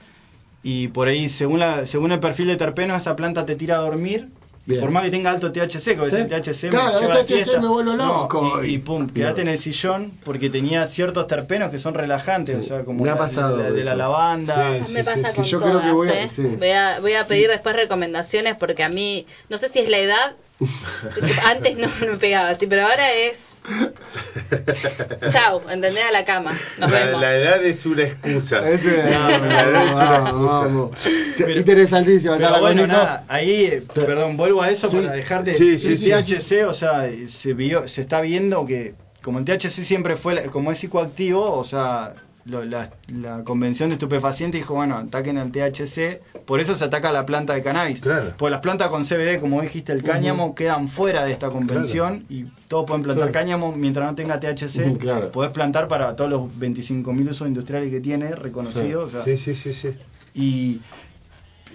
y 0.62 0.88
por 0.90 1.08
ahí, 1.08 1.30
según, 1.30 1.60
la, 1.60 1.86
según 1.86 2.12
el 2.12 2.20
perfil 2.20 2.48
de 2.48 2.56
terpenos, 2.56 3.02
esa 3.02 3.16
planta 3.16 3.46
te 3.46 3.56
tira 3.56 3.76
a 3.78 3.80
dormir. 3.82 4.30
Bien. 4.68 4.82
Por 4.82 4.90
más 4.90 5.04
que 5.04 5.12
tenga 5.12 5.30
alto 5.30 5.52
THC, 5.52 5.94
que 5.94 6.02
a 6.02 6.04
veces 6.06 6.14
Sí. 6.28 6.34
el 6.34 6.42
THC 6.42 6.70
Claro, 6.72 6.94
me 6.96 7.02
lleva 7.02 7.20
el 7.20 7.26
THC 7.26 7.34
fiesta. 7.36 7.60
me 7.62 7.68
vuelvo 7.68 7.94
No, 7.94 8.06
loco. 8.24 8.64
y, 8.64 8.74
y 8.74 8.78
pum, 8.80 9.08
quedate 9.08 9.42
en 9.42 9.50
el 9.50 9.58
sillón 9.60 10.12
porque 10.24 10.50
tenía 10.50 10.88
ciertos 10.88 11.28
terpenos 11.28 11.70
que 11.70 11.78
son 11.78 11.94
relajantes, 11.94 12.58
o 12.58 12.64
sea, 12.64 12.84
como 12.84 13.04
Me 13.04 13.12
ha 13.12 13.16
pasado 13.18 13.58
la- 13.58 13.70
de 13.72 13.84
la 13.84 13.94
lavanda. 13.96 14.84
Sí, 14.84 14.94
me 14.94 15.04
pasa 15.04 15.34
con 15.34 15.44
yo 15.46 15.60
creo 15.62 15.82
que 15.82 15.92
voy 15.92 16.10
a- 16.10 16.24
¿eh? 16.24 16.30
sí. 16.36 16.42
voy, 16.58 16.72
a, 16.72 17.00
voy 17.00 17.14
a 17.14 17.28
pedir 17.28 17.48
después 17.50 17.76
recomendaciones 17.76 18.56
porque 18.56 18.84
a 18.84 18.90
mí, 18.90 19.28
no 19.50 19.58
sé 19.60 19.70
si 19.70 19.80
es 19.80 19.90
la 19.90 20.00
edad, 20.00 20.34
antes 21.46 21.78
no 21.78 21.88
me 22.02 22.18
pegaba 22.18 22.50
así, 22.50 22.66
pero 22.68 22.88
ahora 22.88 23.12
es... 23.14 23.55
Chau, 25.30 25.62
entendé 25.70 26.02
a 26.04 26.12
la 26.12 26.26
cama, 26.26 26.58
nos 26.78 26.92
La, 26.92 27.00
vemos. 27.06 27.22
la 27.22 27.36
edad 27.36 27.64
es 27.64 27.86
una 27.86 28.04
excusa. 28.04 28.70
Ese, 28.70 28.98
La 28.98 29.64
edad 29.64 29.86
es 29.86 29.94
una 29.94 30.30
excusa. 30.30 30.90
Pero- 31.38 31.60
Interesantísimo. 31.60 32.36
Pero 32.38 32.60
bueno, 32.60 32.88
nada, 32.88 33.26
ahí, 33.28 33.66
eh, 33.66 33.84
Pero- 33.94 34.08
perdón, 34.08 34.38
vuelvo 34.38 34.62
a 34.62 34.70
eso 34.70 34.90
Sí. 34.90 34.98
para 34.98 35.12
dejarte. 35.14 35.54
Sí, 35.54 35.78
sí, 35.80 35.94
el 35.94 36.00
sí. 36.00 36.10
THC, 36.12 36.66
o 36.66 36.74
sea, 36.74 37.10
se 37.28 37.54
vio, 37.54 37.88
se 37.88 38.02
está 38.02 38.22
viendo 38.22 38.66
que 38.66 38.94
como 39.22 39.40
el 39.40 39.46
THC 39.46 39.84
siempre 39.84 40.16
fue, 40.16 40.44
como 40.46 40.72
es 40.72 40.78
psicoactivo, 40.78 41.52
o 41.58 41.64
sea, 41.64 42.14
lo- 42.46 42.64
la, 42.64 42.92
la 43.12 43.44
convención 43.44 43.90
de 43.90 43.94
estupefacientes 43.96 44.62
dijo, 44.62 44.76
bueno, 44.76 44.96
ataquen 44.98 45.38
al 45.38 45.52
THC, 45.52 46.22
por 46.46 46.60
eso 46.60 46.76
se 46.76 46.86
ataca 46.86 47.12
la 47.12 47.26
planta 47.26 47.54
de 47.54 47.62
cannabis. 47.64 48.02
Claro. 48.02 48.34
Pues 48.38 48.52
las 48.52 48.62
plantas 48.62 48.90
con 48.90 49.04
CBD, 49.04 49.40
como 49.40 49.62
dijiste, 49.62 49.92
el 49.92 50.04
cáñamo, 50.04 50.54
quedan 50.56 50.88
fuera 50.88 51.26
de 51.26 51.32
esta 51.32 51.50
convención 51.50 52.26
y 52.30 52.46
todos 52.68 52.86
pueden 52.86 53.04
plantar 53.04 53.32
cáñamo 53.32 53.72
mientras 53.72 54.08
no 54.08 54.16
tenga 54.16 54.40
THC. 54.40 54.98
Claro. 55.00 55.32
Podés 55.32 55.52
plantar 55.52 55.88
para 55.88 56.16
todos 56.16 56.30
los 56.30 56.44
25.000 56.60 57.30
usos 57.30 57.48
industriales 57.48 57.90
que 57.90 58.00
tiene, 58.00 58.36
reconocidos. 58.36 59.14
o 59.14 59.24
sea, 59.24 59.24
Sí, 59.24 59.38
sí, 59.38 59.56
sí, 59.56 59.74
sí. 59.74 59.90
y 60.34 60.82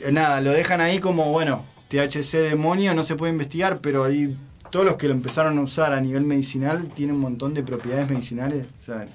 eh, 0.05 0.13
nada, 0.13 0.41
lo 0.41 0.51
dejan 0.51 0.81
ahí 0.81 0.99
como, 1.01 1.31
bueno, 1.31 1.65
THC 1.89 2.35
demonio, 2.49 2.95
no 2.95 3.03
se 3.03 3.17
puede 3.17 3.33
investigar, 3.33 3.81
pero 3.81 4.05
ahí 4.05 4.37
todos 4.71 4.85
los 4.87 4.95
que 4.97 5.09
lo 5.09 5.15
empezaron 5.15 5.59
a 5.59 5.63
usar 5.63 5.93
a 5.93 6.01
nivel 6.01 6.23
medicinal 6.25 6.87
tienen 6.95 7.17
un 7.17 7.23
montón 7.23 7.55
de 7.55 7.65
propiedades 7.65 8.09
medicinales, 8.09 8.67
o 8.79 8.83
sea, 8.83 9.09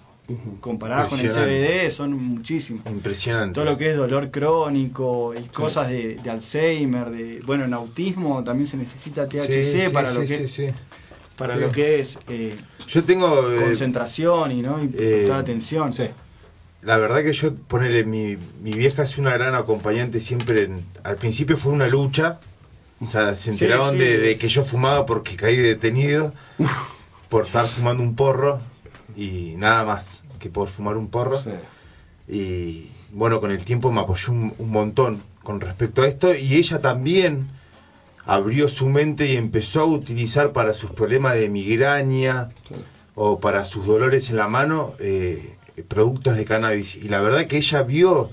Comparadas 0.59 1.09
con 1.09 1.19
el. 1.19 1.29
CBD 1.29 1.89
son 1.91 2.13
muchísimas. 2.13 2.85
Impresionante. 2.87 3.53
Todo 3.53 3.65
lo 3.65 3.77
que 3.77 3.91
es 3.91 3.95
dolor 3.97 4.31
crónico 4.31 5.33
y 5.35 5.43
cosas 5.49 5.89
de, 5.89 6.15
de 6.15 6.29
Alzheimer, 6.29 7.09
de 7.11 7.41
bueno, 7.45 7.65
en 7.65 7.73
autismo 7.73 8.43
también 8.43 8.65
se 8.67 8.77
necesita 8.77 9.27
THC 9.27 9.63
Sí, 9.63 9.79
para 9.93 10.09
sí, 10.11 10.15
lo 10.17 10.25
que 10.25 10.47
sí. 10.47 10.67
para 11.37 11.53
Sí. 11.53 11.59
lo 11.59 11.71
que 11.71 11.99
es 11.99 12.19
eh, 12.27 12.55
Yo 12.87 13.03
tengo. 13.03 13.51
eh, 13.51 13.57
concentración 13.61 14.51
y 14.51 14.61
no 14.61 14.81
y 14.83 14.85
eh, 14.87 14.89
prestar 15.17 15.37
atención. 15.39 15.91
La 16.81 16.97
verdad 16.97 17.23
que 17.23 17.33
yo, 17.33 17.53
ponerle, 17.53 18.03
mi, 18.03 18.37
mi 18.61 18.71
vieja 18.73 19.03
es 19.03 19.17
una 19.17 19.31
gran 19.33 19.53
acompañante 19.55 20.21
siempre. 20.21 20.63
en- 20.65 20.85
al 21.03 21.17
principio 21.17 21.55
fue 21.57 21.71
una 21.71 21.87
lucha. 21.87 22.39
O 23.01 23.05
sea, 23.05 23.35
se 23.35 23.51
enteraron 23.51 23.97
de, 23.97 24.17
de 24.17 24.37
que 24.37 24.47
yo 24.47 24.63
fumaba 24.63 25.05
porque 25.05 25.35
caí 25.35 25.57
detenido 25.57 26.33
por 27.29 27.45
estar 27.47 27.67
fumando 27.67 28.01
un 28.03 28.15
porro 28.15 28.61
y 29.15 29.55
nada 29.57 29.85
más 29.85 30.23
que 30.39 30.49
por 30.49 30.67
fumar 30.69 30.97
un 30.97 31.07
porro. 31.09 31.39
Sí. 31.39 31.49
Y 32.27 32.87
bueno, 33.11 33.39
con 33.39 33.51
el 33.51 33.63
tiempo 33.63 33.91
me 33.91 34.01
apoyó 34.01 34.31
un, 34.33 34.53
un 34.57 34.71
montón 34.71 35.21
con 35.43 35.61
respecto 35.61 36.01
a 36.01 36.07
esto 36.07 36.33
y 36.33 36.55
ella 36.55 36.81
también 36.81 37.47
abrió 38.25 38.67
su 38.67 38.87
mente 38.89 39.27
y 39.27 39.35
empezó 39.37 39.81
a 39.81 39.85
utilizar 39.85 40.51
para 40.51 40.73
sus 40.73 40.89
problemas 40.91 41.35
de 41.35 41.49
migraña 41.49 42.49
o 43.13 43.39
para 43.39 43.63
sus 43.65 43.85
dolores 43.85 44.29
en 44.31 44.37
la 44.37 44.47
mano 44.47 44.93
eh, 44.99 45.55
productos 45.87 46.35
de 46.35 46.45
cannabis. 46.45 46.95
Y 46.95 47.09
la 47.09 47.21
verdad 47.21 47.45
que 47.47 47.57
ella 47.57 47.83
vio 47.83 48.31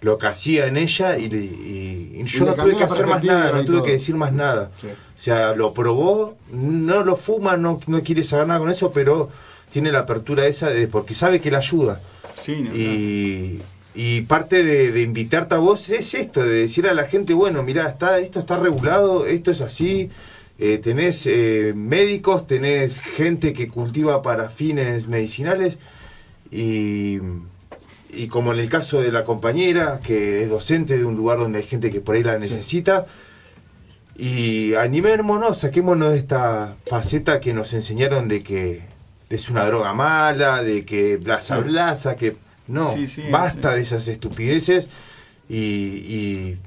lo 0.00 0.18
que 0.18 0.26
hacía 0.28 0.66
en 0.66 0.76
ella 0.76 1.18
y, 1.18 1.24
y- 1.24 2.20
y 2.20 2.24
yo 2.26 2.44
no 2.44 2.54
tuve 2.54 2.76
que 2.76 2.84
hacer 2.84 3.06
más 3.06 3.24
nada, 3.24 3.50
no 3.52 3.64
tuve 3.64 3.76
todo. 3.78 3.82
que 3.86 3.92
decir 3.92 4.14
más 4.14 4.32
nada. 4.32 4.70
Sí. 4.80 4.86
O 4.88 4.90
sea, 5.20 5.54
lo 5.54 5.74
probó, 5.74 6.36
no 6.52 7.02
lo 7.04 7.16
fuma, 7.16 7.56
no, 7.56 7.80
no 7.88 8.02
quiere 8.02 8.22
saber 8.22 8.46
nada 8.46 8.60
con 8.60 8.70
eso, 8.70 8.92
pero 8.92 9.30
tiene 9.74 9.90
la 9.90 9.98
apertura 9.98 10.46
esa 10.46 10.70
de 10.70 10.86
porque 10.86 11.16
sabe 11.16 11.40
que 11.40 11.50
le 11.50 11.56
ayuda. 11.56 12.00
Sí, 12.38 12.60
no, 12.62 12.70
no. 12.70 12.76
Y, 12.76 13.60
y 13.92 14.20
parte 14.20 14.62
de, 14.62 14.92
de 14.92 15.02
invitarte 15.02 15.56
a 15.56 15.58
vos 15.58 15.90
es 15.90 16.14
esto, 16.14 16.44
de 16.44 16.60
decir 16.60 16.86
a 16.86 16.94
la 16.94 17.08
gente, 17.08 17.34
bueno, 17.34 17.64
mira, 17.64 17.88
está, 17.88 18.20
esto 18.20 18.38
está 18.38 18.56
regulado, 18.56 19.26
esto 19.26 19.50
es 19.50 19.60
así, 19.60 20.10
eh, 20.60 20.78
tenés 20.78 21.26
eh, 21.26 21.72
médicos, 21.74 22.46
tenés 22.46 23.00
gente 23.00 23.52
que 23.52 23.66
cultiva 23.66 24.22
para 24.22 24.48
fines 24.48 25.08
medicinales 25.08 25.76
y, 26.52 27.18
y 28.12 28.28
como 28.28 28.52
en 28.52 28.60
el 28.60 28.68
caso 28.68 29.02
de 29.02 29.10
la 29.10 29.24
compañera, 29.24 29.98
que 29.98 30.44
es 30.44 30.50
docente 30.50 30.96
de 30.98 31.04
un 31.04 31.16
lugar 31.16 31.38
donde 31.38 31.58
hay 31.58 31.64
gente 31.64 31.90
que 31.90 32.00
por 32.00 32.14
ahí 32.14 32.22
la 32.22 32.38
necesita, 32.38 33.06
y 34.16 34.74
animémonos, 34.74 35.58
saquémonos 35.58 36.12
de 36.12 36.18
esta 36.18 36.76
faceta 36.86 37.40
que 37.40 37.52
nos 37.52 37.72
enseñaron 37.72 38.28
de 38.28 38.44
que 38.44 38.93
es 39.34 39.48
una 39.50 39.64
droga 39.66 39.92
mala, 39.94 40.62
de 40.62 40.84
que 40.84 41.16
blasa 41.16 41.56
Sí. 41.58 41.62
blasa, 41.64 42.16
que 42.16 42.36
no, 42.68 42.92
Sí, 42.92 43.06
sí, 43.06 43.22
basta 43.30 43.70
sí. 43.72 43.76
de 43.76 43.82
esas 43.82 44.08
estupideces 44.08 44.88
y, 45.48 45.56
y 45.56 46.58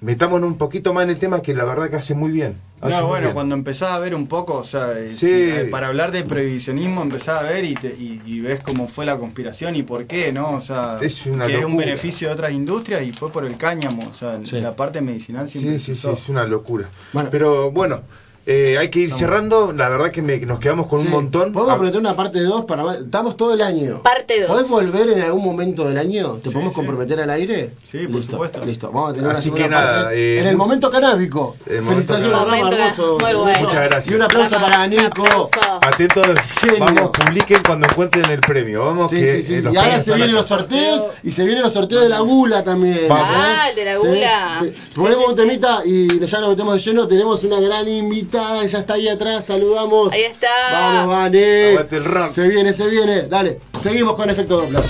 metámonos 0.00 0.48
un 0.50 0.58
poquito 0.58 0.92
más 0.92 1.04
en 1.04 1.10
el 1.10 1.18
tema 1.18 1.42
que 1.42 1.54
la 1.54 1.64
verdad 1.64 1.88
que 1.90 1.96
hace 1.96 2.14
muy 2.14 2.32
bien. 2.32 2.56
Hace 2.80 2.96
No, 2.96 3.02
muy 3.02 3.08
bueno, 3.10 3.22
bien. 3.28 3.34
cuando 3.34 3.54
empezás 3.54 3.92
a 3.92 3.98
ver 4.00 4.12
un 4.16 4.26
poco, 4.26 4.54
o 4.56 4.64
sea, 4.64 4.98
eh, 4.98 5.10
Sí. 5.10 5.16
si, 5.18 5.26
eh, 5.50 5.68
para 5.70 5.86
hablar 5.86 6.10
de 6.10 6.24
prohibicionismo 6.24 7.02
empezás 7.02 7.40
a 7.40 7.42
ver 7.44 7.64
y, 7.64 7.74
te- 7.74 7.94
y, 7.96 8.20
y 8.26 8.40
ves 8.40 8.58
cómo 8.60 8.88
fue 8.88 9.06
la 9.06 9.16
conspiración 9.16 9.76
y 9.76 9.84
por 9.84 10.06
qué, 10.06 10.32
¿no? 10.32 10.50
O 10.56 10.60
sea, 10.60 10.96
Es 11.00 11.24
una 11.26 11.46
que 11.46 11.58
es 11.60 11.64
un 11.64 11.76
beneficio 11.76 12.26
de 12.28 12.34
otras 12.34 12.52
industrias 12.52 13.02
y 13.04 13.12
fue 13.12 13.30
por 13.30 13.44
el 13.44 13.56
cáñamo, 13.56 14.08
o 14.10 14.14
sea, 14.14 14.40
Sí. 14.42 14.60
la 14.60 14.74
parte 14.74 15.00
medicinal 15.00 15.48
siempre 15.48 15.78
Sí, 15.78 15.94
sí, 15.94 16.00
sí, 16.00 16.08
es 16.10 16.28
una 16.28 16.44
locura. 16.44 16.88
Bueno. 17.12 17.28
Pero 17.30 17.70
bueno, 17.70 18.02
eh, 18.46 18.76
hay 18.78 18.90
que 18.90 18.98
ir 19.00 19.12
cerrando. 19.12 19.72
La 19.72 19.88
verdad 19.88 20.10
que 20.10 20.22
me- 20.22 20.38
nos 20.40 20.58
quedamos 20.58 20.86
con 20.86 20.98
Sí. 21.00 21.06
un 21.06 21.12
montón. 21.12 21.52
Podemos 21.52 21.74
Ah, 21.74 21.76
prometer 21.76 22.00
una 22.00 22.14
parte 22.16 22.40
2 22.40 22.64
para. 22.64 22.94
Estamos 22.94 23.36
todo 23.36 23.54
el 23.54 23.62
año. 23.62 24.02
Parte 24.02 24.40
dos. 24.40 24.50
¿Podés 24.50 24.68
volver 24.68 25.16
en 25.16 25.22
algún 25.22 25.44
momento 25.44 25.84
del 25.86 25.98
año? 25.98 26.34
¿Te 26.42 26.48
Sí, 26.48 26.54
podemos 26.54 26.72
sí. 26.74 26.76
comprometer 26.76 27.20
al 27.20 27.30
aire? 27.30 27.70
Sí, 27.84 27.98
por 28.06 28.16
listo, 28.16 28.32
supuesto. 28.32 28.64
Listo, 28.64 28.90
vamos 28.90 29.10
a 29.10 29.14
tener 29.14 29.28
una 29.30 29.38
Así 29.38 29.50
que 29.50 29.68
nada, 29.68 30.02
parte. 30.04 30.16
eh, 30.18 30.40
en 30.40 30.46
el 30.46 30.56
momento 30.56 30.90
canábico. 30.90 31.56
el 31.66 31.82
momento 31.82 32.14
Felicitaciones. 32.14 32.38
Rama, 32.38 32.58
hermoso. 32.86 33.18
Muy 33.20 33.34
bueno. 33.34 33.60
Muchas 33.60 33.84
gracias. 33.88 34.08
Y 34.08 34.14
un 34.14 34.22
aplauso 34.22 34.54
Rama, 34.56 34.66
para 34.66 34.84
un 34.84 34.90
Nico. 34.90 35.50
Atentos, 35.82 36.26
Genio. 36.60 36.78
vamos, 36.84 37.10
publiquen 37.10 37.62
cuando 37.64 37.86
encuentren 37.88 38.24
el 38.30 38.40
premio. 38.40 38.84
Vamos, 38.84 39.10
Sí, 39.10 39.16
que 39.16 39.36
sí, 39.36 39.42
sí. 39.42 39.54
eh, 39.54 39.62
los 39.62 39.74
Y 39.74 39.76
ahora 39.76 39.98
se 40.00 40.14
vienen 40.14 40.34
los 40.34 40.46
sorteos 40.46 41.02
y 41.22 41.30
se 41.32 41.44
vienen 41.44 41.62
los 41.62 41.72
sorteos 41.72 42.02
de 42.02 42.08
la 42.08 42.20
gula 42.20 42.62
también. 42.64 43.06
Vamos. 43.08 43.26
Ah, 43.30 43.66
de 43.74 43.84
la 43.84 43.96
gula. 43.98 44.64
Ponemos 44.94 45.28
un 45.28 45.36
temita 45.36 45.80
y 45.84 46.18
ya 46.26 46.40
nos 46.40 46.50
metemos 46.50 46.74
de 46.74 46.80
lleno. 46.80 47.06
Tenemos 47.08 47.44
una 47.44 47.60
gran 47.60 47.86
invitada, 47.88 48.31
ya 48.32 48.78
está 48.78 48.94
ahí 48.94 49.08
atrás. 49.08 49.44
Saludamos. 49.44 50.12
Ahí 50.12 50.22
está. 50.22 50.48
Vamos, 50.70 51.08
Vane. 51.08 51.70
Aguante 51.70 51.96
el 51.96 52.04
rock. 52.04 52.32
Se 52.32 52.48
viene, 52.48 52.72
se 52.72 52.88
viene. 52.88 53.22
Dale, 53.22 53.60
seguimos 53.80 54.14
con 54.14 54.30
efecto 54.30 54.56
Doppler. 54.56 54.84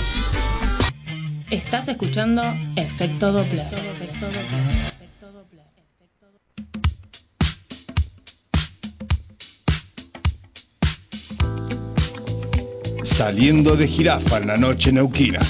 Estás 1.49 1.87
escuchando 1.87 2.41
Efecto 2.75 3.31
Doppler. 3.31 3.65
Efecto 3.65 4.25
Doppler. 4.25 4.45
Efecto 5.01 5.31
Doppler. 5.31 5.65
Efecto 5.75 6.25
Doppler. 6.31 6.65
Saliendo 13.05 13.75
de 13.75 13.87
jirafa 13.87 14.37
en 14.37 14.47
la 14.47 14.57
noche 14.57 14.91
neuquina. 14.91 15.41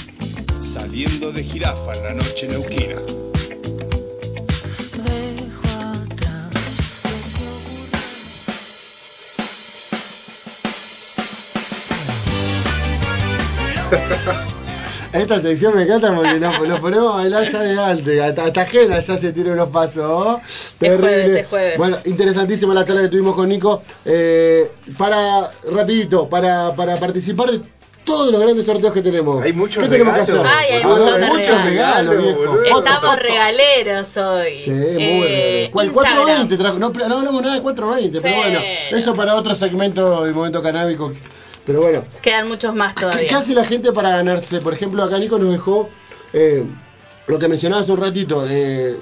Saliendo 0.58 1.32
de 1.32 1.42
jirafa 1.42 1.94
en 1.94 2.04
la 2.04 2.14
noche 2.14 2.48
neuquina. 2.48 3.23
Esta 15.12 15.40
sección 15.40 15.76
me 15.76 15.84
encanta 15.84 16.12
porque 16.12 16.40
nos, 16.40 16.60
nos 16.68 16.80
ponemos 16.80 17.14
a 17.14 17.16
bailar 17.18 17.44
ya 17.48 17.60
de 17.60 17.80
antes. 17.80 18.20
Hasta, 18.20 18.44
hasta 18.46 18.66
Gela 18.66 18.98
ya 18.98 19.16
se 19.16 19.32
tira 19.32 19.52
unos 19.52 19.68
pasos. 19.68 20.04
¿oh? 20.04 20.40
Es 20.80 20.98
jueves, 20.98 21.28
es 21.42 21.46
jueves. 21.46 21.78
Bueno, 21.78 21.98
interesantísima 22.04 22.74
la 22.74 22.84
charla 22.84 23.02
que 23.02 23.08
tuvimos 23.08 23.36
con 23.36 23.48
Nico. 23.48 23.80
Eh, 24.04 24.72
para, 24.98 25.48
rapidito, 25.70 26.28
para, 26.28 26.74
para 26.74 26.96
participar 26.96 27.52
de 27.52 27.60
todos 28.04 28.32
los 28.32 28.40
grandes 28.40 28.66
sorteos 28.66 28.92
que 28.92 29.02
tenemos. 29.02 29.40
Hay 29.44 29.52
muchos 29.52 29.84
¿Qué 29.84 29.88
tenemos 29.88 30.14
que 30.16 30.20
hacer? 30.22 30.34
regalos. 30.34 30.52
Ay, 30.58 30.72
hay 30.72 30.84
un 30.84 30.90
Ah, 30.90 30.96
montón 30.96 31.20
de 31.20 31.26
Muchos 31.28 31.64
regalos. 31.64 32.14
regalos, 32.16 32.62
viejo. 32.64 32.78
Estamos 32.80 33.16
regaleros 33.16 34.16
hoy. 34.16 34.54
Sí, 34.56 34.70
muy 34.70 34.80
Eh, 34.98 35.58
bien. 35.60 35.70
¿Cuál? 35.70 35.86
Instagram. 35.86 36.14
420 36.24 36.56
trajo. 36.56 36.78
No, 36.80 36.90
no 36.90 37.18
hablamos 37.18 37.40
nada 37.42 37.54
de 37.54 37.62
420, 37.62 38.20
pero 38.20 38.36
bueno, 38.36 38.58
eso 38.90 39.14
para 39.14 39.36
otro 39.36 39.54
segmento 39.54 40.24
del 40.24 40.34
momento 40.34 40.60
canábico. 40.60 41.12
Pero 41.66 41.80
bueno, 41.80 42.04
Quedan 42.20 42.48
muchos 42.48 42.74
más 42.74 42.94
¿qué, 42.94 43.00
todavía. 43.00 43.28
qué 43.28 43.34
hace 43.34 43.54
la 43.54 43.64
gente 43.64 43.92
para 43.92 44.10
ganarse? 44.10 44.60
Por 44.60 44.74
ejemplo, 44.74 45.02
acá 45.02 45.18
Nico 45.18 45.38
nos 45.38 45.50
dejó 45.50 45.88
eh, 46.32 46.64
lo 47.26 47.38
que 47.38 47.48
mencionaba 47.48 47.82
hace 47.82 47.92
un 47.92 48.00
ratito: 48.00 48.46
eh, 48.48 48.96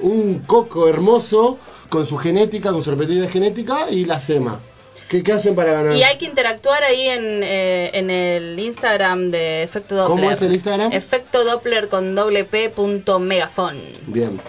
un 0.00 0.40
coco 0.46 0.88
hermoso 0.88 1.58
con 1.88 2.06
su 2.06 2.16
genética, 2.16 2.70
con 2.72 2.82
su 2.82 2.90
repetibilidad 2.90 3.30
genética 3.30 3.90
y 3.90 4.04
la 4.04 4.20
SEMA. 4.20 4.60
¿Qué, 5.08 5.22
qué 5.22 5.32
hacen 5.32 5.54
para 5.54 5.72
ganar? 5.72 5.94
Y 5.96 6.02
hay 6.04 6.16
que 6.16 6.24
interactuar 6.24 6.82
ahí 6.84 7.06
en, 7.08 7.42
eh, 7.42 7.90
en 7.92 8.08
el 8.10 8.58
Instagram 8.58 9.30
de 9.30 9.62
Efecto 9.62 9.94
Doppler. 9.96 10.16
¿Cómo 10.16 10.30
es 10.30 10.40
el 10.40 10.52
Instagram? 10.54 10.92
Efecto 10.92 11.44
Doppler 11.44 11.88
con 11.88 12.14
doble 12.14 12.44
P 12.44 12.70
punto 12.70 13.18
megafon. 13.18 13.78
Bien. 14.06 14.40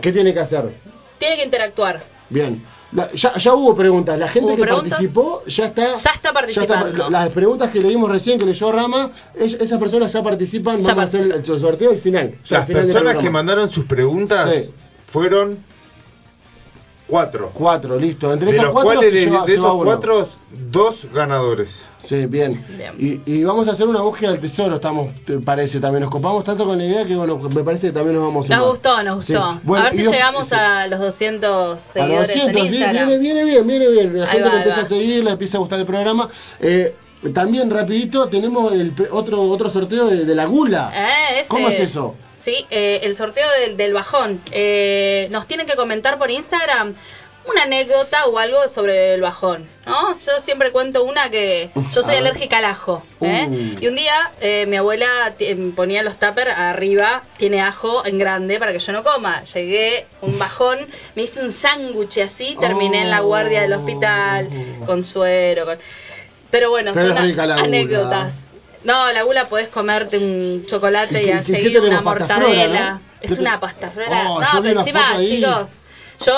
¿Qué 0.00 0.10
tiene 0.10 0.32
que 0.32 0.40
hacer? 0.40 0.70
Tiene 1.18 1.36
que 1.36 1.44
interactuar. 1.44 2.02
Bien. 2.30 2.64
La- 2.92 3.10
ya, 3.12 3.32
ya 3.38 3.54
hubo 3.54 3.74
preguntas. 3.74 4.18
La 4.18 4.28
gente 4.28 4.48
¿Hubo 4.48 4.56
que 4.56 4.62
preguntas? 4.62 4.90
participó 4.90 5.42
ya 5.46 5.64
está. 5.66 5.96
Ya 5.96 6.10
está 6.10 6.32
participando. 6.32 7.08
las 7.10 7.28
preguntas 7.30 7.70
que 7.70 7.80
leímos 7.80 8.10
recién, 8.10 8.38
que 8.38 8.44
leyó 8.44 8.70
Rama, 8.70 9.10
es- 9.34 9.54
esas 9.54 9.78
personas 9.78 10.12
ya 10.12 10.22
participan. 10.22 10.76
Ya 10.78 10.88
Vamos 10.88 11.04
a 11.04 11.06
hacer 11.08 11.20
el, 11.22 11.32
el 11.32 11.44
sorteo 11.44 11.90
al 11.90 11.96
final. 11.98 12.32
al 12.34 12.38
Las 12.50 12.66
final 12.66 12.82
personas 12.84 13.16
que 13.16 13.30
mandaron 13.30 13.68
sus 13.70 13.86
preguntas 13.86 14.52
Sí. 14.52 14.70
fueron 15.06 15.58
cuatro. 17.12 17.50
Cuatro, 17.52 17.98
listo. 17.98 18.32
Entre 18.32 18.46
De 18.46 18.52
esas 18.52 18.64
los 18.64 18.72
cuatro 18.72 18.92
cuales 18.94 19.12
de, 19.12 19.20
lleva- 19.26 19.44
esos 19.46 19.82
cuatro, 19.84 20.28
dos 20.70 21.06
ganadores. 21.12 21.84
Sí, 21.98 22.24
bien. 22.26 22.64
Bien. 22.76 22.94
Y, 22.98 23.20
y 23.30 23.44
vamos 23.44 23.68
a 23.68 23.72
hacer 23.72 23.86
una 23.86 24.00
búsqueda 24.00 24.30
del 24.32 24.40
tesoro, 24.40 24.76
estamos, 24.76 25.14
te 25.26 25.38
parece 25.38 25.78
también. 25.78 26.00
Nos 26.02 26.10
copamos 26.10 26.42
tanto 26.44 26.64
con 26.64 26.78
la 26.78 26.84
idea 26.84 27.04
que 27.06 27.14
bueno, 27.14 27.36
me 27.38 27.62
parece 27.62 27.88
que 27.88 27.92
también 27.92 28.14
nos 28.16 28.24
vamos 28.24 28.50
a 28.50 28.56
Nos 28.56 28.70
gustó, 28.70 29.02
nos 29.02 29.24
Sí. 29.26 29.34
gustó. 29.34 29.60
Bueno, 29.62 29.86
a 29.86 29.90
ver 29.90 29.98
si 30.04 30.10
llegamos 30.10 30.46
sí. 30.48 30.54
a 30.54 30.86
los 30.86 30.98
200 31.00 31.50
A 31.50 31.68
los 31.74 31.82
seguidores 31.82 32.28
200, 32.28 32.56
en 32.62 32.66
Instagram. 32.74 32.94
viene, 33.08 33.18
viene 33.18 33.44
bien, 33.44 33.66
viene 33.66 33.88
bien. 33.88 34.18
La 34.18 34.24
Ahí 34.24 34.30
gente 34.32 34.48
va, 34.48 34.54
lo 34.54 34.56
empieza 34.58 34.80
va. 34.80 34.86
a 34.86 34.88
seguir, 34.88 35.22
le 35.24 35.30
empieza 35.30 35.56
a 35.58 35.60
gustar 35.60 35.78
el 35.78 35.86
programa. 35.86 36.28
Eh, 36.60 36.94
también, 37.34 37.70
rapidito, 37.70 38.28
tenemos 38.28 38.72
el 38.72 38.90
pre- 38.92 39.08
otro 39.12 39.42
otro 39.42 39.68
sorteo 39.70 40.08
de, 40.08 40.24
de 40.24 40.34
la 40.34 40.46
gula. 40.46 40.90
Eh, 40.92 41.40
ese- 41.40 41.48
¿Cómo 41.50 41.68
es 41.68 41.78
eso? 41.78 42.14
Sí, 42.42 42.66
eh, 42.70 43.00
el 43.04 43.14
sorteo 43.14 43.46
del, 43.60 43.76
del 43.76 43.92
bajón. 43.92 44.40
Eh, 44.50 45.28
nos 45.30 45.46
tienen 45.46 45.66
que 45.66 45.76
comentar 45.76 46.18
por 46.18 46.30
Instagram 46.30 46.94
una 47.44 47.64
anécdota 47.64 48.26
o 48.26 48.38
algo 48.38 48.68
sobre 48.68 49.14
el 49.14 49.20
bajón, 49.20 49.68
¿no? 49.84 50.16
Yo 50.24 50.40
siempre 50.40 50.70
cuento 50.70 51.02
una 51.02 51.28
que 51.28 51.70
yo 51.92 52.02
soy 52.04 52.14
alérgica 52.14 52.58
al 52.58 52.66
ajo, 52.66 53.04
¿eh? 53.20 53.48
Uh. 53.50 53.78
Y 53.80 53.88
un 53.88 53.96
día 53.96 54.30
eh, 54.40 54.64
mi 54.68 54.76
abuela 54.76 55.34
ti- 55.36 55.52
ponía 55.74 56.04
los 56.04 56.20
tuppers 56.20 56.52
arriba, 56.56 57.22
tiene 57.38 57.60
ajo 57.60 58.06
en 58.06 58.18
grande 58.18 58.60
para 58.60 58.72
que 58.72 58.78
yo 58.78 58.92
no 58.92 59.02
coma. 59.02 59.42
Llegué, 59.42 60.06
un 60.20 60.38
bajón, 60.38 60.78
me 61.16 61.22
hice 61.22 61.42
un 61.42 61.50
sándwich 61.50 62.18
así, 62.18 62.56
terminé 62.60 63.02
en 63.02 63.10
la 63.10 63.20
guardia 63.20 63.62
del 63.62 63.72
hospital, 63.72 64.48
Oh. 64.82 64.86
con 64.86 65.02
suero, 65.02 65.64
con... 65.64 65.78
Pero 66.52 66.70
bueno, 66.70 66.94
son 66.94 67.10
anécdotas. 67.64 68.48
No, 68.84 69.12
la 69.12 69.22
gula 69.22 69.44
podés 69.48 69.68
comerte 69.68 70.18
un 70.18 70.64
chocolate 70.66 71.22
¿Y 71.22 71.26
qué- 71.26 71.34
a 71.34 71.42
qué- 71.42 71.70
qué 71.70 71.78
una 71.80 72.00
mortadela. 72.00 72.64
flora, 72.66 72.90
¿no? 72.94 73.00
Es 73.20 73.28
¿Qué 73.28 73.34
te- 73.36 73.40
una 73.40 73.60
pasta 73.60 73.90
flora. 73.90 74.30
Oh, 74.30 74.40
no, 74.40 74.62
pero 74.62 74.80
encima, 74.80 75.18
chicos, 75.24 75.70
yo 76.26 76.34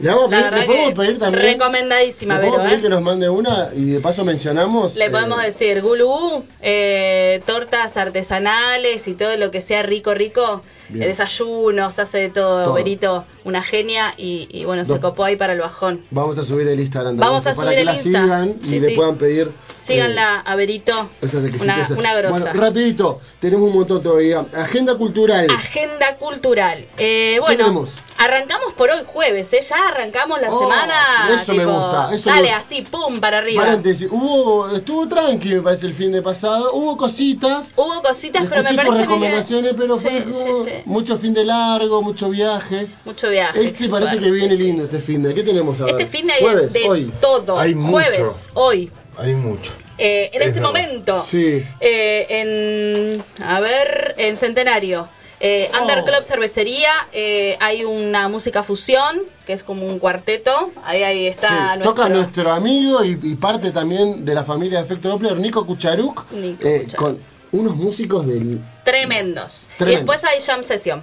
Le, 0.00 0.10
vamos 0.10 0.28
pedir, 0.28 0.44
le 0.52 0.62
podemos 0.66 0.88
que 0.90 0.94
pedir 0.96 1.18
también. 1.18 1.44
recomendadísima, 1.44 2.34
le 2.34 2.40
podemos 2.40 2.58
Vero, 2.58 2.68
pedir 2.68 2.78
¿eh? 2.78 2.82
que 2.82 2.88
nos 2.88 3.02
mande 3.02 3.28
una 3.28 3.70
y 3.74 3.84
de 3.92 4.00
paso 4.00 4.24
mencionamos. 4.24 4.94
Le 4.94 5.06
eh, 5.06 5.10
podemos 5.10 5.42
decir, 5.42 5.80
gulú, 5.82 6.44
eh, 6.60 7.42
tortas 7.46 7.96
artesanales 7.96 9.08
y 9.08 9.14
todo 9.14 9.36
lo 9.36 9.50
que 9.50 9.60
sea 9.60 9.82
rico, 9.82 10.14
rico, 10.14 10.62
eh, 10.94 10.98
desayunos, 10.98 11.98
hace 11.98 12.18
de 12.18 12.28
todo, 12.28 12.64
Todo. 12.66 12.74
Berito, 12.74 13.24
una 13.44 13.62
genia 13.62 14.14
y, 14.16 14.46
y 14.50 14.64
bueno, 14.64 14.84
se 14.84 14.94
No. 14.94 15.00
copó 15.00 15.24
ahí 15.24 15.34
para 15.36 15.52
el 15.54 15.60
bajón. 15.60 16.04
Vamos 16.10 16.38
a 16.38 16.44
subir 16.44 16.68
el 16.68 16.78
Instagram 16.78 17.14
también, 17.16 17.28
Vamos 17.28 17.46
a 17.46 17.54
para 17.54 17.70
subir 17.70 17.74
que 17.74 17.80
el 17.80 17.86
la 17.86 17.98
sigan 17.98 18.54
y 18.62 18.66
Sí, 18.68 18.80
le 18.80 18.86
sí. 18.88 18.94
puedan 18.94 19.16
pedir. 19.16 19.50
Síganla 19.76 20.40
a 20.40 20.54
Berito, 20.56 20.92
eh, 21.20 21.26
esas 21.26 21.34
una, 21.40 21.48
exquisiteces. 21.48 21.96
una 21.98 22.14
grosa. 22.14 22.30
Bueno, 22.52 22.52
rapidito, 22.60 23.20
tenemos 23.40 23.68
un 23.68 23.74
montón 23.74 24.02
todavía. 24.02 24.44
Agenda 24.54 24.96
cultural. 24.96 25.46
Agenda 25.50 26.16
cultural. 26.16 26.84
Eh, 26.98 27.38
bueno, 27.40 27.56
tenemos? 27.56 27.90
Arrancamos 28.18 28.72
por 28.74 28.90
hoy 28.90 29.00
jueves, 29.06 29.52
¿eh? 29.52 29.60
Ya 29.62 29.88
arrancamos 29.88 30.40
la 30.40 30.48
Oh, 30.50 30.58
semana. 30.60 30.94
eso 31.34 31.54
me 31.54 31.64
gusta, 31.64 32.10
eso 32.14 32.30
dale, 32.30 32.42
me- 32.48 32.52
así, 32.54 32.82
pum, 32.82 33.20
para 33.20 33.38
arriba. 33.38 33.64
Paréntesis, 33.64 34.08
hubo, 34.10 34.68
estuvo 34.76 35.08
tranqui 35.08 35.54
me 35.54 35.62
parece 35.62 35.86
el 35.86 35.94
fin 35.94 36.12
de 36.12 36.20
pasado, 36.22 36.72
hubo 36.74 36.96
cositas, 36.96 37.72
Hubo 37.76 38.02
cositas, 38.02 38.44
pero 38.48 38.62
me 38.64 38.74
parece 38.74 38.98
recomendaciones, 38.98 39.74
pero 39.76 39.96
fue 39.98 40.10
Sí, 40.10 40.20
como 40.32 40.64
sí, 40.64 40.70
sí. 40.70 40.76
mucho 40.84 41.16
fin 41.18 41.32
de 41.34 41.44
largo, 41.44 42.02
mucho 42.02 42.28
viaje. 42.28 42.86
Mucho 43.04 43.30
viaje. 43.30 43.64
Este 43.66 43.88
parece 43.88 44.10
suerte, 44.12 44.18
que 44.26 44.30
viene 44.30 44.54
lindo 44.56 44.84
este 44.84 44.98
fin 44.98 45.22
de. 45.22 45.34
¿Qué 45.34 45.42
tenemos 45.42 45.80
ahora? 45.80 45.92
Este 45.92 46.06
fin 46.06 46.26
de, 46.26 46.34
Jueves, 46.40 46.72
de 46.72 46.88
hoy. 46.88 47.12
todo. 47.20 47.58
Hay 47.58 47.74
mucho. 47.74 47.92
Jueves, 47.92 48.50
hoy. 48.54 48.90
Hay 49.16 49.34
mucho. 49.34 49.72
Eh, 50.00 50.30
en 50.32 50.42
Es 50.42 50.48
este 50.48 50.60
verdad. 50.60 50.66
momento. 50.68 51.22
Sí. 51.22 51.64
eh, 51.80 52.26
en. 52.28 53.44
A 53.44 53.60
ver, 53.60 54.14
en 54.18 54.36
Centenario. 54.36 55.08
Eh, 55.40 55.70
Oh. 55.72 55.80
Under 55.82 56.02
Club 56.04 56.24
Cervecería, 56.24 56.90
eh, 57.12 57.56
hay 57.60 57.84
una 57.84 58.28
música 58.28 58.62
fusión, 58.62 59.22
que 59.46 59.52
es 59.52 59.62
como 59.62 59.86
un 59.86 59.98
cuarteto. 59.98 60.72
Ahí, 60.84 61.02
ahí 61.04 61.26
está 61.28 61.48
Sí, 61.48 61.54
nuestro. 61.78 61.94
Toca 61.94 62.08
nuestro 62.08 62.52
amigo 62.52 63.04
y, 63.04 63.18
y 63.22 63.34
parte 63.36 63.70
también 63.70 64.24
de 64.24 64.34
la 64.34 64.44
familia 64.44 64.78
de 64.78 64.84
Efecto 64.84 65.08
Doppler, 65.08 65.36
Nico 65.36 65.64
Kucharuk, 65.66 66.30
Nico 66.32 66.66
eh, 66.66 66.80
Kucharuk. 66.84 66.96
con 66.96 67.22
unos 67.52 67.76
músicos 67.76 68.26
del... 68.26 68.60
Tremendos. 68.84 69.68
Tremendo. 69.78 69.92
Y 69.92 69.96
después 69.96 70.24
hay 70.24 70.40
Jam 70.42 70.62
Session. 70.62 71.02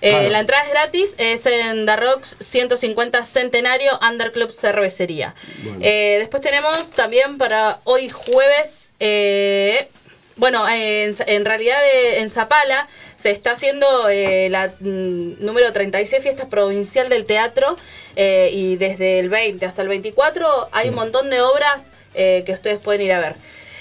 Eh, 0.00 0.10
Claro. 0.10 0.28
La 0.28 0.40
entrada 0.40 0.64
es 0.64 0.70
gratis, 0.70 1.14
es 1.16 1.46
en 1.46 1.86
The 1.86 1.96
Rocks 1.96 2.36
150 2.40 3.24
Centenario 3.24 3.98
Underclub 4.06 4.50
Cervecería. 4.52 5.34
Bueno. 5.62 5.78
Eh, 5.80 6.16
después 6.18 6.42
tenemos 6.42 6.90
también 6.90 7.38
para 7.38 7.80
hoy 7.84 8.10
jueves, 8.10 8.92
eh, 9.00 9.88
bueno, 10.36 10.68
en, 10.68 11.14
en 11.26 11.44
realidad 11.46 11.78
en 12.18 12.28
Zapala 12.28 12.86
se 13.24 13.30
está 13.30 13.52
haciendo 13.52 13.86
eh, 14.10 14.50
la 14.50 14.74
mm, 14.80 15.42
número 15.42 15.72
36 15.72 16.22
Fiesta 16.22 16.46
Provincial 16.50 17.08
del 17.08 17.24
Teatro 17.24 17.74
eh, 18.16 18.50
y 18.52 18.76
desde 18.76 19.18
el 19.18 19.30
20 19.30 19.64
hasta 19.64 19.80
el 19.80 19.88
24 19.88 20.68
hay 20.72 20.90
un 20.90 20.94
montón 20.94 21.30
de 21.30 21.40
obras 21.40 21.90
eh, 22.12 22.42
que 22.44 22.52
ustedes 22.52 22.80
pueden 22.80 23.00
ir 23.00 23.12
a 23.12 23.20
ver. 23.20 23.36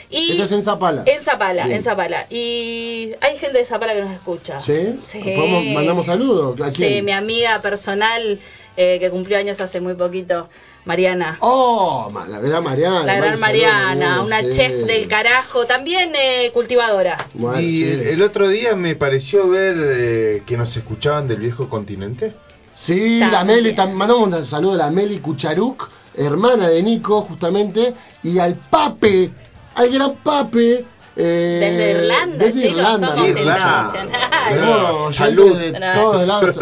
Y 0.09 0.31
Esto 0.31 0.43
es 0.45 0.51
en 0.53 0.63
Zapala. 0.63 1.03
en 1.05 1.21
Zapala, 1.21 1.65
Bien. 1.65 1.75
en 1.75 1.83
Zapala. 1.83 2.25
Y 2.29 3.11
hay 3.19 3.37
gente 3.37 3.57
de 3.57 3.65
Zapala 3.65 3.93
que 3.93 3.99
nos 4.01 4.13
escucha. 4.13 4.61
¿Sí? 4.61 4.95
Sí. 5.01 5.19
¿Podemos- 5.19 5.65
mandamos 5.65 6.05
saludos? 6.05 6.53
¿A 6.61 6.71
quién? 6.71 6.93
Sí, 6.93 7.01
mi 7.01 7.11
amiga 7.11 7.59
personal, 7.61 8.39
eh, 8.77 8.97
que 9.01 9.09
cumplió 9.09 9.37
años 9.39 9.59
hace 9.59 9.81
muy 9.81 9.95
poquito, 9.95 10.47
Mariana. 10.85 11.37
Oh, 11.39 12.11
la 12.27 12.39
gran 12.39 12.63
Mariana. 12.63 13.03
La 13.03 13.15
gran 13.15 13.39
Mariana, 13.39 14.21
una 14.21 14.41
sí. 14.41 14.49
chef 14.51 14.85
del 14.85 15.07
carajo, 15.07 15.65
también 15.65 16.11
eh, 16.15 16.51
cultivadora. 16.53 17.17
Bueno, 17.35 17.59
Y 17.61 17.81
sí. 17.81 17.83
el, 17.89 17.99
el 18.01 18.21
otro 18.21 18.47
día 18.49 18.75
me 18.75 18.95
pareció 18.95 19.47
ver 19.47 19.75
eh, 19.79 20.43
que 20.45 20.57
nos 20.57 20.75
escuchaban 20.75 21.27
del 21.27 21.37
viejo 21.39 21.69
continente. 21.69 22.33
Sí, 22.75 23.19
la. 23.19 23.43
Meli, 23.43 23.73
mandamos 23.75 24.27
un 24.27 24.45
saludo 24.45 24.73
a 24.73 24.77
la 24.77 24.89
Meli 24.91 25.19
Cucharuc, 25.19 25.89
hermana 26.15 26.67
de 26.69 26.81
Nico, 26.83 27.21
justamente, 27.21 27.93
y 28.23 28.39
al 28.39 28.55
Pape, 28.55 29.31
al 29.75 29.89
gran 29.89 30.15
Pape. 30.15 30.85
Eh, 31.15 31.59
Desde 31.61 31.91
Irlanda, 31.91 32.37
desde 32.45 32.61
chicos, 32.61 32.77
Irlanda, 32.77 33.07
somos 33.15 33.29
Irlanda. 33.29 33.91
internacionales. 33.93 35.15
Salud. 35.15 35.57
de 35.57 35.71
todos 35.93 36.27
lados. 36.27 36.59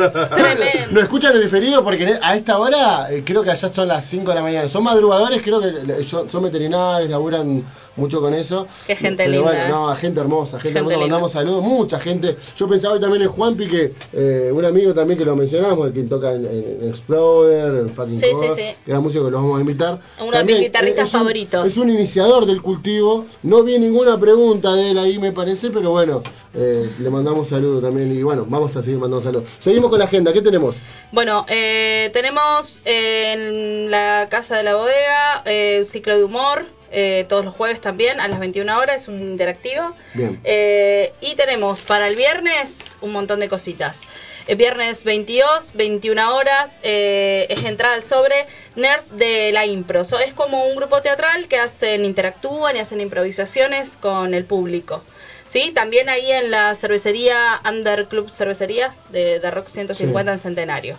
Nos 0.92 1.04
escuchan 1.04 1.36
en 1.36 1.42
diferido 1.42 1.84
porque 1.84 2.20
a 2.22 2.36
esta 2.36 2.60
hora 2.60 3.12
eh, 3.12 3.24
creo 3.26 3.44
que 3.44 3.52
allá 3.52 3.72
son 3.74 3.88
las 3.88 4.06
5 4.06 4.30
de 4.30 4.36
la 4.36 4.42
mañana. 4.42 4.68
Son 4.68 4.84
madrugadores, 4.84 5.42
creo 5.42 5.62
que 5.62 6.04
son 6.04 6.30
son 6.30 6.44
veterinarios, 6.44 7.10
laburan 7.10 7.64
mucho 7.96 8.22
con 8.22 8.34
eso. 8.34 8.68
Qué 8.88 8.96
gente 8.96 9.24
Pero 9.26 9.32
linda, 9.32 9.48
Bueno, 9.52 9.66
eh. 9.66 9.70
no, 9.70 9.96
gente 9.96 10.20
hermosa, 10.22 10.60
gente, 10.60 10.68
Gente 10.68 10.80
hermosa. 10.80 10.96
linda. 10.98 11.08
Mandamos 11.08 11.32
saludos, 11.32 11.64
mucha 11.64 12.00
gente. 12.00 12.36
Yo 12.58 12.68
pensaba 12.68 12.94
hoy 12.96 13.00
también 13.00 13.24
en 13.24 13.30
Juanpi, 13.30 13.68
que 13.68 13.94
eh, 14.14 14.52
un 14.54 14.64
amigo 14.66 14.94
también 14.94 15.18
que 15.18 15.26
lo 15.26 15.36
mencionamos, 15.36 15.88
el 15.88 15.94
que 15.94 16.04
toca 16.04 16.34
en, 16.34 16.46
en 16.46 16.90
Exploder, 16.90 17.76
en 17.82 17.90
Fucking 17.90 18.18
Sí, 18.18 18.28
sí, 18.40 18.48
sí. 18.56 18.64
gran 18.86 19.04
músico 19.04 19.26
que 19.26 19.32
lo 19.32 19.38
vamos 19.38 19.58
a 19.58 19.62
invitar. 19.62 20.00
Uno 20.20 20.38
de 20.38 20.44
mis 20.44 20.60
guitarristas 20.60 21.06
es 21.08 21.12
favoritos. 21.12 21.66
Es 21.66 21.78
un 21.78 21.90
iniciador 21.90 22.46
del 22.46 22.62
cultivo. 22.62 23.26
No 23.44 23.64
vi 23.64 23.78
ninguna 23.80 24.20
pregunta 24.20 24.74
de 24.76 24.92
él 24.92 24.98
ahí, 24.98 25.20
me 25.20 25.32
parece, 25.32 25.70
pero 25.70 25.92
bueno, 25.92 26.22
eh, 26.54 26.90
le 27.00 27.10
mandamos 27.10 27.50
saludos 27.50 27.82
también. 27.82 28.12
Y 28.18 28.24
bueno, 28.24 28.46
vamos 28.48 28.76
a 28.76 28.82
seguir 28.82 28.98
mandando 29.00 29.22
saludos. 29.24 29.50
Seguimos 29.60 29.90
con 29.90 30.00
la 30.00 30.06
agenda, 30.06 30.32
¿qué 30.34 30.42
tenemos? 30.42 30.76
Bueno, 31.12 31.46
eh, 31.50 32.10
tenemos 32.14 32.82
eh, 32.86 33.34
en 33.34 33.92
la 33.92 34.28
Casa 34.30 34.56
de 34.58 34.64
la 34.64 34.76
Bodega 34.76 35.44
eh, 35.46 35.78
un 35.80 35.86
ciclo 35.86 36.16
de 36.18 36.24
humor, 36.24 36.66
eh, 36.92 37.26
todos 37.30 37.46
los 37.46 37.56
jueves 37.56 37.82
también, 37.82 38.20
a 38.20 38.28
las 38.28 38.40
21 38.40 38.78
horas, 38.78 39.04
es 39.04 39.08
un 39.08 39.22
interactivo. 39.22 39.96
Bien. 40.14 40.40
Eh, 40.44 41.14
y 41.22 41.36
tenemos 41.36 41.84
para 41.84 42.08
el 42.08 42.16
viernes 42.16 42.98
un 43.02 43.12
montón 43.12 43.40
de 43.40 43.50
cositas. 43.50 44.02
El 44.48 44.58
viernes 44.58 45.04
22, 45.04 45.72
21 45.76 46.36
horas, 46.36 46.72
eh, 46.84 47.46
es 47.50 47.64
entrada 47.64 47.96
al 47.96 48.04
sobre 48.04 48.48
Nerds 48.76 49.18
de 49.18 49.52
la 49.52 49.66
Impro. 49.66 50.04
So, 50.04 50.20
es 50.20 50.34
como 50.34 50.66
un 50.66 50.76
grupo 50.76 51.02
teatral 51.02 51.48
que 51.48 51.60
hacen, 51.60 52.04
interactúan 52.06 52.76
y 52.76 52.80
hacen 52.80 53.02
improvisaciones 53.02 53.96
con 53.96 54.34
el 54.34 54.46
público. 54.46 55.04
¿Sí? 55.48 55.72
También 55.76 56.10
ahí 56.10 56.32
en 56.32 56.50
la 56.50 56.76
cervecería 56.76 57.62
Under 57.70 58.08
Club 58.08 58.30
Cervecería 58.30 58.96
de, 59.10 59.40
de 59.40 59.52
Rock 59.52 59.68
150 59.68 60.32
en 60.32 60.40
Centenario. 60.40 60.98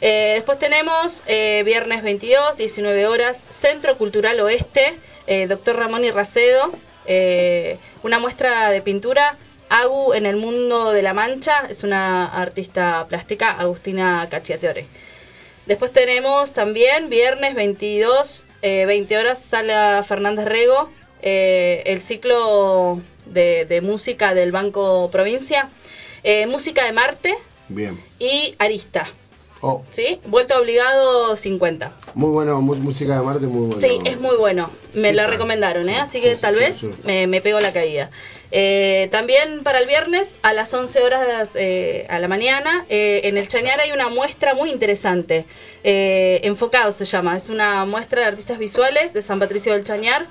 Eh, 0.00 0.32
después 0.34 0.58
tenemos 0.58 1.24
eh, 1.26 1.62
viernes 1.64 2.02
22, 2.02 2.56
19 2.56 3.06
horas, 3.06 3.42
Centro 3.48 3.96
Cultural 3.96 4.38
Oeste, 4.40 4.98
eh, 5.26 5.46
Doctor 5.46 5.76
Ramón 5.76 6.04
y 6.04 6.10
Racedo, 6.10 6.72
eh, 7.06 7.78
una 8.02 8.18
muestra 8.18 8.70
de 8.70 8.82
pintura, 8.82 9.36
Agu 9.68 10.14
en 10.14 10.26
el 10.26 10.36
mundo 10.36 10.92
de 10.92 11.02
la 11.02 11.12
mancha, 11.12 11.66
es 11.68 11.82
una 11.82 12.26
artista 12.26 13.06
plástica, 13.08 13.50
Agustina 13.50 14.28
Cacciatore. 14.30 14.86
Después 15.66 15.92
tenemos 15.92 16.52
también 16.52 17.10
viernes 17.10 17.56
22, 17.56 18.46
eh, 18.62 18.86
20 18.86 19.18
horas, 19.18 19.42
Sala 19.42 20.04
Fernández 20.06 20.44
Rego, 20.44 20.90
eh, 21.22 21.82
el 21.86 22.02
ciclo 22.02 23.00
de, 23.24 23.64
de 23.64 23.80
música 23.80 24.34
del 24.34 24.52
Banco 24.52 25.10
Provincia, 25.10 25.68
eh, 26.22 26.46
música 26.46 26.84
de 26.84 26.92
Marte 26.92 27.34
Bien. 27.68 28.00
y 28.20 28.54
Arista. 28.58 29.08
Oh, 29.62 29.82
¿Sí? 29.90 30.20
Vuelto 30.26 30.58
obligado 30.60 31.34
50. 31.34 31.92
muy 32.14 32.30
bueno, 32.30 32.60
mu- 32.60 32.76
música 32.76 33.18
de 33.18 33.24
Marte, 33.24 33.46
muy 33.46 33.68
bueno. 33.68 33.74
Sí, 33.80 33.98
es 34.04 34.20
muy 34.20 34.36
bueno. 34.36 34.70
Me 34.92 35.08
¿Qué 35.10 35.14
lo 35.14 35.22
tal? 35.22 35.30
recomendaron, 35.32 35.88
¿eh? 35.88 35.94
Sí, 35.94 35.98
Así 36.00 36.18
sí, 36.18 36.24
que 36.24 36.34
sí, 36.34 36.40
tal 36.42 36.54
vez. 36.56 36.84
Me, 37.04 37.26
me 37.26 37.40
pego 37.40 37.58
la 37.60 37.72
caída. 37.72 38.10
Eh, 38.52 39.08
también 39.10 39.62
para 39.64 39.78
el 39.80 39.86
viernes 39.86 40.36
a 40.42 40.52
las 40.52 40.72
11 40.72 41.02
horas 41.02 41.50
eh, 41.54 42.06
a 42.08 42.18
la 42.18 42.28
mañana 42.28 42.84
eh, 42.88 43.22
en 43.24 43.38
el 43.38 43.48
Chañar 43.48 43.80
hay 43.80 43.92
una 43.92 44.08
muestra 44.08 44.54
muy 44.54 44.70
interesante. 44.70 45.46
Eh, 45.84 46.40
Enfocado 46.44 46.92
se 46.92 47.04
llama. 47.06 47.36
Es 47.36 47.48
una 47.48 47.84
muestra 47.86 48.20
de 48.22 48.26
artistas 48.28 48.58
visuales 48.58 49.12
de 49.14 49.22
San 49.22 49.38
Patricio 49.38 49.72
del 49.72 49.84
Chañar 49.84 50.26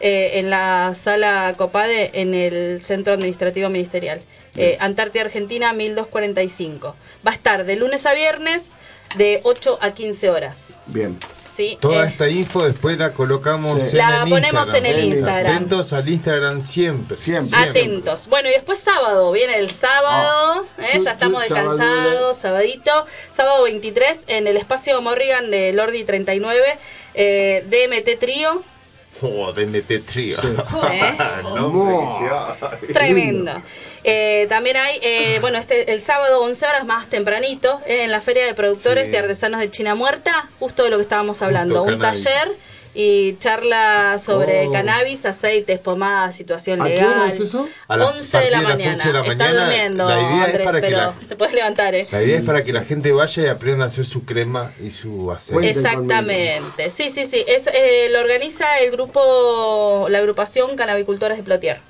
eh, 0.00 0.32
en 0.34 0.48
la 0.50 0.94
sala 0.94 1.54
Copade 1.56 2.10
en 2.14 2.34
el 2.34 2.82
Centro 2.82 3.12
Administrativo 3.12 3.68
Ministerial. 3.68 4.22
Eh, 4.56 4.76
Antártida 4.80 5.22
Argentina 5.22 5.72
1245. 5.72 6.96
Va 7.26 7.30
a 7.30 7.34
estar 7.34 7.64
de 7.64 7.76
lunes 7.76 8.06
a 8.06 8.14
viernes 8.14 8.74
de 9.16 9.40
8 9.44 9.78
a 9.80 9.92
15 9.92 10.30
horas. 10.30 10.76
Bien. 10.86 11.18
¿sí? 11.54 11.76
Toda 11.80 12.04
Eh, 12.04 12.08
esta 12.08 12.28
info 12.28 12.64
después 12.64 12.96
la 12.96 13.12
colocamos 13.12 13.80
Sí. 13.82 13.90
en 13.90 13.98
La 13.98 14.22
el 14.22 14.30
ponemos 14.30 14.72
en 14.72 14.86
el 14.86 15.04
Instagram. 15.04 15.56
Atentos 15.56 15.92
al 15.92 16.08
Instagram 16.08 16.64
siempre. 16.64 17.16
Siempre. 17.16 17.58
Atentos. 17.58 18.28
Bueno, 18.28 18.48
y 18.48 18.52
después 18.52 18.78
sábado, 18.78 19.30
viene 19.32 19.56
el 19.58 19.70
sábado, 19.70 20.64
Ah. 20.78 20.82
¿eh? 20.82 20.98
ya 21.00 21.12
estamos 21.12 21.42
descansados, 21.42 22.36
sabadito, 22.38 23.04
sábado 23.30 23.64
23 23.64 24.24
en 24.28 24.46
el 24.46 24.56
espacio 24.56 25.00
Morrigan 25.02 25.50
de 25.50 25.72
Lordi 25.72 26.04
39, 26.04 26.78
eh, 27.14 27.64
DMT 27.68 28.16
Trío, 28.18 28.62
Oh, 29.22 29.52
DMT 29.52 30.04
Trio. 30.06 30.40
Sí. 30.40 30.48
No. 31.54 32.56
Tremendo. 32.92 33.62
Eh, 34.04 34.46
también 34.48 34.76
hay, 34.76 34.98
eh, 35.02 35.38
bueno, 35.40 35.58
este 35.58 35.92
el 35.92 36.00
sábado 36.00 36.40
11 36.42 36.66
horas 36.66 36.86
más 36.86 37.08
tempranito, 37.10 37.80
eh, 37.86 38.04
en 38.04 38.10
la 38.10 38.20
Feria 38.20 38.46
de 38.46 38.54
Productores 38.54 39.08
Sí. 39.08 39.14
y 39.14 39.18
Artesanos 39.18 39.60
de 39.60 39.70
China 39.70 39.94
Muerta, 39.94 40.48
justo 40.58 40.84
de 40.84 40.90
lo 40.90 40.96
que 40.96 41.02
estábamos 41.02 41.42
hablando, 41.42 41.82
un 41.82 41.98
taller 41.98 42.52
y 42.94 43.36
charla 43.38 44.18
sobre 44.18 44.66
Oh. 44.66 44.72
cannabis, 44.72 45.24
aceites, 45.24 45.78
pomadas, 45.78 46.34
situación 46.36 46.82
¿A 46.82 46.86
qué 46.86 46.90
legal. 46.96 47.08
hora 47.20 47.26
es 47.28 47.40
eso? 47.40 47.68
A 47.86 47.96
las 47.96 48.08
11 48.16 48.38
de 48.38 48.50
la 48.50 48.56
de 48.58 48.62
las 48.64 48.72
mañana. 48.74 48.92
11 48.94 49.06
de 49.08 49.12
la 49.14 49.22
mañana, 49.22 49.60
durmiendo, 49.64 50.08
la 50.08 50.14
idea 50.20 50.28
es 50.40 50.46
Andrés, 50.46 50.66
que 50.66 50.80
pero 50.80 50.96
la- 50.96 51.14
te 51.28 51.36
puedes 51.36 51.54
levantar, 51.54 51.94
¿eh? 51.94 52.06
La 52.10 52.22
idea 52.22 52.38
es 52.38 52.44
para 52.44 52.62
que 52.62 52.72
la 52.72 52.82
gente 52.84 53.12
vaya 53.12 53.42
y 53.42 53.46
aprenda 53.46 53.84
a 53.84 53.88
hacer 53.88 54.04
su 54.06 54.24
crema 54.24 54.72
y 54.82 54.90
su 54.90 55.30
aceite. 55.30 55.70
Exactamente. 55.70 56.90
Sí, 56.90 57.10
sí, 57.10 57.26
sí. 57.26 57.44
Es, 57.46 57.68
eh, 57.72 58.08
lo 58.10 58.20
organiza 58.20 58.78
el 58.80 58.90
grupo, 58.90 60.06
la 60.08 60.18
agrupación 60.18 60.76
Canabicultores 60.76 61.38
de 61.38 61.44
Plotier. 61.44 61.80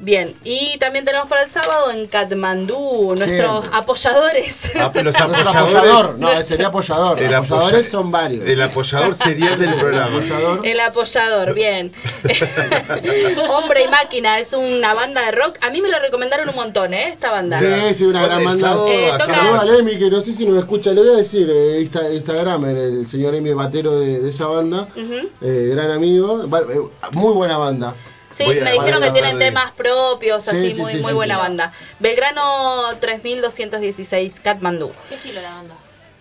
Bien, 0.00 0.32
y 0.44 0.78
también 0.78 1.04
tenemos 1.04 1.28
para 1.28 1.42
el 1.42 1.50
sábado 1.50 1.90
en 1.90 2.06
Katmandú, 2.06 3.14
nuestros 3.16 3.66
apoyadores. 3.72 4.70
Ah, 4.78 4.90
pero 4.92 5.06
los 5.06 5.16
apoyadores. 5.20 5.56
apoyador, 5.56 6.18
no, 6.20 6.42
sería 6.42 6.68
apoyador. 6.68 7.18
El 7.20 7.32
Los 7.32 7.44
apoyadores 7.44 7.80
apoya- 7.80 7.90
son 7.90 8.10
varios. 8.12 8.46
El 8.46 8.62
apoyador 8.62 9.14
serial 9.14 9.58
del 9.58 9.72
El 9.72 9.80
programa. 9.80 10.16
apoyador. 10.18 10.64
El 10.64 10.80
apoyador, 10.80 11.52
bien. 11.54 11.92
Hombre 13.50 13.82
y 13.84 13.88
máquina 13.88 14.38
es 14.38 14.52
una 14.52 14.94
banda 14.94 15.24
de 15.26 15.32
rock. 15.32 15.56
A 15.60 15.70
mí 15.70 15.80
me 15.80 15.88
lo 15.90 15.98
recomendaron 15.98 16.48
un 16.48 16.54
montón, 16.54 16.94
¿eh? 16.94 17.08
Esta 17.08 17.30
banda. 17.30 17.58
Sí, 17.58 17.94
sí, 17.94 18.04
una 18.04 18.22
gran 18.24 18.40
el 18.40 18.44
banda. 18.46 18.76
Eh, 18.88 19.10
toca- 19.18 19.78
Emi, 19.78 19.96
que 19.98 20.10
no 20.10 20.20
sé 20.22 20.32
si 20.32 20.46
nos 20.46 20.58
escucha, 20.58 20.92
le 20.92 21.00
voy 21.02 21.10
a 21.10 21.16
decir, 21.16 21.48
eh, 21.50 21.80
Insta- 21.80 22.12
Instagram, 22.12 22.64
el 22.66 23.06
señor 23.06 23.34
Emi 23.34 23.52
Batero 23.52 23.98
de, 23.98 24.20
de 24.20 24.30
esa 24.30 24.46
banda, 24.46 24.88
eh, 25.40 25.70
gran 25.72 25.90
amigo, 25.90 26.44
eh, 26.44 26.80
muy 27.12 27.32
buena 27.34 27.58
banda. 27.58 27.94
Sí, 28.38 28.44
me 28.44 28.72
dijeron 28.72 29.02
que 29.02 29.10
tienen 29.10 29.38
temas 29.38 29.72
propios, 29.72 30.44
Sí, 30.44 30.50
así, 30.50 30.72
sí, 30.72 30.80
muy, 30.80 30.92
sí, 30.92 30.98
muy 30.98 31.08
sí, 31.08 31.14
buena 31.14 31.34
sí. 31.34 31.40
banda. 31.40 31.72
Belgrano 31.98 32.96
3216, 33.00 34.40
Katmandú. 34.40 34.92
¿Qué 35.08 35.16
estilo 35.16 35.40
la 35.42 35.54
banda? 35.54 35.74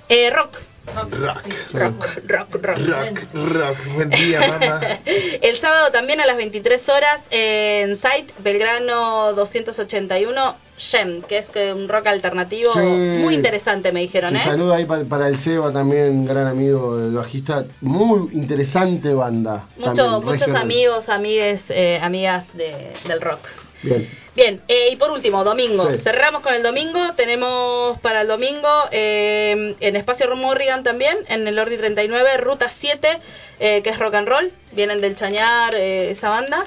Eh, 0.10 0.30
rock. 0.32 0.58
Rock. 0.96 1.44
Rock, 1.74 2.06
rock, 2.28 2.56
rock. 2.64 2.78
Rock, 2.80 3.20
rock. 3.54 3.78
Buen 3.96 4.10
día, 4.10 4.40
mamá. 4.40 4.80
El 5.42 5.58
sábado 5.58 5.92
también 5.92 6.20
a 6.22 6.26
las 6.26 6.38
23 6.38 6.90
horas 6.90 7.28
en 7.30 7.96
Site 7.96 8.34
Belgrano 8.40 9.34
281 9.34 10.56
Gem, 10.78 11.22
que 11.24 11.40
es 11.40 11.52
un 11.76 11.88
rock 11.90 12.08
alternativo 12.08 12.72
Sí. 12.74 12.80
muy 12.80 13.34
interesante, 13.36 13.92
me 13.92 14.00
dijeron, 14.02 14.32
Un 14.32 14.38
¿eh? 14.38 14.44
saludo 14.44 14.74
ahí 14.74 14.86
pa- 14.86 15.04
para 15.06 15.28
el 15.28 15.38
Seba 15.38 15.72
también, 15.74 16.26
gran 16.26 16.48
amigo 16.48 16.98
del 16.98 17.14
bajista, 17.16 17.66
muy 17.82 18.30
interesante 18.34 19.14
banda. 19.14 19.68
Mucho- 19.78 19.94
también, 19.94 20.24
muchos 20.24 20.40
regional. 20.42 20.62
amigos, 20.62 21.10
amigues, 21.10 21.66
eh, 21.70 22.00
amigas 22.02 22.56
de- 22.56 22.94
del 23.08 23.22
rock. 23.22 23.40
Bien, 23.84 24.08
Bien, 24.38 24.62
eh, 24.68 24.90
y 24.92 24.96
por 24.98 25.10
último, 25.10 25.44
domingo. 25.44 25.92
Sí. 25.92 25.98
Cerramos 25.98 26.44
con 26.44 26.54
el 26.54 26.62
domingo. 26.62 27.14
Tenemos 27.16 28.00
para 28.02 28.22
el 28.22 28.28
domingo 28.28 28.70
eh, 28.92 29.76
en 29.80 29.96
Espacio 29.96 30.34
Morrigan 30.36 30.84
también, 30.84 31.18
en 31.28 31.48
el 31.48 31.58
Ordi 31.58 31.76
39, 31.76 32.38
Ruta 32.38 32.70
7, 32.70 33.20
eh, 33.60 33.82
que 33.82 33.90
es 33.90 33.98
rock 33.98 34.14
and 34.14 34.28
roll. 34.28 34.52
Vienen 34.74 35.02
del 35.02 35.16
Chañar, 35.16 35.74
eh, 35.74 36.12
esa 36.12 36.30
banda. 36.30 36.64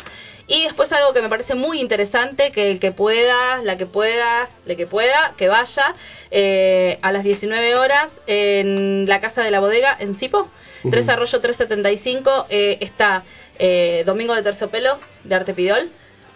Y 0.49 0.65
después 0.65 0.93
algo 0.93 1.13
que 1.13 1.23
me 1.23 1.29
parece 1.29 1.55
muy 1.55 1.81
interesante, 1.81 2.51
que 2.51 2.73
el 2.73 2.81
que 2.81 2.91
pueda, 2.91 3.63
la 3.63 3.77
que 3.77 3.87
pueda, 3.87 4.49
la 4.67 4.75
que 4.75 4.89
pueda, 4.89 5.35
que 5.37 5.47
vaya 5.47 5.95
eh, 6.33 6.99
a 7.03 7.13
las 7.13 7.23
19 7.23 7.77
horas 7.77 8.21
en 8.27 9.07
la 9.07 9.21
Casa 9.21 9.45
de 9.45 9.53
la 9.53 9.61
Bodega 9.61 9.97
en 9.97 10.17
Cipo, 10.17 10.51
3 10.91 11.05
Ujú. 11.05 11.13
Arroyo 11.13 11.41
375, 11.41 12.47
eh, 12.51 12.79
está 12.81 13.23
eh, 13.61 14.03
Domingo 14.07 14.35
de 14.35 14.43
Terciopelo 14.43 14.99
de 15.23 15.35
Arte 15.37 15.55
Pidol. 15.55 15.89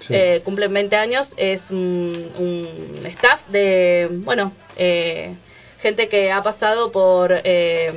Sí. 0.07 0.15
Eh, 0.15 0.43
cumplen 0.45 0.73
20 0.73 0.97
años, 0.97 1.35
es 1.37 1.71
un, 1.71 2.31
un 2.39 3.07
staff 3.07 3.41
de, 3.49 4.09
bueno, 4.11 4.53
eh, 4.77 5.35
gente 5.81 6.09
que 6.09 6.31
ha 6.33 6.43
pasado 6.43 6.93
por 6.93 7.33
eh, 7.45 7.93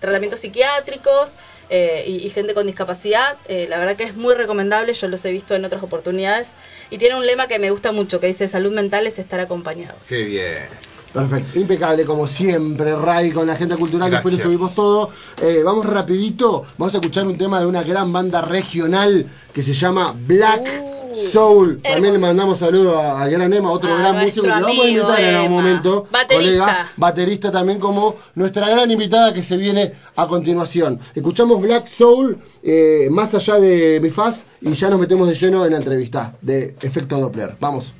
tratamientos 0.00 0.40
psiquiátricos 0.40 1.36
eh, 1.70 2.04
y, 2.06 2.26
y 2.26 2.30
gente 2.30 2.54
con 2.54 2.66
discapacidad. 2.66 3.36
Eh, 3.48 3.66
la 3.68 3.78
verdad 3.78 3.96
que 3.96 4.04
es 4.04 4.16
muy 4.16 4.34
recomendable, 4.34 4.92
yo 4.92 5.08
los 5.08 5.24
he 5.24 5.32
visto 5.32 5.54
en 5.54 5.64
otras 5.64 5.82
oportunidades. 5.82 6.52
Y 6.90 6.98
tiene 6.98 7.16
un 7.16 7.26
lema 7.26 7.48
que 7.48 7.58
me 7.58 7.70
gusta 7.70 7.90
mucho, 7.92 8.20
que 8.20 8.26
dice 8.28 8.48
salud 8.48 8.72
mental 8.72 9.06
es 9.06 9.18
estar 9.18 9.40
acompañados. 9.40 9.98
Qué 10.08 10.22
bien. 10.24 10.68
Perfecto, 11.12 11.58
impecable 11.58 12.04
como 12.04 12.26
siempre, 12.26 12.94
Ray, 12.94 13.30
con 13.32 13.46
la 13.46 13.54
agenda 13.54 13.76
cultural, 13.78 14.10
después 14.10 14.34
Gracias. 14.34 14.52
subimos 14.52 14.74
todo. 14.74 15.10
Eh, 15.40 15.62
vamos 15.64 15.86
rapidito, 15.86 16.64
vamos 16.76 16.92
a 16.94 16.98
escuchar 16.98 17.26
un 17.26 17.38
tema 17.38 17.58
de 17.58 17.64
una 17.66 17.82
gran 17.82 18.12
banda 18.12 18.42
regional 18.42 19.26
que 19.54 19.62
se 19.62 19.72
llama 19.72 20.14
Black 20.14 20.60
Uh, 20.82 20.95
Soul. 21.32 21.80
También 21.82 22.14
le 22.14 22.18
mandamos 22.20 22.58
saludos 22.58 22.96
a- 22.96 23.22
al 23.22 23.30
gran 23.30 23.52
Emma, 23.52 23.70
otro 23.70 23.92
A 23.94 23.98
gran 23.98 24.18
músico 24.18 24.42
que 24.42 24.48
lo 24.48 24.54
vamos 24.54 24.84
a 24.84 24.88
invitar 24.88 25.20
en 25.20 25.34
algún 25.34 25.52
momento. 25.52 26.06
Baterista. 26.10 26.36
Colega, 26.36 26.92
baterista 26.96 27.52
también 27.52 27.78
como 27.78 28.16
nuestra 28.34 28.68
gran 28.68 28.90
invitada 28.90 29.32
que 29.32 29.42
se 29.42 29.56
viene 29.56 29.92
a 30.16 30.26
continuación. 30.26 30.98
Escuchamos 31.14 31.60
Black 31.60 31.86
Soul, 31.86 32.38
eh, 32.62 33.08
más 33.10 33.34
allá 33.34 33.58
de 33.58 34.00
mi 34.02 34.10
faz, 34.10 34.44
y 34.60 34.72
ya 34.74 34.88
nos 34.90 34.98
metemos 34.98 35.28
de 35.28 35.34
lleno 35.34 35.64
en 35.64 35.72
la 35.72 35.78
entrevista 35.78 36.34
de 36.42 36.74
Efecto 36.80 37.18
Doppler. 37.20 37.56
Vamos. 37.60 37.92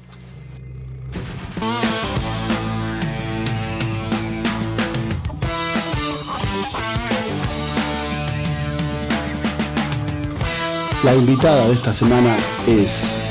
La 11.07 11.15
invitada 11.15 11.69
de 11.69 11.73
esta 11.73 11.93
semana 11.93 12.37
es 12.67 13.23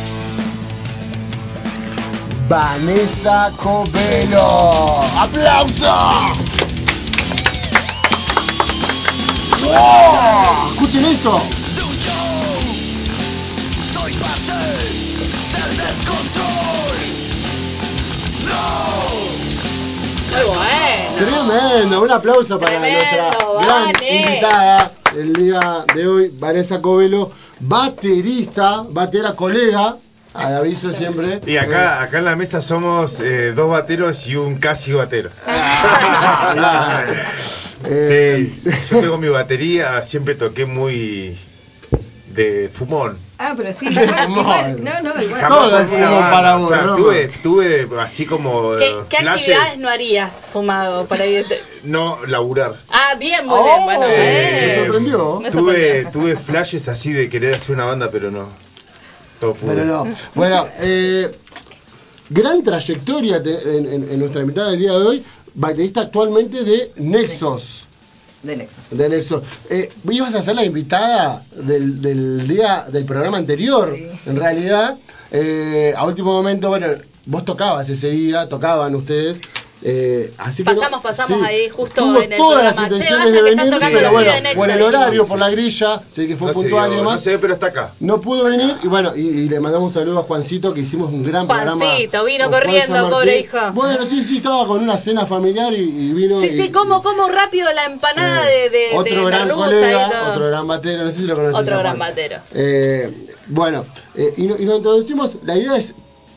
Vanessa 2.48 3.52
Covelo. 3.62 5.02
¡Aplauso! 5.18 5.94
¡Wow! 9.62 10.72
Escuchen 10.72 11.04
esto. 11.04 11.42
Muy 20.32 20.44
bueno. 20.48 21.16
Tremendo, 21.18 22.04
un 22.04 22.12
aplauso 22.12 22.58
para 22.58 22.80
Tremendo, 22.80 23.04
nuestra 23.04 23.66
gran 23.66 23.90
invitada 24.02 24.92
el 25.18 25.34
día 25.34 25.86
de 25.94 26.08
hoy, 26.08 26.32
Vanessa 26.38 26.82
Covelo, 26.82 27.32
baterista, 27.60 28.84
batera 28.90 29.34
colega, 29.36 29.98
al 30.34 30.56
aviso 30.58 30.92
siempre. 30.92 31.40
Y 31.46 31.58
acá, 31.58 32.02
acá 32.02 32.20
en 32.20 32.26
la 32.26 32.36
mesa 32.36 32.62
somos 32.62 33.20
eh, 33.20 33.54
dos 33.54 33.70
bateros 33.70 34.28
y 34.28 34.36
un 34.36 34.58
casi 34.58 34.92
batero. 34.94 35.30
Eh, 37.88 38.52
Sí, 38.64 38.72
yo 38.90 39.02
tengo 39.02 39.18
mi 39.18 39.28
batería, 39.28 40.04
siempre 40.04 40.34
toqué 40.34 40.66
muy 40.66 41.38
de 42.36 42.70
fumón. 42.74 43.18
Ah, 43.38 43.54
pero 43.56 43.72
sí, 43.74 43.88
igual, 43.90 44.30
igual, 44.30 44.84
no, 44.84 45.02
no, 45.02 45.22
igual. 45.22 45.42
Jamás. 45.42 45.50
Todo 45.50 45.68
una 45.78 45.88
fumón 45.88 46.20
para 46.32 46.56
o 46.56 46.60
vos, 46.60 46.68
sea, 46.68 46.82
¿no? 46.84 46.96
tuve, 46.96 47.28
tuve 47.44 47.88
así 48.00 48.26
como 48.26 48.76
¿Qué, 48.78 48.86
eh, 48.90 48.96
qué 49.10 49.18
flashes, 49.18 49.50
actividades 49.56 49.78
no 49.80 49.90
harías 49.90 50.34
fumado 50.54 51.06
para 51.06 51.26
irte? 51.26 51.60
no 51.84 52.20
laburar. 52.28 52.76
Ah, 52.90 53.16
bien, 53.18 53.46
muy 53.46 53.58
Oh, 53.60 53.64
bien. 53.64 53.84
Bueno, 53.86 54.02
me 54.08 54.16
eh. 54.74 54.76
sorprendió. 54.84 55.40
Me 55.40 55.52
Tuve, 55.52 55.74
sorprendió. 56.02 56.12
tuve 56.12 56.36
flashes 56.38 56.88
así 56.88 57.12
de 57.14 57.30
querer 57.30 57.56
hacer 57.56 57.76
una 57.76 57.86
banda, 57.86 58.10
pero 58.12 58.32
no. 58.32 58.48
Todo 59.40 59.54
pudo. 59.54 59.70
Pero 59.74 59.86
no. 59.86 60.08
Bueno, 60.34 60.68
eh, 60.80 61.30
gran 62.30 62.64
trayectoria 62.64 63.42
te- 63.44 63.78
en, 63.78 63.86
en- 63.92 64.12
en 64.12 64.20
nuestra 64.20 64.42
invitada 64.42 64.72
del 64.72 64.80
día 64.80 64.92
de 64.94 64.98
hoy, 65.06 65.26
baterista 65.54 66.02
actualmente 66.02 66.64
de 66.64 66.92
Nexos. 66.96 67.75
De 68.46 68.56
Nexus. 68.56 68.84
De 68.92 69.10
Nexos. 69.10 69.44
Eh, 69.70 69.90
ibas 70.10 70.36
a 70.36 70.42
ser 70.44 70.56
la 70.56 70.64
invitada 70.66 71.44
del, 71.56 72.02
del 72.02 72.48
día 72.48 72.86
del 72.92 73.06
programa 73.06 73.38
anterior, 73.38 73.94
Sí. 73.96 74.08
en 74.30 74.36
realidad. 74.38 74.98
Eh, 75.32 75.94
a 75.98 76.06
último 76.06 76.32
momento, 76.34 76.70
bueno, 76.70 76.88
vos 77.26 77.44
tocabas 77.44 77.90
ese 77.90 78.10
día, 78.10 78.48
tocaban 78.48 78.94
ustedes. 78.96 79.42
Eh, 79.82 80.34
así 80.38 80.64
que 80.64 80.74
Pasamos, 80.74 81.02
pasamos 81.04 81.44
ahí 81.44 81.70
justo 81.70 82.02
tuvo 82.02 82.22
en 82.22 82.32
el 82.34 82.38
todas 82.38 82.64
las 82.64 82.74
programa. 82.76 82.90
Che, 82.90 83.04
intenciones 83.04 83.26
vaya 83.26 83.36
de 83.36 83.42
venir, 83.56 83.74
tocando 83.74 83.98
pero 83.98 84.02
los 84.02 84.12
bueno, 84.12 84.50
por 84.56 84.70
el 84.70 84.82
horario, 84.82 85.24
Sí, 85.24 85.30
por 85.30 85.38
sí. 85.38 85.44
la 85.44 85.50
grilla, 85.52 86.02
sé 86.10 86.28
que 86.28 86.38
fue 86.38 86.48
no 86.48 86.54
puntual 86.54 86.92
y 86.94 86.96
demás. 86.96 87.24
pero 87.42 87.54
está 87.54 87.68
acá. 87.68 87.94
No 88.00 88.22
pudo 88.22 88.46
venir 88.46 88.76
y 88.84 88.88
bueno, 88.88 89.12
y, 89.16 89.22
y 89.22 89.50
le 89.50 89.60
mandamos 89.60 89.90
un 89.90 89.94
saludo 89.94 90.20
a 90.20 90.24
Juancito 90.24 90.74
que 90.74 90.82
hicimos 90.82 91.10
un 91.12 91.24
gran 91.24 91.46
programa. 91.48 91.86
Juancito, 91.86 92.24
vino 92.26 92.50
corriendo, 92.50 93.10
pobre 93.10 93.40
hijo. 93.42 93.58
Bueno, 93.74 94.06
sí, 94.06 94.24
sí, 94.24 94.38
estaba 94.38 94.66
con 94.66 94.82
una 94.82 94.98
cena 94.98 95.26
familiar 95.26 95.72
y, 95.74 95.78
y 95.82 96.14
vino. 96.14 96.42
Sí, 96.42 96.48
y- 96.48 96.62
sí, 96.62 96.72
como, 96.72 97.04
como 97.04 97.28
rápido 97.28 97.72
la 97.74 97.86
empanada 97.86 98.44
Sí. 98.46 98.50
de, 98.52 98.70
de, 98.70 98.90
Otro 98.98 99.16
de 99.16 99.26
gran 99.26 99.50
colega, 99.50 100.30
otro 100.32 100.48
gran 100.48 100.68
batero, 100.68 101.04
no 101.04 101.12
sé 101.12 101.18
si 101.20 101.24
lo 101.26 101.36
conoces. 101.36 101.60
Otro 101.60 101.78
gran 101.80 102.00
batero. 102.00 102.38
Eh, 102.54 103.28
bueno, 103.48 103.86
eh, 104.16 104.34
y, 104.38 104.44
no- 104.44 104.58
y 104.58 104.66
nos 104.66 104.78
introducimos, 104.78 105.38
la 105.44 105.56
idea 105.58 105.76
es 105.78 105.94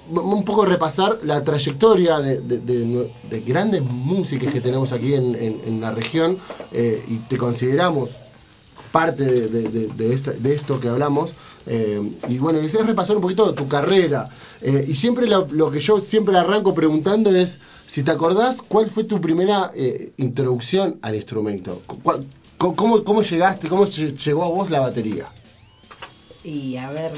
un 0.09 0.45
poco 0.45 0.65
repasar 0.65 1.19
la 1.23 1.43
trayectoria 1.45 2.19
de, 2.21 2.41
de- 2.41 2.59
de- 2.59 3.11
de 3.23 3.41
grandes 3.41 3.83
músicas 3.83 4.53
que 4.53 4.61
tenemos 4.61 4.93
aquí 4.93 5.15
en, 5.15 5.35
la 5.81 5.91
región 5.93 6.39
eh, 6.73 7.05
y 7.07 7.19
te 7.19 7.37
consideramos 7.37 8.11
parte 8.93 9.25
de, 9.25 9.89
esto 10.55 10.81
que 10.81 10.89
hablamos. 10.89 11.35
eh, 11.67 12.01
y 12.29 12.39
bueno, 12.39 12.59
es 12.61 12.73
repasar 12.87 13.17
un 13.17 13.23
poquito 13.23 13.47
de 13.47 13.53
tu 13.53 13.69
carrera. 13.69 14.31
Eh, 14.63 14.87
y 14.89 14.95
siempre 14.95 15.27
lo, 15.27 15.47
que 15.71 15.81
yo 15.81 15.99
siempre 16.01 16.37
arranco 16.39 16.75
preguntando 16.75 17.35
es, 17.35 17.59
si 17.87 18.03
te 18.03 18.11
acordás, 18.11 18.63
¿cuál 18.63 18.89
fue 18.89 19.05
tu 19.05 19.21
primera 19.21 19.71
eh, 19.75 20.13
introducción 20.17 20.99
al 21.03 21.15
instrumento? 21.17 21.83
Co- 21.87 22.25
¿Cómo, 22.75 23.05
¿Cómo 23.05 23.23
llegaste, 23.23 23.69
cómo 23.69 23.85
lle- 23.87 24.17
llegó 24.17 24.43
a 24.45 24.49
vos 24.49 24.71
la 24.71 24.81
batería? 24.81 25.31
Y 26.43 26.77
a 26.77 26.91
ver. 26.91 27.13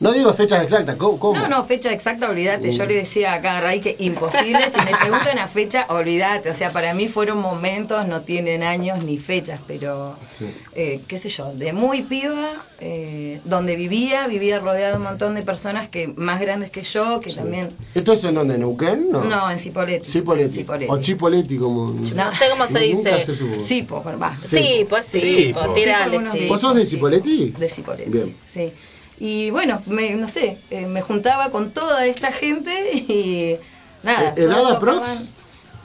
No 0.00 0.12
digo 0.12 0.32
fechas 0.32 0.62
exactas, 0.62 0.94
¿cómo? 0.94 1.18
cómo? 1.18 1.40
No, 1.40 1.48
no, 1.48 1.64
fecha 1.64 1.92
exacta, 1.92 2.30
olvídate. 2.30 2.70
Yo 2.70 2.84
le 2.84 2.94
decía 2.94 3.34
acá 3.34 3.58
a 3.58 3.60
Ray 3.60 3.80
que 3.80 3.96
imposible. 3.98 4.70
Si 4.70 4.76
me 4.84 4.96
preguntan 4.96 5.32
una 5.32 5.48
fecha, 5.48 5.86
olvídate. 5.88 6.50
O 6.50 6.54
sea, 6.54 6.72
para 6.72 6.94
mí 6.94 7.08
fueron 7.08 7.38
momentos, 7.40 8.06
no 8.06 8.20
tienen 8.20 8.62
años 8.62 9.02
ni 9.02 9.18
fechas, 9.18 9.60
pero. 9.66 10.14
Sí. 10.38 10.54
eh, 10.74 11.00
qué 11.08 11.18
sé 11.18 11.28
yo, 11.28 11.52
de 11.52 11.72
muy 11.72 12.02
piba, 12.02 12.64
eh, 12.80 13.40
donde 13.44 13.74
vivía, 13.74 14.28
vivía 14.28 14.60
rodeado 14.60 14.92
de 14.92 14.98
un 14.98 15.02
montón 15.04 15.34
de 15.34 15.42
personas 15.42 15.88
que 15.88 16.06
más 16.16 16.40
grandes 16.40 16.70
que 16.70 16.82
yo, 16.82 17.18
que 17.18 17.32
también. 17.32 17.70
¿Esto 17.92 18.12
es 18.12 18.22
en 18.22 18.34
donde? 18.34 18.54
¿En 18.54 18.60
¿Neuquén? 18.60 19.10
No. 19.10 19.24
No, 19.24 19.50
en 19.50 19.58
Cipolletti. 19.58 20.08
Cipoletti. 20.08 20.58
Cipolletti. 20.58 20.92
O 20.92 20.98
Chipoletti, 21.00 21.58
como. 21.58 21.90
No 21.92 22.32
sé 22.32 22.48
cómo 22.50 22.66
se 22.68 22.92
Nunca 22.92 23.16
dice. 23.16 23.26
se 23.26 23.34
supo. 23.34 23.62
Sí, 23.64 23.82
pues, 23.82 24.04
bueno, 24.04 24.20
va. 24.20 24.36
Sí, 24.36 24.86
pues 24.88 25.06
sí, 25.06 25.20
Sí, 25.20 25.50
pues 25.52 25.66
po. 25.66 25.72
tirale, 25.74 26.20
Sí, 26.20 26.26
por. 26.38 26.46
¿Vos 26.48 26.60
sos 26.60 26.76
de 26.76 26.86
Cipoletti? 26.86 27.50
De 27.58 27.68
Cipolletti. 27.68 28.10
Bien. 28.10 28.36
Sí. 28.46 28.72
Y 29.20 29.50
bueno, 29.50 29.82
me, 29.86 30.10
no 30.10 30.28
sé, 30.28 30.58
eh, 30.70 30.86
me 30.86 31.02
juntaba 31.02 31.50
con 31.50 31.72
toda 31.72 32.06
esta 32.06 32.30
gente 32.32 32.90
y 32.94 33.56
nada. 34.02 34.30
Eh, 34.36 34.42
¿edad 34.42 34.70
aprox? 34.76 35.30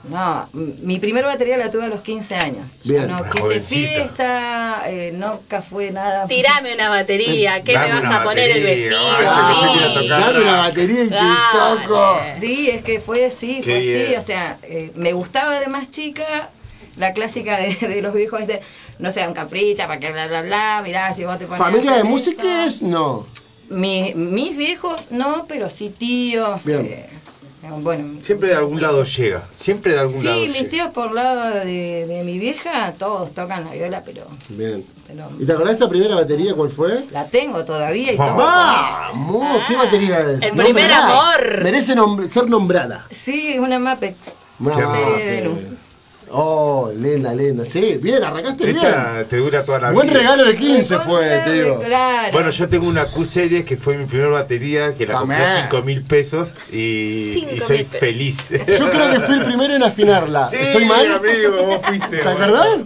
No, 0.10 0.50
mi 0.54 1.00
primer 1.00 1.24
batería 1.24 1.56
la 1.58 1.72
tuve 1.72 1.86
a 1.86 1.88
los 1.88 2.02
15 2.02 2.36
años. 2.36 2.78
Yo 2.84 2.94
Bien. 2.94 3.08
no 3.08 3.16
Ah, 3.16 3.30
quise 3.32 3.40
jovencita. 3.42 3.90
fiesta, 3.90 4.84
eh, 4.88 5.12
nunca 5.14 5.62
fue 5.62 5.92
nada. 5.92 6.28
Tirame 6.28 6.74
una 6.74 6.90
batería, 6.90 7.62
¿qué 7.64 7.78
me 7.78 7.88
vas 7.88 8.04
a 8.04 8.22
poner 8.22 8.50
el 8.52 8.64
vestido? 8.64 9.00
yo 9.00 9.88
Sí. 9.88 9.94
tocar. 9.94 10.20
Dame 10.34 10.42
una 10.42 10.58
batería 10.58 11.04
y 11.06 11.08
te 11.10 11.16
Dale. 11.16 11.84
toco. 11.86 12.18
Sí, 12.42 12.70
es 12.70 12.84
que 12.84 13.00
fue 13.00 13.26
así, 13.26 13.62
fue 13.64 13.78
así. 13.78 14.16
O 14.16 14.22
sea, 14.22 14.58
eh, 14.64 14.92
me 14.96 15.14
gustaba 15.14 15.62
de 15.62 15.68
más 15.68 15.90
chica 15.90 16.50
la 16.98 17.14
clásica 17.14 17.58
de, 17.60 17.74
de 17.88 18.02
los 18.02 18.14
viejos, 18.14 18.42
este, 18.42 18.62
no 19.00 19.12
sean 19.12 19.34
capricha, 19.34 19.88
para 19.88 20.00
que 20.00 20.12
bla, 20.12 20.28
bla, 20.28 20.42
bla, 20.44 20.82
mirá, 20.84 21.14
si 21.14 21.26
vos 21.26 21.38
te 21.40 21.46
pones 21.46 21.62
¿Familia 21.62 21.94
de 21.98 22.04
músicos? 22.04 22.82
No. 22.82 23.26
Mi- 23.70 24.14
mis 24.14 24.56
viejos 24.56 25.12
no, 25.12 25.46
pero 25.48 25.70
sí 25.70 25.90
tíos. 25.98 26.64
Bien. 26.64 26.86
eh, 26.86 27.10
bueno, 27.80 28.22
Siempre 28.22 28.50
de 28.50 28.56
algún 28.56 28.82
lado 28.82 29.04
llega. 29.06 29.48
Siempre 29.52 29.94
de 29.94 30.00
algún 30.00 30.20
Sí, 30.20 30.26
lado 30.28 30.40
mis 30.42 30.54
llega. 30.54 30.70
tíos 30.70 30.90
por 30.90 31.12
lado 31.14 31.66
de, 31.66 32.06
de 32.08 32.24
mi 32.24 32.38
vieja, 32.38 32.94
todos 33.00 33.34
tocan 33.34 33.64
la 33.64 33.72
viola, 33.72 34.04
pero, 34.06 34.28
Bien. 34.50 34.86
pero 35.08 35.30
¿Y 35.40 35.46
te 35.46 35.54
acordás 35.54 35.78
de 35.80 35.86
esa 35.86 35.90
primera 35.90 36.16
batería 36.16 36.54
cuál 36.56 36.70
fue? 36.70 37.06
la 37.12 37.26
tengo 37.30 37.64
todavía 37.64 38.12
y 38.12 38.18
Vamos. 38.18 38.36
toco 38.36 38.46
con. 38.52 39.42
¡Vamos! 39.42 39.62
¿Qué 39.68 39.76
Ah, 39.76 39.84
batería 39.86 40.20
es? 40.20 40.42
el 40.44 40.52
primer 40.56 40.92
amor. 40.92 41.64
Merece 41.64 41.96
nom- 41.96 42.30
ser 42.30 42.50
nombrada. 42.50 43.08
Sí, 43.12 43.58
una 43.58 43.80
Muppet. 43.80 44.16
Una 44.60 44.76
Oh, 46.36 46.92
linda, 46.98 47.34
linda. 47.36 47.64
Sí, 47.64 48.00
bien, 48.02 48.24
arrancaste 48.24 48.66
bien. 48.66 48.76
Esa 48.76 49.24
te 49.30 49.38
dura 49.38 49.64
toda 49.64 49.80
la 49.80 49.92
Buen 49.92 50.08
vida. 50.08 50.18
regalo 50.20 50.46
de 50.46 50.56
15 50.56 50.98
fue, 51.00 51.42
te 51.46 51.54
digo. 51.54 51.80
Claro. 51.82 52.32
Bueno, 52.32 52.50
yo 52.50 52.68
tengo 52.70 52.88
una 52.88 53.06
Q-Series 53.06 53.66
que 53.66 53.78
fue 53.78 53.98
mi 53.98 54.06
primera 54.06 54.30
batería, 54.30 54.96
que 54.96 55.06
la 55.06 55.20
compré 55.20 55.38
a 55.38 55.64
5 55.70 55.82
mil 55.84 56.02
pesos 56.02 56.56
y, 56.72 57.32
Cinco 57.36 57.56
y 57.56 57.60
soy 57.62 57.78
mil 57.78 57.86
pesos. 57.86 58.00
feliz. 58.00 58.50
Yo 58.80 58.90
creo 58.90 59.12
que 59.12 59.20
fui 59.20 59.36
el 59.36 59.46
primero 59.46 59.76
en 59.76 59.84
afinarla. 59.84 60.48
Sí, 60.48 60.58
¿Estoy 60.60 60.86
mal? 60.86 61.06
amigo, 61.14 61.66
vos 61.66 61.82
fuiste. 61.86 62.18
¿Te 62.18 62.28
acordás? 62.28 62.80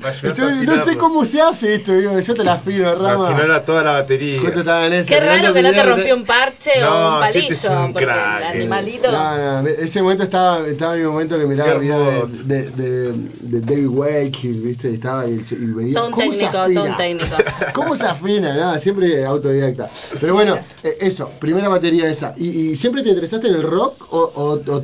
no 0.64 0.86
sé 0.86 0.98
cómo 0.98 1.24
se 1.24 1.42
hace 1.42 1.76
esto, 1.76 1.94
digo, 1.94 2.20
yo 2.20 2.34
te 2.36 2.44
la 2.44 2.54
afino, 2.54 2.94
Rama. 2.96 3.30
Al 3.30 3.34
final 3.36 3.52
a 3.52 3.62
toda 3.64 3.84
la 3.84 3.92
batería. 3.94 4.42
Ese, 4.42 5.06
Qué 5.08 5.20
raro 5.20 5.54
que 5.54 5.62
no 5.62 5.72
te 5.72 5.84
rompió 5.84 6.16
un 6.16 6.26
parche 6.26 6.84
o 6.84 7.18
un 7.20 7.24
este 7.26 7.48
es 7.48 7.62
palillo, 7.62 7.86
un 7.86 7.94
porque 7.94 8.06
crack, 8.06 8.40
el 8.40 8.58
animalito... 8.62 9.12
No, 9.12 9.62
no, 9.62 9.68
ese 9.70 10.02
momento 10.02 10.24
estaba, 10.24 10.68
estaba 10.68 10.96
mi 10.96 11.04
momento 11.04 11.38
que 11.40 11.46
miraba 11.46 11.76
videos 11.76 12.48
de, 12.48 12.72
de, 12.72 13.14
de 13.42 13.62
David 13.62 13.88
Wakehill, 13.88 14.62
¿viste? 14.62 14.94
Estaba 14.94 15.28
y, 15.28 15.46
y 15.52 15.56
veía 15.66 15.94
Todo 15.96 16.06
un 16.08 16.12
cómo 16.14 16.32
se 16.34 16.40
técnico, 16.40 16.58
afina. 16.60 16.82
todo 16.82 16.92
un 16.92 16.98
técnico. 16.98 17.36
¿Cómo 17.74 17.96
se 17.96 18.06
afina? 18.08 18.54
Nada, 18.56 18.80
siempre 18.80 19.26
autodidacta. 19.26 19.90
Pero 20.20 20.34
bueno, 20.34 20.58
eh, 20.84 20.98
eso, 21.02 21.30
primera 21.40 21.70
batería 21.70 22.10
esa. 22.10 22.34
¿Y, 22.38 22.48
y 22.50 22.78
siempre 22.78 23.04
te 23.04 23.10
interesaste 23.10 23.48
en 23.48 23.56
el 23.56 23.64
rock 23.64 24.12
o, 24.14 24.20
o, 24.36 24.52
o 24.74 24.84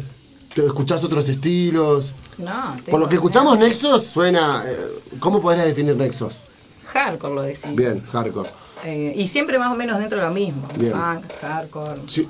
te 0.55 0.65
escuchás 0.65 1.03
otros 1.03 1.27
estilos? 1.29 2.13
No, 2.37 2.77
Por 2.89 2.99
lo 2.99 3.07
que 3.09 3.15
escuchamos, 3.15 3.57
Nexos 3.59 4.05
suena. 4.05 4.63
eh, 4.65 4.77
¿Cómo 5.19 5.41
podrías 5.41 5.65
definir 5.65 5.95
Nexos? 5.95 6.37
Hardcore 6.85 7.33
lo 7.35 7.41
decimos. 7.43 7.75
Bien, 7.75 8.03
hardcore. 8.11 8.49
Eh, 8.85 9.13
y 9.15 9.27
siempre 9.27 9.57
más 9.59 9.71
o 9.71 9.75
menos 9.75 9.99
dentro 9.99 10.19
de 10.19 10.25
lo 10.25 10.31
mismo. 10.31 10.67
Bien. 10.77 10.91
Punk, 10.91 11.25
hardcore. 11.41 12.01
Sí. 12.07 12.27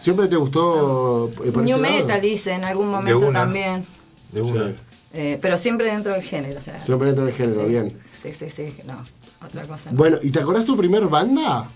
¿Siempre 0.00 0.28
te 0.28 0.36
gustó 0.36 1.30
eh, 1.44 1.52
New? 1.54 1.78
Metal 1.78 2.24
hice 2.24 2.52
en 2.52 2.64
algún 2.64 2.88
momento 2.90 3.18
una. 3.18 3.40
también. 3.40 3.84
De 4.32 4.40
una. 4.40 4.68
Sí. 4.68 4.74
Eh, 5.12 5.38
pero 5.42 5.58
siempre 5.58 5.90
dentro 5.90 6.12
del 6.12 6.22
género. 6.22 6.58
O 6.58 6.62
sea, 6.62 6.82
Siempre 6.84 7.08
dentro 7.08 7.24
del 7.26 7.34
género, 7.34 7.62
sí, 7.64 7.68
bien. 7.70 7.98
Sí, 8.12 8.32
sí, 8.32 8.48
sí. 8.50 8.74
No, 8.84 9.04
otra 9.44 9.66
cosa. 9.66 9.90
no. 9.90 9.96
Bueno, 9.96 10.18
¿y 10.22 10.30
te 10.30 10.40
acordás 10.40 10.64
tu 10.64 10.76
primer 10.76 11.04
banda? 11.06 11.68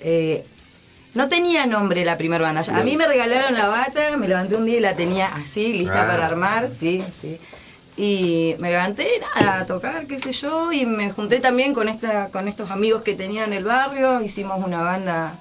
Eh, 0.00 0.44
no 1.14 1.28
tenía 1.28 1.66
nombre 1.66 2.04
la 2.04 2.16
primera 2.16 2.42
banda. 2.44 2.62
A 2.72 2.82
mí 2.84 2.96
me 2.96 3.06
regalaron 3.06 3.54
la 3.54 3.66
bata, 3.68 4.16
me 4.16 4.28
levanté 4.28 4.54
un 4.56 4.64
día 4.64 4.76
y 4.76 4.80
la 4.80 4.94
tenía 4.94 5.34
así, 5.34 5.72
lista 5.72 6.04
Ah. 6.04 6.06
para 6.06 6.26
armar, 6.26 6.70
sí, 6.78 7.02
sí. 7.20 7.38
Y 7.96 8.54
me 8.60 8.70
levanté, 8.70 9.06
nada, 9.34 9.60
a 9.60 9.66
tocar, 9.66 10.06
qué 10.06 10.20
sé 10.20 10.32
yo, 10.32 10.72
y 10.72 10.86
me 10.86 11.10
junté 11.10 11.40
también 11.40 11.74
con 11.74 11.88
esta, 11.88 12.28
con 12.28 12.46
estos 12.48 12.70
amigos 12.70 13.02
que 13.02 13.14
tenía 13.14 13.44
en 13.44 13.52
el 13.52 13.64
barrio, 13.64 14.22
hicimos 14.22 14.64
una 14.64 14.82
banda, 14.82 15.34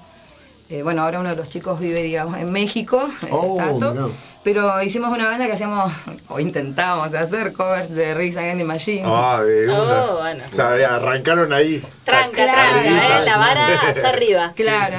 eh, 0.69 0.83
bueno, 0.83 1.01
ahora 1.03 1.19
uno 1.19 1.29
de 1.29 1.35
los 1.35 1.49
chicos 1.49 1.79
vive, 1.79 2.01
digamos, 2.03 2.37
en 2.37 2.51
México, 2.51 3.07
Oh, 3.31 3.57
Tato, 3.57 4.11
pero 4.43 4.81
hicimos 4.81 5.11
una 5.11 5.25
banda 5.27 5.47
que 5.47 5.53
hacíamos, 5.53 5.91
o 6.29 6.39
intentábamos 6.39 7.13
hacer 7.13 7.53
covers 7.53 7.89
de 7.89 8.13
Risa 8.13 8.39
Against 8.41 8.59
the 8.59 8.65
Machine. 8.65 9.03
Ah, 9.05 9.41
de 9.43 9.65
una. 9.65 10.05
Oh, 10.05 10.17
bueno. 10.19 10.43
O 10.51 10.55
sea, 10.55 10.95
arrancaron 10.95 11.51
ahí. 11.53 11.81
Tranca, 12.03 12.31
Claro. 12.45 12.81
tranca, 12.81 13.21
¿eh? 13.21 13.25
La 13.25 13.37
vara 13.37 13.81
allá 13.89 14.09
arriba. 14.09 14.53
Claro. 14.55 14.95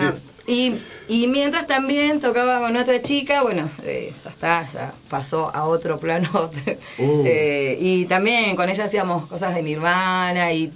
Sí, 0.47 0.73
Y, 1.09 1.23
y 1.23 1.27
mientras 1.29 1.67
también 1.69 2.19
tocaba 2.19 2.59
con 2.61 2.77
otra 2.77 3.01
chica, 3.03 3.43
bueno, 3.43 3.69
eh, 3.85 4.13
ya 4.25 4.31
está, 4.31 4.67
ya 4.67 4.93
pasó 5.09 5.51
a 5.55 5.65
otro 5.65 5.99
plano. 6.01 6.29
Uh. 6.99 7.23
Eh, 7.25 7.79
y 7.81 8.05
también 8.07 8.57
con 8.57 8.69
ella 8.69 8.85
hacíamos 8.85 9.27
cosas 9.27 9.55
de 9.55 9.63
Nirvana 9.63 10.53
y 10.53 10.67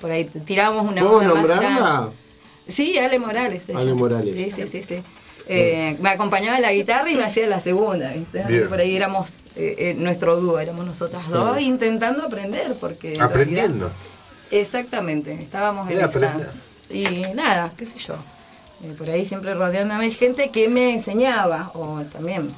por 0.00 0.10
ahí 0.10 0.24
tirábamos 0.24 0.86
una 0.90 1.02
¿Puedo 1.02 1.34
onda 1.34 1.60
más. 1.60 2.08
Sí, 2.66 2.98
Ale 2.98 3.18
Morales. 3.18 3.62
Ale 3.74 3.94
Morales. 3.94 4.34
Sí, 4.34 4.50
sí, 4.50 4.66
sí. 4.66 4.82
sí. 4.82 5.02
Eh, 5.46 5.96
me 6.00 6.08
acompañaba 6.08 6.56
en 6.56 6.62
la 6.62 6.72
guitarra 6.72 7.10
y 7.10 7.14
me 7.16 7.24
hacía 7.24 7.46
la 7.46 7.60
segunda. 7.60 8.12
Por 8.68 8.80
ahí 8.80 8.96
éramos 8.96 9.32
eh, 9.56 9.74
eh, 9.78 9.94
nuestro 9.96 10.40
dúo, 10.40 10.58
éramos 10.58 10.86
nosotras 10.86 11.22
Sí. 11.24 11.32
dos 11.32 11.60
intentando 11.60 12.24
aprender. 12.24 12.74
porque 12.80 13.14
en 13.14 13.20
Aprendiendo. 13.22 13.86
realidad- 13.88 13.92
Exactamente, 14.50 15.32
estábamos 15.42 15.90
en 15.90 15.98
esa. 15.98 16.38
Y 16.90 17.04
nada, 17.34 17.72
qué 17.76 17.86
sé 17.86 17.98
yo. 17.98 18.14
Eh, 18.84 18.94
por 18.96 19.08
ahí 19.10 19.24
siempre 19.26 19.54
rodeándome 19.54 20.04
de 20.06 20.10
gente 20.12 20.48
que 20.48 20.68
me 20.68 20.94
enseñaba, 20.94 21.70
o 21.74 22.02
también. 22.12 22.54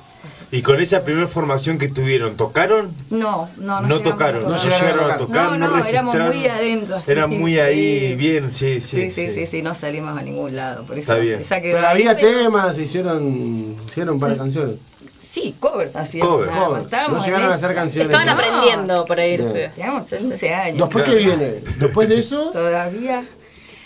Y 0.50 0.62
con 0.62 0.80
esa 0.80 1.02
primera 1.04 1.26
formación 1.26 1.78
que 1.78 1.88
tuvieron, 1.88 2.36
¿tocaron? 2.36 2.94
No, 3.10 3.48
no, 3.56 3.80
no, 3.80 3.88
No, 3.88 4.00
tocaron, 4.00 4.42
no 4.42 4.48
tocar. 4.56 4.62
llegaron 4.64 4.80
a 4.80 4.92
llegaron 4.92 5.10
a 5.10 5.16
tocar. 5.18 5.44
No, 5.52 5.58
no, 5.58 5.76
no, 5.76 5.84
éramos 5.84 6.16
muy 6.16 6.46
adentro, 6.46 6.96
así. 6.96 7.10
Era 7.10 7.26
muy 7.26 7.58
ahí, 7.58 8.08
Sí. 8.10 8.14
bien, 8.16 8.50
sí, 8.52 8.80
sí. 8.80 9.10
Sí, 9.10 9.10
sí, 9.10 9.34
sí, 9.34 9.46
sí, 9.46 9.62
no 9.62 9.74
salimos 9.74 10.16
a 10.18 10.22
ningún 10.22 10.54
lado. 10.56 10.84
Por 10.84 10.98
eso 10.98 11.12
Está 11.12 11.16
bien. 11.22 11.40
esa 11.40 11.60
quedó 11.60 11.76
Pero 11.76 11.88
ahí, 11.88 12.02
había 12.06 12.16
pero- 12.16 12.38
temas, 12.44 12.78
hicieron, 12.78 13.76
hicieron 13.86 14.14
un 14.14 14.20
par 14.20 14.30
de 14.30 14.36
canciones. 14.38 14.76
Sí, 15.20 15.54
covers 15.60 15.94
hacíamos. 15.96 16.46
Covers. 16.46 16.52
Covers. 16.56 17.12
No 17.12 17.24
llegaron 17.24 17.52
a 17.52 17.54
hacer 17.56 17.74
canciones. 17.74 18.06
Estaban 18.10 18.26
¿no? 18.26 18.32
aprendiendo 18.32 19.04
por 19.04 19.20
ahí. 19.20 19.36
Teníamos 19.36 20.08
15 20.08 20.54
años. 20.54 20.78
¿Después 20.78 21.04
qué 21.04 21.14
viene? 21.16 21.46
Después 21.78 22.08
de 22.08 22.18
eso, 22.20 22.50
Todavía. 22.52 23.24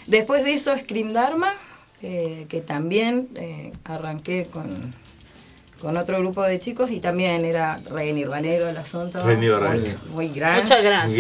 Después 0.07 0.45
de 0.45 0.55
eso, 0.55 0.77
Scream 0.77 1.13
Dharma, 1.13 1.53
eh, 2.03 2.47
que 2.49 2.61
también 2.61 3.29
eh, 3.35 3.73
arranqué 3.85 4.47
con, 4.53 4.95
con 5.81 5.97
otro 5.97 6.19
grupo 6.19 6.43
de 6.43 6.61
chicos 6.61 6.91
y 6.91 7.01
también 7.01 7.45
era 7.45 7.81
re 7.91 8.13
nirvanero 8.13 8.69
el 8.69 8.77
asunto. 8.77 9.23
Re 9.25 9.37
nirvanero. 9.37 9.97
Muy, 10.11 10.27
muy 10.27 10.29
grande. 10.29 10.61
Mucho 10.63 10.83
grande, 10.83 11.17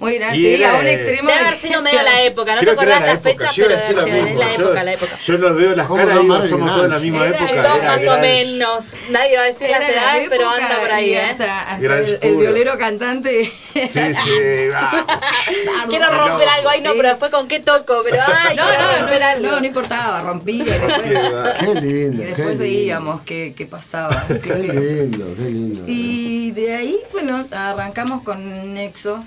Muy 0.00 0.18
grande. 0.18 0.36
sí, 0.36 0.54
era 0.54 0.76
a 0.76 0.80
un 0.80 0.86
extremo. 0.86 1.28
Debe 1.28 1.40
de 1.40 1.46
haber 1.46 1.58
sido 1.60 1.82
medio 1.82 2.02
la 2.02 2.22
época, 2.22 2.54
no 2.54 2.60
Creo 2.60 2.74
te 2.74 2.80
acordás 2.80 3.00
la 3.00 3.06
las 3.06 3.14
época, 3.16 3.30
fechas, 3.30 3.56
yo 3.56 3.64
iba 3.64 3.74
pero 3.94 4.06
es 4.06 4.36
la 4.36 4.56
Yo- 4.56 4.64
época, 4.64 4.82
la 4.84 4.92
época. 4.92 5.18
Yo 5.24 5.38
los 5.38 5.56
veo 5.56 5.76
las 5.76 5.86
¿Cómo 5.86 6.04
caras 6.04 6.18
y 6.22 6.26
no, 6.26 6.42
somos 6.42 6.70
todos 6.70 6.82
de 6.82 6.88
la 6.88 6.98
misma 6.98 7.26
Era 7.26 7.38
época. 7.50 7.78
más 7.86 8.06
o 8.06 8.18
menos. 8.18 8.96
Nadie 9.10 9.36
va 9.36 9.42
a 9.42 9.46
decir 9.46 9.70
las 9.70 9.88
edades, 9.88 10.26
pero 10.28 10.42
época 10.42 10.56
anda 10.66 10.80
por 10.80 10.92
ahí, 10.92 11.10
y 11.10 11.14
¿eh? 11.14 11.20
Hasta, 11.20 11.60
hasta 11.62 11.78
Grunge 11.82 12.18
el, 12.22 12.36
violero 12.36 12.78
cantante. 12.78 13.44
Sí, 13.44 13.88
sí. 13.88 14.10
Quiero 15.88 16.06
romper 16.10 16.48
algo 16.48 16.68
ahí, 16.68 16.80
no, 16.80 16.90
Sí. 16.92 16.96
pero 16.96 17.08
después 17.10 17.30
con 17.30 17.48
qué 17.48 17.60
toco, 17.60 18.02
pero 18.04 18.18
ay, 18.26 18.56
No, 18.56 18.64
no, 18.66 19.38
no, 19.38 19.50
no, 19.50 19.60
no 19.60 19.66
importaba, 19.66 20.20
rompía 20.22 20.64
y 20.64 20.68
después, 20.68 21.02
qué 21.02 21.80
lindo, 21.80 22.22
y 22.22 22.26
después 22.26 22.58
veíamos 22.58 23.20
qué, 23.22 23.54
qué 23.56 23.66
pasaba. 23.92 24.20
Así 24.22 24.34
Qué 24.42 24.50
que- 24.50 24.72
lindo, 24.72 25.26
qué 25.36 25.44
lindo. 25.50 25.84
Y 25.86 26.50
de 26.52 26.74
ahí, 26.74 26.98
bueno, 27.12 27.44
arrancamos 27.50 28.22
con 28.22 28.74
Nexos. 28.74 29.20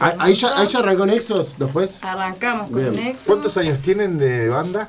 Ah, 0.00 0.14
Ahí 0.18 0.34
ya, 0.34 0.64
ya 0.64 0.78
arrancó 0.78 1.04
Nexos 1.04 1.56
después. 1.58 1.98
Arrancamos 2.02 2.70
con 2.70 2.80
Bien. 2.80 2.92
Nexos. 2.94 3.24
¿Cuántos 3.26 3.56
años 3.56 3.78
tienen 3.80 4.18
de 4.18 4.48
banda? 4.48 4.88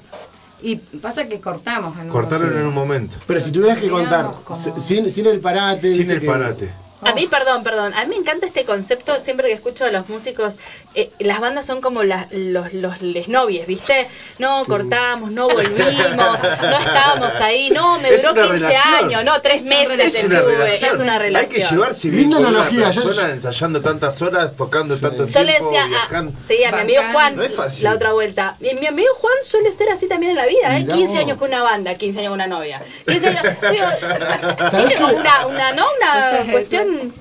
Y 0.62 0.76
pasa 0.76 1.28
que 1.28 1.40
cortamos. 1.40 1.96
en 1.98 2.04
un 2.04 2.10
Cortaron 2.10 2.58
en 2.58 2.66
un 2.66 2.74
momento. 2.74 3.18
Pero 3.28 3.40
si 3.42 3.52
tuvieras 3.52 3.80
que 3.80 3.90
contar, 3.90 4.32
como- 4.44 4.80
sin, 4.80 5.10
sin 5.10 5.26
el 5.26 5.40
parate. 5.40 5.92
Sin 5.92 6.10
el 6.12 6.20
que- 6.22 6.28
parate. 6.28 6.70
A 7.02 7.14
mí, 7.14 7.28
perdón, 7.28 7.64
perdón, 7.64 7.94
a 7.94 8.04
mí 8.04 8.10
me 8.10 8.16
encanta 8.18 8.46
este 8.46 8.66
concepto, 8.66 9.18
siempre 9.20 9.48
que 9.48 9.54
escucho 9.54 9.86
a 9.86 9.90
los 9.90 10.10
músicos, 10.10 10.56
eh, 10.96 11.10
las 11.20 11.40
bandas 11.40 11.66
son 11.66 11.80
como 11.80 12.04
las, 12.04 12.28
los, 12.32 12.74
los 12.74 13.02
les 13.02 13.30
novies, 13.30 13.66
¿viste? 13.68 14.08
No 14.38 14.66
cortamos, 14.66 15.32
no 15.32 15.48
volvimos, 15.48 16.18
no 16.18 16.78
estábamos 16.80 17.34
ahí, 17.36 17.70
no, 17.70 18.00
me 18.00 18.14
Es 18.16 18.22
duró 18.24 18.34
una 18.34 18.42
15 18.52 18.58
relación. 18.68 18.94
años, 18.96 19.24
no, 19.24 19.42
tres 19.42 19.64
meses 19.64 20.14
Es 20.16 20.24
una 20.26 20.42
relación. 20.42 20.94
es 20.94 21.00
una 21.00 21.20
relación. 21.20 21.52
Hay 21.54 21.58
que 21.62 21.70
llevarse 21.74 22.10
bien 22.10 22.22
Linda 22.24 22.38
con 22.38 22.46
una 22.48 22.58
analogía, 22.64 22.92
yo- 22.92 23.04
persona 23.04 23.30
ensayando 23.32 23.82
tantas 23.82 24.22
horas, 24.22 24.56
tocando 24.58 24.98
tanto 24.98 25.26
Yo 25.26 25.44
le 25.44 25.52
tiempo, 25.54 25.72
decía, 25.72 25.86
a, 26.20 26.24
sí, 26.40 26.64
a 26.66 26.72
mi 26.74 26.82
amigo. 26.82 27.02
Juan, 27.14 27.36
No 27.38 27.44
es 27.44 27.56
fácil. 27.56 27.86
la 27.86 27.94
otra 27.94 28.12
vuelta. 28.12 28.58
Mi, 28.60 28.74
mi 28.74 28.88
amigo 28.88 29.14
Juan 29.22 29.34
suele 29.42 29.72
ser 29.72 29.90
así 29.90 30.08
también 30.10 30.32
en 30.32 30.38
la 30.38 30.46
vida, 30.48 30.78
¿eh? 30.78 30.84
Mirá 30.84 30.96
15 30.96 31.14
vos. 31.14 31.22
años 31.24 31.38
con 31.38 31.48
una 31.48 31.64
banda, 31.64 31.96
15 31.96 32.20
años 32.20 32.32
con 32.32 32.42
una 32.42 32.48
novia. 32.48 32.82
15 33.08 33.28
años, 33.28 33.44
digo, 33.72 35.08
una, 35.16 35.46
una, 35.48 35.72
¿no? 35.72 35.86
Una 35.98 36.40
Ese 36.40 36.52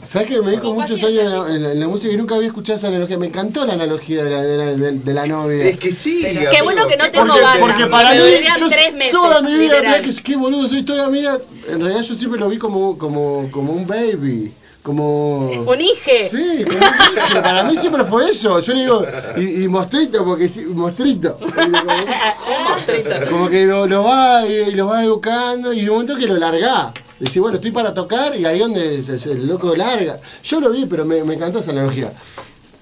¿Sabes 0.02 0.28
que 0.28 0.40
me 0.40 0.46
dedico 0.48 0.68
Como 0.68 0.80
muchos 0.80 1.02
años 1.02 1.22
en 1.24 1.30
la, 1.30 1.48
en 1.54 1.62
la- 1.62 1.72
en 1.72 1.80
la 1.80 1.88
música 1.88 2.12
y 2.12 2.16
nunca 2.16 2.34
había 2.36 2.48
escuchado 2.48 2.78
esa 2.78 2.88
analogía? 2.88 3.18
Me 3.18 3.26
encantó 3.26 3.64
la 3.64 3.74
analogía 3.74 4.24
de 4.24 4.30
la, 4.30 4.42
de 4.42 4.56
la, 4.56 4.64
de- 4.76 4.92
de 4.98 5.14
la 5.14 5.26
novia. 5.26 5.64
Es 5.64 5.78
que 5.78 5.92
sí. 5.92 6.20
Pero- 6.22 6.50
Qué 6.50 6.62
bueno 6.62 6.86
que 6.86 6.96
no 6.96 7.04
¿qué 7.04 7.10
tengo 7.10 7.26
porque, 7.26 7.42
banda. 7.42 7.60
porque 7.66 7.86
para 7.86 8.12
mí, 8.12 8.18
durían 8.18 8.58
yo 8.58 8.68
tres 8.68 8.94
meses, 8.94 9.12
toda 9.12 9.42
mi 9.42 9.54
vida, 9.54 9.80
mirá 9.80 10.00
que, 10.02 10.14
qué 10.22 10.36
boludo 10.36 10.68
soy 10.68 10.82
toda 10.82 11.08
mi 11.08 11.18
vida. 11.20 11.38
En 11.68 11.80
realidad 11.80 12.02
yo 12.02 12.14
siempre 12.14 12.40
lo 12.40 12.48
vi 12.48 12.58
como, 12.58 12.96
como, 12.98 13.48
como 13.50 13.72
un 13.72 13.86
baby, 13.86 14.52
como... 14.82 15.50
Un 15.50 15.80
hije. 15.80 16.28
Sí, 16.30 16.64
como 16.64 16.78
un 16.78 17.28
hijo. 17.30 17.42
para 17.42 17.62
mí 17.64 17.76
siempre 17.76 18.04
fue 18.04 18.30
eso. 18.30 18.58
Yo 18.60 18.72
le 18.74 18.80
digo, 18.82 19.06
y, 19.36 19.64
y 19.64 19.68
mostrito, 19.68 20.24
porque 20.24 20.48
sí, 20.48 20.64
mostrito. 20.64 21.38
Un 21.40 21.70
monstruito. 22.68 23.30
Como 23.30 23.48
que 23.50 23.66
lo, 23.66 23.86
lo 23.86 24.04
va 24.04 24.46
y 24.46 24.70
lo 24.72 24.86
va 24.86 25.02
educando 25.04 25.72
y 25.72 25.80
en 25.80 25.88
un 25.90 25.94
momento 25.96 26.16
que 26.16 26.26
lo 26.26 26.36
larga. 26.36 26.92
Decir, 27.18 27.42
bueno, 27.42 27.56
estoy 27.56 27.72
para 27.72 27.92
tocar 27.94 28.36
y 28.36 28.44
ahí 28.46 28.58
donde 28.60 28.96
el, 28.96 29.08
el 29.10 29.46
loco 29.48 29.74
larga. 29.74 30.18
Yo 30.44 30.60
lo 30.60 30.70
vi, 30.70 30.86
pero 30.86 31.04
me, 31.04 31.24
me 31.24 31.34
encantó 31.34 31.58
esa 31.58 31.72
analogía. 31.72 32.12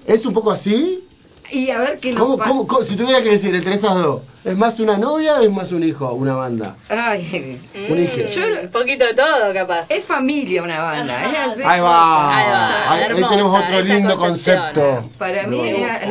¿Es 0.05 0.25
un 0.25 0.33
poco 0.33 0.51
así? 0.51 1.03
Y 1.49 1.69
a 1.69 1.79
ver 1.79 1.99
qué 1.99 2.13
¿Cómo, 2.13 2.37
cómo, 2.37 2.67
cómo- 2.67 2.83
si 2.83 2.95
tuviera 2.97 3.23
que 3.23 3.29
decir 3.31 3.55
entre 3.55 3.73
esas 3.73 3.95
dos, 3.95 4.21
¿es 4.43 4.55
más 4.57 4.79
una 4.81 4.97
novia 4.97 5.35
o 5.37 5.43
es 5.43 5.49
más 5.51 5.71
un 5.71 5.81
hijo, 5.81 6.11
una 6.13 6.35
banda? 6.35 6.75
Ay, 6.89 7.57
Un 7.89 8.03
hijo. 8.03 8.17
Yo- 8.17 8.61
Un 8.63 8.69
poquito 8.69 9.05
de 9.05 9.13
todo, 9.13 9.53
capaz. 9.53 9.85
es 9.89 10.03
familia 10.03 10.61
una 10.61 10.81
banda. 10.81 11.23
es 11.25 11.39
así. 11.53 11.61
Ahí 11.65 11.79
va. 11.79 12.37
Ahí 12.37 12.49
va, 12.51 12.91
Ahí, 12.93 12.99
ahí 13.03 13.09
hermosa 13.11 13.29
tenemos 13.29 13.61
otro 13.63 13.81
lindo 13.81 14.15
concepto. 14.17 15.09
Para 15.17 15.47
mí. 15.47 15.61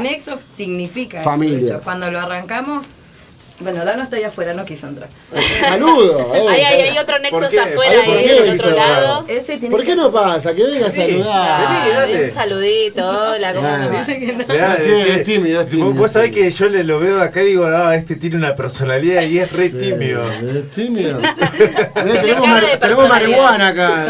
Nexo 0.01 0.39
significa 0.39 1.23
Familia. 1.23 1.67
eso. 1.75 1.81
Cuando 1.85 2.11
lo 2.11 2.19
arrancamos, 2.19 2.87
Bueno, 3.59 3.87
Dano 3.87 4.03
está 4.03 4.17
ahí 4.17 4.25
afuera, 4.25 4.53
no 4.53 4.65
quiso 4.67 4.87
entrar. 4.87 5.09
Saludo. 5.61 6.35
eh. 6.35 6.47
Ahí 6.49 6.61
hay, 6.61 6.81
hay 6.89 6.99
otro 6.99 7.17
qué? 7.51 7.61
afuera, 7.61 7.91
ahí 8.03 8.07
¿por 8.07 8.17
qué 8.19 8.35
del 8.43 8.61
otro 8.61 8.71
lado. 8.77 9.25
Ese 9.29 9.57
tiene 9.57 9.71
¿Por 9.71 9.81
qué 9.81 9.87
que- 9.87 9.97
no 9.97 10.13
pasa? 10.13 10.55
Que 10.55 10.65
venga 10.65 10.87
a 10.87 10.91
Sí, 10.91 11.01
saludar. 11.01 12.07
vení. 12.07 12.25
Un 12.25 12.31
saludito, 12.31 13.09
hola, 13.33 13.55
¿cómo 13.55 13.67
Ah. 13.67 13.79
no? 13.79 13.99
Dice 13.99 14.19
que 14.19 14.33
no. 14.35 14.45
Mirá, 14.47 14.75
es 14.77 15.25
tímido, 15.25 15.61
es 15.63 15.69
tímido, 15.69 15.93
Vos, 15.93 16.13
sabés 16.13 16.31
que 16.33 16.51
yo 16.51 16.69
le 16.69 16.85
lo 16.85 17.01
veo 17.01 17.21
acá 17.21 17.43
y 17.43 17.47
digo, 17.47 17.67
no, 17.69 17.91
este 17.93 18.17
tiene 18.17 18.37
una 18.37 18.55
personalidad 18.55 19.23
y 19.23 19.39
es 19.39 19.51
re 19.53 19.71
tímido. 19.71 20.31
Es 20.31 20.71
tímido. 20.73 21.19
Tenemos, 21.95 22.47
mar- 22.47 22.65
tenemos 22.79 23.09
marihuana 23.09 23.69
acá, 23.69 24.07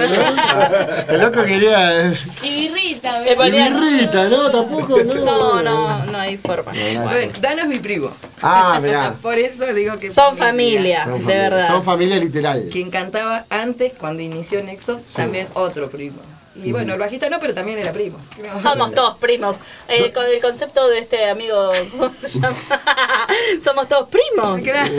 ¿no? 1.06 1.12
El 1.14 1.20
loco 1.20 1.44
quería. 1.44 2.12
Y 2.42 2.68
Rita, 2.70 3.22
Te 3.24 3.36
ponía- 3.36 3.70
Birrita, 3.70 4.28
¿no? 4.28 4.50
Tampoco, 4.50 4.98
no. 5.04 5.14
No, 5.24 5.62
no, 5.62 6.04
no 6.06 6.18
hay 6.18 6.36
forma. 6.36 6.72
Bueno, 6.72 7.32
Dano 7.40 7.62
es 7.62 7.68
mi 7.68 7.78
primo. 7.78 8.10
Ah, 8.42 8.78
mirá. 8.82 9.14
Por 9.36 9.44
eso 9.44 9.74
digo 9.74 9.98
que 9.98 10.10
Son 10.10 10.34
familia, 10.34 11.04
Son 11.04 11.12
de 11.12 11.18
familia, 11.18 11.40
verdad. 11.50 11.68
Son 11.68 11.82
familia 11.82 12.16
literal. 12.16 12.70
Quien 12.72 12.90
cantaba 12.90 13.44
antes, 13.50 13.92
cuando 13.92 14.22
inició 14.22 14.62
Nexo, 14.62 14.98
también 15.14 15.46
otro 15.52 15.90
primo. 15.90 16.22
Y 16.54 16.72
bueno, 16.72 16.94
el 16.94 16.98
bajista 16.98 17.28
no, 17.28 17.38
pero 17.38 17.52
también 17.52 17.78
era 17.78 17.92
primo. 17.92 18.16
Somos 18.62 18.94
todos 18.94 19.18
primos. 19.18 19.58
Eh, 19.88 20.10
con 20.10 20.24
el 20.24 20.40
concepto 20.40 20.88
de 20.88 21.00
este 21.00 21.28
amigo, 21.28 21.70
¿cómo 21.90 22.10
se 22.18 22.40
llama? 22.40 22.56
Somos 23.60 23.88
todos 23.88 24.08
primos. 24.08 24.64
Claro. 24.64 24.90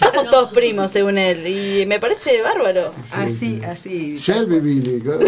Somos 0.00 0.30
todos 0.30 0.54
primos, 0.54 0.90
según 0.90 1.18
él. 1.18 1.46
Y 1.46 1.84
me 1.84 2.00
parece 2.00 2.40
bárbaro. 2.40 2.94
Así, 3.12 3.60
así. 3.62 4.16
Shelby 4.16 4.60
Billy. 4.60 5.02
Yo 5.02 5.18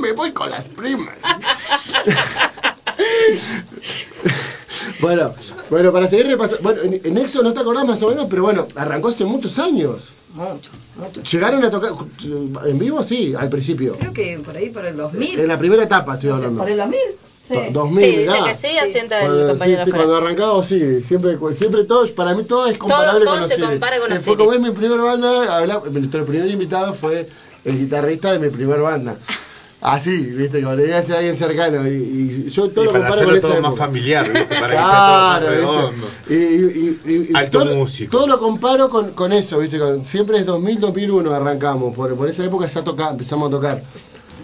me 0.00 0.10
voy 0.12 0.32
con 0.32 0.50
las 0.50 0.68
primas. 0.68 1.16
bueno, 5.00 5.32
bueno, 5.70 5.92
para 5.92 6.06
seguir 6.08 6.26
repasando. 6.26 6.62
Bueno, 6.62 6.82
en, 6.82 7.00
en 7.04 7.18
Exo 7.18 7.42
no 7.42 7.52
te 7.54 7.60
acordás 7.60 7.84
más 7.86 8.02
o 8.02 8.08
menos, 8.08 8.26
pero 8.28 8.42
bueno, 8.42 8.66
arrancó 8.74 9.08
hace 9.08 9.24
muchos 9.24 9.58
años. 9.58 10.08
Muchos, 10.34 10.90
muchos. 10.96 11.32
Llegaron 11.32 11.64
a 11.64 11.70
tocar 11.70 11.92
en 12.66 12.78
vivo, 12.78 13.02
sí, 13.02 13.34
al 13.36 13.48
principio. 13.48 13.96
Creo 13.98 14.12
que 14.12 14.38
por 14.44 14.56
ahí, 14.56 14.70
por 14.70 14.84
el 14.84 14.96
2000. 14.96 15.40
En 15.40 15.48
la 15.48 15.58
primera 15.58 15.82
etapa 15.84 16.14
estoy 16.14 16.30
hablando. 16.30 16.60
¿Por 16.60 16.70
el 16.70 16.76
2000? 16.76 16.98
Sí. 17.48 17.54
Do- 17.72 17.80
2000, 17.80 18.04
Sí, 18.04 18.10
dice 18.16 18.32
mirá. 18.32 18.44
que 18.44 18.54
sí, 18.54 18.78
asienta 18.78 19.18
el 19.20 19.26
Cuando, 19.26 19.42
sí, 19.44 19.48
compañero 19.50 19.76
sí, 19.84 19.90
afuera. 19.90 20.04
cuando 20.06 20.16
arrancado, 20.24 20.62
sí, 20.62 21.02
siempre, 21.02 21.36
siempre 21.56 21.84
todo, 21.84 22.06
para 22.14 22.34
mí 22.34 22.44
todo 22.44 22.66
es 22.68 22.78
comparable 22.78 23.24
todo 23.24 23.34
con 23.40 23.48
se 23.48 23.54
Osiris. 23.54 23.70
compara 23.70 23.98
con 23.98 24.12
Eh, 24.12 24.14
Osiris. 24.14 24.36
como 24.38 24.52
es 24.52 24.60
mi 24.60 24.70
primera 24.70 25.02
banda, 25.02 25.56
habla, 25.58 25.82
nuestro 25.90 26.24
primer 26.26 26.48
invitado 26.48 26.94
fue 26.94 27.28
el 27.64 27.76
guitarrista 27.78 28.30
de 28.32 28.38
mi 28.38 28.50
primer 28.50 28.80
banda. 28.80 29.16
Así, 29.82 30.16
viste, 30.26 30.62
como 30.62 30.76
tenía 30.76 31.00
que 31.00 31.06
ser 31.06 31.16
alguien 31.16 31.36
cercano. 31.36 31.88
Y, 31.88 31.92
y 32.46 32.50
yo 32.50 32.68
todo 32.70 32.84
Y 32.84 32.86
lo 32.88 32.92
comparo 32.92 33.24
con 33.24 33.36
esa 33.36 33.48
todo 33.48 33.60
más 33.62 33.76
familiar, 33.76 34.30
¿viste? 34.30 34.54
Para 34.60 34.66
que 34.68 34.76
sea 34.76 35.60
todo 35.62 35.92
más. 35.92 36.00
¿viste? 36.26 36.34
Y, 36.34 36.36
y- 36.36 37.00
y- 37.06 37.30
y 37.30 37.34
Alto 37.34 37.60
todo, 37.64 37.76
músico. 37.76 38.10
todo 38.10 38.26
lo 38.26 38.38
comparo 38.38 38.90
con, 38.90 39.12
con 39.12 39.32
eso, 39.32 39.58
¿viste? 39.58 39.78
Con- 39.78 40.04
siempre 40.04 40.38
es 40.38 40.44
2000, 40.46 40.80
2001 40.80 41.32
arrancamos. 41.32 41.94
Por, 41.94 42.14
por 42.14 42.28
esa 42.28 42.44
época 42.44 42.66
ya 42.66 42.84
toca, 42.84 43.10
empezamos 43.10 43.48
a 43.48 43.50
tocar. 43.50 43.82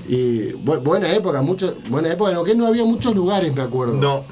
Y 0.08 0.52
bu- 0.52 0.80
buena 0.82 1.12
época, 1.12 1.42
mucho, 1.42 1.76
buena 1.88 2.10
época. 2.12 2.30
En 2.30 2.58
no 2.58 2.66
había 2.66 2.84
muchos 2.84 3.14
lugares, 3.14 3.54
me 3.54 3.60
acuerdo. 3.62 3.94
No, 3.94 4.24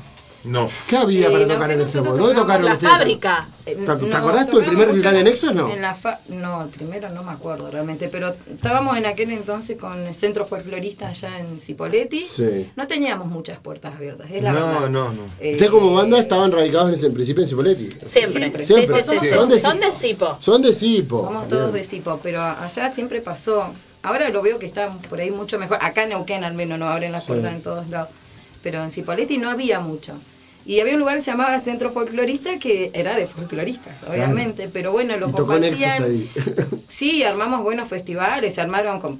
no. 0.44 0.68
¿Qué 0.86 0.96
había 0.96 1.28
Eh, 1.28 1.30
para 1.32 1.46
no, 1.46 1.54
tocar 1.54 1.70
en 1.70 1.80
ese 1.80 1.98
época? 1.98 2.16
¿Dónde 2.18 2.34
tocaron 2.34 2.64
La 2.66 2.74
ustedes? 2.74 2.92
fábrica. 2.92 3.48
Eh, 3.66 3.74
¿Te- 3.76 3.96
te 3.96 4.06
no, 4.06 4.16
acordás 4.16 4.48
tu 4.50 4.60
primer 4.62 4.88
recital 4.88 5.16
en 5.16 5.24
Nexos, 5.24 5.54
no? 5.54 5.70
En 5.72 5.80
la 5.80 5.94
fa- 5.94 6.20
no, 6.28 6.62
el 6.64 6.68
primero 6.68 7.08
no 7.08 7.22
me 7.22 7.32
acuerdo 7.32 7.70
realmente, 7.70 8.08
pero 8.08 8.34
estábamos 8.50 8.96
en 8.98 9.06
aquel 9.06 9.30
entonces 9.30 9.78
con 9.78 9.98
el 10.06 10.12
centro 10.14 10.44
folclorista 10.44 11.08
allá 11.08 11.38
en 11.38 11.58
Cipoletti. 11.58 12.20
Sí. 12.20 12.70
No 12.76 12.86
teníamos 12.86 13.26
muchas 13.28 13.58
puertas 13.60 13.94
abiertas, 13.94 14.30
es 14.30 14.42
la 14.42 14.52
No, 14.52 14.66
verdad. 14.66 14.90
no, 14.90 15.12
no. 15.12 15.22
Eh, 15.40 15.52
Ustedes 15.52 15.70
como 15.70 15.94
banda 15.94 16.18
estaban 16.18 16.52
radicados 16.52 17.02
en, 17.02 17.14
principio 17.14 17.42
en 17.42 17.48
Cipoletti. 17.48 17.88
Siempre. 18.04 18.38
Siempre. 18.40 18.66
Sí, 18.66 18.74
Siempre. 18.74 19.02
sí, 19.02 19.08
sí, 19.10 19.16
Sí. 19.20 19.26
sí. 19.28 19.32
Son 19.34 19.48
de 19.48 19.60
Son 19.60 19.80
de 19.80 19.92
Sipo. 19.92 20.26
Sipo. 20.26 20.36
Son 20.42 20.62
de 20.62 20.74
Cipo. 20.74 21.24
Somos 21.24 21.48
todos 21.48 21.72
Bien. 21.72 21.82
de 21.82 21.88
Cipo, 21.88 22.20
pero 22.22 22.42
allá 22.42 22.90
siempre 22.92 23.20
pasó. 23.22 23.72
Ahora 24.02 24.28
lo 24.28 24.42
veo 24.42 24.58
que 24.58 24.66
está 24.66 24.92
por 25.08 25.18
ahí 25.20 25.30
mucho 25.30 25.58
mejor. 25.58 25.78
Acá 25.80 26.02
en 26.02 26.10
Neuquén 26.10 26.44
al 26.44 26.52
menos 26.52 26.78
no 26.78 26.86
abren 26.86 27.12
las 27.12 27.22
Sí. 27.24 27.28
puertas 27.28 27.54
en 27.54 27.62
todos 27.62 27.88
lados. 27.88 28.10
Pero 28.62 28.82
en 28.82 28.90
Cipoletti 28.90 29.38
no 29.38 29.48
había 29.50 29.80
mucho. 29.80 30.12
Y 30.66 30.80
había 30.80 30.94
un 30.94 31.00
lugar 31.00 31.16
que 31.16 31.22
se 31.22 31.30
llamaba 31.30 31.58
Centro 31.60 31.90
Folclorista 31.90 32.58
que 32.58 32.90
era 32.94 33.14
de 33.14 33.26
folcloristas, 33.26 33.94
obviamente. 34.08 34.68
Pero 34.72 34.92
bueno, 34.92 35.16
lo 35.18 35.28
Y 35.28 35.32
compartían. 35.32 36.02
ahí. 36.04 36.30
Sí, 36.88 37.22
armamos 37.24 37.62
buenos 37.62 37.88
festivales, 37.88 38.54
se 38.54 38.60
armaron 38.60 39.00
con 39.00 39.18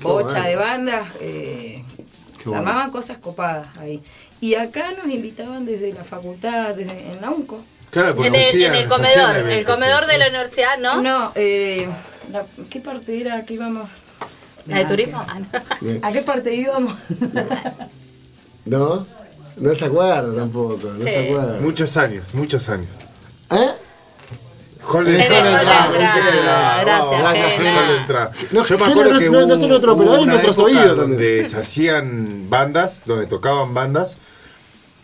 bocha 0.00 0.34
bueno. 0.34 0.48
de 0.48 0.56
bandas, 0.56 1.08
eh, 1.20 1.82
se 2.42 2.48
bueno. 2.48 2.58
armaban 2.60 2.90
cosas 2.92 3.18
copadas 3.18 3.76
ahí. 3.76 4.00
Y 4.40 4.54
acá 4.54 4.92
nos 4.92 5.12
invitaban 5.12 5.66
desde 5.66 5.92
la 5.92 6.04
facultad, 6.04 6.74
desde 6.74 7.10
en 7.12 7.20
la 7.20 7.30
UNCO. 7.30 7.62
Claro, 7.90 8.14
porque 8.14 8.28
En 8.28 8.34
el, 8.36 8.40
hacían- 8.46 8.74
en 8.74 8.82
el 8.82 8.88
comedor, 8.88 9.36
el 9.36 9.40
eventos, 9.50 9.74
comedor 9.74 10.00
sí, 10.02 10.06
de 10.06 10.12
sí. 10.12 10.18
la 10.20 10.28
universidad, 10.28 10.78
¿no? 10.78 11.02
No, 11.02 11.32
eh, 11.34 11.88
la- 12.30 12.46
¿qué 12.70 12.80
parte 12.80 13.20
era 13.20 13.44
que 13.44 13.54
íbamos? 13.54 13.88
¿La 14.66 14.76
de 14.78 14.84
Ah, 14.84 14.88
turismo? 14.88 15.24
Ah, 15.28 15.40
no. 15.40 16.06
¿A 16.06 16.12
qué 16.12 16.22
parte 16.22 16.54
íbamos? 16.54 16.94
¿No? 18.64 19.06
No 19.56 19.74
se 19.74 19.84
acuerda 19.84 20.34
tampoco, 20.34 20.78
no 20.98 21.04
Sí. 21.04 21.10
se 21.10 21.28
acuerda. 21.30 21.58
Muchos 21.60 21.96
años, 21.96 22.34
muchos 22.34 22.68
años. 22.68 22.88
¿Eh? 23.50 23.70
Hall 24.84 25.04
de 25.04 25.14
En 25.14 25.20
el 25.20 25.22
entrada, 25.22 25.52
hall 25.52 25.58
de 25.92 25.98
vamos, 25.98 26.06
entrada, 26.26 26.84
vamos, 26.84 27.18
gracias, 27.18 27.58
de 27.88 27.96
entrada. 27.98 28.32
No, 28.50 28.64
Yo 28.64 28.78
me 28.78 28.84
acuerdo 28.86 29.12
no- 29.12 29.18
que 29.18 29.24
no- 29.26 29.32
no 29.32 29.56
hubo, 30.16 30.26
nuestros 30.26 30.56
época 30.58 30.66
oídos 30.66 30.96
donde 30.96 31.48
se 31.48 31.56
hacían 31.58 32.46
bandas, 32.50 33.02
donde 33.06 33.26
tocaban 33.26 33.74
bandas 33.74 34.16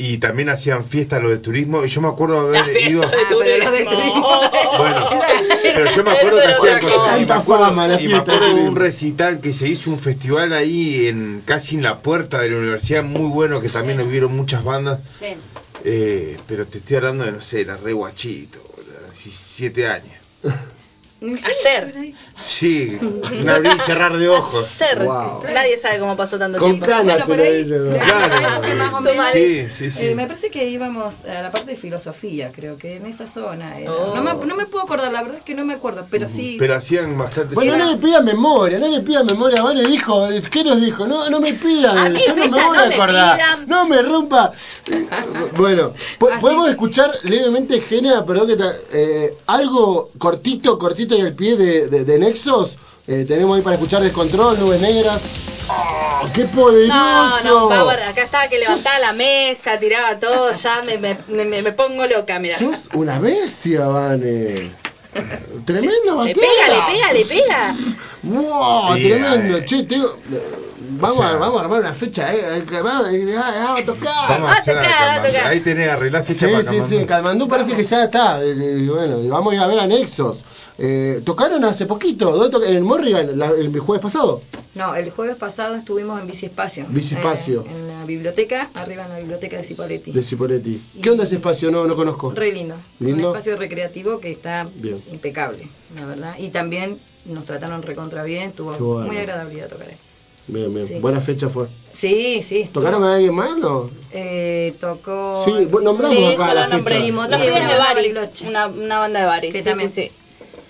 y 0.00 0.18
también 0.18 0.48
hacían 0.48 0.84
fiestas 0.84 1.20
lo 1.20 1.28
de 1.28 1.38
turismo 1.38 1.84
y 1.84 1.88
yo 1.88 2.00
me 2.00 2.06
acuerdo 2.06 2.38
haber 2.38 2.88
ido 2.88 3.00
de 3.00 3.06
Ah, 3.06 3.10
pero 3.28 3.64
lo 3.64 3.70
de 3.72 3.84
turismo. 3.84 4.40
Bueno, 4.78 5.10
pero 5.62 5.90
yo 5.90 6.04
me 6.04 6.10
acuerdo 6.12 6.40
que 6.40 6.46
hacían 6.46 6.80
cosas. 6.80 6.98
cosa. 6.98 7.18
Y 7.18 7.26
me 7.26 7.32
acuerdo, 7.32 7.64
fama, 7.66 7.88
la 7.88 8.00
y 8.00 8.06
me 8.06 8.16
acuerdo 8.16 8.54
de 8.54 8.62
un 8.62 8.76
recital 8.76 9.40
que 9.40 9.52
se 9.52 9.66
hizo 9.66 9.90
un 9.90 9.98
festival 9.98 10.52
ahí 10.52 11.08
en 11.08 11.42
casi 11.44 11.74
en 11.74 11.82
la 11.82 11.98
puerta 11.98 12.40
de 12.40 12.50
la 12.50 12.58
universidad, 12.58 13.02
muy 13.02 13.28
bueno, 13.28 13.60
que 13.60 13.68
también 13.68 14.00
hubieron 14.00 14.36
muchas 14.36 14.62
bandas. 14.62 15.00
Sí. 15.18 15.26
Eh, 15.84 16.38
pero 16.46 16.66
te 16.66 16.78
estoy 16.78 16.96
hablando 16.96 17.24
de, 17.24 17.32
no 17.32 17.40
sé, 17.40 17.62
era 17.62 17.76
re 17.76 17.92
guachito, 17.92 18.60
boludo, 18.76 19.00
17 19.06 19.88
años. 19.88 20.14
Ayer. 21.20 22.14
Sí, 22.36 22.96
un 23.02 23.48
abrir 23.50 23.72
y 23.74 23.78
cerrar 23.80 24.16
de 24.16 24.28
ojos. 24.28 24.78
Wow. 25.04 25.42
Nadie 25.52 25.76
sabe 25.76 25.98
cómo 25.98 26.16
pasó 26.16 26.38
tanto 26.38 26.58
Con 26.60 26.70
tiempo. 26.78 26.86
canas 26.86 27.26
Bueno, 27.26 27.42
ahí, 27.42 27.64
de 27.64 27.98
Claro. 27.98 28.24
esa 28.24 28.56
época 28.58 28.74
más 28.90 29.00
o 29.00 29.04
menos, 29.04 29.26
Sí, 29.32 29.66
sí, 29.68 29.90
sí. 29.90 30.06
eh, 30.06 30.14
me 30.14 30.26
parece 30.28 30.48
que 30.50 30.68
íbamos 30.68 31.24
a 31.24 31.42
la 31.42 31.50
parte 31.50 31.72
de 31.72 31.76
filosofía, 31.76 32.52
creo 32.52 32.78
que 32.78 32.96
en 32.96 33.06
esa 33.06 33.26
zona. 33.26 33.80
era. 33.80 33.92
Oh. 33.92 34.14
No, 34.14 34.22
me, 34.22 34.46
no 34.46 34.54
me 34.54 34.66
puedo 34.66 34.84
acordar, 34.84 35.10
la 35.12 35.22
verdad 35.22 35.38
es 35.38 35.42
que 35.44 35.54
no 35.56 35.64
me 35.64 35.74
acuerdo, 35.74 36.06
pero 36.08 36.28
sí. 36.28 36.54
Pero 36.60 36.76
hacían 36.76 37.18
bastante. 37.18 37.54
Bueno, 37.56 37.74
Era- 37.74 37.84
no 37.86 37.92
le 37.92 37.98
pidan 37.98 38.24
memoria, 38.24 38.78
no 38.78 38.86
le 38.86 39.00
pidan 39.00 39.26
memoria. 39.26 39.60
Vale, 39.60 39.84
dijo, 39.88 40.28
¿qué 40.52 40.62
nos 40.62 40.80
dijo? 40.80 41.04
No, 41.08 41.28
no 41.30 41.40
me 41.40 41.52
pidan, 41.54 42.14
yo 42.14 42.36
no 42.36 42.48
me 42.48 42.48
voy 42.64 42.76
no 42.76 42.80
a 42.80 42.86
acordar. 42.86 43.66
No 43.66 43.86
me 43.86 44.02
rompa. 44.02 44.52
bueno, 45.56 45.92
po- 46.18 46.28
Así 46.28 46.40
podemos 46.40 46.68
escuchar 46.70 47.10
levemente, 47.24 47.80
Genia, 47.80 48.24
perdón 48.24 48.46
que 48.46 48.56
te, 48.56 48.64
eh, 48.92 49.34
algo 49.46 50.10
cortito, 50.18 50.78
cortito 50.78 51.07
y 51.16 51.20
al 51.22 51.32
pie 51.34 51.56
de, 51.56 51.88
de, 51.88 52.04
de 52.04 52.18
Nexos. 52.18 52.76
Eh, 53.06 53.24
tenemos 53.26 53.56
ahí 53.56 53.62
para 53.62 53.76
escuchar 53.76 54.02
Descontrol, 54.02 54.58
Nubes 54.60 54.80
Negras. 54.80 55.22
¡Oh, 55.70 56.28
¡Qué 56.34 56.44
poderoso! 56.46 56.94
No, 56.94 57.40
no, 57.44 57.68
Power, 57.68 58.02
acá 58.02 58.22
estaba 58.22 58.48
que 58.48 58.58
levantaba 58.58 58.96
Sos- 58.96 59.06
la 59.06 59.12
mesa, 59.14 59.78
tiraba 59.78 60.18
todo, 60.18 60.52
ya 60.52 60.82
me, 60.82 60.98
me, 60.98 61.16
me, 61.28 61.62
me 61.62 61.72
pongo 61.72 62.06
loca, 62.06 62.38
mira. 62.38 62.58
Sos 62.58 62.88
una 62.94 63.18
bestia, 63.18 63.86
Vane. 63.86 64.72
Tremendo 65.64 66.22
Le 66.24 66.34
batera. 66.34 66.34
pega, 66.34 66.68
le 66.74 66.92
pega, 66.92 67.12
le 67.12 67.24
pega. 67.24 67.76
¡Wow! 68.22 68.94
Sí, 68.96 69.02
tremendo. 69.04 69.58
eh. 69.58 69.64
Che, 69.64 69.76
eh, 69.80 69.86
vamos, 70.90 71.18
O 71.18 71.20
sea- 71.22 71.30
a, 71.30 71.36
vamos 71.36 71.60
a 71.60 71.64
armar 71.64 71.80
una 71.80 71.92
fecha, 71.94 72.32
¿eh? 72.34 72.64
Vamos, 72.82 73.08
eh, 73.12 73.34
ah, 73.36 73.52
vamos 73.64 73.80
a 73.80 73.84
tocar. 73.84 74.28
Vamos 74.28 74.50
Ah, 74.50 74.54
a 74.54 74.58
hacer 74.58 74.76
tocar, 74.76 74.92
a 75.08 75.14
ah, 75.14 75.22
tocar. 75.26 75.46
Ahí 75.46 75.60
tenés, 75.60 75.88
arreglá 75.88 76.22
fecha 76.22 76.46
Sí, 76.46 76.52
para 76.52 76.64
sí, 76.64 76.70
sí. 76.70 76.74
Camandú. 76.76 76.98
En 76.98 77.06
Calmandú 77.06 77.48
parece 77.48 77.74
que 77.76 77.84
ya 77.84 78.04
está. 78.04 78.42
eh, 78.42 78.52
eh, 78.56 78.86
bueno, 78.90 79.20
y 79.22 79.28
vamos 79.28 79.52
a 79.52 79.56
ir 79.56 79.62
a 79.62 79.66
ver 79.66 79.80
a 79.80 79.86
Nexos. 79.86 80.44
Eh, 80.80 81.22
tocaron 81.24 81.64
hace 81.64 81.86
poquito, 81.86 82.30
¿dónde 82.30 82.50
toca- 82.50 82.68
en 82.68 82.76
el 82.76 82.84
Morrigan, 82.84 83.36
la- 83.36 83.50
el 83.50 83.76
jueves 83.80 84.00
pasado. 84.00 84.42
No, 84.76 84.94
el 84.94 85.10
jueves 85.10 85.34
pasado 85.34 85.74
estuvimos 85.74 86.20
en 86.20 86.28
Bici 86.28 86.46
Espacio. 86.46 86.86
Bici 86.88 87.16
Espacio. 87.16 87.64
eh, 87.66 87.70
en 87.72 87.88
la 87.88 88.04
biblioteca, 88.04 88.70
arriba 88.74 89.04
en 89.06 89.10
la 89.10 89.18
biblioteca 89.18 89.56
de 89.56 89.64
Cipoletti. 89.64 90.12
De 90.12 90.22
Cipoletti. 90.22 90.80
¿Qué 91.02 91.10
onda 91.10 91.24
ese 91.24 91.34
espacio? 91.36 91.72
No, 91.72 91.84
no 91.86 91.96
conozco. 91.96 92.30
Re 92.30 92.52
lindo. 92.52 92.76
¿Lindo? 93.00 93.30
Un 93.30 93.36
espacio 93.36 93.56
recreativo 93.56 94.20
que 94.20 94.30
está 94.30 94.68
Bien. 94.72 95.02
impecable, 95.10 95.66
la 95.96 96.06
verdad. 96.06 96.36
Y 96.38 96.50
también 96.50 97.00
nos 97.24 97.44
trataron 97.44 97.82
recontra 97.82 98.22
bien, 98.22 98.50
estuvo 98.50 98.72
bueno. 98.74 99.06
muy 99.08 99.16
agradable 99.16 99.60
a 99.62 99.66
tocar 99.68 99.88
ahí. 99.88 99.96
Bien, 100.46 100.72
bien. 100.72 100.86
Sí. 100.86 100.94
Buena 101.00 101.20
fecha 101.20 101.48
fue. 101.48 101.66
Sí, 101.92 102.40
sí. 102.44 102.70
¿Tocaron 102.72 103.02
a 103.02 103.16
alguien 103.16 103.34
más 103.34 103.58
no? 103.58 103.90
Eh, 104.12 104.74
tocó. 104.80 105.42
Sí, 105.44 105.50
nombramos 105.82 106.16
Sí, 106.16 106.24
acá 106.24 106.48
yo 106.48 106.54
la 106.54 106.68
nombré. 106.68 106.94
fecha. 106.94 107.04
De 107.68 107.78
Bari, 107.78 108.14
una, 108.46 108.66
una 108.68 108.98
banda 109.00 109.20
de 109.20 109.26
Bari, 109.26 109.48
Que 109.50 109.58
sí, 109.58 109.64
sí, 109.64 109.68
también. 109.68 109.90
sí. 109.90 110.10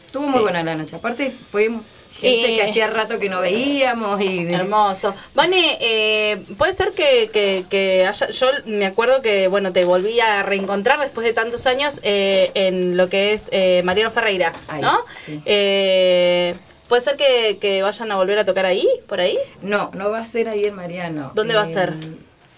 Estuvo 0.09 0.25
muy 0.25 0.33
Sí. 0.39 0.41
buena 0.41 0.63
la 0.65 0.75
noche. 0.75 0.97
Aparte, 0.97 1.31
fue 1.53 1.69
gente 2.11 2.53
Eh, 2.53 2.57
que 2.57 2.63
hacía 2.63 2.87
rato 2.89 3.19
que 3.19 3.29
no 3.29 3.41
veíamos 3.43 4.19
y 4.23 4.51
Hermoso. 4.53 5.15
Vane, 5.35 5.77
eh, 5.83 6.43
puede 6.57 6.73
ser 6.73 6.93
que, 6.93 7.29
que, 7.31 7.67
que 7.69 8.07
haya, 8.07 8.31
yo 8.31 8.47
me 8.65 8.87
acuerdo 8.87 9.21
que, 9.21 9.49
bueno, 9.49 9.71
te 9.75 9.85
volví 9.85 10.19
a 10.19 10.43
reencontrar 10.43 10.99
después 10.99 11.27
de 11.27 11.35
tantos 11.35 11.67
años 11.67 12.01
eh, 12.03 12.51
en 12.55 12.97
lo 12.97 13.11
que 13.11 13.35
es 13.35 13.51
eh, 13.53 13.83
Mariano 13.85 14.11
Ferreira, 14.11 14.55
Ahí, 14.69 14.81
¿no? 14.81 14.99
sí. 15.21 15.43
Eh, 15.45 16.55
puede 16.89 17.03
ser 17.03 17.17
que, 17.17 17.59
que 17.61 17.83
vayan 17.83 18.11
a 18.11 18.17
volver 18.17 18.39
a 18.39 18.47
tocar 18.47 18.65
ahí, 18.65 18.89
por 19.07 19.21
ahí. 19.21 19.39
No, 19.61 19.91
no 19.93 20.09
va 20.11 20.21
a 20.21 20.27
ser 20.27 20.49
ahí 20.49 20.65
en 20.65 20.75
Mariano. 20.75 21.33
¿Dónde 21.35 21.55
va 21.55 21.63
a 21.63 21.67
ser? 21.67 21.93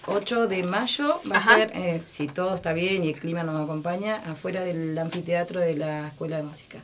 8 0.07 0.47
de 0.47 0.63
mayo 0.63 1.19
va 1.29 1.35
Ajá. 1.37 1.53
a 1.55 1.57
ser, 1.57 1.71
eh, 1.75 2.01
si 2.07 2.27
todo 2.27 2.55
está 2.55 2.71
bien 2.73 3.03
y 3.03 3.09
el 3.09 3.19
clima 3.19 3.43
nos 3.43 3.61
acompaña, 3.61 4.23
afuera 4.25 4.61
del 4.63 4.97
anfiteatro 4.97 5.59
de 5.59 5.75
la 5.75 6.07
Escuela 6.07 6.37
de 6.37 6.43
Música. 6.43 6.79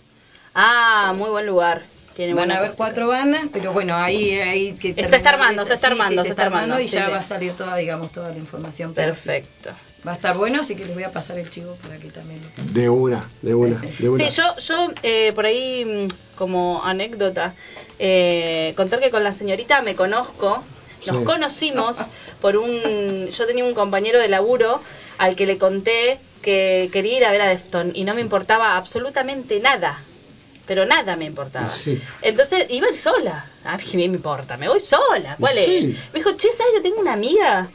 Ah, 0.60 1.14
muy 1.16 1.30
buen 1.30 1.46
lugar. 1.46 1.84
Tiene 2.16 2.34
Van 2.34 2.50
a 2.50 2.56
haber 2.56 2.70
acústica. 2.72 2.84
cuatro 2.86 3.08
bandas, 3.10 3.42
pero 3.54 3.74
bueno, 3.74 3.96
ahí 3.96 4.32
hay 4.34 4.74
que... 4.74 4.96
Se 4.96 5.18
está 5.18 5.30
armando, 5.30 5.64
se 5.66 5.76
está 5.76 5.88
sí, 5.90 5.94
sí, 5.94 6.00
armando, 6.02 6.22
se 6.24 6.28
se 6.30 6.32
está 6.32 6.44
armando, 6.46 6.80
y 6.80 6.88
sí, 6.88 6.96
ya 6.96 7.06
sí. 7.06 7.12
va 7.12 7.18
a 7.20 7.22
salir 7.22 7.54
toda, 7.54 7.76
digamos, 7.76 8.12
toda 8.12 8.32
la 8.32 8.38
información. 8.40 8.96
Perfecto. 8.96 9.70
va 10.06 10.14
a 10.14 10.16
estar 10.16 10.36
bueno, 10.36 10.62
así 10.62 10.76
que 10.76 10.86
les 10.86 10.96
voy 10.96 11.04
a 11.04 11.12
pasar 11.12 11.38
el 11.38 11.48
chivo 11.48 11.76
para 11.84 11.98
que 11.98 12.10
también... 12.10 12.42
lo- 12.42 12.74
De 12.74 12.90
una, 12.90 13.30
de 13.44 13.54
una, 13.54 13.80
de 14.00 14.10
una. 14.10 14.30
Sí, 14.32 14.36
yo, 14.42 14.58
yo 14.58 14.92
eh, 15.04 15.32
por 15.36 15.46
ahí, 15.46 15.86
mm, 15.86 16.36
como 16.36 16.84
anécdota, 16.84 17.54
eh, 18.00 18.74
contar 18.76 19.00
que 19.00 19.12
con 19.12 19.24
la 19.24 19.34
señorita 19.34 19.84
me 19.84 19.94
conozco, 19.94 20.64
nos 21.06 21.18
Sí. 21.20 21.24
conocimos 21.24 22.10
por 22.42 22.58
un... 22.58 23.28
Yo 23.28 23.46
tenía 23.46 23.64
un 23.64 23.76
compañero 23.76 24.20
de 24.20 24.28
laburo 24.28 24.82
al 25.20 25.36
que 25.36 25.46
le 25.46 25.60
conté 25.60 26.20
que 26.42 26.90
quería 26.92 27.18
ir 27.18 27.26
a 27.26 27.32
ver 27.32 27.42
a 27.42 27.48
Defton 27.48 27.92
y 27.94 28.06
no 28.06 28.16
me 28.16 28.22
importaba 28.22 28.76
absolutamente 28.76 29.60
nada. 29.60 30.02
Pero 30.68 30.86
nada 30.86 31.16
me 31.16 31.26
importaba. 31.26 31.72
Sí. 31.72 32.00
Entonces 32.22 32.66
iba 32.70 32.88
a 32.88 32.92
ir 32.92 32.98
sola. 32.98 33.46
A 33.64 33.78
mí 33.78 33.84
me 33.96 34.04
importa, 34.04 34.58
me 34.58 34.68
voy 34.68 34.80
sola. 34.82 35.36
¿Cuál 35.40 35.56
Sí. 35.56 35.96
es? 35.98 36.14
Me 36.14 36.20
dijo, 36.20 36.32
che, 36.34 36.52
¿sabes 36.52 36.74
que 36.76 36.82
tengo 36.82 37.00
una 37.00 37.14
amiga? 37.14 37.70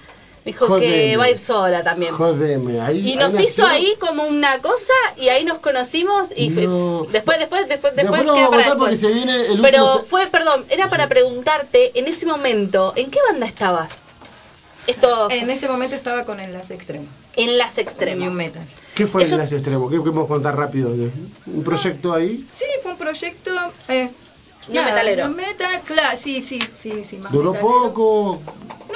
Me 0.44 0.50
dijo 0.52 0.78
que 0.78 1.16
va 1.16 1.24
a 1.24 1.30
ir 1.30 1.38
sola 1.38 1.82
también. 1.84 2.12
Jodeme, 2.12 2.80
ahí. 2.80 3.12
Y 3.12 3.16
nos 3.16 3.32
ahí 3.34 3.44
hizo 3.46 3.62
nació- 3.62 3.66
ahí 3.66 3.94
como 4.00 4.24
una 4.24 4.60
cosa 4.60 4.92
y 5.16 5.28
ahí 5.28 5.44
nos 5.44 5.58
conocimos 5.60 6.30
y 6.36 6.48
No. 6.50 7.06
después, 7.10 7.38
después, 7.38 7.68
después, 7.68 7.94
después, 7.94 7.94
Después 7.96 8.22
para 8.22 8.46
porque 8.48 8.64
después. 8.68 9.00
se 9.00 9.08
viene 9.12 9.36
el 9.46 9.60
Pero 9.62 9.84
último 9.84 10.00
se- 10.00 10.08
fue, 10.08 10.26
perdón, 10.26 10.66
era 10.68 10.88
para 10.88 11.08
preguntarte 11.08 11.96
en 11.98 12.08
ese 12.08 12.26
momento, 12.26 12.92
¿en 12.96 13.10
qué 13.12 13.20
banda 13.30 13.46
estabas? 13.46 14.01
Esto 14.86 15.30
En 15.30 15.48
ese 15.50 15.68
momento 15.68 15.94
estaba 15.94 16.24
con 16.24 16.40
Enlace 16.40 16.74
Extremo, 16.74 17.06
enlace 17.36 17.80
New 17.82 17.88
extremo. 17.88 18.30
Metal. 18.30 18.66
¿Qué 18.94 19.06
fue 19.06 19.22
Eso- 19.22 19.34
el 19.36 19.40
enlace 19.40 19.56
extremo? 19.56 19.88
¿Qué, 19.88 19.98
podemos 19.98 20.26
contar 20.26 20.56
rápido? 20.56 20.90
¿Un 20.90 21.64
proyecto 21.64 22.12
ahí? 22.12 22.44
Sí, 22.52 22.64
fue 22.82 22.92
un 22.92 22.98
proyecto... 22.98 23.50
Eh, 23.88 24.10
New 24.68 24.84
metalero. 24.84 25.26
new 25.26 25.36
metal, 25.36 25.80
claro, 25.84 26.16
sí, 26.16 26.40
sí, 26.40 26.60
sí, 26.72 27.02
sí. 27.04 27.16
más 27.16 27.32
¿Duró 27.32 27.52
metalero. 27.52 27.82
poco? 27.82 28.42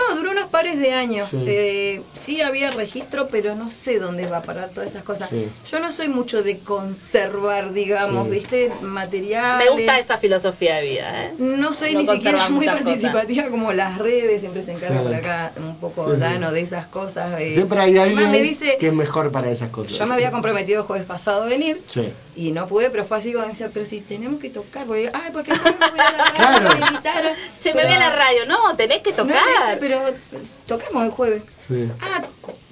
No, 0.09 0.16
duró 0.16 0.31
unos 0.33 0.47
pares 0.47 0.78
de 0.78 0.93
años. 0.95 1.28
Sí. 1.31 1.45
Eh, 1.47 2.03
sí 2.15 2.41
había 2.43 2.70
registro, 2.70 3.28
pero 3.28 3.55
no 3.55 3.70
sé 3.70 3.99
dónde 3.99 4.27
va 4.27 4.39
a 4.39 4.43
parar 4.43 4.70
todas 4.70 4.91
esas 4.91 5.03
cosas. 5.03 5.31
Sí. 5.31 5.49
Yo 5.70 5.81
no 5.81 5.93
soy 5.93 6.09
mucho 6.09 6.43
de 6.43 6.59
conservar, 6.61 7.73
digamos, 7.73 8.24
Sí. 8.27 8.31
¿viste? 8.31 8.73
Materiales. 8.83 9.66
Me 9.66 9.77
gusta 9.77 9.99
esa 9.99 10.19
filosofía 10.19 10.77
de 10.77 10.83
vida, 10.83 11.24
¿eh? 11.24 11.35
No 11.39 11.74
soy 11.74 11.95
No 11.95 12.01
ni 12.01 12.07
siquiera 12.07 12.49
muy 12.49 12.66
participativa 12.66 13.49
como 13.51 13.73
las 13.73 13.99
redes, 13.99 14.41
siempre 14.41 14.62
se 14.62 14.73
encarga 14.73 14.99
Sí. 14.99 15.05
por 15.05 15.15
acá 15.15 15.53
un 15.57 15.77
poco 15.77 16.07
Sí, 16.07 16.12
sí. 16.15 16.20
Dano 16.20 16.53
de 16.53 16.61
esas 16.61 16.87
cosas. 16.87 17.41
eh. 17.41 17.53
Siempre 17.55 17.78
hay 17.81 17.97
alguien 17.99 18.31
me 18.31 18.41
dice, 18.43 18.77
que 18.78 18.89
es 18.89 18.93
mejor 18.93 19.31
para 19.33 19.51
esas 19.51 19.70
cosas. 19.70 19.99
yo 19.99 20.07
me 20.07 20.15
había 20.15 20.31
comprometido 20.31 20.81
el 20.83 20.87
jueves 20.87 21.07
pasado 21.07 21.43
a 21.43 21.47
venir 21.47 21.83
Sí. 21.87 22.12
y 22.35 22.53
no 22.53 22.66
pude, 22.66 22.91
pero 22.91 23.05
fue 23.05 23.19
así 23.19 23.33
como 23.33 23.47
decía, 23.47 23.70
pero 23.73 23.87
si 23.87 24.01
tenemos 24.01 24.41
que 24.41 24.51
tocar, 24.51 24.87
porque, 24.87 25.11
ay, 25.12 25.31
porque 25.33 25.53
no 25.53 25.62
me 25.65 25.70
voy 25.73 26.01
a 26.01 26.12
la 26.12 26.31
radio, 26.33 27.01
Claro. 27.01 27.31
me. 27.31 27.37
Che, 27.61 27.70
me 27.70 27.81
Pero- 27.83 27.89
voy 27.89 27.97
a 27.97 27.99
la 27.99 28.11
radio. 28.16 28.47
No, 28.47 28.77
tenés 28.77 28.99
que 29.03 29.12
tocar. 29.12 29.37
pero 29.81 29.95
pues, 30.02 30.62
tocamos 30.66 31.05
el 31.05 31.10
jueves. 31.10 31.43
Sí. 31.59 31.89
Ah, 32.01 32.24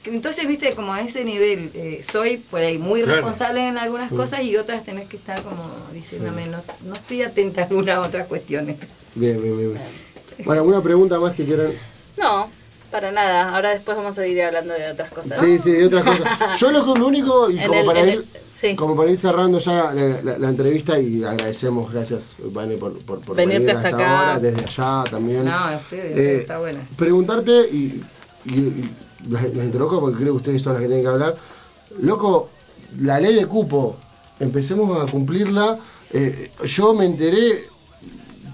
entonces, 0.05 0.47
viste, 0.47 0.75
como 0.75 0.93
a 0.93 1.01
ese 1.01 1.25
nivel, 1.25 1.71
eh, 1.75 2.03
soy 2.03 2.37
por 2.37 2.61
ahí 2.61 2.79
muy 2.79 3.01
Claro. 3.03 3.17
responsable 3.17 3.67
en 3.67 3.79
algunas 3.79 4.11
Sí. 4.11 4.17
cosas 4.17 4.43
y 4.43 4.57
otras 4.57 4.85
tenés 4.85 5.09
que 5.09 5.17
estar 5.17 5.43
como 5.43 5.89
diciéndome, 5.93 6.47
no, 6.47 6.63
no 6.81 6.95
estoy 6.95 7.23
atenta 7.23 7.63
a 7.63 7.65
algunas 7.65 7.99
otras 7.99 8.27
cuestiones. 8.27 8.77
Bien, 9.15 9.41
bien, 9.43 9.57
bien. 9.57 9.73
bien. 9.75 9.83
Bueno, 10.45 10.61
¿alguna 10.61 10.83
pregunta 10.83 11.19
más 11.21 11.35
que 11.35 11.45
quieran? 11.45 11.73
No, 12.17 12.51
para 12.91 13.13
nada. 13.13 13.55
Ahora 13.55 13.71
después 13.71 13.97
vamos 13.97 14.19
a 14.19 14.23
seguir 14.23 14.43
hablando 14.43 14.75
de 14.75 14.91
otras 14.91 15.11
cosas. 15.11 15.41
Sí, 15.41 15.59
sí, 15.59 15.73
de 15.73 15.87
otras 15.87 16.05
cosas. 16.05 16.59
Yo 16.61 16.71
lo, 16.71 16.93
único, 17.07 17.51
y 17.51 17.65
como, 17.65 17.81
el- 17.81 17.87
para 17.87 18.01
ir, 18.03 18.09
el- 18.11 18.29
sí. 18.71 18.77
como 18.77 18.97
para 18.97 19.11
ir 19.11 19.17
cerrando 19.17 19.59
ya 19.59 19.93
la, 19.95 20.23
la- 20.23 20.39
la 20.39 20.49
entrevista 20.49 20.99
y 20.99 21.23
agradecemos, 21.25 21.93
gracias, 21.93 22.35
Vane, 22.53 22.77
por, 22.77 22.99
por, 23.01 23.21
por 23.21 23.37
Venirte 23.37 23.67
venir 23.67 23.77
hasta 23.77 23.89
hasta 23.89 23.99
acá. 24.05 24.19
ahora, 24.21 24.41
desde 24.41 24.65
allá 24.65 25.05
también. 25.11 25.45
No, 25.45 25.77
ustedes, 25.77 26.19
Eh, 26.19 26.37
está 26.41 26.59
buena. 26.59 26.87
Preguntarte, 26.97 27.53
y, 27.71 28.03
y, 28.45 28.53
y 28.53 29.61
introduzco 29.61 30.01
porque 30.01 30.17
creo 30.19 30.33
que 30.35 30.37
ustedes 30.39 30.63
son 30.63 30.75
las 30.75 30.83
que 30.83 30.89
tienen 30.89 31.05
que 31.05 31.11
hablar. 31.11 31.37
Loco, 32.01 32.51
la 33.01 33.21
ley 33.21 33.35
de 33.35 33.47
cupo, 33.47 33.97
empecemos 34.41 35.01
a 35.01 35.11
cumplirla. 35.11 35.79
Eh, 36.13 36.51
yo 36.65 36.95
me 36.95 37.07
enteré 37.07 37.69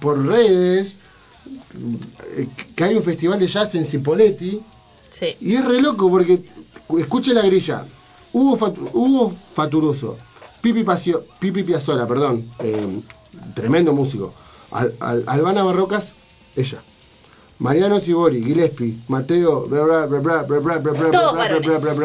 por 0.01 0.25
redes 0.27 0.95
eh, 2.37 2.49
que 2.77 2.85
hay 2.85 2.95
un 2.97 3.03
festival 3.03 3.39
de 3.39 3.47
jazz 3.47 3.75
en 3.75 3.85
Cipoletti. 3.85 4.61
Sí. 5.11 5.27
Y 5.41 5.55
es 5.57 5.65
re 5.65 5.81
loco 5.81 6.09
porque, 6.11 6.43
escuche 6.99 7.35
la 7.35 7.43
grilla, 7.43 7.85
Hugo, 8.33 8.57
Fatu, 8.57 8.91
Hugo 8.93 9.35
Faturuso, 9.55 10.17
Pipi, 10.61 10.85
Pacio, 10.85 11.25
Pipi 11.39 11.63
Piazzola, 11.63 12.07
perdón, 12.07 12.51
em, 12.59 13.03
tremendo 13.55 13.93
músico. 13.93 14.33
Al, 14.71 14.95
al, 15.01 15.25
Albana 15.27 15.63
Barrocas, 15.63 16.15
ella. 16.55 16.83
Mariano 17.61 18.01
Sibori, 18.01 18.43
Gillespie, 18.43 18.97
Mateo, 19.09 19.67
bla 19.67 19.83
bla 19.83 20.07
bla 20.07 20.43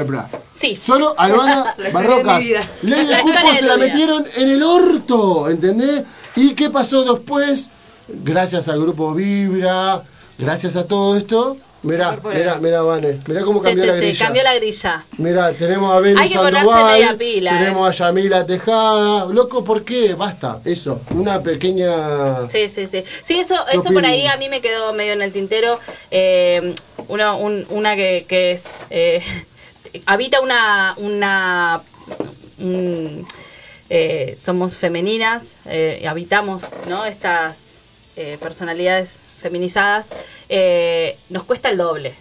bla 0.03 0.29
Sí. 0.51 0.75
Solo 0.75 1.15
Albana 1.17 1.75
Barroca. 1.93 2.39
Ley 2.39 3.05
de 3.05 3.19
cupo 3.21 3.53
se 3.57 3.65
la 3.65 3.77
metieron 3.77 4.25
en 4.35 4.49
el 4.49 4.61
orto, 4.61 5.49
¿entendés? 5.49 6.03
¿Y 6.35 6.55
qué 6.55 6.69
pasó 6.69 7.05
después? 7.05 7.69
Gracias 8.09 8.67
al 8.67 8.81
grupo 8.81 9.13
Vibra, 9.13 10.03
gracias 10.37 10.75
a 10.75 10.87
todo 10.87 11.15
esto, 11.15 11.55
mirá, 11.85 12.19
mirá, 12.23 12.55
mirá, 12.59 12.81
Vane, 12.81 13.19
mirá 13.27 13.41
cómo 13.41 13.59
Sí, 13.59 13.65
cambió 13.65 13.81
sí, 13.83 13.87
la 13.87 13.93
sí, 13.93 13.99
grilla. 14.01 14.25
cambió 14.25 14.43
la 14.43 14.55
grilla. 14.55 15.05
Mira, 15.17 15.53
tenemos 15.53 15.91
a 15.93 15.97
ponerse 15.97 16.33
Sandoval, 16.33 17.17
pila, 17.17 17.57
tenemos 17.57 17.89
a 17.89 17.91
Yamila 18.05 18.45
Tejada. 18.45 19.25
Loco, 19.27 19.63
¿por 19.63 19.83
qué? 19.85 20.13
Basta, 20.13 20.61
eso. 20.65 21.01
Una 21.13 21.41
pequeña. 21.41 22.49
Sí, 22.49 22.67
sí, 22.69 22.87
sí. 22.87 23.03
Sí, 23.23 23.39
eso, 23.39 23.55
¿Qué 23.71 23.77
eso 23.77 23.89
por 23.93 24.05
ahí 24.05 24.25
a 24.27 24.37
mí 24.37 24.49
me 24.49 24.61
quedó 24.61 24.93
medio 24.93 25.13
en 25.13 25.21
el 25.21 25.31
tintero. 25.31 25.79
Eh, 26.11 26.73
una, 27.07 27.33
un- 27.35 27.65
una 27.69 27.95
que, 27.95 28.25
que 28.27 28.51
es. 28.51 28.75
eh, 28.89 29.21
habita 30.05 30.41
una. 30.41 30.95
una 30.97 31.81
un- 32.57 33.25
eh, 33.89 34.35
somos 34.39 34.77
femeninas, 34.77 35.53
eh, 35.65 36.03
habitamos 36.07 36.63
¿no? 36.87 37.05
estas 37.05 37.59
eh, 38.15 38.37
personalidades 38.41 39.19
feminizadas. 39.49 40.09
eh, 40.49 41.17
nos 41.29 41.43
cuesta 41.43 41.69
el 41.69 41.77
doble. 41.77 42.13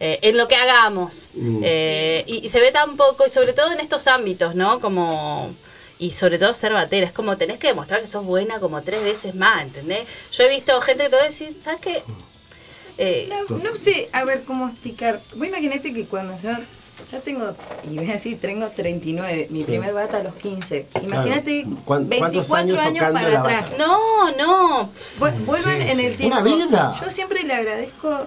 eh, 0.00 0.18
en 0.22 0.36
lo 0.36 0.48
que 0.48 0.56
hagamos. 0.56 1.30
Mm. 1.34 1.60
Eh, 1.62 2.24
y, 2.26 2.44
y 2.46 2.48
se 2.48 2.60
ve 2.60 2.72
tan 2.72 2.96
poco, 2.96 3.24
y 3.26 3.30
sobre 3.30 3.52
todo 3.52 3.70
en 3.72 3.80
estos 3.80 4.06
ámbitos, 4.06 4.54
¿no? 4.54 4.80
Como. 4.80 5.54
Y 5.98 6.10
sobre 6.10 6.38
todo 6.38 6.52
ser 6.54 6.72
batera, 6.72 7.06
es 7.06 7.12
como 7.12 7.36
tenés 7.36 7.58
que 7.58 7.68
demostrar 7.68 8.00
que 8.00 8.06
sos 8.08 8.24
buena 8.26 8.58
como 8.58 8.82
tres 8.82 9.02
veces 9.04 9.34
más, 9.34 9.62
¿entendés? 9.62 10.06
Yo 10.32 10.42
he 10.44 10.48
visto 10.48 10.80
gente 10.80 11.04
que 11.04 11.10
te 11.10 11.16
va 11.16 11.22
a 11.22 11.26
decir, 11.26 11.56
¿sabes 11.62 11.80
qué? 11.80 12.02
Eh, 12.98 13.28
No, 13.30 13.58
no 13.58 13.76
sé, 13.76 14.08
a 14.12 14.24
ver 14.24 14.42
cómo 14.44 14.68
explicar. 14.68 15.20
Vos 15.36 15.46
imaginate 15.46 15.92
que 15.92 16.06
cuando 16.06 16.36
yo 16.42 16.50
ya 17.14 17.20
tengo, 17.20 17.56
y 17.82 17.96
voy 17.98 18.08
a 18.10 18.14
decir, 18.14 18.40
tengo 18.40 18.66
39, 18.68 19.46
mi 19.50 19.62
primer 19.64 19.94
bata 19.94 20.18
a 20.18 20.22
los 20.22 20.34
15. 20.34 20.86
Imagínate 21.02 21.64
¿Cuán- 21.84 22.06
cuántos 22.06 22.48
24 22.48 22.80
años 22.80 23.04
para 23.12 23.40
atrás. 23.40 23.70
bata? 23.70 23.76
no, 23.78 24.30
no. 24.36 24.90
Vu- 25.18 25.44
Vuelvan 25.46 25.80
en 25.80 26.00
el 26.00 26.16
tiempo. 26.16 26.36
Una 26.38 26.42
vida. 26.42 26.94
Yo 27.00 27.10
siempre 27.10 27.42
le 27.44 27.54
agradezco 27.54 28.08
a, 28.10 28.26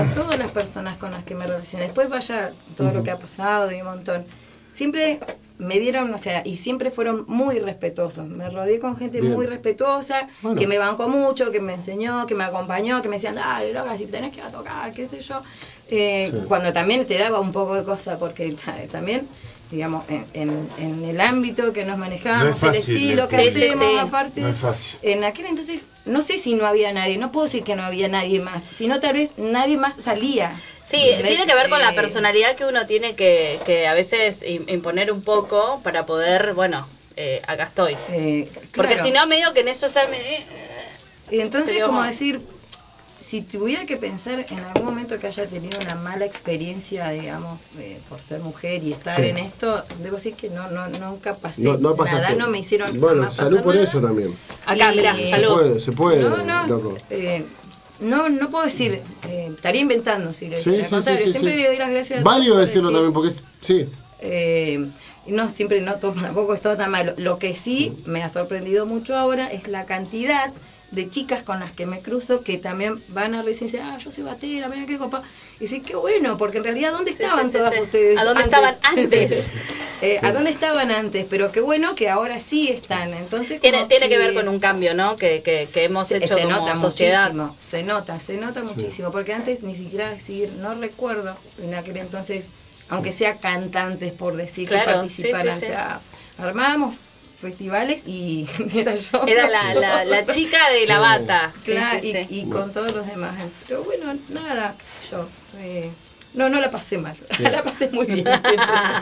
a 0.00 0.14
todas 0.14 0.38
las 0.38 0.50
personas 0.50 0.96
con 0.96 1.12
las 1.12 1.22
que 1.24 1.34
me 1.34 1.46
relacioné. 1.46 1.84
Después 1.84 2.08
vaya 2.08 2.52
todo 2.76 2.92
lo 2.92 3.02
que 3.04 3.10
ha 3.12 3.18
pasado 3.18 3.70
y 3.70 3.80
un 3.80 3.86
montón. 3.86 4.24
Siempre 4.68 5.20
me 5.56 5.78
dieron, 5.78 6.12
o 6.12 6.18
sea, 6.18 6.42
y 6.44 6.56
siempre 6.56 6.90
fueron 6.90 7.24
muy 7.28 7.60
respetuosos. 7.60 8.26
Me 8.26 8.50
rodeé 8.50 8.80
con 8.80 8.96
gente 8.96 9.20
Bien. 9.20 9.32
muy 9.34 9.46
respetuosa, 9.46 10.26
Bueno. 10.42 10.58
que 10.58 10.66
me 10.66 10.78
bancó 10.78 11.08
mucho, 11.08 11.52
que 11.52 11.60
me 11.60 11.74
enseñó, 11.74 12.26
que 12.26 12.34
me 12.34 12.42
acompañó, 12.42 13.00
que 13.00 13.08
me 13.08 13.16
decían, 13.16 13.36
dale, 13.36 13.72
loca, 13.72 13.96
si 13.96 14.06
tenés 14.06 14.32
que 14.32 14.38
ir 14.40 14.46
a 14.46 14.50
tocar, 14.50 14.92
qué 14.92 15.08
sé 15.08 15.20
yo. 15.20 15.42
Eh, 15.90 16.30
Sí. 16.32 16.38
Cuando 16.48 16.72
también 16.72 17.06
te 17.06 17.18
daba 17.18 17.40
un 17.40 17.52
poco 17.52 17.74
de 17.74 17.84
cosa, 17.84 18.18
porque 18.18 18.46
eh, 18.78 18.88
también, 18.90 19.28
digamos, 19.70 20.04
en, 20.08 20.26
en- 20.34 20.68
en 20.78 21.04
el 21.04 21.20
ámbito 21.20 21.72
que 21.72 21.84
nos 21.84 21.98
manejamos, 21.98 22.44
No 22.44 22.50
es 22.50 22.58
fácil, 22.58 22.96
el 22.96 23.02
estilo 23.02 23.28
que 23.28 23.36
Sí, 23.36 23.48
hacemos, 23.48 23.78
sí. 23.78 23.98
aparte, 24.00 24.40
No 24.40 24.48
es 24.48 24.58
fácil. 24.58 24.98
en 25.02 25.24
aquel 25.24 25.46
entonces, 25.46 25.82
no 26.06 26.20
sé 26.22 26.38
si 26.38 26.54
no 26.54 26.66
había 26.66 26.92
nadie, 26.92 27.18
no 27.18 27.32
puedo 27.32 27.46
decir 27.46 27.64
que 27.64 27.74
no 27.76 27.82
había 27.84 28.08
nadie 28.08 28.40
más, 28.40 28.62
sino 28.70 29.00
tal 29.00 29.14
vez 29.14 29.32
nadie 29.38 29.76
más 29.76 29.94
salía. 29.96 30.58
Sí, 30.86 30.98
tiene 31.26 31.46
que 31.46 31.54
ver 31.54 31.68
con 31.70 31.80
la 31.80 31.92
Eh, 31.92 31.94
personalidad 31.94 32.56
que 32.56 32.66
uno 32.66 32.86
tiene 32.86 33.14
que, 33.16 33.58
que 33.64 33.86
a 33.86 33.94
veces 33.94 34.42
im- 34.42 34.70
imponer 34.70 35.10
un 35.10 35.22
poco 35.22 35.80
para 35.82 36.04
poder, 36.04 36.52
bueno, 36.54 36.86
eh, 37.16 37.40
acá 37.46 37.64
estoy. 37.64 37.96
eh, 38.10 38.48
Porque 38.74 38.98
si 38.98 39.10
no, 39.10 39.26
medio 39.26 39.52
que 39.54 39.60
en 39.60 39.68
eso 39.68 39.86
ya 39.88 40.06
me... 40.06 40.18
Y 41.30 41.40
entonces, 41.40 41.82
como 41.82 42.02
decir, 42.02 42.42
si 43.34 43.42
tuviera 43.42 43.84
que 43.84 43.96
pensar 43.96 44.46
en 44.48 44.58
algún 44.60 44.84
momento 44.84 45.18
que 45.18 45.26
haya 45.26 45.44
tenido 45.48 45.80
una 45.80 45.96
mala 45.96 46.24
experiencia, 46.24 47.10
digamos, 47.10 47.58
eh, 47.80 48.00
por 48.08 48.22
ser 48.22 48.38
mujer 48.38 48.84
y 48.84 48.92
estar 48.92 49.16
Sí. 49.20 49.26
en 49.26 49.38
esto, 49.38 49.84
debo 50.00 50.18
decir 50.18 50.36
que 50.36 50.50
no, 50.50 50.70
no 50.70 50.86
nunca 50.86 51.34
pasé 51.34 51.62
No, 51.62 51.76
no 51.76 51.96
pasaste. 51.96 52.22
nada, 52.22 52.36
no 52.36 52.48
me 52.48 52.60
hicieron 52.60 53.00
Bueno, 53.00 53.32
salud 53.32 53.60
por 53.62 53.74
nada. 53.74 53.86
eso 53.88 54.00
también. 54.00 54.36
Acá, 54.64 54.92
Y- 54.92 54.98
mirá, 54.98 55.16
Se 55.16 55.42
puede, 55.48 55.80
se 55.80 55.92
puede, 55.92 56.22
No, 56.22 56.44
no, 56.44 56.66
loco. 56.68 56.96
eh, 57.10 57.44
no, 57.98 58.28
no 58.28 58.50
puedo 58.52 58.66
decir, 58.66 59.02
eh, 59.26 59.50
estaría 59.52 59.80
inventando 59.80 60.32
si 60.32 60.48
lo 60.48 60.56
Sí, 60.58 60.70
sí, 60.84 60.90
contrario, 60.90 61.18
sí, 61.18 61.24
sí, 61.24 61.30
siempre 61.32 61.54
sí. 61.54 61.58
le 61.58 61.66
doy 61.66 61.78
las 61.78 61.90
gracias 61.90 62.20
a 62.20 62.22
Válido 62.22 62.56
decirlo 62.58 62.90
decir, 62.90 62.94
también, 62.94 63.12
porque 63.12 63.30
es, 63.30 63.42
sí, 63.62 63.88
eh, 64.20 64.90
no 65.26 65.48
siempre 65.48 65.80
no 65.80 65.96
todo, 65.98 66.12
tampoco 66.22 66.54
es 66.54 66.60
todo 66.60 66.76
tan 66.76 66.92
malo. 66.92 67.14
Lo 67.16 67.40
que 67.40 67.56
sí 67.56 67.96
me 68.06 68.22
ha 68.22 68.28
sorprendido 68.28 68.86
mucho 68.86 69.16
ahora 69.16 69.48
es 69.48 69.66
la 69.66 69.86
cantidad 69.86 70.52
de 70.90 71.08
chicas 71.08 71.42
con 71.42 71.58
las 71.60 71.72
que 71.72 71.86
me 71.86 72.00
cruzo 72.00 72.42
que 72.42 72.56
también 72.58 73.02
van 73.08 73.34
a 73.34 73.42
reírse 73.42 73.64
y 73.64 73.66
dicen, 73.68 73.82
ah, 73.84 73.98
yo 73.98 74.10
soy 74.12 74.22
batera, 74.24 74.68
mira 74.68 74.86
qué 74.86 74.96
copa. 74.98 75.22
Y 75.56 75.60
dicen, 75.60 75.82
qué 75.82 75.96
bueno, 75.96 76.36
porque 76.36 76.58
en 76.58 76.64
realidad, 76.64 76.92
¿dónde 76.92 77.12
Sí, 77.14 77.22
estaban 77.22 77.46
sí, 77.46 77.52
sí, 77.52 77.58
todas 77.58 77.74
sí. 77.74 77.80
ustedes? 77.80 78.18
¿A 78.18 78.24
dónde 78.24 78.42
estaban 78.44 78.76
antes? 78.82 79.50
Eh, 80.02 80.18
¿A 80.22 80.32
dónde 80.32 80.50
estaban 80.50 80.90
antes? 80.90 81.24
Pero 81.30 81.50
qué 81.50 81.60
bueno 81.60 81.94
que 81.94 82.10
ahora 82.10 82.38
sí 82.38 82.68
están. 82.68 83.14
Entonces, 83.14 83.60
Tiene, 83.60 83.86
tiene 83.86 84.08
que 84.10 84.18
ver 84.18 84.34
con 84.34 84.48
un 84.48 84.58
cambio, 84.60 84.92
¿no? 84.92 85.16
Que, 85.16 85.40
que, 85.42 85.66
que 85.72 85.84
hemos 85.84 86.08
se, 86.08 86.18
hecho 86.18 86.34
se 86.36 86.42
como 86.42 86.56
nota 86.58 86.74
sociedad. 86.74 87.32
muchísimo, 87.32 87.56
se 87.58 87.82
nota, 87.84 88.20
se 88.20 88.36
nota 88.36 88.62
muchísimo, 88.64 89.10
porque 89.10 89.32
antes 89.32 89.62
ni 89.62 89.74
siquiera 89.74 90.10
decir, 90.10 90.52
no 90.58 90.74
recuerdo 90.74 91.36
en 91.62 91.74
aquel 91.74 91.96
entonces, 91.96 92.46
aunque 92.90 93.12
sea 93.12 93.38
cantantes 93.38 94.12
por 94.12 94.36
decir 94.36 94.68
Claro, 94.68 94.84
que 94.84 94.92
participaran, 94.96 95.54
sí, 95.54 95.60
sí, 95.60 95.66
sí. 95.66 95.72
o 95.72 95.74
sea, 95.74 96.00
armábamos 96.38 96.96
festivales 97.36 98.04
y 98.06 98.46
era 98.74 98.94
yo. 98.94 99.22
Era 99.26 99.48
la, 99.48 99.74
la, 99.74 100.04
la 100.04 100.26
chica 100.34 100.70
de 100.70 100.86
la 100.86 100.98
bata. 101.00 101.52
Sí, 101.62 101.72
Claro, 101.72 102.00
sí, 102.00 102.12
sí. 102.12 102.26
y, 102.30 102.40
y 102.40 102.48
con 102.48 102.72
todos 102.72 102.92
los 102.94 103.06
demás. 103.06 103.34
Pero 103.68 103.82
bueno, 103.84 104.06
nada, 104.28 104.74
qué 104.78 104.84
sé 105.06 105.10
yo. 105.16 105.26
eh, 105.58 105.90
no, 106.34 106.48
no 106.48 106.60
la 106.60 106.68
pasé 106.68 106.98
mal, 106.98 107.16
Bien. 107.38 107.52
la 107.52 107.62
pasé 107.62 107.88
muy 107.90 108.06
bien. 108.06 108.24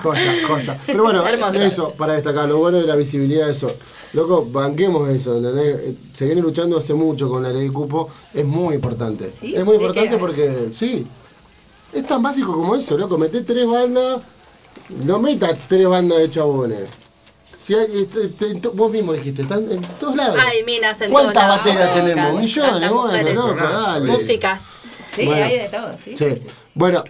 Joya, 0.03 0.35
joya. 0.47 0.79
Pero 0.87 1.03
bueno, 1.03 1.27
Hermoso. 1.27 1.63
eso, 1.65 1.95
para 1.95 2.13
destacar, 2.13 2.47
lo 2.49 2.59
bueno 2.59 2.79
de 2.79 2.87
la 2.87 2.95
visibilidad 2.97 3.47
de 3.47 3.53
eso. 3.53 3.75
Loco, 4.13 4.45
banquemos 4.45 5.09
eso, 5.09 5.39
¿entendés? 5.39 5.81
Eh, 5.81 5.95
Se 6.15 6.27
viene 6.27 6.43
luchando 6.43 6.77
hace 6.77 6.93
mucho 6.93 7.31
con 7.31 7.43
la 7.43 7.49
ley 7.49 7.63
del 7.63 7.73
cupo, 7.73 8.11
es 8.35 8.45
muy 8.45 8.75
importante. 8.75 9.31
Sí, 9.33 9.55
es 9.57 9.65
muy 9.65 9.77
sí 9.79 9.83
importante 9.83 10.11
que- 10.11 10.19
porque, 10.19 10.69
sí, 10.75 11.07
es 11.95 12.07
tan 12.07 12.23
básico 12.23 12.53
como 12.53 12.77
eso, 12.77 12.99
loco, 12.99 13.17
meté 13.17 13.41
tres 13.41 13.67
bandas, 13.67 14.21
no 14.91 15.19
metas 15.19 15.59
tres 15.69 15.89
bandas 15.89 16.19
de 16.19 16.29
chabones. 16.31 16.91
Si 17.65 17.75
hay, 17.75 17.87
este, 18.03 18.25
este, 18.25 18.55
to- 18.57 18.73
vos 18.73 18.91
mismo 18.91 19.13
dijiste, 19.13 19.43
están 19.43 19.71
en 19.71 19.83
todos 20.01 20.17
lados. 20.17 20.37
Hay 20.45 20.65
minas 20.65 21.01
en 21.01 21.11
¿Cuántas 21.13 21.35
todos 21.35 21.47
lados, 21.47 21.65
bateras 21.65 21.95
tenemos? 21.95 22.17
tantas- 22.25 22.43
Millones, 22.43 22.91
bueno, 22.91 23.33
loco, 23.35 23.55
dale. 23.55 24.11
Músicas. 24.11 24.81
Sí, 25.15 25.27
Bueno. 25.27 25.45
hay 25.45 25.59
de 25.59 25.69
todo, 25.69 25.97
sí. 25.97 26.17
Sí. 26.17 26.31
sí, 26.31 26.37
sí, 26.37 26.47
sí. 26.51 26.59
Bueno, 26.75 27.05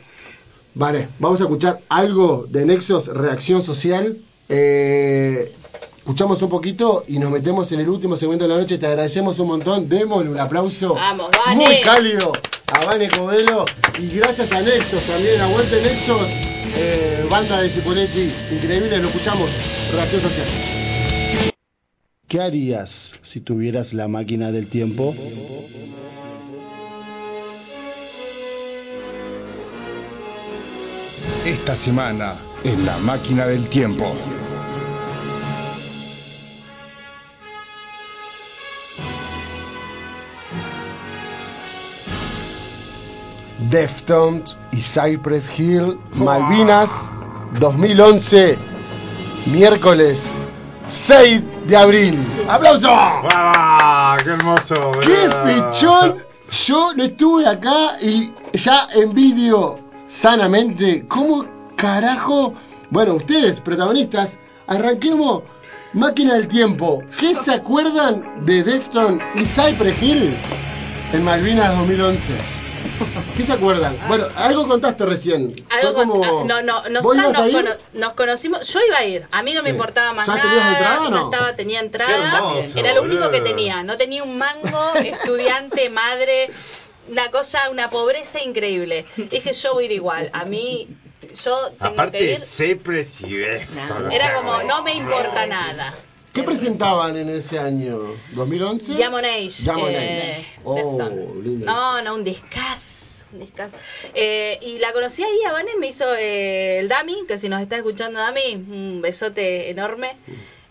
vale, 0.75 1.09
vamos 1.19 1.41
a 1.41 1.45
escuchar 1.45 1.81
algo 1.89 2.47
de 2.49 2.67
Nexos 2.67 3.07
Reacción 3.07 3.63
Social. 3.63 4.19
Eh, 4.49 5.55
escuchamos 5.99 6.43
un 6.43 6.49
poquito 6.51 7.05
y 7.09 7.19
nos 7.19 7.31
metemos 7.31 7.73
en 7.73 7.81
el 7.81 7.89
último 7.89 8.17
segmento 8.17 8.47
de 8.47 8.55
la 8.55 8.61
noche. 8.61 8.77
Te 8.77 8.87
agradecemos 8.87 9.39
un 9.39 9.47
montón. 9.49 9.89
Démosle 9.89 10.31
un 10.31 10.39
aplauso 10.41 10.95
Vamos, 10.95 11.31
Vane. 11.47 11.65
muy 11.65 11.81
cálido 11.81 12.33
a 12.73 12.85
Vane 12.85 13.09
Covelo. 13.09 13.65
Y 13.99 14.09
gracias 14.17 14.53
a 14.53 14.61
Nexos 14.61 15.03
también. 15.05 15.41
Aguante 15.41 15.81
Nexos, 15.83 16.27
eh, 16.77 17.27
banda 17.29 17.61
de 17.61 17.69
Cipoletti. 17.69 18.33
Increíble, 18.51 18.99
lo 18.99 19.09
escuchamos. 19.09 19.51
Reacción 19.93 20.23
Social. 20.23 20.47
¿Qué 22.29 22.41
harías 22.41 23.15
si 23.23 23.41
tuvieras 23.41 23.93
la 23.93 24.09
máquina 24.09 24.51
del 24.53 24.67
tiempo? 24.69 25.15
Esta 31.45 31.77
semana 31.77 32.37
en 32.65 32.87
la 32.87 32.97
máquina 32.99 33.47
del 33.47 33.69
tiempo. 33.69 34.17
Deftones 43.73 44.59
y 44.71 44.83
Cypress 44.83 45.59
Hill, 45.59 45.99
Malvinas 46.17 47.11
2011, 47.59 48.59
miércoles 49.47 50.35
6 50.91 51.43
de 51.69 51.77
abril. 51.79 52.19
¡Aplauso! 52.51 52.89
¡Ah! 52.91 54.19
¡Qué 54.23 54.29
hermoso! 54.29 54.75
¡Qué 55.01 55.31
pichón! 55.47 56.23
Yo 56.67 56.93
no 56.95 57.05
estuve 57.05 57.49
acá 57.49 57.97
y 58.03 58.31
ya 58.53 58.89
envidio 58.95 59.79
sanamente 60.07 61.07
cómo 61.09 61.47
carajo. 61.75 62.53
Bueno, 62.91 63.15
ustedes, 63.15 63.59
protagonistas, 63.59 64.39
arranquemos 64.67 65.45
máquina 65.95 66.35
del 66.35 66.47
tiempo. 66.47 67.03
¿Qué 67.19 67.35
se 67.35 67.55
acuerdan 67.55 68.45
de 68.45 68.63
Defton 68.63 69.19
y 69.35 69.47
Cypress 69.47 70.03
Hill 70.03 70.37
en 71.15 71.25
Malvinas 71.25 71.75
2011? 71.79 72.62
¿Qué 73.37 73.45
se 73.45 73.53
acuerdan? 73.53 73.97
Bueno, 74.09 74.27
algo 74.37 74.67
contaste 74.67 75.05
recién. 75.07 75.55
Algo 75.71 75.93
Fue 75.95 75.95
con- 75.95 76.09
como- 76.21 76.41
ah, 76.41 76.45
no, 76.45 76.63
no, 76.63 76.75
¿Vos 76.83 76.91
nosotros 76.91 77.33
nos, 77.33 77.49
ir? 77.49 77.55
cono- 77.55 77.77
nos 77.95 78.13
conocimos, 78.15 78.67
yo 78.73 78.81
iba 78.87 78.99
a 78.99 79.05
ir, 79.05 79.27
a 79.31 79.43
mí 79.43 79.55
no 79.55 79.63
me 79.63 79.71
Sí. 79.71 79.75
importaba 79.77 80.13
más 80.13 80.27
¿Ya 80.27 80.37
nada, 80.37 80.49
tenías 80.51 80.69
entrada 80.73 81.01
o 81.01 81.05
ya 81.05 81.17
no? 81.17 81.31
estaba, 81.31 81.57
tenía 81.57 81.81
Qué 81.81 81.87
entrada, 81.87 82.37
hermoso, 82.59 82.79
era 82.79 82.93
lo 82.95 83.03
único 83.03 83.31
que 83.31 83.41
tenía, 83.41 83.83
no 83.83 83.97
tenía 83.97 84.23
un 84.23 84.37
mango, 84.39 84.93
estudiante, 84.97 85.89
madre, 85.91 86.51
una 87.09 87.31
cosa, 87.31 87.71
una 87.71 87.91
pobreza 87.91 88.41
increíble. 88.41 89.05
Dije, 89.17 89.53
yo 89.53 89.75
voy 89.75 89.85
a 89.85 89.87
ir 89.87 89.93
igual, 89.93 90.31
a 90.33 90.45
mí, 90.45 90.89
yo 91.45 91.71
tengo 91.71 91.79
que 91.79 91.87
Aparte, 91.87 92.33
ir, 92.33 92.41
Cypress 92.41 93.23
y 93.23 93.37
Defton. 93.37 94.05
No. 94.05 94.11
era 94.11 94.25
sea, 94.27 94.35
como, 94.37 94.63
no 94.63 94.83
me 94.83 94.95
importa 94.95 95.47
nada. 95.47 95.95
¿Qué 96.33 96.43
presentaban 96.43 97.17
en 97.17 97.29
ese 97.29 97.59
año? 97.59 97.99
¿2011? 98.35 98.97
Diamond 98.97 99.25
Age. 99.25 99.63
Diamond 99.65 99.95
eh, 99.95 100.21
Age. 100.39 100.47
Oh, 100.65 101.35
lindo. 101.43 101.67
No, 101.67 102.01
no, 102.03 102.15
un 102.15 102.25
discazo. 102.25 103.25
Un 103.33 103.41
discazo. 103.41 103.77
Eh, 104.15 104.59
y 104.63 104.79
la 104.79 104.93
conocí 104.93 105.23
ahí, 105.23 105.43
a 105.49 105.53
Vane 105.53 105.73
me 105.79 105.89
hizo 105.89 106.05
eh, 106.15 106.79
el 106.79 106.89
Dami, 106.89 107.25
que 107.29 107.37
si 107.39 107.49
nos 107.49 107.61
está 107.61 107.77
escuchando 107.77 108.19
Dami, 108.19 108.55
un 108.55 109.01
besote 109.03 109.71
enorme. 109.71 110.17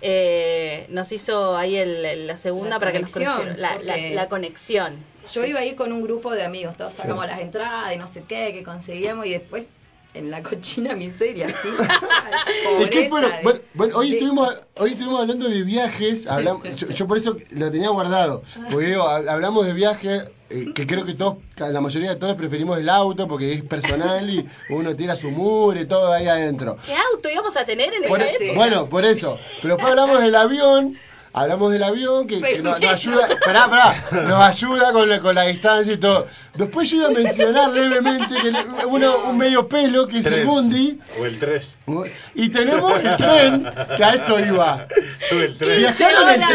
Eh, 0.04 0.88
nos 0.90 1.12
hizo 1.12 1.56
ahí 1.56 1.76
el, 1.76 2.04
el- 2.06 2.28
la 2.28 2.38
segunda 2.38 2.72
La 2.72 2.80
para 2.80 2.92
que 2.92 3.00
nos 3.00 3.12
conexión, 3.12 3.38
conocieran. 3.56 3.62
La, 3.86 3.96
la- 3.98 4.10
la 4.16 4.30
conexión. 4.30 4.96
Yo 5.32 5.46
iba 5.46 5.60
a 5.60 5.66
ir 5.66 5.76
con 5.76 5.92
un 5.92 6.02
grupo 6.02 6.32
de 6.34 6.44
amigos, 6.44 6.76
todos 6.76 6.94
Sí. 6.94 7.04
sacamos 7.04 7.28
las 7.28 7.40
entradas 7.40 7.94
y 7.94 7.98
no 7.98 8.08
sé 8.08 8.24
qué, 8.28 8.52
que 8.54 8.64
conseguíamos 8.64 9.28
y 9.28 9.30
después 9.32 9.66
en 10.14 10.30
la 10.30 10.44
cochina 10.44 10.94
miseria, 10.94 11.48
¿sí? 11.50 11.70
¿Y 12.84 12.86
qué 12.90 13.08
fueron? 13.10 13.30
Pobreza 13.32 13.38
de- 13.38 13.44
Bueno, 13.44 13.60
bueno, 13.74 13.98
hoy, 13.98 14.10
de- 14.10 14.18
estuvimos, 14.18 14.54
hoy 14.78 14.92
estuvimos 14.92 15.22
hablando 15.22 15.48
de 15.48 15.64
viajes, 15.64 16.28
hablam- 16.28 16.76
yo, 16.76 16.90
yo 16.90 17.08
por 17.08 17.18
eso 17.18 17.38
lo 17.52 17.72
tenía 17.72 17.90
guardado, 17.90 18.44
porque 18.70 18.88
digo, 18.88 19.04
hab- 19.04 19.30
hablamos 19.30 19.66
de 19.66 19.74
viajes, 19.74 20.24
eh, 20.50 20.66
que 20.76 20.86
creo 20.86 21.06
que 21.06 21.14
todos, 21.14 21.38
la 21.58 21.80
mayoría 21.80 22.10
de 22.10 22.16
todos 22.18 22.36
preferimos 22.36 22.78
el 22.78 22.90
auto 22.90 23.26
porque 23.28 23.54
es 23.54 23.64
personal 23.64 24.30
y 24.30 24.46
uno 24.70 24.94
tira 24.96 25.16
su 25.16 25.32
mure 25.32 25.82
y 25.82 25.86
todo 25.86 26.12
ahí 26.12 26.28
adentro. 26.28 26.78
¿Qué 26.86 26.94
auto 26.94 27.30
íbamos 27.30 27.56
a 27.56 27.64
tener 27.64 27.94
en 27.94 28.04
Sí. 28.04 28.08
época? 28.14 28.26
Bueno, 28.56 28.86
por 28.88 29.06
eso. 29.06 29.40
Pero 29.62 29.76
después 29.76 29.92
hablamos 29.92 30.22
del 30.22 30.36
avión. 30.36 30.98
Hablamos 31.34 31.72
del 31.72 31.84
avión 31.84 32.28
que, 32.28 32.40
nos, 32.62 32.84
ayuda, 32.84 33.30
pará, 33.46 33.70
pará, 33.70 34.22
nos 34.24 34.42
ayuda 34.42 34.92
con 34.92 35.08
la, 35.08 35.22
con 35.22 35.34
la 35.34 35.44
distancia 35.44 35.94
y 35.94 35.98
todo. 35.98 36.28
Después 36.56 36.90
yo 36.90 36.98
iba 36.98 37.08
a 37.08 37.12
mencionar 37.12 37.70
levemente 37.70 38.36
que 38.42 38.86
uno, 38.86 39.30
un 39.30 39.38
medio 39.38 39.66
pelo 39.70 40.10
que 40.10 40.20
es 40.20 40.26
el 40.26 40.34
Tren. 40.34 40.46
Mundi. 40.48 41.00
O 41.20 41.26
el 41.26 41.40
3. 41.40 41.68
Y 42.36 42.50
tenemos 42.50 43.00
el 43.02 43.18
tren, 43.18 43.70
que 43.96 44.04
a 44.04 44.14
esto 44.14 44.40
iba. 44.40 44.88
O 45.32 45.36
el 45.36 45.58
3. 45.58 45.78
¿Viajaron 45.78 46.30
en 46.30 46.44
horas, 46.44 46.50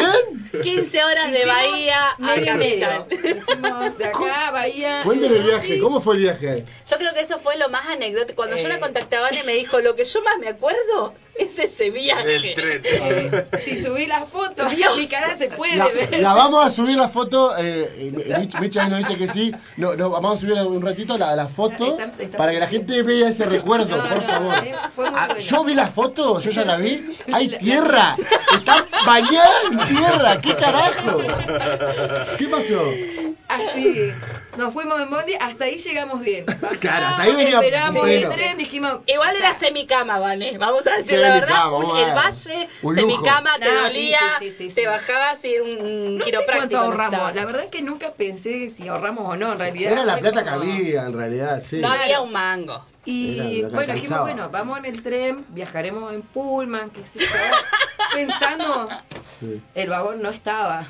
tren? 0.53 0.63
15 0.63 1.05
horas 1.05 1.31
de 1.33 1.39
Hicimos 1.39 1.55
Bahía 1.57 2.11
a 2.11 2.19
medio 2.19 2.55
y 2.55 2.57
medio. 2.59 2.87
Capital. 2.89 3.37
Hicimos 3.39 3.99
de 3.99 4.05
acá 4.05 4.49
a 4.49 4.51
Bahía. 4.51 5.01
Cuéntenme 5.05 5.37
el 5.39 5.43
viaje, 5.43 5.79
¿cómo 5.79 6.01
fue 6.03 6.17
el 6.17 6.23
viaje? 6.23 6.65
Yo 6.91 6.97
creo 6.99 7.15
que 7.15 7.21
eso 7.21 7.39
fue 7.39 7.57
lo 7.57 7.71
más 7.71 7.87
anecdótico. 7.87 8.37
Cuando 8.37 8.57
yo 8.57 8.67
Eh. 8.67 8.69
la 8.69 8.81
contacté 8.81 9.17
a 9.17 9.21
Vane 9.23 9.43
me 9.45 9.55
dijo, 9.55 9.81
lo 9.81 9.97
que 9.97 10.05
yo 10.05 10.23
más 10.23 10.37
me 10.39 10.49
acuerdo 10.49 11.15
es 11.39 11.59
ese 11.59 11.91
viaje. 11.91 12.37
El 12.37 12.55
tren. 12.55 12.83
Eh, 12.85 13.45
si 13.65 13.83
subí 13.83 14.07
la 14.07 14.25
foto, 14.27 14.69
Dios. 14.69 14.97
mi 14.97 15.07
cara 15.09 15.37
se 15.37 15.49
puede 15.49 15.77
La, 15.77 15.89
ver. 15.89 16.19
la 16.21 16.35
vamos 16.35 16.67
a 16.67 16.71
subir 16.71 16.97
la 16.97 17.09
foto, 17.09 17.55
eh, 17.59 18.11
Mich- 18.15 18.61
Micha 18.61 18.85
ahí 18.85 18.91
nos 18.91 18.99
dice 19.01 19.17
que 19.17 19.29
sí, 19.29 19.53
no, 19.77 19.95
no, 19.97 20.11
vamos 20.11 20.37
a 20.37 20.41
subir 20.41 20.55
un 20.55 20.83
ratito 20.83 21.17
la, 21.19 21.35
la 21.37 21.49
foto 21.49 21.99
Está- 21.99 22.23
está- 22.23 22.39
para 22.39 22.53
que 22.53 22.61
la 22.61 22.67
gente 22.69 23.03
vea 23.03 23.29
ese 23.29 23.47
recuerdo, 23.47 23.97
No, 23.97 24.03
por 24.09 24.17
no, 24.17 24.23
favor. 24.23 24.55
eh, 24.65 24.75
fue 24.95 25.11
muy 25.11 25.19
Ah, 25.21 25.39
yo 25.39 25.65
vi 25.65 25.75
la 25.75 25.87
foto, 25.87 26.41
yo 26.41 26.51
ya 26.51 26.65
la 26.65 26.77
vi, 26.77 27.17
hay 27.33 27.49
tierra, 27.59 28.17
está 28.55 28.87
bañada 29.05 29.51
en 29.71 29.89
tierra, 29.89 30.41
¿qué 30.41 30.57
carajo? 30.57 31.19
¿Qué 32.39 32.47
pasó? 32.47 32.93
Así 33.49 33.83
Sí, 33.95 34.11
nos 34.59 34.73
fuimos 34.73 35.01
en 35.01 35.09
bondi, 35.11 35.35
hasta 35.39 35.65
ahí 35.67 35.79
llegamos 35.79 36.21
bien. 36.21 36.45
Claro, 36.81 37.07
hasta 37.07 37.23
ahí 37.23 37.33
venía 37.37 37.61
Esperamos 37.61 38.09
el 38.09 38.29
tren, 38.31 38.59
dijimos... 38.59 38.97
Igual 39.07 39.37
era 39.37 39.55
semicama, 39.55 40.19
¿vale? 40.19 40.57
Vamos 40.59 40.85
a 40.87 40.97
decir 40.97 41.21
la 41.29 41.35
verdad. 41.41 41.73
Un- 41.73 41.97
el 41.99 42.15
valle, 42.15 42.69
semicama, 42.95 43.59
te 43.59 43.65
No, 43.65 43.79
sí, 43.89 43.95
dolía, 43.95 44.19
sí, 44.39 44.51
sí, 44.51 44.69
sí, 44.71 44.75
te 44.75 44.87
bajabas 44.87 45.45
y 45.45 45.55
era 45.55 45.65
un 45.65 46.15
No 46.15 46.19
sé 46.19 46.25
quiropráctico. 46.25 46.69
cuánto 46.69 46.79
ahorramos. 46.79 47.35
La 47.35 47.45
verdad 47.45 47.63
es 47.65 47.71
que 47.71 47.83
nunca 47.83 48.13
pensé 48.13 48.71
si 48.71 48.89
ahorramos 48.89 49.25
o 49.29 49.37
no, 49.37 49.53
en 49.53 49.59
realidad. 49.59 49.93
Era 49.93 50.05
la 50.05 50.19
plata 50.19 50.45
que 50.45 50.51
había, 50.51 51.07
en 51.07 51.13
realidad, 51.17 51.63
sí. 51.65 51.79
No 51.79 51.89
había 51.89 52.21
un 52.21 52.33
mango. 52.33 52.85
Y 53.09 53.63
bueno, 53.63 53.95
dijimos, 53.95 54.21
bueno, 54.23 54.51
vamos 54.51 54.79
en 54.79 54.85
el 54.87 55.01
tren, 55.03 55.45
viajaremos 55.51 56.13
en 56.13 56.23
Pullman, 56.23 56.91
qué 56.91 57.07
sé 57.07 57.21
yo. 57.21 57.27
Pensando, 58.15 58.89
Sí. 59.39 59.61
el 59.75 59.89
vagón 59.91 60.23
no 60.23 60.31
estaba. 60.31 60.85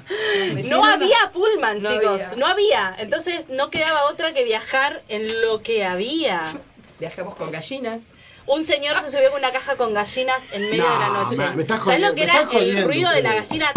No 0.65 0.85
había 0.85 1.31
Pullman, 1.33 1.83
No 1.83 1.91
chicos. 1.91 2.23
había. 2.23 2.37
No 2.37 2.47
había. 2.47 2.95
Entonces 2.99 3.49
no 3.49 3.71
quedaba 3.71 4.05
otra 4.05 4.33
que 4.33 4.45
viajar 4.45 5.03
en 5.09 5.41
lo 5.43 5.61
que 5.63 5.85
había. 5.85 6.55
Viajamos 7.01 7.35
con 7.35 7.51
gallinas. 7.51 8.03
Un 8.47 8.64
señor 8.64 8.97
se 9.01 9.10
subió 9.10 9.31
con 9.31 9.40
una 9.40 9.51
caja 9.52 9.77
con 9.77 9.93
gallinas 9.94 10.44
en 10.52 10.70
medio 10.70 10.85
No, 10.85 10.93
de 10.93 10.98
la 11.01 11.09
noche. 11.09 11.36
me- 11.43 11.56
me 11.56 11.62
estás 11.62 11.82
¿Sabes 11.82 12.01
lo 12.01 12.09
jodiendo, 12.09 12.14
que 12.14 12.20
me 12.20 12.32
era 12.32 12.40
el 12.40 12.47
jodiendo, 12.47 12.86
ruido 12.86 13.10
de 13.10 13.23
la 13.23 13.35
gallina? 13.35 13.73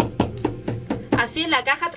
Así 1.18 1.42
en 1.42 1.50
la 1.50 1.64
caja. 1.64 1.90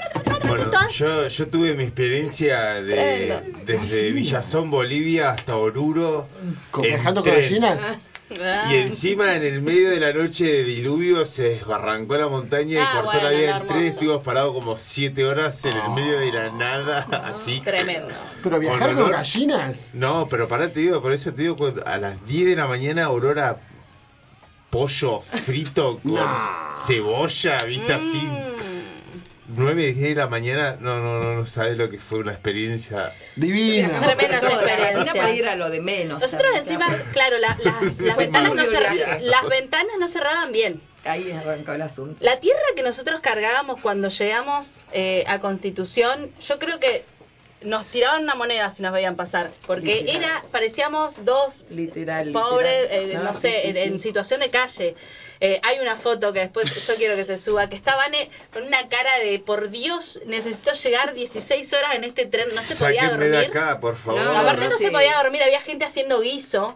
Bueno, 0.47 0.69
yo, 0.89 1.27
yo 1.27 1.47
tuve 1.47 1.73
mi 1.75 1.83
experiencia 1.83 2.81
de, 2.81 3.41
desde 3.65 4.11
Villazón, 4.11 4.69
Bolivia 4.69 5.31
hasta 5.31 5.55
Oruro. 5.55 6.27
¿Con- 6.71 6.83
en 6.85 6.91
¿Viajando 6.91 7.23
con 7.23 7.31
gallinas? 7.31 7.79
Ah. 8.41 8.67
Y 8.71 8.77
encima 8.77 9.35
en 9.35 9.43
el 9.43 9.61
medio 9.61 9.89
de 9.91 9.99
la 9.99 10.11
noche 10.13 10.45
de 10.45 10.63
diluvio 10.63 11.25
se 11.25 11.43
desbarrancó 11.49 12.17
la 12.17 12.27
montaña 12.29 12.71
y 12.73 12.77
Ah, 12.77 12.89
cortó 12.95 13.11
bueno, 13.11 13.23
la 13.23 13.29
vía 13.37 13.57
del 13.59 13.67
tren. 13.67 13.83
Estuvimos 13.83 14.23
parados 14.23 14.53
como 14.53 14.77
siete 14.77 15.25
horas 15.25 15.63
en 15.65 15.77
el 15.77 15.89
medio 15.91 16.19
de 16.19 16.31
la 16.31 16.49
nada, 16.51 17.07
así. 17.27 17.59
Tremendo. 17.61 18.07
Pero 18.41 18.59
viajar 18.59 18.95
Con 18.95 19.11
gallinas. 19.11 19.91
No, 19.93 20.27
pero 20.29 20.47
pará, 20.47 20.71
te 20.71 20.79
digo, 20.79 21.01
por 21.01 21.13
eso 21.13 21.31
te 21.33 21.43
digo, 21.43 21.73
a 21.85 21.97
las 21.97 22.25
10 22.25 22.47
de 22.47 22.55
la 22.55 22.65
mañana 22.67 23.03
Aurora 23.05 23.57
pollo 24.69 25.19
frito 25.19 25.99
con 26.01 26.15
No. 26.15 26.75
cebolla, 26.75 27.63
viste 27.65 27.93
así. 27.93 28.27
Mm. 29.55 29.63
9, 29.63 29.93
10 29.93 30.09
de 30.09 30.15
la 30.15 30.27
mañana, 30.27 30.77
no, 30.79 30.99
no, 30.99 31.21
no, 31.21 31.33
no 31.35 31.45
sabes 31.45 31.77
lo 31.77 31.89
que 31.89 31.97
fue 31.97 32.19
una 32.19 32.31
experiencia. 32.33 33.11
Divina. 33.35 33.87
Tremendas 34.01 34.43
experiencias. 34.43 35.15
para 35.15 35.31
ir 35.31 35.47
a 35.47 35.55
lo 35.55 35.69
de 35.69 35.81
menos. 35.81 36.19
Nosotros 36.21 36.51
¿sabes? 36.53 36.67
encima, 36.67 36.87
claro, 37.13 37.37
la- 37.37 37.57
las, 37.63 37.99
las 37.99 38.17
ventanas 38.17 38.53
no 38.55 38.63
turbio 38.63 38.79
el 38.79 38.85
cer- 38.85 38.93
viaje. 38.93 39.19
las 39.21 39.49
ventanas 39.49 39.93
no 39.99 40.07
cerraban 40.07 40.51
bien. 40.51 40.81
Ahí 41.05 41.31
arrancó 41.31 41.73
el 41.73 41.81
asunto. 41.81 42.15
La 42.23 42.39
tierra 42.39 42.61
que 42.75 42.83
nosotros 42.83 43.19
cargábamos 43.19 43.79
cuando 43.81 44.07
llegamos 44.07 44.67
eh, 44.93 45.25
a 45.27 45.39
Constitución, 45.39 46.31
yo 46.41 46.59
creo 46.59 46.79
que 46.79 47.03
nos 47.61 47.85
tiraban 47.87 48.23
una 48.23 48.35
moneda 48.35 48.69
si 48.69 48.83
nos 48.83 48.91
veían 48.93 49.15
pasar, 49.15 49.51
porque 49.67 50.01
Literal. 50.01 50.15
era 50.23 50.43
parecíamos 50.51 51.23
dos 51.25 51.63
Literal. 51.69 52.31
pobres, 52.33 52.83
literal. 52.91 53.09
eh, 53.11 53.13
no, 53.15 53.23
No, 53.23 53.33
sé, 53.33 53.51
sí, 53.51 53.61
sí, 53.61 53.67
en, 53.69 53.73
sí. 53.75 53.81
en 53.81 53.99
situación 53.99 54.39
de 54.41 54.49
calle. 54.49 54.95
Eh, 55.39 55.59
hay 55.63 55.79
una 55.79 55.95
foto 55.95 56.31
que 56.33 56.39
después 56.39 56.73
yo 56.87 56.95
quiero 56.95 57.15
que 57.15 57.25
se 57.25 57.37
suba, 57.37 57.67
que 57.69 57.75
está 57.75 57.95
Vane 57.95 58.29
con 58.53 58.63
una 58.63 58.87
cara 58.87 59.11
de, 59.23 59.39
por 59.39 59.69
Dios, 59.69 60.21
necesito 60.25 60.71
llegar 60.73 61.13
16 61.13 61.73
horas 61.73 61.95
en 61.95 62.03
este 62.03 62.25
tren, 62.25 62.47
no 62.53 62.61
se 62.61 62.75
podía 62.75 63.01
Sáquenme 63.03 63.25
de 63.25 63.31
dormir. 63.31 63.49
acá, 63.57 63.79
por 63.79 63.95
favor. 63.95 64.21
No, 64.21 64.31
Aparte 64.37 64.63
no, 64.65 64.69
no 64.71 64.77
sí. 64.77 64.85
se 64.85 64.91
podía 64.91 65.17
dormir, 65.21 65.41
había 65.43 65.61
gente 65.61 65.85
haciendo 65.85 66.21
guiso 66.21 66.73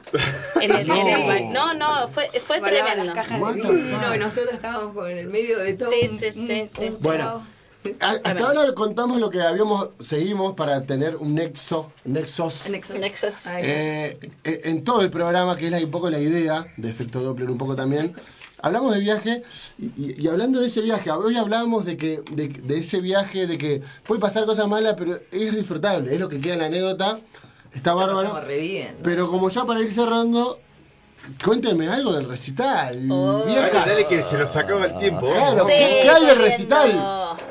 en 0.62 0.72
el, 0.72 0.90
en 0.90 1.08
el 1.08 1.54
No. 1.54 1.74
No, 1.74 1.74
no, 1.74 2.08
fue, 2.10 2.30
fue 2.46 2.60
tremendo. 2.62 3.06
las 3.06 3.16
cajas 3.16 3.40
de 3.56 3.62
vino 3.62 4.16
y 4.16 4.18
nosotros 4.20 4.54
estábamos 4.54 4.94
con 4.94 5.10
en 5.10 5.18
el 5.18 5.28
medio 5.28 5.60
de 5.60 5.74
todo. 5.74 5.92
Sí, 5.92 6.08
sí, 6.20 6.32
sí, 6.32 6.40
un- 6.40 6.48
sí, 6.68 6.86
un 6.88 6.94
sí. 6.94 6.98
Bueno. 7.02 7.46
Hasta 8.02 8.46
ahora 8.46 8.74
contamos 8.74 9.18
lo 9.20 9.30
que 9.30 9.40
habíamos, 9.42 9.92
seguimos 10.02 10.56
para 10.56 10.82
tener 10.84 11.16
un 11.16 11.36
nexo, 11.36 11.90
nexos. 12.04 12.66
Ay, 13.48 13.64
Eh, 13.66 14.20
eh, 14.44 14.62
en 14.66 14.84
todo 14.84 15.02
el 15.02 15.10
programa, 15.10 15.56
que 15.56 15.66
es 15.66 15.72
la- 15.72 15.78
un 15.78 15.92
poco 15.92 16.10
la 16.10 16.20
idea 16.20 16.66
de 16.76 16.90
efecto 16.90 17.22
Doppler, 17.22 17.50
un 17.50 17.58
poco 17.58 17.76
también, 17.78 18.14
hablamos 18.62 18.94
de 18.94 19.00
viaje 19.02 19.44
y, 19.80 19.86
y- 19.86 20.16
y 20.18 20.28
hablando 20.28 20.60
de 20.60 20.68
ese 20.68 20.82
viaje, 20.82 21.12
hoy 21.12 21.38
hablábamos 21.38 21.86
de 21.86 21.98
que 21.98 22.22
de, 22.32 22.48
de 22.50 22.78
ese 22.80 23.00
viaje, 23.02 23.48
de 23.48 23.58
que 23.58 23.82
puede 24.06 24.20
pasar 24.22 24.46
cosas 24.46 24.68
malas, 24.68 24.96
pero 24.98 25.20
es 25.32 25.56
disfrutable, 25.56 26.14
es 26.14 26.20
lo 26.20 26.30
que 26.30 26.40
queda 26.42 26.54
en 26.54 26.60
la 26.60 26.66
anécdota, 26.66 27.20
está 27.74 27.94
bárbaro. 27.94 28.40
bien, 28.48 28.96
¿no? 28.98 29.04
Pero 29.04 29.30
como 29.30 29.50
ya 29.50 29.66
para 29.66 29.80
ir 29.82 29.92
cerrando, 29.92 30.60
cuéntenme 31.44 31.88
algo 31.90 32.14
del 32.14 32.28
recital. 32.28 33.06
Oh. 33.12 33.44
viejas. 33.46 33.74
Dale, 33.74 33.92
dale 33.92 34.08
que 34.08 34.24
se 34.24 34.38
nos 34.38 34.56
acaba 34.56 34.86
el 34.86 34.98
tiempo. 34.98 35.28
Claro, 35.32 35.60
Sí, 35.66 35.68
¿qué, 35.78 36.00
qué 36.04 36.10
hay 36.10 36.26
del 36.26 36.38
recital? 36.38 36.92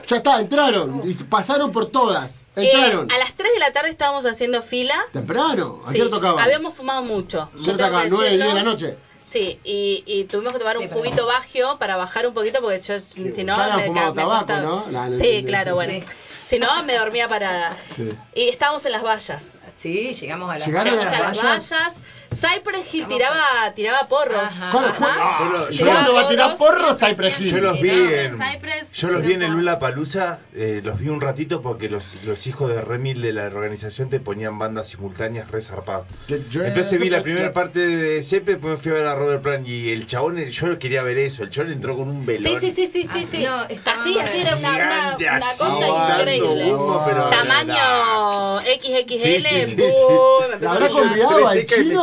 Ya 0.09 0.17
está, 0.17 0.41
entraron, 0.41 1.03
y 1.05 1.15
pasaron 1.25 1.73
por 1.73 1.87
todas, 1.87 2.45
Eh, 2.57 2.71
entraron. 2.73 3.11
a 3.11 3.19
las 3.19 3.35
3 3.35 3.53
de 3.53 3.59
la 3.59 3.73
tarde 3.73 3.91
estábamos 3.91 4.25
haciendo 4.25 4.63
fila. 4.63 4.95
Temprano, 5.13 5.81
¿a 5.85 5.91
Sí, 5.93 5.99
qué 5.99 6.09
tocaban? 6.09 6.43
habíamos 6.45 6.75
fumado 6.75 7.03
mucho. 7.03 7.51
¿Qué 7.57 7.65
Yo 7.65 7.73
tocaban? 7.73 8.09
¿9, 8.09 8.29
10 8.31 8.39
de 8.49 8.55
la 8.55 8.63
noche? 8.63 8.97
Sí, 9.27 9.59
y, 9.65 10.05
y 10.07 10.25
tuvimos 10.25 10.53
que 10.53 10.61
tomar 10.61 10.77
Sí, 10.77 10.85
un 10.85 10.89
pero- 10.89 11.01
juguito 11.01 11.27
bagio 11.27 11.79
para 11.79 11.97
bajar 11.97 12.29
un 12.29 12.33
poquito 12.33 12.61
porque 12.61 12.79
yo, 12.81 13.01
si 13.01 13.43
no, 13.43 13.57
Claro, 13.57 13.77
me, 13.79 13.89
me 13.89 13.95
tabaco. 14.15 14.87
La- 14.93 15.09
la- 15.09 15.19
sí, 15.19 15.43
la- 15.43 15.49
claro, 15.49 15.75
bueno. 15.75 15.93
Sí. 15.93 16.03
Si 16.47 16.61
no, 16.61 16.69
me 16.85 16.95
dormía 16.97 17.29
parada. 17.29 17.77
Sí. 17.97 18.09
Y 18.37 18.49
estábamos 18.51 18.87
en 18.87 18.93
las 18.93 19.03
vallas. 19.03 19.55
Sí, 19.77 20.13
llegamos 20.13 20.49
a 20.49 20.59
la 20.59 20.65
Llegaron 20.65 20.93
Llegamos 20.95 21.13
a 21.13 21.17
a 21.19 21.21
las 21.23 21.37
las 21.43 21.71
vallas. 21.71 21.95
Cypress 22.33 22.93
Hill 22.95 23.07
tiraba, 23.07 23.73
tiraba 23.75 24.09
porros. 24.09 24.43
Ajá. 24.43 24.71
¿Cuál- 24.71 24.85
Ajá. 24.87 25.07
ah, 25.19 25.37
Yo 25.39 25.45
lo- 25.51 25.71
yo 25.71 25.79
Tiraba 25.79 26.03
no 26.03 26.15
va 26.15 26.21
a 26.23 26.29
tirar 26.29 26.57
porros. 26.57 26.99
Cypress 26.99 27.41
Hill. 27.41 27.51
Yo 27.51 27.59
los 27.59 27.81
vi 27.81 27.91
en, 27.91 28.33
Cypress, 28.39 28.93
yo 28.93 29.09
los 29.09 29.23
vi 29.23 29.33
en 29.35 29.43
el 29.43 29.53
Lula 29.53 29.79
Palusa, 29.79 30.39
los 30.55 30.99
vi 30.99 31.09
un 31.09 31.21
ratito 31.21 31.63
porque 31.63 31.89
los, 31.89 32.17
los 32.25 32.47
hijos 32.47 32.69
de 32.71 32.81
Remil 32.81 33.23
de 33.23 33.33
la 33.33 33.45
organización 33.47 34.09
te 34.11 34.21
ponían 34.21 34.59
bandas 34.59 34.89
simultáneas 34.89 35.51
re 35.51 35.63
zarpadas. 35.63 36.05
Entonces 36.29 36.99
vi 37.01 37.11
la 37.11 37.23
primera 37.23 37.53
parte 37.53 37.79
de 37.81 38.23
Sepe, 38.23 38.53
después 38.53 38.75
me 38.75 38.81
fui 38.81 38.91
a 38.93 38.95
ver 38.95 39.07
a 39.07 39.15
Robert 39.15 39.43
Plant 39.43 39.67
y 39.69 39.91
el 39.93 40.07
chabón, 40.07 40.39
el- 40.39 40.51
yo 40.51 40.79
quería 40.79 41.03
ver 41.03 41.19
eso, 41.19 41.43
el 41.45 41.51
chabón 41.51 41.73
entró 41.73 41.97
con 41.97 42.09
un 42.09 42.27
velón. 42.27 42.61
Sí, 42.61 42.71
sí, 42.71 42.71
sí, 42.71 42.87
sí, 42.87 43.09
sí, 43.13 43.25
sí. 43.25 43.45
no, 43.45 43.65
estaba 43.65 44.01
así, 44.03 44.19
así 44.19 44.41
era 44.43 44.57
una, 44.57 44.69
una, 44.71 44.77
gigante, 45.17 45.25
una 45.25 45.37
así, 45.37 45.59
cosa 45.59 45.87
dando 45.87 46.19
increíble. 46.21 46.75
humo, 46.75 47.03
pero- 47.07 47.31
Tamaño 47.31 48.61
XXL, 48.61 49.19
Sí, 49.19 49.43
sí, 49.43 49.65
sí, 49.65 49.77
boom, 49.77 49.91
sí. 49.91 50.53
empezó 50.53 50.61
¿La 50.61 50.71
a 50.71 50.73
habrá 50.75 50.87
brillar. 50.87 51.03
convidado 51.03 51.35
Tres 51.37 51.49
al 51.49 51.59
seca 51.59 51.75
y 51.77 51.79
me 51.79 51.85
chino? 51.85 52.03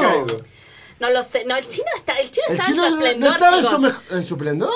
No 0.99 1.10
lo 1.10 1.23
sé, 1.23 1.44
no, 1.45 1.56
el 1.57 1.68
chino 1.68 1.88
está, 1.98 2.14
el 2.19 2.31
chino 2.31 2.45
¿El 2.49 2.56
está 2.60 2.65
chino 2.68 2.85
en 2.85 2.91
su 2.91 2.98
no- 2.98 3.06
esplendor, 3.06 3.30
no 3.30 3.34
estaba 3.35 3.57
en 3.57 3.64
su, 4.10 4.15
en 4.15 4.23
su 4.23 4.34
esplendor? 4.35 4.69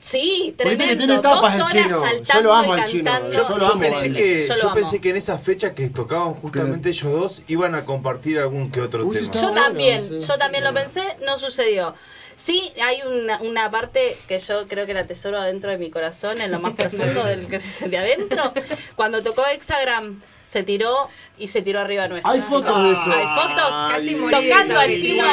Sí, 0.00 0.54
Porque 0.56 0.76
viste 0.76 0.88
que 0.88 0.96
tremendo. 0.96 0.98
tiene 1.06 1.14
Dos 1.14 1.22
tapas 1.22 1.54
el 1.56 1.60
horas 1.62 1.72
chino. 1.72 1.88
Yo 1.88 2.00
saltando 2.06 2.42
lo 2.48 2.54
amo 2.54 2.76
y 2.76 2.80
al 2.80 2.84
chino, 2.86 3.10
cantando. 3.10 3.36
yo 3.48 3.58
lo 3.58 3.66
amo, 3.66 3.80
pensé, 3.80 4.12
que, 4.12 4.46
Yo 4.46 4.54
lo 4.54 4.60
yo 4.62 4.66
amo. 4.68 4.74
pensé 4.76 5.00
que 5.00 5.10
en 5.10 5.16
esa 5.16 5.38
fecha 5.38 5.74
que 5.74 5.90
tocaban 5.90 6.34
justamente 6.34 6.88
ellos 6.88 7.12
dos 7.12 7.42
iban 7.48 7.74
a 7.74 7.84
compartir 7.84 8.38
algún 8.38 8.70
que 8.72 8.80
otro 8.80 9.04
Uy, 9.04 9.16
sí 9.16 9.20
tema. 9.22 9.32
está 9.34 9.40
Yo 9.46 9.48
bueno, 9.52 9.66
también, 9.66 10.08
sí. 10.20 10.26
yo 10.26 10.38
también 10.38 10.64
lo 10.64 10.72
pensé, 10.74 11.02
no 11.26 11.36
sucedió. 11.38 11.94
Sí, 12.36 12.72
hay 12.80 13.02
una, 13.02 13.40
una 13.42 13.70
parte 13.70 14.16
que 14.28 14.38
yo 14.38 14.66
creo 14.68 14.86
que 14.86 14.94
la 14.94 15.06
tesoro 15.06 15.38
adentro 15.38 15.70
de 15.70 15.78
mi 15.78 15.90
corazón, 15.90 16.40
en 16.40 16.50
lo 16.52 16.60
más 16.60 16.72
profundo 16.76 17.24
del, 17.24 17.46
de 17.48 17.98
adentro. 17.98 18.52
Cuando 18.96 19.22
tocó 19.22 19.44
Hexagram, 19.46 20.22
se 20.48 20.62
tiró 20.62 21.08
y 21.36 21.46
se 21.48 21.60
tiró 21.60 21.78
arriba 21.80 22.08
nuestro. 22.08 22.32
Hay 22.32 22.40
fotos 22.40 22.82
de 22.84 22.92
eso. 22.92 23.12
Hay 23.12 23.26
fotos 23.26 23.74
Casi 23.92 24.14
tocando 24.14 24.78
al 24.78 24.88
chino. 24.90 25.24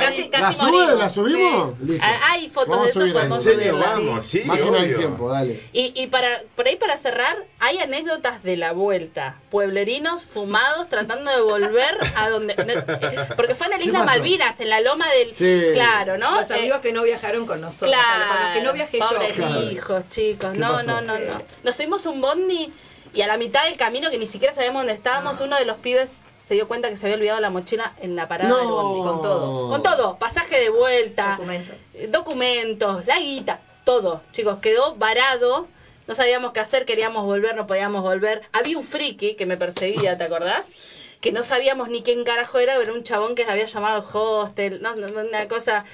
Casi, 0.00 0.28
casi 0.28 0.42
¿La 0.42 0.52
sube? 0.52 0.70
morimos. 0.70 0.98
¿La 0.98 1.08
subimos? 1.10 1.80
Listo. 1.80 2.06
Hay 2.30 2.48
fotos 2.48 2.68
Vamos 2.70 2.84
de 2.84 2.90
eso, 3.04 3.12
podemos 3.12 3.42
subirlas. 3.42 3.96
Vamos, 3.96 4.24
sí, 4.24 4.42
Más 4.46 4.58
que 4.58 4.64
no 4.64 4.74
hay 4.76 4.84
obvio. 4.86 4.96
tiempo, 4.98 5.28
dale. 5.30 5.60
Y, 5.72 5.92
y 6.02 6.06
para 6.06 6.40
por 6.54 6.66
ahí 6.66 6.76
para 6.76 6.96
cerrar, 6.96 7.36
hay 7.58 7.78
anécdotas 7.78 8.42
de 8.42 8.56
la 8.56 8.72
vuelta. 8.72 9.36
Pueblerinos 9.50 10.24
fumados 10.24 10.88
tratando 10.88 11.30
de 11.30 11.42
volver 11.42 11.98
a 12.16 12.30
donde. 12.30 12.54
eh, 12.56 13.18
porque 13.36 13.54
fue 13.54 13.66
en 13.66 13.72
la 13.72 13.78
¿Qué 13.78 13.84
isla? 13.84 14.04
Malvinas, 14.04 14.58
en 14.60 14.70
la 14.70 14.80
loma 14.80 15.06
del. 15.10 15.34
Sí. 15.34 15.66
Claro, 15.74 16.16
¿no? 16.16 16.36
Los 16.36 16.50
Eh, 16.50 16.54
amigos 16.54 16.80
que 16.80 16.92
no 16.92 17.02
viajaron 17.04 17.46
con 17.46 17.60
nosotros. 17.60 17.90
Claro, 17.90 18.24
o 18.24 18.26
sea, 18.26 18.34
con 18.36 18.42
los 18.46 18.54
que 18.54 18.62
no 18.62 18.72
viajé 18.72 18.98
pobres 18.98 19.36
yo. 19.36 19.46
Claro. 19.46 19.70
hijos, 19.70 20.08
chicos. 20.08 20.52
¿Qué 20.54 20.58
No, 20.58 20.82
no, 20.82 21.00
no, 21.02 21.18
no. 21.18 21.42
Nos 21.62 21.76
subimos 21.76 22.06
un 22.06 22.20
bondi 22.20 22.72
y 23.18 23.22
a 23.22 23.26
la 23.26 23.36
mitad 23.36 23.64
del 23.64 23.76
camino, 23.76 24.10
que 24.12 24.18
ni 24.18 24.28
siquiera 24.28 24.54
sabíamos 24.54 24.82
dónde 24.82 24.92
estábamos, 24.92 25.40
uno 25.40 25.56
de 25.56 25.64
los 25.64 25.78
pibes 25.78 26.20
se 26.40 26.54
dio 26.54 26.68
cuenta 26.68 26.88
que 26.88 26.96
se 26.96 27.06
había 27.06 27.16
olvidado 27.16 27.40
la 27.40 27.50
mochila 27.50 27.92
en 28.00 28.14
la 28.14 28.28
parada 28.28 28.56
del 28.56 28.68
bondi. 28.68 29.00
con 29.02 29.22
todo. 29.22 29.68
Con 29.70 29.82
todo, 29.82 30.18
pasaje 30.18 30.60
de 30.60 30.70
vuelta, 30.70 31.32
Documentos. 31.32 31.74
eh, 31.94 32.06
documentos, 32.06 33.04
la 33.06 33.18
guita, 33.18 33.58
todo. 33.84 34.22
Chicos, 34.30 34.58
quedó 34.60 34.94
varado. 34.94 35.66
No 36.06 36.14
sabíamos 36.14 36.52
qué 36.52 36.60
hacer, 36.60 36.86
queríamos 36.86 37.24
volver, 37.24 37.56
no 37.56 37.66
podíamos 37.66 38.02
volver. 38.02 38.42
Había 38.52 38.78
un 38.78 38.84
friki 38.84 39.34
que 39.34 39.46
me 39.46 39.56
perseguía, 39.56 40.16
¿te 40.16 40.22
acordás? 40.22 41.16
Que 41.20 41.32
no 41.32 41.42
sabíamos 41.42 41.88
ni 41.88 42.04
quién 42.04 42.22
carajo 42.22 42.60
era, 42.60 42.76
pero 42.78 42.94
un 42.94 43.02
chabón 43.02 43.34
que 43.34 43.44
se 43.44 43.50
había 43.50 43.64
llamado 43.64 44.06
hostel, 44.12 44.80
no, 44.80 44.94
no, 44.94 45.08
una 45.08 45.48
cosa 45.48 45.84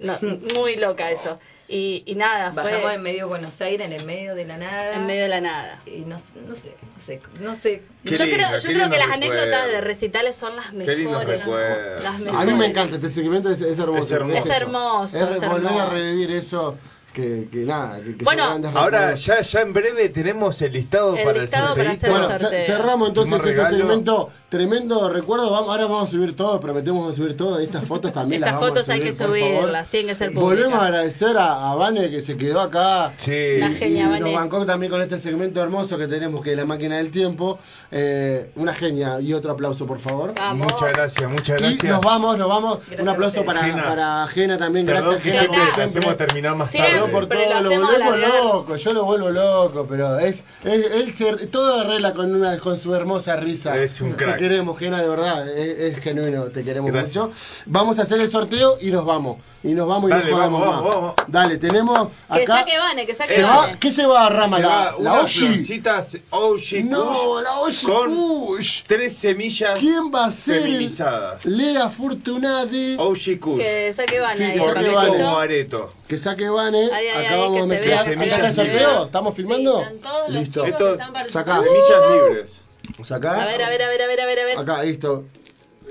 no, 0.00 0.18
muy 0.56 0.74
loca 0.74 1.12
eso. 1.12 1.38
Y, 1.68 2.02
y 2.06 2.14
nada, 2.16 2.50
Bajamos 2.50 2.80
fue 2.82 2.94
en 2.94 3.02
medio 3.02 3.18
de 3.20 3.24
Buenos 3.24 3.60
Aires, 3.62 3.86
en 3.86 3.92
el 3.92 4.04
medio 4.04 4.34
de 4.34 4.44
la 4.44 4.56
nada. 4.58 4.94
en 4.94 5.06
medio 5.06 5.22
de 5.22 5.28
la 5.28 5.40
nada. 5.40 5.80
Y 5.86 6.00
no, 6.00 6.16
no 6.16 6.54
sé, 6.54 6.74
no 6.94 6.98
sé, 7.00 7.20
no 7.40 7.54
sé. 7.54 7.82
Qué 8.04 8.16
yo 8.16 8.24
lindo, 8.24 8.36
creo, 8.36 8.58
yo 8.58 8.68
creo 8.68 8.90
que 8.90 8.98
las 8.98 9.08
recuerdo. 9.08 9.12
anécdotas 9.14 9.66
de 9.70 9.80
recitales 9.80 10.36
son 10.36 10.56
las 10.56 10.66
Qué 10.66 10.74
mejores. 10.76 11.46
Las 11.46 12.14
A 12.14 12.18
mí 12.18 12.24
mejores. 12.24 12.56
me 12.56 12.66
encanta 12.66 12.96
este 12.96 13.08
segmento, 13.08 13.50
es, 13.50 13.60
es 13.62 13.78
hermoso. 13.78 14.00
Es 14.00 14.10
hermoso. 14.12 14.38
Es 14.38 14.50
hermoso, 14.50 15.16
Es 15.30 15.36
es 15.36 15.48
volver 15.48 15.66
a 15.72 15.76
hermoso. 15.76 15.90
revivir 15.90 16.30
eso. 16.32 16.76
Que, 17.12 17.48
que 17.50 17.58
nada, 17.64 18.00
que, 18.00 18.16
que 18.16 18.24
Bueno, 18.24 18.44
Ahora, 18.74 19.14
ya, 19.14 19.40
ya 19.42 19.60
en 19.60 19.72
breve 19.72 20.08
tenemos 20.08 20.60
el 20.62 20.72
listado 20.72 21.16
El 21.16 21.24
para 21.24 21.42
listado 21.42 21.74
el 21.74 21.82
para 21.84 21.90
sorteito. 21.94 22.06
hacer 22.06 22.10
el 22.10 22.28
Bueno, 22.28 22.38
sorteo. 22.40 22.60
ce- 22.60 22.66
cerramos 22.66 23.08
entonces 23.08 23.34
este 23.34 23.48
regalo. 23.50 23.76
segmento. 23.76 24.30
Tremendo 24.48 25.08
recuerdo. 25.08 25.50
Vamos, 25.50 25.70
ahora 25.70 25.84
vamos 25.84 26.08
a 26.08 26.12
subir 26.12 26.36
todo, 26.36 26.60
prometemos 26.60 27.08
a 27.10 27.16
subir 27.16 27.36
todo. 27.36 27.58
Estas 27.58 27.86
fotos 27.86 28.12
también 28.12 28.42
Estas 28.42 28.52
las 28.54 28.60
vamos 28.60 28.74
fotos 28.74 28.88
a 28.90 28.92
hay 28.92 29.00
que 29.00 29.12
subirlas, 29.12 29.88
tienen 29.88 30.08
que 30.08 30.14
ser 30.14 30.32
públicas. 30.34 30.56
Volvemos 30.64 30.78
a 30.78 30.86
agradecer 30.86 31.36
a, 31.38 31.70
a 31.70 31.74
Vane 31.74 32.10
que 32.10 32.20
se 32.20 32.36
quedó 32.36 32.60
acá. 32.60 33.12
Sí. 33.16 33.56
La 33.58 33.70
Y- 33.70 33.74
genia, 33.76 34.04
y 34.04 34.08
Vane. 34.08 34.20
nos 34.20 34.34
bancó 34.34 34.66
también 34.66 34.90
con 34.92 35.00
este 35.00 35.18
segmento 35.18 35.62
hermoso 35.62 35.96
que 35.96 36.06
tenemos, 36.06 36.42
que 36.42 36.50
es 36.52 36.56
la 36.58 36.66
máquina 36.66 36.96
del 36.98 37.10
tiempo. 37.10 37.58
Eh, 37.90 38.50
una 38.56 38.74
genia 38.74 39.20
y 39.20 39.32
otro 39.32 39.52
aplauso, 39.52 39.86
por 39.86 40.00
favor. 40.00 40.34
Vamos. 40.36 40.66
Muchas 40.70 40.92
gracias, 40.92 41.30
muchas 41.30 41.58
Y 41.60 41.64
gracias. 41.64 41.84
nos 41.92 42.00
vamos, 42.02 42.36
nos 42.36 42.48
vamos. 42.48 42.78
Gracias 42.80 43.00
Un 43.00 43.08
aplauso 43.08 43.44
para 43.46 43.62
Gena. 43.64 43.84
para 43.84 44.26
Gena 44.28 44.58
también. 44.58 44.84
Perdón 44.86 45.14
Gracias, 45.14 45.22
que 45.22 45.32
Gena, 45.32 45.64
siempre 45.64 45.84
hacemos 45.84 46.16
terminar 46.18 46.56
más 46.56 46.70
Siempre. 46.70 46.92
Por 47.08 47.28
Pero 47.28 47.42
todo, 47.42 47.62
lo 47.62 47.70
lo 47.70 47.86
volvemos 47.86 48.18
loco, 48.18 48.76
yo 48.76 48.92
lo 48.92 49.04
vuelvo 49.04 49.30
loco, 49.30 49.86
pero 49.88 50.18
es, 50.18 50.44
es 50.64 50.86
él 50.92 51.12
se, 51.12 51.46
todo 51.48 51.80
arregla 51.80 52.14
con 52.14 52.34
una 52.34 52.58
con 52.58 52.78
su 52.78 52.94
hermosa 52.94 53.36
risa. 53.36 53.76
Es 53.82 54.00
un 54.00 54.12
crack. 54.12 54.34
Te 54.34 54.38
queremos, 54.38 54.78
Gena, 54.78 55.00
de 55.02 55.08
verdad, 55.08 55.48
es, 55.48 55.96
es 55.96 55.98
genuino, 56.02 56.44
te 56.44 56.62
queremos 56.62 56.92
Gracias. 56.92 57.24
mucho. 57.24 57.34
Vamos 57.66 57.98
a 57.98 58.02
hacer 58.02 58.20
el 58.20 58.30
sorteo 58.30 58.78
y 58.80 58.90
nos 58.90 59.04
vamos. 59.04 59.38
Y 59.64 59.74
nos 59.74 59.86
vamos 59.86 60.10
y 60.10 60.12
Dale, 60.12 60.30
no 60.30 60.36
jodamos 60.36 60.60
vamos, 60.60 60.74
más. 60.74 60.84
vamos, 60.84 60.94
vamos. 61.16 61.32
Dale, 61.32 61.56
tenemos 61.58 62.08
Que 62.34 62.42
acá. 62.42 62.58
saque 62.58 62.78
Vane, 62.78 63.06
que 63.06 63.14
saque 63.14 63.34
se 63.34 63.42
va, 63.44 63.56
Vane. 63.58 63.78
¿Qué 63.78 63.90
se 63.92 64.06
va 64.06 64.26
a 64.26 64.28
rama? 64.28 64.56
Se 64.56 64.62
La, 64.62 64.68
va 64.68 64.94
la 64.98 65.20
Oshi. 65.20 65.82
Oshi 66.30 66.82
No, 66.82 67.40
la 67.40 67.60
Oshi 67.60 67.86
con 67.86 68.14
Kush. 68.16 68.82
tres 68.88 69.14
semillas 69.16 69.78
¿Quién 69.78 70.10
va 70.12 70.24
a 70.26 70.30
ser 70.32 70.62
feminizadas. 70.62 71.44
Lea 71.44 71.88
Fortunati? 71.90 72.96
Oshi 72.98 73.38
Kush. 73.38 73.62
Que 73.62 73.92
saque 73.92 74.18
Vane 74.18 74.36
Sí, 74.36 74.42
ahí 74.42 74.58
que 74.58 74.64
saque 74.66 74.88
Vane. 74.90 75.08
como 75.10 75.38
areto. 75.38 75.92
Que 76.08 76.18
saque 76.18 76.48
Vane. 76.48 76.90
Ay, 76.92 77.06
ay, 77.08 77.24
Acá 77.26 77.34
ay, 77.34 77.40
vamos 77.40 77.52
que 77.54 77.58
a 77.58 77.62
se 77.62 77.68
mezclar. 77.68 77.98
que 77.98 78.04
se 78.04 78.10
¿Está 78.12 78.24
vea, 78.24 78.48
el 78.48 78.54
que 78.54 78.54
sorteo? 78.80 79.04
¿Estamos 79.04 79.34
filmando? 79.36 79.78
Sí, 79.78 79.82
están 79.84 79.98
todos 80.12 80.28
los 80.28 80.40
Listo. 80.40 80.62
que 80.64 80.70
Esto. 80.70 80.96
Sacá. 81.28 81.62
semillas 81.62 82.10
libres. 82.10 82.60
Sacá. 83.04 83.42
A 83.42 83.46
ver, 83.46 83.62
a 83.62 83.68
ver, 83.68 83.82
a 83.82 83.88
ver, 83.88 84.02
a 84.02 84.06
ver, 84.08 84.20
a 84.20 84.26
ver, 84.26 84.38
a 84.40 84.44
ver. 84.44 84.58
Acá, 84.58 84.82
listo. 84.82 85.24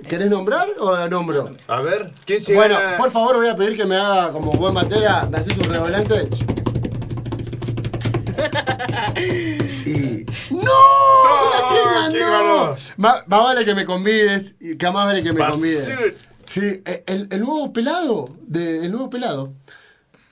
¿Querés 0.07 0.29
nombrar 0.29 0.67
o 0.79 0.93
la 0.95 1.07
nombro? 1.07 1.51
A 1.67 1.81
ver, 1.81 2.11
¿quién 2.25 2.41
se 2.41 2.53
Bueno, 2.55 2.75
gana? 2.77 2.97
por 2.97 3.11
favor 3.11 3.37
voy 3.37 3.47
a 3.47 3.55
pedir 3.55 3.77
que 3.77 3.85
me 3.85 3.95
haga 3.95 4.31
como 4.31 4.51
buen 4.51 4.73
matera, 4.73 5.27
me 5.29 5.37
haces 5.37 5.57
un 5.57 5.63
revolante. 5.65 6.27
y. 9.85 10.25
¡No! 10.49 10.61
No, 10.61 11.69
¿Quién 11.69 12.11
¿quién 12.11 12.27
ganó? 12.29 12.75
Más, 12.97 13.27
más 13.27 13.43
vale 13.43 13.65
que 13.65 13.73
me 13.75 13.85
convides, 13.85 14.55
que 14.59 14.85
más 14.85 15.05
vale 15.05 15.23
que 15.23 15.33
me 15.33 15.39
convides. 15.47 15.87
Basur. 15.89 16.13
Sí, 16.49 16.81
eh, 16.85 17.03
el, 17.07 17.27
el 17.31 17.39
nuevo 17.39 17.71
pelado, 17.71 18.25
de, 18.41 18.85
el 18.85 18.91
nuevo 18.91 19.09
pelado. 19.09 19.53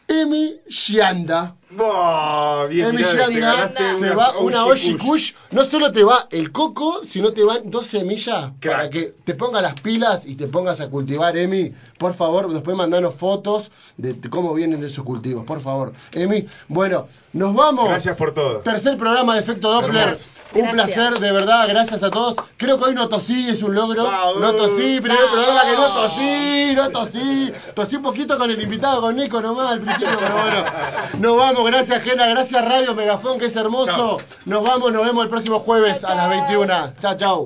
Emi 0.10 0.60
Shianda. 0.68 1.56
Oh, 1.77 2.65
bien 2.68 2.88
Emi 2.88 3.03
Shianda 3.03 3.69
se 3.99 4.10
va 4.10 4.38
una 4.40 4.65
Oshi 4.65 4.95
Oshi 4.95 4.98
Kush. 4.98 5.34
No 5.52 5.64
solo 5.64 5.91
te 5.91 6.03
va 6.03 6.27
el 6.31 6.52
coco, 6.52 7.02
sino 7.03 7.31
te 7.31 7.44
van 7.44 7.69
dos 7.69 7.86
semillas 7.86 8.52
Crack. 8.60 8.76
para 8.76 8.90
que 8.90 9.14
te 9.23 9.36
pongas 9.36 9.61
las 9.61 9.80
pilas 9.80 10.26
y 10.26 10.36
te 10.36 10.48
pongas 10.48 10.81
a 10.81 10.90
cultivar, 10.90 11.38
Emi. 11.38 11.73
Por 11.99 12.15
favor, 12.15 12.52
después 12.52 12.76
mandanos 12.76 13.14
fotos 13.14 13.72
de 13.98 14.19
cómo 14.30 14.53
vienen 14.56 14.84
esos 14.84 15.03
cultivos, 15.06 15.45
por 15.45 15.61
favor. 15.61 15.94
Emi, 16.14 16.48
bueno, 16.68 17.07
nos 17.34 17.53
vamos. 17.53 17.88
Gracias 17.88 18.18
por 18.18 18.34
todo. 18.34 18.60
Tercer 18.60 18.98
programa 18.98 19.36
de 19.36 19.41
Efecto 19.41 19.72
Doppler. 19.72 19.94
Gracias. 19.94 20.39
Un 20.53 20.61
Gracias. 20.63 20.91
placer, 20.97 21.19
de 21.19 21.31
verdad, 21.31 21.65
gracias 21.69 22.01
a 22.01 22.09
todos. 22.09 22.35
Creo 22.57 22.80
que 22.80 22.85
hoy 22.85 22.95
no 22.95 23.07
tosí, 23.07 23.49
es 23.49 23.61
un 23.61 23.76
logro. 23.76 24.03
Vamos. 24.03 24.39
No 24.41 24.51
tosí, 24.53 24.99
primer 24.99 25.17
Vamos. 25.17 25.31
programa 25.31 25.61
que 25.61 25.76
no 25.77 25.88
tosí, 25.93 26.73
no 26.76 26.89
tosí. 26.89 27.53
Tosí 27.76 27.95
un 27.97 28.01
poquito 28.01 28.38
con 28.38 28.49
el 28.49 28.59
invitado, 28.61 28.99
con 29.01 29.15
Nico 29.15 29.41
nomás 29.41 29.73
al 29.73 29.81
principio, 29.81 30.17
pero 30.19 30.34
bueno. 30.35 30.63
Nos 31.19 31.38
vamos, 31.38 31.65
gracias 31.65 32.01
Gena, 32.03 32.26
gracias 32.27 32.65
Radio 32.65 32.95
Megafón, 32.95 33.38
que 33.38 33.45
es 33.45 33.55
hermoso. 33.55 33.91
Chao. 33.91 34.17
Nos 34.45 34.63
vamos, 34.63 34.91
nos 34.91 35.05
vemos 35.05 35.23
el 35.23 35.30
próximo 35.30 35.59
jueves 35.59 36.01
Chao, 36.01 36.11
a 36.11 36.15
las 36.15 36.26
chao. 36.26 36.31
21. 36.47 36.93
Chao, 36.99 37.17
chao. 37.17 37.45